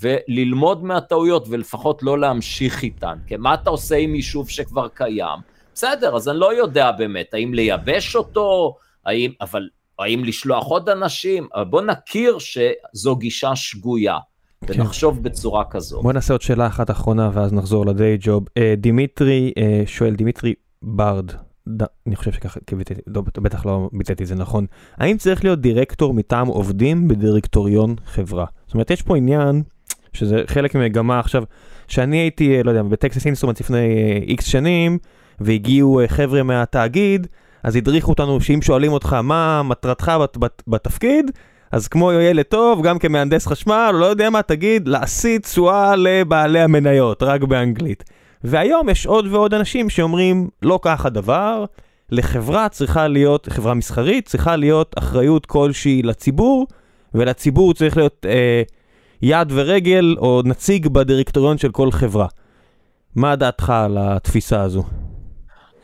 וללמוד 0.00 0.84
מהטעויות 0.84 1.46
ולפחות 1.48 2.02
לא 2.02 2.18
להמשיך 2.18 2.82
איתן. 2.82 3.18
כי 3.26 3.36
מה 3.36 3.54
אתה 3.54 3.70
עושה 3.70 3.96
עם 3.96 4.14
יישוב 4.14 4.48
שכבר 4.48 4.88
קיים? 4.88 5.38
בסדר, 5.74 6.16
אז 6.16 6.28
אני 6.28 6.38
לא 6.38 6.54
יודע 6.54 6.92
באמת, 6.92 7.34
האם 7.34 7.54
לייבש 7.54 8.16
אותו, 8.16 8.76
האם, 9.06 9.32
אבל 9.40 9.68
האם 9.98 10.24
לשלוח 10.24 10.64
עוד 10.64 10.88
אנשים? 10.88 11.48
בוא 11.70 11.82
נכיר 11.82 12.38
שזו 12.38 13.16
גישה 13.16 13.56
שגויה. 13.56 14.18
כן. 14.66 14.80
ונחשוב 14.80 15.22
בצורה 15.22 15.64
כזו. 15.64 16.02
בוא 16.02 16.12
נעשה 16.12 16.34
עוד 16.34 16.40
שאלה 16.40 16.66
אחת 16.66 16.90
אחרונה 16.90 17.30
ואז 17.32 17.52
נחזור 17.52 17.86
ל 17.86 17.93
day 17.93 18.16
job. 18.20 18.44
אה, 18.56 18.74
דימיטרי 18.76 19.52
אה, 19.58 19.82
שואל, 19.86 20.14
דימיטרי 20.14 20.54
ברד, 20.82 21.30
ד... 21.68 21.82
אני 22.06 22.16
חושב 22.16 22.32
שככה 22.32 22.60
קיוויתי, 22.66 22.94
לא, 23.06 23.22
בטח 23.40 23.66
לא 23.66 23.88
ביטאתי 23.92 24.22
את 24.22 24.28
זה 24.28 24.34
נכון. 24.34 24.66
האם 24.96 25.16
צריך 25.16 25.44
להיות 25.44 25.60
דירקטור 25.60 26.14
מטעם 26.14 26.46
עובדים 26.46 27.08
בדירקטוריון 27.08 27.94
חברה? 28.06 28.44
זאת 28.66 28.74
אומרת, 28.74 28.90
יש 28.90 29.02
פה 29.02 29.16
עניין 29.16 29.62
שזה 30.12 30.42
חלק 30.46 30.74
ממגמה 30.74 31.18
עכשיו, 31.18 31.42
שאני 31.88 32.16
הייתי, 32.16 32.56
אה, 32.56 32.62
לא 32.62 32.70
יודע, 32.70 32.82
בטקסס 32.82 33.26
אינסטרומנט 33.26 33.60
לפני 33.60 33.86
איקס 34.26 34.44
שנים, 34.44 34.98
והגיעו 35.40 36.00
חבר'ה 36.06 36.42
מהתאגיד, 36.42 37.26
אז 37.62 37.76
הדריכו 37.76 38.10
אותנו 38.10 38.40
שאם 38.40 38.62
שואלים 38.62 38.92
אותך 38.92 39.12
מה 39.12 39.62
מטרתך 39.62 40.12
בת, 40.20 40.36
בת, 40.36 40.62
בתפקיד, 40.68 41.30
אז 41.72 41.88
כמו 41.88 42.12
ילד 42.12 42.42
טוב, 42.42 42.82
גם 42.82 42.98
כמהנדס 42.98 43.46
חשמל, 43.46 43.90
לא 43.94 44.06
יודע 44.06 44.30
מה, 44.30 44.42
תגיד, 44.42 44.88
להשיא 44.88 45.38
תשואה 45.38 45.96
לבעלי 45.96 46.60
המניות, 46.60 47.22
רק 47.22 47.42
באנגלית. 47.42 48.04
והיום 48.44 48.88
יש 48.88 49.06
עוד 49.06 49.26
ועוד 49.26 49.54
אנשים 49.54 49.90
שאומרים, 49.90 50.48
לא 50.62 50.78
כך 50.82 51.06
הדבר, 51.06 51.64
לחברה 52.10 52.68
צריכה 52.68 53.08
להיות, 53.08 53.48
חברה 53.50 53.74
מסחרית, 53.74 54.26
צריכה 54.26 54.56
להיות 54.56 54.94
אחריות 54.98 55.46
כלשהי 55.46 56.02
לציבור, 56.02 56.66
ולציבור 57.14 57.74
צריך 57.74 57.96
להיות 57.96 58.26
אה, 58.28 58.62
יד 59.22 59.52
ורגל 59.54 60.16
או 60.18 60.42
נציג 60.44 60.88
בדירקטוריון 60.88 61.58
של 61.58 61.70
כל 61.70 61.90
חברה. 61.90 62.26
מה 63.16 63.36
דעתך 63.36 63.70
על 63.70 63.98
התפיסה 64.00 64.62
הזו? 64.62 64.84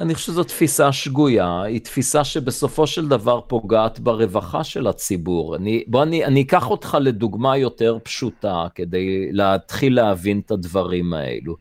אני 0.02 0.14
חושב 0.14 0.26
שזו 0.26 0.44
תפיסה 0.44 0.92
שגויה, 0.92 1.62
היא 1.62 1.80
תפיסה 1.80 2.24
שבסופו 2.24 2.86
של 2.86 3.08
דבר 3.08 3.40
פוגעת 3.40 4.00
ברווחה 4.00 4.64
של 4.64 4.86
הציבור. 4.86 5.56
אני, 5.56 5.84
בוא 5.86 6.02
אני, 6.02 6.24
אני 6.24 6.42
אקח 6.42 6.70
אותך 6.70 6.98
לדוגמה 7.00 7.56
יותר 7.56 7.98
פשוטה, 8.02 8.66
כדי 8.74 9.32
להתחיל 9.32 9.94
להבין 9.94 10.40
את 10.46 10.50
הדברים 10.50 11.14
האלו. 11.14 11.56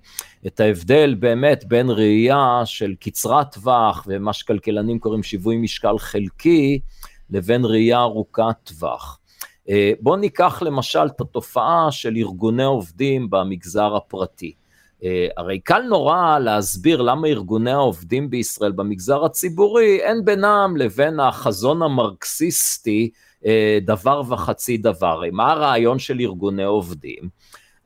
את 0.47 0.59
ההבדל 0.59 1.15
באמת 1.19 1.65
בין 1.67 1.89
ראייה 1.89 2.61
של 2.65 2.93
קצרת 2.99 3.53
טווח, 3.53 4.03
ומה 4.07 4.33
שכלכלנים 4.33 4.99
קוראים 4.99 5.23
שיווי 5.23 5.57
משקל 5.57 5.97
חלקי, 5.97 6.79
לבין 7.29 7.65
ראייה 7.65 7.99
ארוכת 8.01 8.55
טווח. 8.63 9.19
אה, 9.69 9.91
בוא 9.99 10.17
ניקח 10.17 10.61
למשל 10.61 11.05
את 11.05 11.21
התופעה 11.21 11.87
של 11.91 12.13
ארגוני 12.17 12.63
עובדים 12.63 13.29
במגזר 13.29 13.95
הפרטי. 13.95 14.53
אה, 15.03 15.27
הרי 15.37 15.59
קל 15.59 15.81
נורא 15.81 16.39
להסביר 16.39 17.01
למה 17.01 17.27
ארגוני 17.27 17.71
העובדים 17.71 18.29
בישראל 18.29 18.71
במגזר 18.71 19.25
הציבורי 19.25 19.99
אין 20.01 20.25
בינם 20.25 20.73
לבין 20.77 21.19
החזון 21.19 21.81
המרקסיסטי 21.81 23.11
אה, 23.45 23.79
דבר 23.81 24.21
וחצי 24.29 24.77
דבר. 24.77 25.21
מה 25.31 25.51
הרעיון 25.51 25.99
של 25.99 26.19
ארגוני 26.19 26.63
עובדים? 26.63 27.29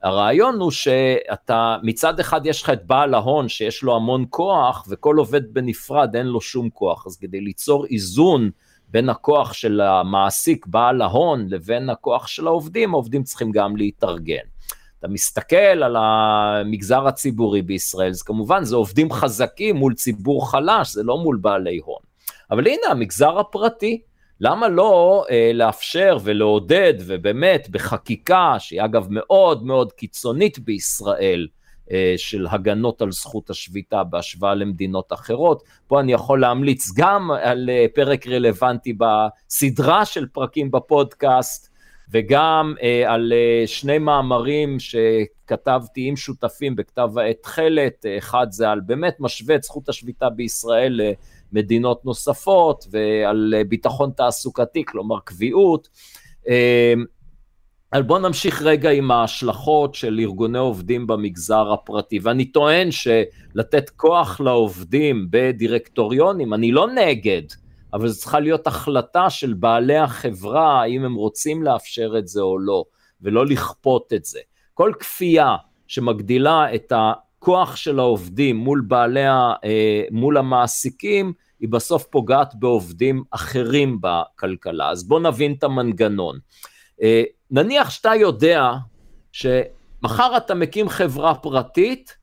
הרעיון 0.02 0.60
הוא 0.60 0.70
שאתה, 0.70 1.76
מצד 1.82 2.20
אחד 2.20 2.46
יש 2.46 2.62
לך 2.62 2.70
את 2.70 2.86
בעל 2.86 3.14
ההון 3.14 3.48
שיש 3.48 3.82
לו 3.82 3.96
המון 3.96 4.24
כוח 4.30 4.86
וכל 4.88 5.16
עובד 5.16 5.54
בנפרד 5.54 6.16
אין 6.16 6.26
לו 6.26 6.40
שום 6.40 6.70
כוח, 6.70 7.06
אז 7.06 7.16
כדי 7.16 7.40
ליצור 7.40 7.86
איזון 7.86 8.50
בין 8.88 9.08
הכוח 9.08 9.52
של 9.52 9.80
המעסיק 9.80 10.66
בעל 10.66 11.02
ההון 11.02 11.46
לבין 11.48 11.90
הכוח 11.90 12.26
של 12.26 12.46
העובדים, 12.46 12.94
העובדים 12.94 13.22
צריכים 13.22 13.50
גם 13.50 13.76
להתארגן. 13.76 14.55
אתה 15.06 15.14
מסתכל 15.14 15.56
על 15.56 15.96
המגזר 15.98 17.06
הציבורי 17.06 17.62
בישראל, 17.62 18.10
אז 18.10 18.22
כמובן 18.22 18.64
זה 18.64 18.76
עובדים 18.76 19.12
חזקים 19.12 19.76
מול 19.76 19.94
ציבור 19.94 20.50
חלש, 20.50 20.92
זה 20.92 21.02
לא 21.02 21.18
מול 21.18 21.36
בעלי 21.40 21.80
הון. 21.84 22.00
אבל 22.50 22.66
הנה 22.66 22.86
המגזר 22.90 23.38
הפרטי, 23.38 24.00
למה 24.40 24.68
לא 24.68 25.24
אה, 25.30 25.50
לאפשר 25.54 26.18
ולעודד 26.22 26.94
ובאמת 26.98 27.68
בחקיקה, 27.70 28.54
שהיא 28.58 28.84
אגב 28.84 29.06
מאוד 29.10 29.66
מאוד 29.66 29.92
קיצונית 29.92 30.58
בישראל, 30.58 31.46
אה, 31.90 32.14
של 32.16 32.46
הגנות 32.50 33.02
על 33.02 33.12
זכות 33.12 33.50
השביתה 33.50 34.04
בהשוואה 34.04 34.54
למדינות 34.54 35.12
אחרות. 35.12 35.62
פה 35.86 36.00
אני 36.00 36.12
יכול 36.12 36.40
להמליץ 36.40 36.86
גם 36.96 37.30
על 37.42 37.70
אה, 37.70 37.86
פרק 37.94 38.26
רלוונטי 38.26 38.92
בסדרה 38.92 40.04
של 40.04 40.26
פרקים 40.26 40.70
בפודקאסט, 40.70 41.65
וגם 42.10 42.74
אה, 42.82 43.12
על 43.12 43.32
אה, 43.32 43.66
שני 43.66 43.98
מאמרים 43.98 44.76
שכתבתי 44.80 46.08
עם 46.08 46.16
שותפים 46.16 46.76
בכתב 46.76 47.18
העת 47.18 47.36
תכלת, 47.42 48.06
אחד 48.18 48.46
זה 48.50 48.70
על 48.70 48.80
באמת 48.80 49.16
משווה 49.20 49.54
את 49.54 49.62
זכות 49.62 49.88
השביתה 49.88 50.30
בישראל 50.30 51.00
למדינות 51.52 52.04
נוספות, 52.04 52.86
ועל 52.90 53.54
אה, 53.56 53.64
ביטחון 53.64 54.10
תעסוקתי, 54.16 54.84
כלומר 54.84 55.16
קביעות. 55.24 55.88
אה, 56.48 56.94
אבל 57.92 58.02
בואו 58.02 58.18
נמשיך 58.18 58.62
רגע 58.62 58.90
עם 58.90 59.10
ההשלכות 59.10 59.94
של 59.94 60.18
ארגוני 60.20 60.58
עובדים 60.58 61.06
במגזר 61.06 61.72
הפרטי, 61.72 62.18
ואני 62.22 62.44
טוען 62.44 62.88
שלתת 62.90 63.90
כוח 63.90 64.40
לעובדים 64.40 65.26
בדירקטוריונים, 65.30 66.54
אני 66.54 66.72
לא 66.72 66.86
נגד, 66.92 67.42
אבל 67.96 68.08
זו 68.08 68.20
צריכה 68.20 68.40
להיות 68.40 68.66
החלטה 68.66 69.30
של 69.30 69.54
בעלי 69.54 69.96
החברה, 69.96 70.80
האם 70.82 71.04
הם 71.04 71.14
רוצים 71.14 71.62
לאפשר 71.62 72.14
את 72.18 72.28
זה 72.28 72.40
או 72.40 72.58
לא, 72.58 72.84
ולא 73.20 73.46
לכפות 73.46 74.12
את 74.12 74.24
זה. 74.24 74.40
כל 74.74 74.92
כפייה 74.98 75.56
שמגדילה 75.86 76.74
את 76.74 76.92
הכוח 76.96 77.76
של 77.76 77.98
העובדים 77.98 78.56
מול 78.56 78.82
בעלי, 78.88 79.28
אה, 79.28 80.02
מול 80.10 80.36
המעסיקים, 80.36 81.32
היא 81.60 81.68
בסוף 81.68 82.04
פוגעת 82.04 82.54
בעובדים 82.54 83.22
אחרים 83.30 83.98
בכלכלה. 84.00 84.90
אז 84.90 85.08
בואו 85.08 85.20
נבין 85.20 85.52
את 85.52 85.64
המנגנון. 85.64 86.38
אה, 87.02 87.22
נניח 87.50 87.90
שאתה 87.90 88.14
יודע 88.14 88.72
שמחר 89.32 90.36
אתה 90.36 90.54
מקים 90.54 90.88
חברה 90.88 91.34
פרטית, 91.34 92.15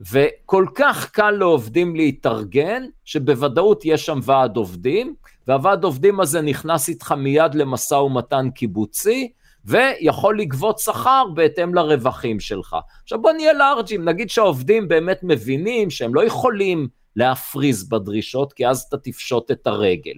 וכל 0.00 0.66
כך 0.74 1.10
קל 1.10 1.30
לעובדים 1.30 1.96
להתארגן, 1.96 2.82
שבוודאות 3.04 3.84
יש 3.84 4.06
שם 4.06 4.20
ועד 4.22 4.56
עובדים, 4.56 5.14
והוועד 5.46 5.84
עובדים 5.84 6.20
הזה 6.20 6.40
נכנס 6.40 6.88
איתך 6.88 7.12
מיד 7.12 7.54
למשא 7.54 7.94
ומתן 7.94 8.50
קיבוצי, 8.50 9.32
ויכול 9.64 10.40
לגבות 10.40 10.78
שכר 10.78 11.24
בהתאם 11.34 11.74
לרווחים 11.74 12.40
שלך. 12.40 12.76
עכשיו 13.02 13.22
בוא 13.22 13.32
נהיה 13.32 13.52
לארג'ים, 13.52 14.04
נגיד 14.04 14.30
שהעובדים 14.30 14.88
באמת 14.88 15.20
מבינים 15.22 15.90
שהם 15.90 16.14
לא 16.14 16.24
יכולים 16.24 16.88
להפריז 17.16 17.88
בדרישות, 17.88 18.52
כי 18.52 18.66
אז 18.66 18.84
אתה 18.88 18.98
תפשוט 18.98 19.50
את 19.50 19.66
הרגל. 19.66 20.14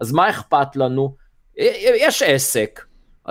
אז 0.00 0.12
מה 0.12 0.30
אכפת 0.30 0.76
לנו? 0.76 1.14
יש 1.56 2.22
עסק, 2.22 2.80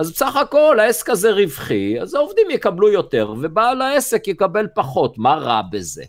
אז 0.00 0.12
בסך 0.12 0.36
הכל 0.36 0.80
העסק 0.80 1.10
הזה 1.10 1.30
רווחי, 1.30 2.00
אז 2.00 2.14
העובדים 2.14 2.50
יקבלו 2.50 2.88
יותר, 2.88 3.34
ובעל 3.40 3.82
העסק 3.82 4.28
יקבל 4.28 4.66
פחות. 4.74 5.18
מה 5.18 5.34
רע 5.34 5.62
בזה? 5.72 6.04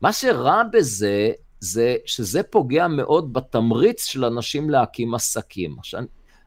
מה 0.00 0.12
שרע 0.12 0.62
בזה, 0.72 1.30
זה 1.60 1.96
שזה 2.06 2.42
פוגע 2.42 2.88
מאוד 2.88 3.32
בתמריץ 3.32 4.04
של 4.04 4.24
אנשים 4.24 4.70
להקים 4.70 5.14
עסקים. 5.14 5.76
עכשיו, 5.78 6.00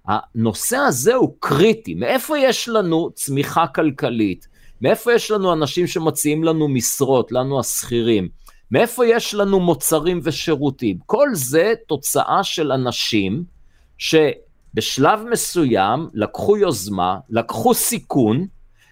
הנושא 0.07 0.77
הזה 0.77 1.15
הוא 1.15 1.35
קריטי. 1.39 1.93
מאיפה 1.93 2.37
יש 2.37 2.69
לנו 2.69 3.09
צמיחה 3.13 3.67
כלכלית? 3.67 4.47
מאיפה 4.81 5.13
יש 5.13 5.31
לנו 5.31 5.53
אנשים 5.53 5.87
שמציעים 5.87 6.43
לנו 6.43 6.67
משרות, 6.67 7.31
לנו 7.31 7.59
השכירים? 7.59 8.29
מאיפה 8.71 9.05
יש 9.05 9.33
לנו 9.33 9.59
מוצרים 9.59 10.19
ושירותים? 10.23 10.97
כל 11.05 11.29
זה 11.33 11.73
תוצאה 11.87 12.43
של 12.43 12.71
אנשים 12.71 13.43
שבשלב 14.81 15.19
מסוים 15.31 16.07
לקחו 16.13 16.57
יוזמה, 16.57 17.17
לקחו 17.29 17.73
סיכון, 17.73 18.45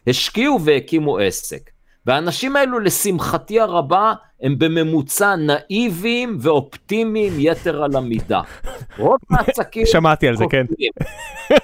השקיעו 0.08 0.62
והקימו 0.66 1.18
עסק. 1.18 1.70
והאנשים 2.06 2.56
האלו, 2.56 2.80
לשמחתי 2.80 3.60
הרבה, 3.60 4.14
הם 4.42 4.60
בממוצע 4.60 5.36
נאיביים 5.36 6.38
ואופטימיים 6.42 7.34
יתר 7.38 7.84
על 7.84 7.96
המידה. 7.96 8.42
רוב 8.98 9.18
העסקים... 9.32 9.86
שמעתי 9.86 10.28
על 10.28 10.36
זה, 10.36 10.46
כן. 10.50 10.66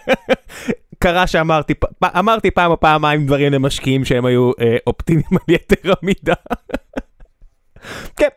קרה 1.03 1.27
שאמרתי, 1.27 1.73
אמרתי 2.03 2.52
פעם 2.52 2.72
או 2.72 2.80
פעמיים 2.80 3.26
דברים 3.26 3.53
למשקיעים 3.53 4.06
שהם 4.06 4.26
היו 4.26 4.52
אה, 4.61 4.77
אופטימיים 4.88 5.31
על 5.31 5.56
יתר 5.56 5.93
המידה. 6.02 6.34
כן, 8.18 8.27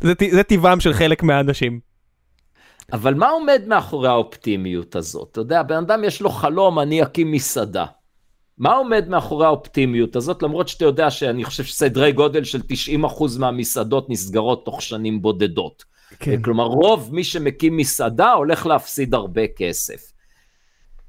זה, 0.00 0.12
זה 0.30 0.42
טבעם 0.42 0.80
של 0.80 0.92
חלק 0.92 1.22
מהאנשים. 1.22 1.89
אבל 2.92 3.14
מה 3.14 3.28
עומד 3.28 3.62
מאחורי 3.66 4.08
האופטימיות 4.08 4.96
הזאת? 4.96 5.28
אתה 5.32 5.40
יודע, 5.40 5.62
בן 5.62 5.76
אדם 5.76 6.04
יש 6.04 6.20
לו 6.20 6.30
חלום, 6.30 6.78
אני 6.78 7.02
אקים 7.02 7.32
מסעדה. 7.32 7.86
מה 8.58 8.74
עומד 8.74 9.08
מאחורי 9.08 9.46
האופטימיות 9.46 10.16
הזאת, 10.16 10.42
למרות 10.42 10.68
שאתה 10.68 10.84
יודע 10.84 11.10
שאני 11.10 11.44
חושב 11.44 11.64
שסדרי 11.64 12.12
גודל 12.12 12.44
של 12.44 12.60
90% 13.04 13.38
מהמסעדות 13.38 14.10
נסגרות 14.10 14.64
תוך 14.64 14.82
שנים 14.82 15.22
בודדות. 15.22 15.84
כן. 16.18 16.42
כלומר, 16.42 16.64
רוב 16.64 17.14
מי 17.14 17.24
שמקים 17.24 17.76
מסעדה 17.76 18.32
הולך 18.32 18.66
להפסיד 18.66 19.14
הרבה 19.14 19.46
כסף. 19.56 20.12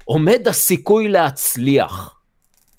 עומד 0.04 0.48
הסיכוי 0.48 1.08
להצליח. 1.08 2.14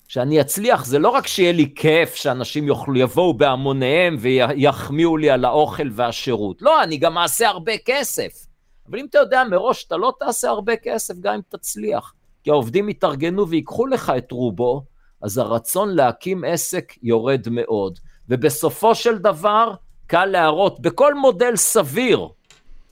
שאני 0.08 0.40
אצליח, 0.40 0.84
זה 0.84 0.98
לא 0.98 1.08
רק 1.08 1.26
שיהיה 1.26 1.52
לי 1.52 1.72
כיף 1.74 2.14
שאנשים 2.14 2.66
יוכלו, 2.66 2.96
יבואו 2.96 3.34
בהמוניהם 3.34 4.16
ויחמיאו 4.20 5.16
לי 5.16 5.30
על 5.30 5.44
האוכל 5.44 5.88
והשירות. 5.92 6.62
לא, 6.62 6.82
אני 6.82 6.96
גם 6.96 7.18
אעשה 7.18 7.48
הרבה 7.48 7.72
כסף. 7.84 8.46
אבל 8.90 8.98
אם 8.98 9.06
אתה 9.10 9.18
יודע 9.18 9.44
מראש, 9.50 9.84
אתה 9.84 9.96
לא 9.96 10.12
תעשה 10.18 10.48
הרבה 10.48 10.76
כסף 10.76 11.14
גם 11.20 11.34
אם 11.34 11.40
תצליח. 11.48 12.12
כי 12.44 12.50
העובדים 12.50 12.88
יתארגנו 12.88 13.48
ויקחו 13.48 13.86
לך 13.86 14.12
את 14.18 14.32
רובו, 14.32 14.84
אז 15.22 15.38
הרצון 15.38 15.88
להקים 15.88 16.44
עסק 16.44 16.92
יורד 17.02 17.48
מאוד. 17.50 17.98
ובסופו 18.28 18.94
של 18.94 19.18
דבר, 19.18 19.74
קל 20.06 20.24
להראות 20.24 20.80
בכל 20.80 21.14
מודל 21.14 21.56
סביר, 21.56 22.28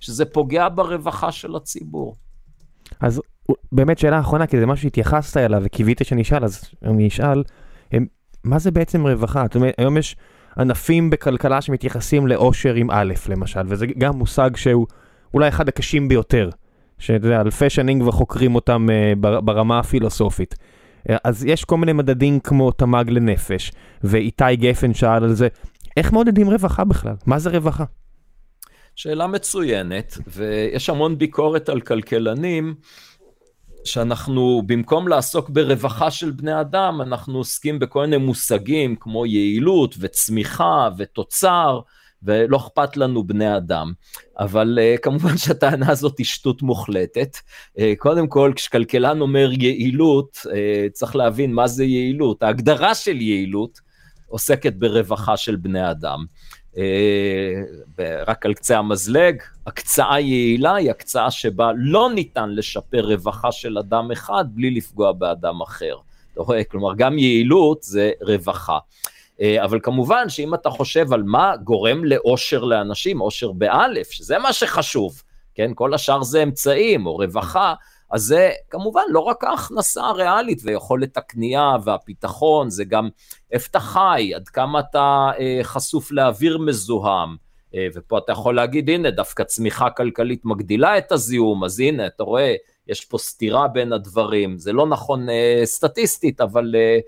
שזה 0.01 0.24
פוגע 0.24 0.69
ברווחה 0.74 1.32
של 1.32 1.56
הציבור. 1.56 2.16
אז 3.01 3.20
באמת 3.73 3.98
שאלה 3.98 4.20
אחרונה, 4.20 4.47
כי 4.47 4.60
זה 4.60 4.66
משהו 4.66 4.82
שהתייחסת 4.82 5.36
אליו 5.36 5.60
וקיווית 5.64 6.01
שאני 6.05 6.23
אשאל, 6.23 6.44
אז 6.44 6.64
אני 6.82 7.09
אשאל, 7.09 7.43
הם, 7.93 8.06
מה 8.44 8.59
זה 8.59 8.70
בעצם 8.70 9.06
רווחה? 9.06 9.43
זאת 9.44 9.55
אומרת, 9.55 9.74
היום 9.78 9.98
יש 9.98 10.16
ענפים 10.59 11.10
בכלכלה 11.10 11.60
שמתייחסים 11.60 12.27
לאושר 12.27 12.74
עם 12.74 12.90
א', 12.90 13.14
למשל, 13.28 13.60
וזה 13.66 13.86
גם 13.86 14.16
מושג 14.16 14.56
שהוא 14.56 14.86
אולי 15.35 15.49
אחד 15.49 15.69
הקשים 15.69 16.09
ביותר. 16.09 16.51
שאתה 16.99 17.27
יודע, 17.27 17.41
אלפי 17.41 17.71
שנים 17.71 18.01
כבר 18.01 18.11
חוקרים 18.11 18.55
אותם 18.55 18.87
uh, 18.89 19.19
ברמה 19.21 19.79
הפילוסופית. 19.79 20.55
Uh, 20.55 21.13
אז 21.25 21.45
יש 21.45 21.65
כל 21.65 21.77
מיני 21.77 21.93
מדדים 21.93 22.41
כמו 22.41 22.71
תמ"ג 22.73 23.11
לנפש, 23.11 23.73
ואיתי 24.05 24.57
גפן 24.57 24.95
שאל 24.95 25.25
על 25.25 25.35
זה, 25.35 25.49
איך 25.97 26.13
מעודדים 26.13 26.51
רווחה 26.51 26.85
בכלל? 26.85 27.15
מה 27.27 27.39
זה 27.39 27.51
רווחה? 27.51 27.85
שאלה 28.97 29.27
מצוינת, 29.27 30.19
ויש 30.27 30.91
המון 30.91 31.19
ביקורת 31.19 31.69
על 31.69 31.81
כלכלנים, 31.81 32.75
שאנחנו, 33.85 34.63
במקום 34.67 35.09
לעסוק 35.09 35.51
ברווחה 35.51 36.11
של 36.11 36.31
בני 36.31 36.61
אדם, 36.61 37.01
אנחנו 37.03 37.39
עוסקים 37.39 37.79
בכל 37.79 38.01
מיני 38.01 38.17
מושגים 38.17 38.97
כמו 38.97 39.27
יעילות 39.27 39.95
וצמיחה 40.01 40.89
ותוצר, 40.99 41.81
ולא 42.24 42.57
אכפת 42.57 42.97
לנו 42.97 43.24
בני 43.24 43.57
אדם. 43.57 43.93
אבל 44.39 44.78
uh, 44.78 44.99
כמובן 44.99 45.39
שהטענה 45.39 45.90
הזאת 45.90 46.19
היא 46.19 46.27
שטות 46.27 46.62
מוחלטת. 46.62 47.36
Uh, 47.36 47.81
קודם 47.99 48.27
כל, 48.27 48.53
כשכלכלן 48.57 49.20
אומר 49.20 49.51
יעילות, 49.53 50.39
uh, 50.44 50.49
צריך 50.93 51.16
להבין 51.16 51.53
מה 51.53 51.66
זה 51.66 51.85
יעילות. 51.85 52.43
ההגדרה 52.43 52.94
של 52.94 53.20
יעילות 53.20 53.81
עוסקת 54.27 54.73
ברווחה 54.73 55.36
של 55.36 55.57
בני 55.57 55.90
אדם. 55.90 56.24
Uh, 56.74 56.78
רק 58.27 58.47
על 58.47 58.55
קצה 58.55 58.78
המזלג, 58.78 59.36
הקצאה 59.66 60.20
יעילה 60.20 60.74
היא 60.74 60.90
הקצאה 60.90 61.31
שבה 61.31 61.70
לא 61.77 62.11
ניתן 62.15 62.51
לשפר 62.51 63.01
רווחה 63.01 63.53
של 63.53 63.78
אדם 63.78 64.11
אחד 64.11 64.44
בלי 64.49 64.70
לפגוע 64.70 65.12
באדם 65.12 65.61
אחר. 65.61 65.97
אתה 66.32 66.43
רואה? 66.43 66.65
כלומר, 66.65 66.94
גם 66.94 67.19
יעילות 67.19 67.82
זה 67.82 68.11
רווחה. 68.20 68.78
אה, 69.43 69.64
אבל 69.64 69.78
כמובן 69.82 70.28
שאם 70.28 70.55
אתה 70.55 70.70
חושב 70.70 71.12
על 71.12 71.23
מה 71.23 71.56
גורם 71.56 72.05
לאושר 72.05 72.64
לאנשים, 72.64 73.20
אושר 73.20 73.52
באלף, 73.52 74.10
שזה 74.10 74.39
מה 74.39 74.52
שחשוב, 74.52 75.23
כן? 75.55 75.70
כל 75.74 75.94
השאר 75.94 76.23
זה 76.23 76.43
אמצעים 76.43 77.06
או 77.06 77.16
רווחה, 77.16 77.74
אז 78.10 78.23
זה 78.23 78.51
כמובן 78.70 79.02
לא 79.09 79.20
רק 79.20 79.44
ההכנסה 79.44 80.02
הריאלית 80.02 80.60
ויכולת 80.64 81.16
הקנייה 81.16 81.73
והפיתחון, 81.85 82.70
זה 82.70 82.85
גם 82.85 83.09
איפה 83.52 83.69
אתה 83.70 83.81
חי, 83.81 84.32
עד 84.35 84.48
כמה 84.48 84.81
אתה 84.81 85.31
אה, 85.39 85.60
חשוף 85.62 86.12
לאוויר 86.12 86.59
מזוהם. 86.59 87.36
אה, 87.74 87.86
ופה 87.94 88.19
אתה 88.19 88.32
יכול 88.32 88.56
להגיד, 88.56 88.90
הנה, 88.90 89.10
דווקא 89.10 89.44
צמיחה 89.44 89.90
כלכלית 89.90 90.44
מגדילה 90.44 90.98
את 90.98 91.12
הזיהום, 91.12 91.64
אז 91.64 91.81
הנה, 91.81 92.06
אתה 92.06 92.24
רואה, 92.24 92.55
יש 92.89 93.05
פה 93.05 93.19
סתירה 93.19 93.69
בין 93.69 93.93
הדברים. 93.93 94.59
זה 94.59 94.73
לא 94.73 94.86
נכון 94.86 95.28
אה, 95.28 95.60
סטטיסטית, 95.64 96.40
אבל 96.40 96.74
אה, 96.74 96.98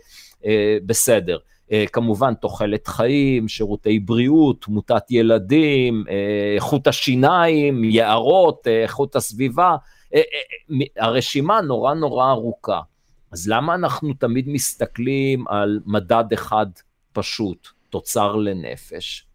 אה, 0.47 0.77
בסדר. 0.87 1.39
אה, 1.73 1.85
כמובן 1.93 2.35
תוחלת 2.35 2.87
חיים, 2.87 3.49
שירותי 3.49 3.99
בריאות, 3.99 4.63
תמותת 4.63 5.11
ילדים, 5.11 6.05
אה, 6.09 6.55
איכות 6.55 6.87
השיניים, 6.87 7.85
יערות, 7.85 8.67
אה, 8.67 8.83
איכות 8.83 9.17
הסביבה, 9.17 9.77
הרשימה 10.97 11.61
נורא 11.61 11.95
נורא 11.95 12.31
ארוכה. 12.31 12.81
אז 13.33 13.49
למה 13.49 13.75
אנחנו 13.75 14.15
תמיד 14.15 14.49
מסתכלים 14.49 15.49
על 15.49 15.81
מדד 15.87 16.25
אחד 16.35 16.67
פשוט, 17.13 17.69
תוצר 17.91 18.37
לנפש? 18.37 19.27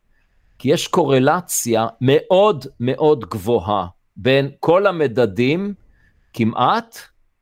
כי 0.60 0.72
יש 0.72 0.88
קורלציה 0.88 1.88
מאוד 2.02 2.66
מאוד 2.80 3.26
גבוהה 3.26 3.88
בין 4.18 4.50
כל 4.60 4.88
המדדים, 4.88 5.74
כמעט, 6.34 6.98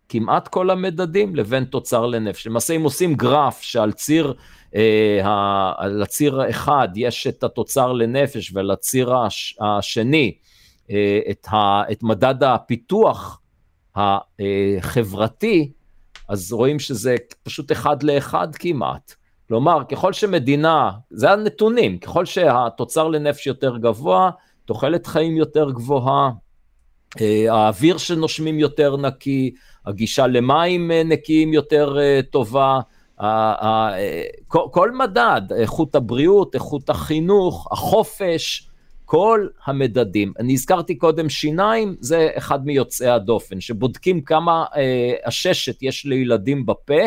כמעט 0.10 0.48
כל 0.48 0.70
המדדים, 0.70 1.36
לבין 1.36 1.66
תוצר 1.66 2.06
לנפש. 2.06 2.48
למעשה, 2.48 2.74
אם 2.74 2.84
עושים 2.84 3.16
גרף 3.16 3.62
שעל 3.62 3.92
ציר 3.92 4.34
אה, 4.76 5.74
על 5.78 6.02
הציר 6.02 6.42
האחד 6.42 6.88
יש 6.96 7.28
את 7.28 7.44
התוצר 7.44 7.94
לנפש 7.94 8.52
ועל 8.54 8.72
הציר 8.72 9.14
השני 9.62 10.38
אה, 10.92 11.20
את, 11.32 11.48
ה, 11.48 11.82
את 11.92 12.04
מדד 12.04 12.44
הפיתוח 12.44 13.42
החברתי, 13.96 15.72
אז 16.30 16.54
רואים 16.54 16.80
שזה 16.80 17.16
פשוט 17.44 17.72
אחד 17.72 18.04
לאחד 18.04 18.56
כמעט. 18.56 19.14
כלומר, 19.48 19.84
ככל 19.92 20.14
שמדינה, 20.14 20.92
זה 21.10 21.32
הנתונים, 21.32 21.98
ככל 21.98 22.26
שהתוצר 22.26 23.08
לנפש 23.08 23.48
יותר 23.48 23.78
גבוה, 23.78 24.30
תוחלת 24.66 25.08
חיים 25.08 25.38
יותר 25.38 25.72
גבוהה, 25.72 26.32
אה, 27.22 27.54
האוויר 27.54 27.98
שנושמים 27.98 28.60
יותר 28.60 28.98
נקי, 28.98 29.54
הגישה 29.86 30.28
למים 30.28 30.92
נקיים 30.92 31.54
יותר 31.54 31.98
טובה, 32.32 32.80
כל 34.72 34.92
מדד, 34.92 35.42
איכות 35.56 35.96
הבריאות, 35.96 36.56
איכות 36.56 36.90
החינוך, 36.90 37.68
החופש, 37.72 38.70
כל 39.06 39.48
המדדים. 39.66 40.34
אני 40.40 40.54
הזכרתי 40.54 40.96
קודם 40.96 41.30
שיניים, 41.30 41.96
זה 42.00 42.30
אחד 42.38 42.66
מיוצאי 42.66 43.10
הדופן, 43.10 43.62
שבודקים 43.62 44.22
כמה 44.22 44.66
אה, 44.76 45.14
עששת 45.24 45.84
יש 45.84 46.06
לילדים 46.06 46.66
בפה, 46.66 47.02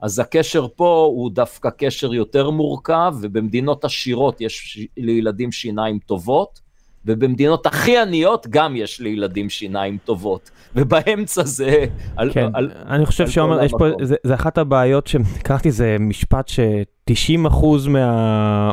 אז 0.00 0.18
הקשר 0.18 0.66
פה 0.76 1.08
הוא 1.10 1.30
דווקא 1.30 1.70
קשר 1.70 2.14
יותר 2.14 2.50
מורכב, 2.50 3.14
ובמדינות 3.20 3.84
עשירות 3.84 4.40
יש 4.40 4.86
לילדים 4.96 5.52
שיניים 5.52 5.98
טובות. 5.98 6.60
ובמדינות 7.06 7.66
הכי 7.66 7.98
עניות 7.98 8.46
גם 8.50 8.76
יש 8.76 9.00
לילדים 9.00 9.50
שיניים 9.50 9.98
טובות, 10.04 10.50
ובאמצע 10.76 11.42
זה... 11.44 11.84
כן, 12.32 12.48
על, 12.54 12.70
אני 12.86 13.06
חושב 13.06 13.28
שעומר, 13.28 13.64
יש 13.64 13.72
פה, 13.78 13.86
זה, 14.02 14.16
זה 14.24 14.34
אחת 14.34 14.58
הבעיות 14.58 15.06
שקראתי, 15.06 15.70
זה 15.70 15.96
משפט 16.00 16.48
ש-90% 16.48 17.66
מה... 17.88 18.72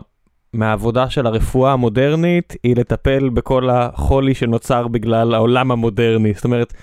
מהעבודה 0.53 1.09
של 1.09 1.27
הרפואה 1.27 1.73
המודרנית 1.73 2.55
היא 2.63 2.75
לטפל 2.75 3.29
בכל 3.29 3.69
החולי 3.69 4.33
שנוצר 4.33 4.87
בגלל 4.87 5.33
העולם 5.33 5.71
המודרני. 5.71 6.33
זאת 6.33 6.45
אומרת, 6.45 6.73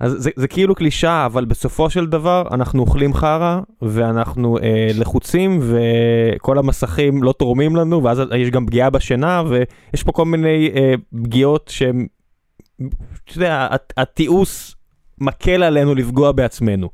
אז 0.00 0.12
זה, 0.18 0.30
זה 0.36 0.48
כאילו 0.48 0.74
קלישאה, 0.74 1.26
אבל 1.26 1.44
בסופו 1.44 1.90
של 1.90 2.06
דבר 2.06 2.44
אנחנו 2.50 2.80
אוכלים 2.80 3.14
חרא, 3.14 3.60
ואנחנו 3.82 4.58
אה, 4.58 4.88
לחוצים, 4.94 5.60
וכל 5.62 6.58
המסכים 6.58 7.22
לא 7.22 7.32
תורמים 7.32 7.76
לנו, 7.76 8.04
ואז 8.04 8.22
יש 8.36 8.50
גם 8.50 8.66
פגיעה 8.66 8.90
בשינה, 8.90 9.42
ויש 9.48 10.02
פה 10.02 10.12
כל 10.12 10.24
מיני 10.24 10.70
אה, 10.74 10.94
פגיעות 11.22 11.68
שהן, 11.68 12.06
אתה 12.76 13.36
יודע, 13.36 13.68
התיעוש 13.96 14.76
מקל 15.18 15.62
עלינו 15.62 15.94
לפגוע 15.94 16.32
בעצמנו. 16.32 16.88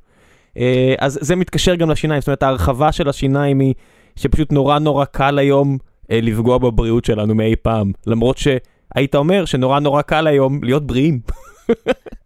אה, 0.58 0.94
אז 0.98 1.18
זה 1.22 1.36
מתקשר 1.36 1.74
גם 1.74 1.90
לשיניים, 1.90 2.20
זאת 2.20 2.28
אומרת 2.28 2.42
ההרחבה 2.42 2.92
של 2.92 3.08
השיניים 3.08 3.60
היא 3.60 3.74
שפשוט 4.16 4.52
נורא 4.52 4.78
נורא 4.78 5.04
קל 5.04 5.38
היום 5.38 5.78
אה, 6.10 6.20
לפגוע 6.22 6.58
בבריאות 6.58 7.04
שלנו 7.04 7.34
מאי 7.34 7.56
פעם, 7.62 7.92
למרות 8.06 8.38
שהיית 8.38 9.14
אומר 9.14 9.44
שנורא 9.44 9.80
נורא 9.80 10.02
קל 10.02 10.26
היום 10.26 10.64
להיות 10.64 10.86
בריאים. 10.86 11.20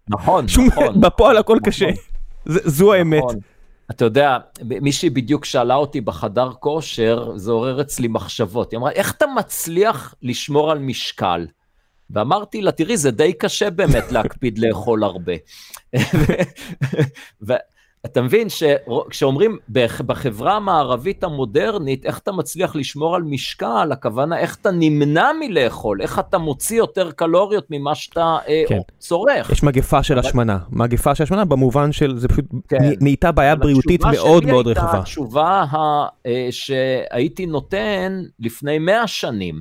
נכון, 0.08 0.46
נכון. 0.66 1.00
בפועל 1.00 1.36
הכל 1.36 1.56
נכון. 1.56 1.70
קשה, 1.70 1.88
זו 2.46 2.92
האמת. 2.92 3.18
נכון. 3.18 3.36
אתה 3.90 4.04
יודע, 4.04 4.38
מישהי 4.62 5.10
בדיוק 5.10 5.44
שאלה 5.44 5.74
אותי 5.74 6.00
בחדר 6.00 6.50
כושר, 6.60 7.32
זה 7.36 7.52
עורר 7.52 7.80
אצלי 7.80 8.08
מחשבות. 8.08 8.72
היא 8.72 8.78
אמרה, 8.78 8.90
איך 8.90 9.12
אתה 9.12 9.26
מצליח 9.36 10.14
לשמור 10.22 10.70
על 10.70 10.78
משקל? 10.78 11.46
ואמרתי 12.10 12.62
לה, 12.62 12.72
תראי, 12.72 12.96
זה 12.96 13.10
די 13.10 13.32
קשה 13.32 13.70
באמת 13.70 14.12
להקפיד 14.12 14.58
לאכול 14.58 15.04
הרבה. 15.04 15.32
אתה 18.06 18.22
מבין 18.22 18.48
שכשאומרים 18.48 19.58
בחברה 20.06 20.56
המערבית 20.56 21.24
המודרנית, 21.24 22.06
איך 22.06 22.18
אתה 22.18 22.32
מצליח 22.32 22.76
לשמור 22.76 23.16
על 23.16 23.22
משקל, 23.22 23.88
הכוונה 23.92 24.38
איך 24.38 24.56
אתה 24.60 24.70
נמנע 24.70 25.30
מלאכול, 25.40 26.02
איך 26.02 26.18
אתה 26.18 26.38
מוציא 26.38 26.78
יותר 26.78 27.10
קלוריות 27.10 27.66
ממה 27.70 27.94
שאתה 27.94 28.38
אה, 28.48 28.62
כן. 28.68 28.78
צורך. 28.98 29.50
יש 29.50 29.62
מגפה 29.62 30.02
של 30.02 30.18
אבל... 30.18 30.28
השמנה, 30.28 30.58
מגפה 30.70 31.14
של 31.14 31.22
השמנה 31.22 31.44
במובן 31.44 31.92
של, 31.92 32.18
זה 32.18 32.28
פשוט 32.28 32.44
כן. 32.68 32.76
נהייתה 33.00 33.32
בעיה 33.32 33.56
בריאותית 33.56 34.04
מאוד 34.04 34.46
מאוד 34.46 34.66
רחבה. 34.66 34.98
התשובה 34.98 35.64
אה, 36.26 36.48
שהייתי 36.50 37.46
נותן 37.46 38.22
לפני 38.38 38.78
100 38.78 39.06
שנים. 39.06 39.60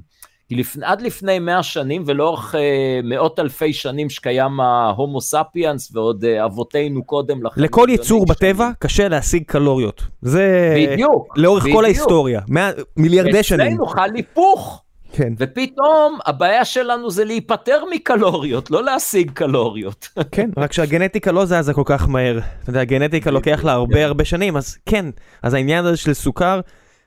כי 0.50 0.56
לפ... 0.56 0.78
עד 0.82 1.02
לפני 1.02 1.40
מאה 1.40 1.64
שנים 1.64 2.04
ולאורך 2.06 2.56
אה, 2.56 3.00
מאות 3.04 3.40
אלפי 3.40 3.74
שנים 3.74 4.10
שקיים 4.10 4.60
ההומו 4.60 5.22
ספיאנס 5.22 5.96
ועוד 5.96 6.26
אה, 6.26 6.46
אבותינו 6.46 7.04
קודם 7.04 7.44
לכן. 7.44 7.62
לכל 7.62 7.88
יצור 7.92 8.26
בטבע 8.26 8.64
שנים. 8.64 8.74
קשה 8.80 9.08
להשיג 9.08 9.44
קלוריות. 9.44 10.04
זה 10.22 10.76
בדיוק. 10.92 11.38
לאורך 11.38 11.64
בדיוק. 11.64 11.78
כל 11.78 11.86
ההיסטוריה, 11.86 12.42
מאה, 12.48 12.72
מיליארדי 12.98 13.44
שנים. 13.44 13.68
אצלנו 13.68 13.86
חל 13.86 14.10
היפוך. 14.16 14.82
כן. 15.12 15.34
ופתאום 15.38 16.20
הבעיה 16.26 16.66
שלנו 16.66 17.12
זה 17.12 17.26
להיפטר 17.26 17.84
מקלוריות, 17.92 18.72
לא 18.72 18.84
להשיג 18.84 19.32
קלוריות. 19.32 20.08
כן, 20.32 20.50
רק 20.58 20.74
שהגנטיקה 20.74 21.32
לא 21.32 21.46
זזה 21.46 21.74
כל 21.74 21.84
כך 21.86 22.10
מהר. 22.10 22.40
אתה 22.64 22.70
יודע, 22.70 22.82
הגנטיקה 22.82 23.32
לוקח 23.32 23.64
לה 23.64 23.72
הרבה 23.72 24.06
הרבה 24.06 24.26
שנים, 24.26 24.58
אז 24.58 24.78
כן, 24.86 25.06
אז 25.44 25.54
העניין 25.54 25.86
הזה 25.86 25.98
של 25.98 26.14
סוכר, 26.14 26.60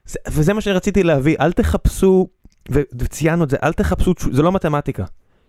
זה, 0.06 0.18
וזה 0.28 0.54
מה 0.54 0.60
שרציתי 0.60 1.02
להביא, 1.02 1.36
אל 1.40 1.52
תחפשו 1.52 2.26
וציינו 2.70 3.44
את 3.44 3.50
זה, 3.50 3.56
אל 3.62 3.72
תחפשו, 3.72 4.14
זה 4.32 4.42
לא 4.42 4.52
מתמטיקה. 4.52 5.04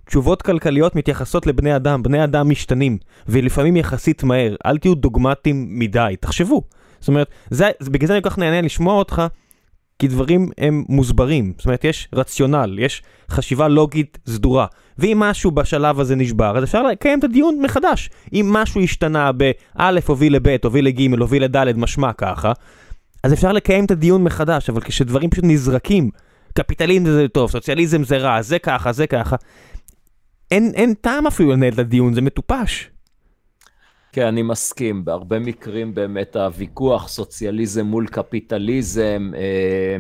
תשובות 0.05 0.41
כלכליות 0.41 0.95
מתייחסות 0.95 1.47
לבני 1.47 1.75
אדם, 1.75 2.03
בני 2.03 2.23
אדם 2.23 2.49
משתנים, 2.49 2.97
ולפעמים 3.27 3.75
יחסית 3.75 4.23
מהר, 4.23 4.55
אל 4.65 4.77
תהיו 4.77 4.95
דוגמטיים 4.95 5.79
מדי, 5.79 6.15
תחשבו. 6.19 6.61
זאת 6.99 7.07
אומרת, 7.07 7.27
זה, 7.49 7.71
בגלל 7.83 8.07
זה 8.07 8.13
אני 8.13 8.21
כל 8.21 8.29
כך 8.29 8.37
נהנה 8.37 8.61
לשמוע 8.61 8.93
אותך, 8.93 9.21
כי 9.99 10.07
דברים 10.07 10.49
הם 10.57 10.83
מוסברים, 10.89 11.53
זאת 11.57 11.65
אומרת, 11.65 11.83
יש 11.83 12.07
רציונל, 12.13 12.79
יש 12.79 13.03
חשיבה 13.29 13.67
לוגית 13.67 14.17
סדורה. 14.29 14.65
ואם 14.97 15.19
משהו 15.19 15.51
בשלב 15.51 15.99
הזה 15.99 16.15
נשבר, 16.15 16.57
אז 16.57 16.63
אפשר 16.63 16.83
לקיים 16.83 17.19
את 17.19 17.23
הדיון 17.23 17.61
מחדש. 17.61 18.09
אם 18.33 18.49
משהו 18.49 18.81
השתנה 18.81 19.31
באלף 19.31 20.09
הוביל 20.09 20.35
לבית, 20.35 20.63
הוביל 20.65 20.85
לג', 20.85 21.19
הוביל 21.19 21.43
לד', 21.43 21.77
משמע 21.77 22.13
ככה, 22.13 22.51
אז 23.23 23.33
אפשר 23.33 23.51
לקיים 23.51 23.85
את 23.85 23.91
הדיון 23.91 24.23
מחדש, 24.23 24.69
אבל 24.69 24.81
כשדברים 24.81 25.29
פשוט 25.29 25.43
נזרקים 25.47 26.09
קפיטליזם 26.53 27.05
זה 27.05 27.27
טוב, 27.27 27.51
סוציאליזם 27.51 28.03
זה 28.03 28.17
רע, 28.17 28.41
זה 28.41 28.59
ככה, 28.59 28.91
זה 28.91 29.07
ככה. 29.07 29.35
אין, 30.51 30.71
אין 30.75 30.93
טעם 30.93 31.27
אפילו 31.27 31.51
לנהל 31.51 31.73
את 31.73 31.79
הדיון, 31.79 32.13
זה 32.13 32.21
מטופש. 32.21 32.89
כן, 34.11 34.25
אני 34.25 34.41
מסכים, 34.41 35.05
בהרבה 35.05 35.39
מקרים 35.39 35.93
באמת 35.93 36.35
הוויכוח 36.35 37.07
סוציאליזם 37.07 37.85
מול 37.85 38.07
קפיטליזם, 38.07 39.31
אה, 39.35 39.97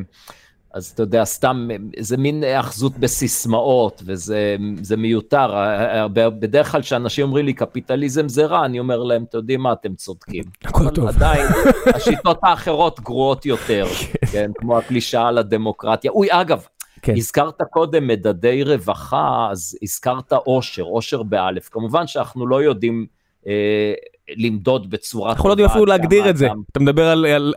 אז 0.73 0.85
אתה 0.85 1.03
יודע, 1.03 1.25
סתם, 1.25 1.67
זה 1.99 2.17
מין 2.17 2.43
היאחזות 2.43 2.97
בסיסמאות, 2.97 4.03
וזה 4.05 4.97
מיותר. 4.97 5.53
בדרך 6.13 6.71
כלל 6.71 6.81
כשאנשים 6.81 7.25
אומרים 7.25 7.45
לי 7.45 7.53
קפיטליזם 7.53 8.29
זה 8.29 8.45
רע, 8.45 8.65
אני 8.65 8.79
אומר 8.79 9.03
להם, 9.03 9.23
אתם 9.23 9.37
יודעים 9.37 9.61
מה, 9.61 9.73
אתם 9.73 9.95
צודקים. 9.95 10.43
הכל 10.63 10.89
טוב. 10.89 11.07
עדיין, 11.07 11.45
השיטות 11.95 12.39
האחרות 12.43 12.99
גרועות 12.99 13.45
יותר, 13.45 13.85
כן, 13.93 14.27
כן 14.31 14.51
כמו 14.55 14.77
הקלישאה 14.77 15.27
על 15.27 15.37
הדמוקרטיה. 15.37 16.11
אוי, 16.11 16.27
אגב, 16.31 16.65
כן. 17.01 17.13
הזכרת 17.17 17.61
קודם 17.69 18.07
מדדי 18.07 18.63
רווחה, 18.63 19.47
אז 19.51 19.77
הזכרת 19.83 20.33
עושר, 20.33 20.83
עושר 20.83 21.23
באלף. 21.23 21.69
כמובן 21.69 22.07
שאנחנו 22.07 22.47
לא 22.47 22.63
יודעים... 22.63 23.05
אה, 23.47 23.93
למדוד 24.37 24.89
בצורה. 24.89 25.31
אנחנו 25.31 25.49
לא 25.49 25.53
יודעים 25.53 25.69
אפילו 25.69 25.85
להגדיר 25.85 26.29
את 26.29 26.37
זה. 26.37 26.47
אתה 26.71 26.79
מדבר 26.79 27.09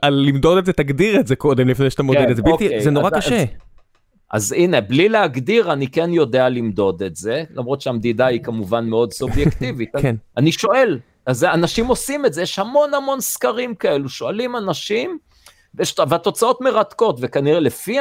על 0.02 0.14
למדוד 0.14 0.58
את 0.58 0.66
זה, 0.66 0.72
תגדיר 0.72 1.20
את 1.20 1.26
זה 1.26 1.36
קודם 1.36 1.68
לפני 1.68 1.90
שאתה 1.90 2.02
מודד 2.02 2.18
כן, 2.18 2.30
את 2.30 2.36
זה. 2.36 2.42
אוקיי, 2.46 2.80
זה 2.80 2.90
נורא 2.90 3.10
קשה. 3.10 3.44
אז 4.30 4.52
הנה, 4.52 4.80
בלי 4.80 5.08
להגדיר, 5.08 5.72
אני 5.72 5.88
כן 5.88 6.12
יודע 6.12 6.48
למדוד 6.48 7.02
את 7.02 7.16
זה, 7.16 7.44
למרות 7.54 7.80
שהמדידה 7.80 8.26
היא 8.26 8.40
כמובן 8.42 8.88
מאוד 8.88 9.12
סובייקטיבית. 9.12 9.90
כן. 10.02 10.16
אני 10.36 10.52
שואל, 10.52 10.98
אז 11.26 11.44
אנשים 11.44 11.86
עושים 11.86 12.26
את 12.26 12.32
זה, 12.32 12.42
יש 12.42 12.58
המון 12.58 12.94
המון 12.94 13.20
סקרים 13.20 13.74
כאלו, 13.74 14.08
שואלים 14.08 14.56
אנשים, 14.56 15.18
והתוצאות 16.08 16.60
מרתקות, 16.60 17.18
וכנראה 17.20 17.60
לפי 17.60 17.98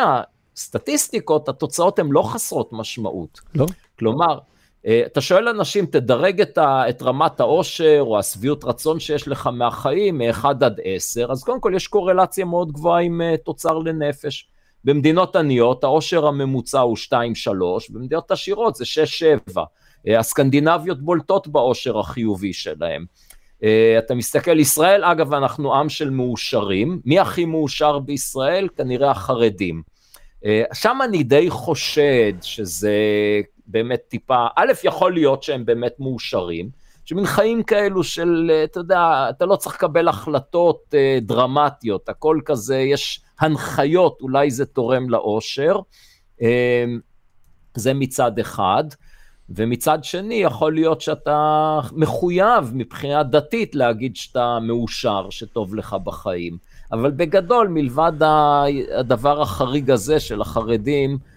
הסטטיסטיקות, 0.56 1.50
התוצאות 1.50 2.00
הן 2.00 2.08
לא 2.12 2.22
חסרות 2.22 2.70
משמעות. 2.74 3.40
לא. 3.56 3.66
כלומר, 4.00 4.40
אתה 4.88 5.22
שואל 5.22 5.48
אנשים, 5.48 5.86
תדרג 5.86 6.41
את, 6.41 6.57
ה, 6.57 6.90
את 6.90 7.02
רמת 7.02 7.40
העושר 7.40 7.98
או 8.02 8.20
השביעות 8.20 8.64
רצון 8.64 8.99
שיש 8.99 9.28
לך 9.28 9.49
מהחיים 9.53 10.18
מ-1 10.18 10.45
עד 10.45 10.80
10, 10.84 11.32
אז 11.32 11.44
קודם 11.44 11.60
כל 11.62 11.72
יש 11.76 11.88
קורלציה 11.88 12.45
מאוד 12.45 12.72
גבוהה 12.72 13.02
עם 13.02 13.22
uh, 13.22 13.38
תוצר 13.38 13.78
לנפש. 13.78 14.49
במדינות 14.84 15.36
עניות 15.36 15.84
העושר 15.84 16.28
הממוצע 16.28 16.80
הוא 16.80 16.98
2-3, 16.98 17.12
במדינות 17.90 18.32
עשירות 18.32 18.76
זה 18.76 18.86
6-7. 19.49 19.57
Uh, 19.57 19.60
אה, 20.07 20.20
הסקנדינביות 20.20 21.02
בולטות 21.02 21.48
בעושר 21.48 21.99
החיובי 21.99 22.53
שלהם. 22.53 23.06
Uh, 23.62 23.66
אתה 23.98 24.16
מסתכל, 24.16 24.60
ישראל, 24.60 25.03
אגב, 25.03 25.34
אנחנו 25.34 25.76
עם 25.76 25.90
של 25.90 26.10
מאושרים. 26.10 27.02
מי 27.06 27.20
הכי 27.20 27.45
מאושר 27.45 27.99
בישראל? 27.99 28.68
כנראה 28.78 29.12
החרדים. 29.12 29.82
שם 30.74 30.98
אני 31.03 31.24
די 31.24 31.49
חושד 31.49 32.34
שזה 32.41 32.91
באמת 33.68 34.02
טיפה, 34.08 34.48
א', 34.56 34.72
יכול 34.84 35.14
להיות 35.14 35.44
שהם 35.44 35.66
באמת 35.66 35.94
מאושרים, 36.00 36.70
שמין 37.06 37.26
חיים 37.26 37.64
כאלו 37.64 38.04
של, 38.04 38.52
אתה 38.64 38.80
יודע, 38.80 39.28
אתה 39.30 39.46
לא 39.46 39.56
צריך 39.56 39.76
לקבל 39.76 40.08
החלטות 40.08 40.82
אה, 40.94 41.18
דרמטיות, 41.22 42.10
הכל 42.10 42.40
כזה, 42.46 42.78
יש 42.78 43.22
הנחיות, 43.40 44.18
אולי 44.22 44.52
זה 44.52 44.66
תורם 44.66 45.10
לאושר. 45.10 45.80
אה, 46.42 46.86
זה 47.76 47.94
מצד 47.94 48.40
אחד. 48.40 48.84
ומצד 49.50 50.04
שני, 50.04 50.36
יכול 50.36 50.74
להיות 50.74 51.02
שאתה 51.02 51.80
מחויב 51.92 52.72
מבחינה 52.74 53.24
דתית 53.24 53.76
להגיד 53.76 54.16
שאתה 54.16 54.60
מאושר, 54.62 55.30
שטוב 55.30 55.76
לך 55.76 55.96
בחיים. 56.04 56.58
אבל 56.92 57.12
בגדול, 57.12 57.68
מלבד 57.68 58.12
הדבר 58.96 59.42
החריג 59.42 59.92
הזה 59.92 60.20
של 60.20 60.42
החרדים, 60.42 61.12
אה, 61.12 61.35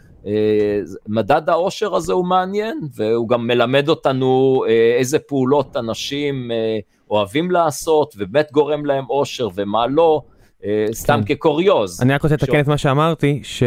מדד 1.09 1.49
העושר 1.49 1.95
הזה 1.95 2.13
הוא 2.13 2.27
מעניין, 2.27 2.81
והוא 2.95 3.29
גם 3.29 3.47
מלמד 3.47 3.89
אותנו 3.89 4.63
אה, 4.69 4.97
איזה 4.99 5.19
פעולות 5.19 5.77
אנשים 5.77 6.51
אה, 6.51 6.79
אוהבים 7.11 7.51
לעשות, 7.51 8.15
ובאמת 8.19 8.53
גורם 8.53 8.87
להם 8.87 9.05
עושר 9.05 9.49
ומה 9.55 9.87
לא. 9.87 10.23
סתם 10.93 11.21
כן. 11.27 11.35
כקוריוז. 11.35 12.03
אני 12.03 12.15
רק 12.15 12.23
רוצה 12.23 12.35
לתקן 12.35 12.61
את 12.61 12.69
מה 12.69 12.79
שאמרתי, 12.79 13.41
ש... 13.43 13.63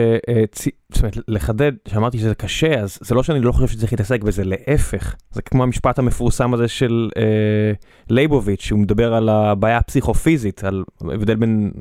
זאת 0.93 1.01
אומרת, 1.01 1.17
לחדד, 1.27 1.71
שאמרתי 1.87 2.17
שזה 2.19 2.35
קשה, 2.35 2.79
אז 2.79 2.97
זה 3.01 3.15
לא 3.15 3.23
שאני 3.23 3.39
לא 3.39 3.51
חושב 3.51 3.67
שצריך 3.67 3.93
להתעסק 3.93 4.23
בזה, 4.23 4.43
להפך. 4.43 5.15
זה 5.31 5.41
כמו 5.41 5.63
המשפט 5.63 5.99
המפורסם 5.99 6.53
הזה 6.53 6.67
של 6.67 7.09
אה, 7.17 7.23
לייבוביץ', 8.09 8.61
שהוא 8.61 8.79
מדבר 8.79 9.13
על 9.13 9.29
הבעיה 9.29 9.77
הפסיכופיזית, 9.77 10.63
על 10.63 10.83
הבדל 11.01 11.35
בין 11.35 11.71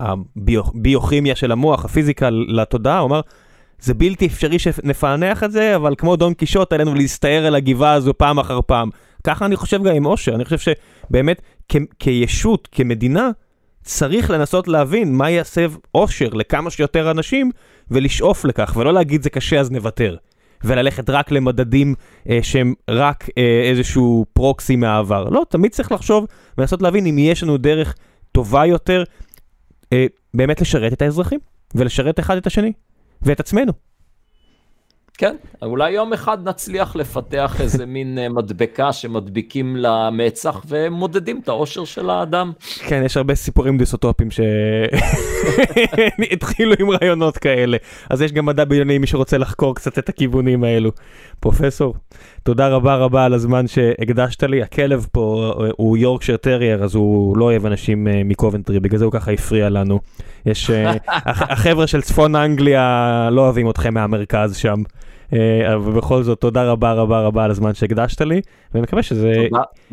הביוכימיה 0.00 1.34
של 1.34 1.52
המוח, 1.52 1.84
הפיזיקה 1.84 2.30
לתודעה, 2.30 2.98
הוא 2.98 3.06
אמר, 3.06 3.20
זה 3.80 3.94
בלתי 3.94 4.26
אפשרי 4.26 4.58
שנפענח 4.58 5.44
את 5.44 5.52
זה, 5.52 5.76
אבל 5.76 5.94
כמו 5.98 6.16
דון 6.16 6.34
קישוט 6.34 6.72
עלינו 6.72 6.94
להסתער 6.94 7.46
על 7.46 7.54
הגבעה 7.54 7.92
הזו 7.92 8.14
פעם 8.18 8.38
אחר 8.38 8.60
פעם. 8.66 8.90
ככה 9.24 9.46
אני 9.46 9.56
חושב 9.56 9.82
גם 9.82 9.94
עם 9.94 10.06
אושר, 10.06 10.34
אני 10.34 10.44
חושב 10.44 10.58
שבאמת 10.58 11.42
כ- 11.68 11.76
כישות, 11.98 12.68
כמדינה, 12.72 13.30
צריך 13.84 14.30
לנסות 14.30 14.68
להבין 14.68 15.14
מה 15.14 15.30
יסב 15.30 15.72
אושר 15.94 16.28
לכמה 16.28 16.70
שיותר 16.70 17.10
אנשים 17.10 17.50
ולשאוף 17.90 18.44
לכך, 18.44 18.76
ולא 18.76 18.92
להגיד 18.92 19.22
זה 19.22 19.30
קשה 19.30 19.60
אז 19.60 19.70
נוותר. 19.70 20.16
וללכת 20.64 21.10
רק 21.10 21.30
למדדים 21.30 21.94
אה, 22.28 22.38
שהם 22.42 22.74
רק 22.90 23.28
אה, 23.38 23.62
איזשהו 23.64 24.26
פרוקסי 24.32 24.76
מהעבר. 24.76 25.24
לא, 25.24 25.42
תמיד 25.48 25.72
צריך 25.72 25.92
לחשוב 25.92 26.26
ולנסות 26.58 26.82
להבין 26.82 27.06
אם 27.06 27.18
יש 27.18 27.42
לנו 27.42 27.56
דרך 27.56 27.94
טובה 28.32 28.66
יותר 28.66 29.04
אה, 29.92 30.06
באמת 30.34 30.60
לשרת 30.60 30.92
את 30.92 31.02
האזרחים 31.02 31.40
ולשרת 31.74 32.20
אחד 32.20 32.36
את 32.36 32.46
השני 32.46 32.72
ואת 33.22 33.40
עצמנו. 33.40 33.72
כן, 35.20 35.36
אולי 35.62 35.90
יום 35.90 36.12
אחד 36.12 36.48
נצליח 36.48 36.96
לפתח 36.96 37.60
איזה 37.60 37.86
מין 37.94 38.18
אה, 38.18 38.28
מדבקה 38.28 38.92
שמדביקים 38.92 39.76
למצח 39.76 40.62
ומודדים 40.68 41.40
את 41.42 41.48
האושר 41.48 41.84
של 41.84 42.10
האדם. 42.10 42.52
כן, 42.78 43.02
יש 43.04 43.16
הרבה 43.16 43.34
סיפורים 43.34 43.78
דיסוטופיים 43.78 44.30
שהתחילו 46.20 46.74
עם 46.80 46.90
רעיונות 46.90 47.38
כאלה. 47.38 47.76
אז 48.10 48.22
יש 48.22 48.32
גם 48.32 48.46
מדע 48.46 48.64
בדיוני 48.64 48.98
מי 48.98 49.06
שרוצה 49.06 49.38
לחקור 49.38 49.74
קצת 49.74 49.98
את 49.98 50.08
הכיוונים 50.08 50.64
האלו. 50.64 50.90
פרופסור, 51.40 51.94
תודה 52.42 52.68
רבה 52.68 52.96
רבה 52.96 53.24
על 53.24 53.34
הזמן 53.34 53.66
שהקדשת 53.66 54.42
לי. 54.42 54.62
הכלב 54.62 55.06
פה 55.12 55.54
אה, 55.60 55.68
הוא 55.76 55.96
יורקשר 55.96 56.36
טרייר, 56.36 56.84
אז 56.84 56.94
הוא 56.94 57.36
לא 57.36 57.44
אוהב 57.44 57.66
אנשים 57.66 58.08
אה, 58.08 58.22
מקובנטרי, 58.24 58.80
בגלל 58.80 58.98
זה 58.98 59.04
הוא 59.04 59.12
ככה 59.12 59.32
הפריע 59.32 59.68
לנו. 59.68 60.00
יש, 60.46 60.70
החבר'ה 61.26 61.86
של 61.86 62.02
צפון 62.02 62.36
אנגליה 62.36 63.28
לא 63.32 63.40
אוהבים 63.40 63.70
אתכם 63.70 63.94
מהמרכז 63.94 64.56
שם. 64.56 64.82
אה, 65.32 65.74
אבל 65.74 65.92
בכל 65.92 66.22
זאת, 66.22 66.40
תודה 66.40 66.70
רבה 66.70 66.92
רבה 66.92 67.20
רבה 67.20 67.44
על 67.44 67.50
הזמן 67.50 67.74
שהקדשת 67.74 68.20
לי, 68.20 68.40
ואני 68.74 68.82
מקווה 68.82 69.02
שזה 69.02 69.32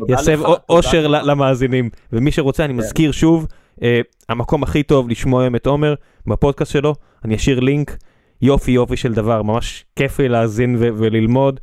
יסב 0.08 0.40
אושר 0.68 1.06
למאזינים. 1.06 1.90
ומי 2.12 2.32
שרוצה, 2.32 2.64
אני 2.64 2.72
כן. 2.72 2.78
מזכיר 2.78 3.12
שוב, 3.12 3.46
אה, 3.82 4.00
המקום 4.28 4.62
הכי 4.62 4.82
טוב 4.82 5.08
לשמוע 5.08 5.42
היום 5.42 5.56
את 5.56 5.66
עומר 5.66 5.94
בפודקאסט 6.26 6.72
שלו, 6.72 6.94
אני 7.24 7.36
אשאיר 7.36 7.60
לינק, 7.60 7.96
יופי 8.42 8.70
יופי 8.70 8.96
של 8.96 9.14
דבר, 9.14 9.42
ממש 9.42 9.84
כיף 9.96 10.20
לי 10.20 10.28
להאזין 10.28 10.76
וללמוד. 10.78 11.60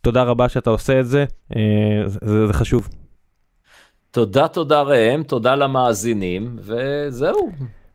תודה 0.00 0.22
רבה 0.22 0.48
שאתה 0.48 0.70
עושה 0.70 1.00
את 1.00 1.06
זה, 1.06 1.24
אה, 1.56 1.62
זה 2.06 2.52
חשוב. 2.52 2.88
תודה, 4.10 4.48
תודה 4.48 4.82
ראם, 4.82 5.22
תודה 5.22 5.54
למאזינים, 5.54 6.56
וזהו. 6.58 7.50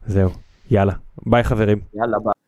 זהו, 0.06 0.30
יאללה, 0.72 0.94
ביי 1.26 1.44
חברים. 1.44 1.80
יאללה, 1.94 2.18
ביי. 2.24 2.41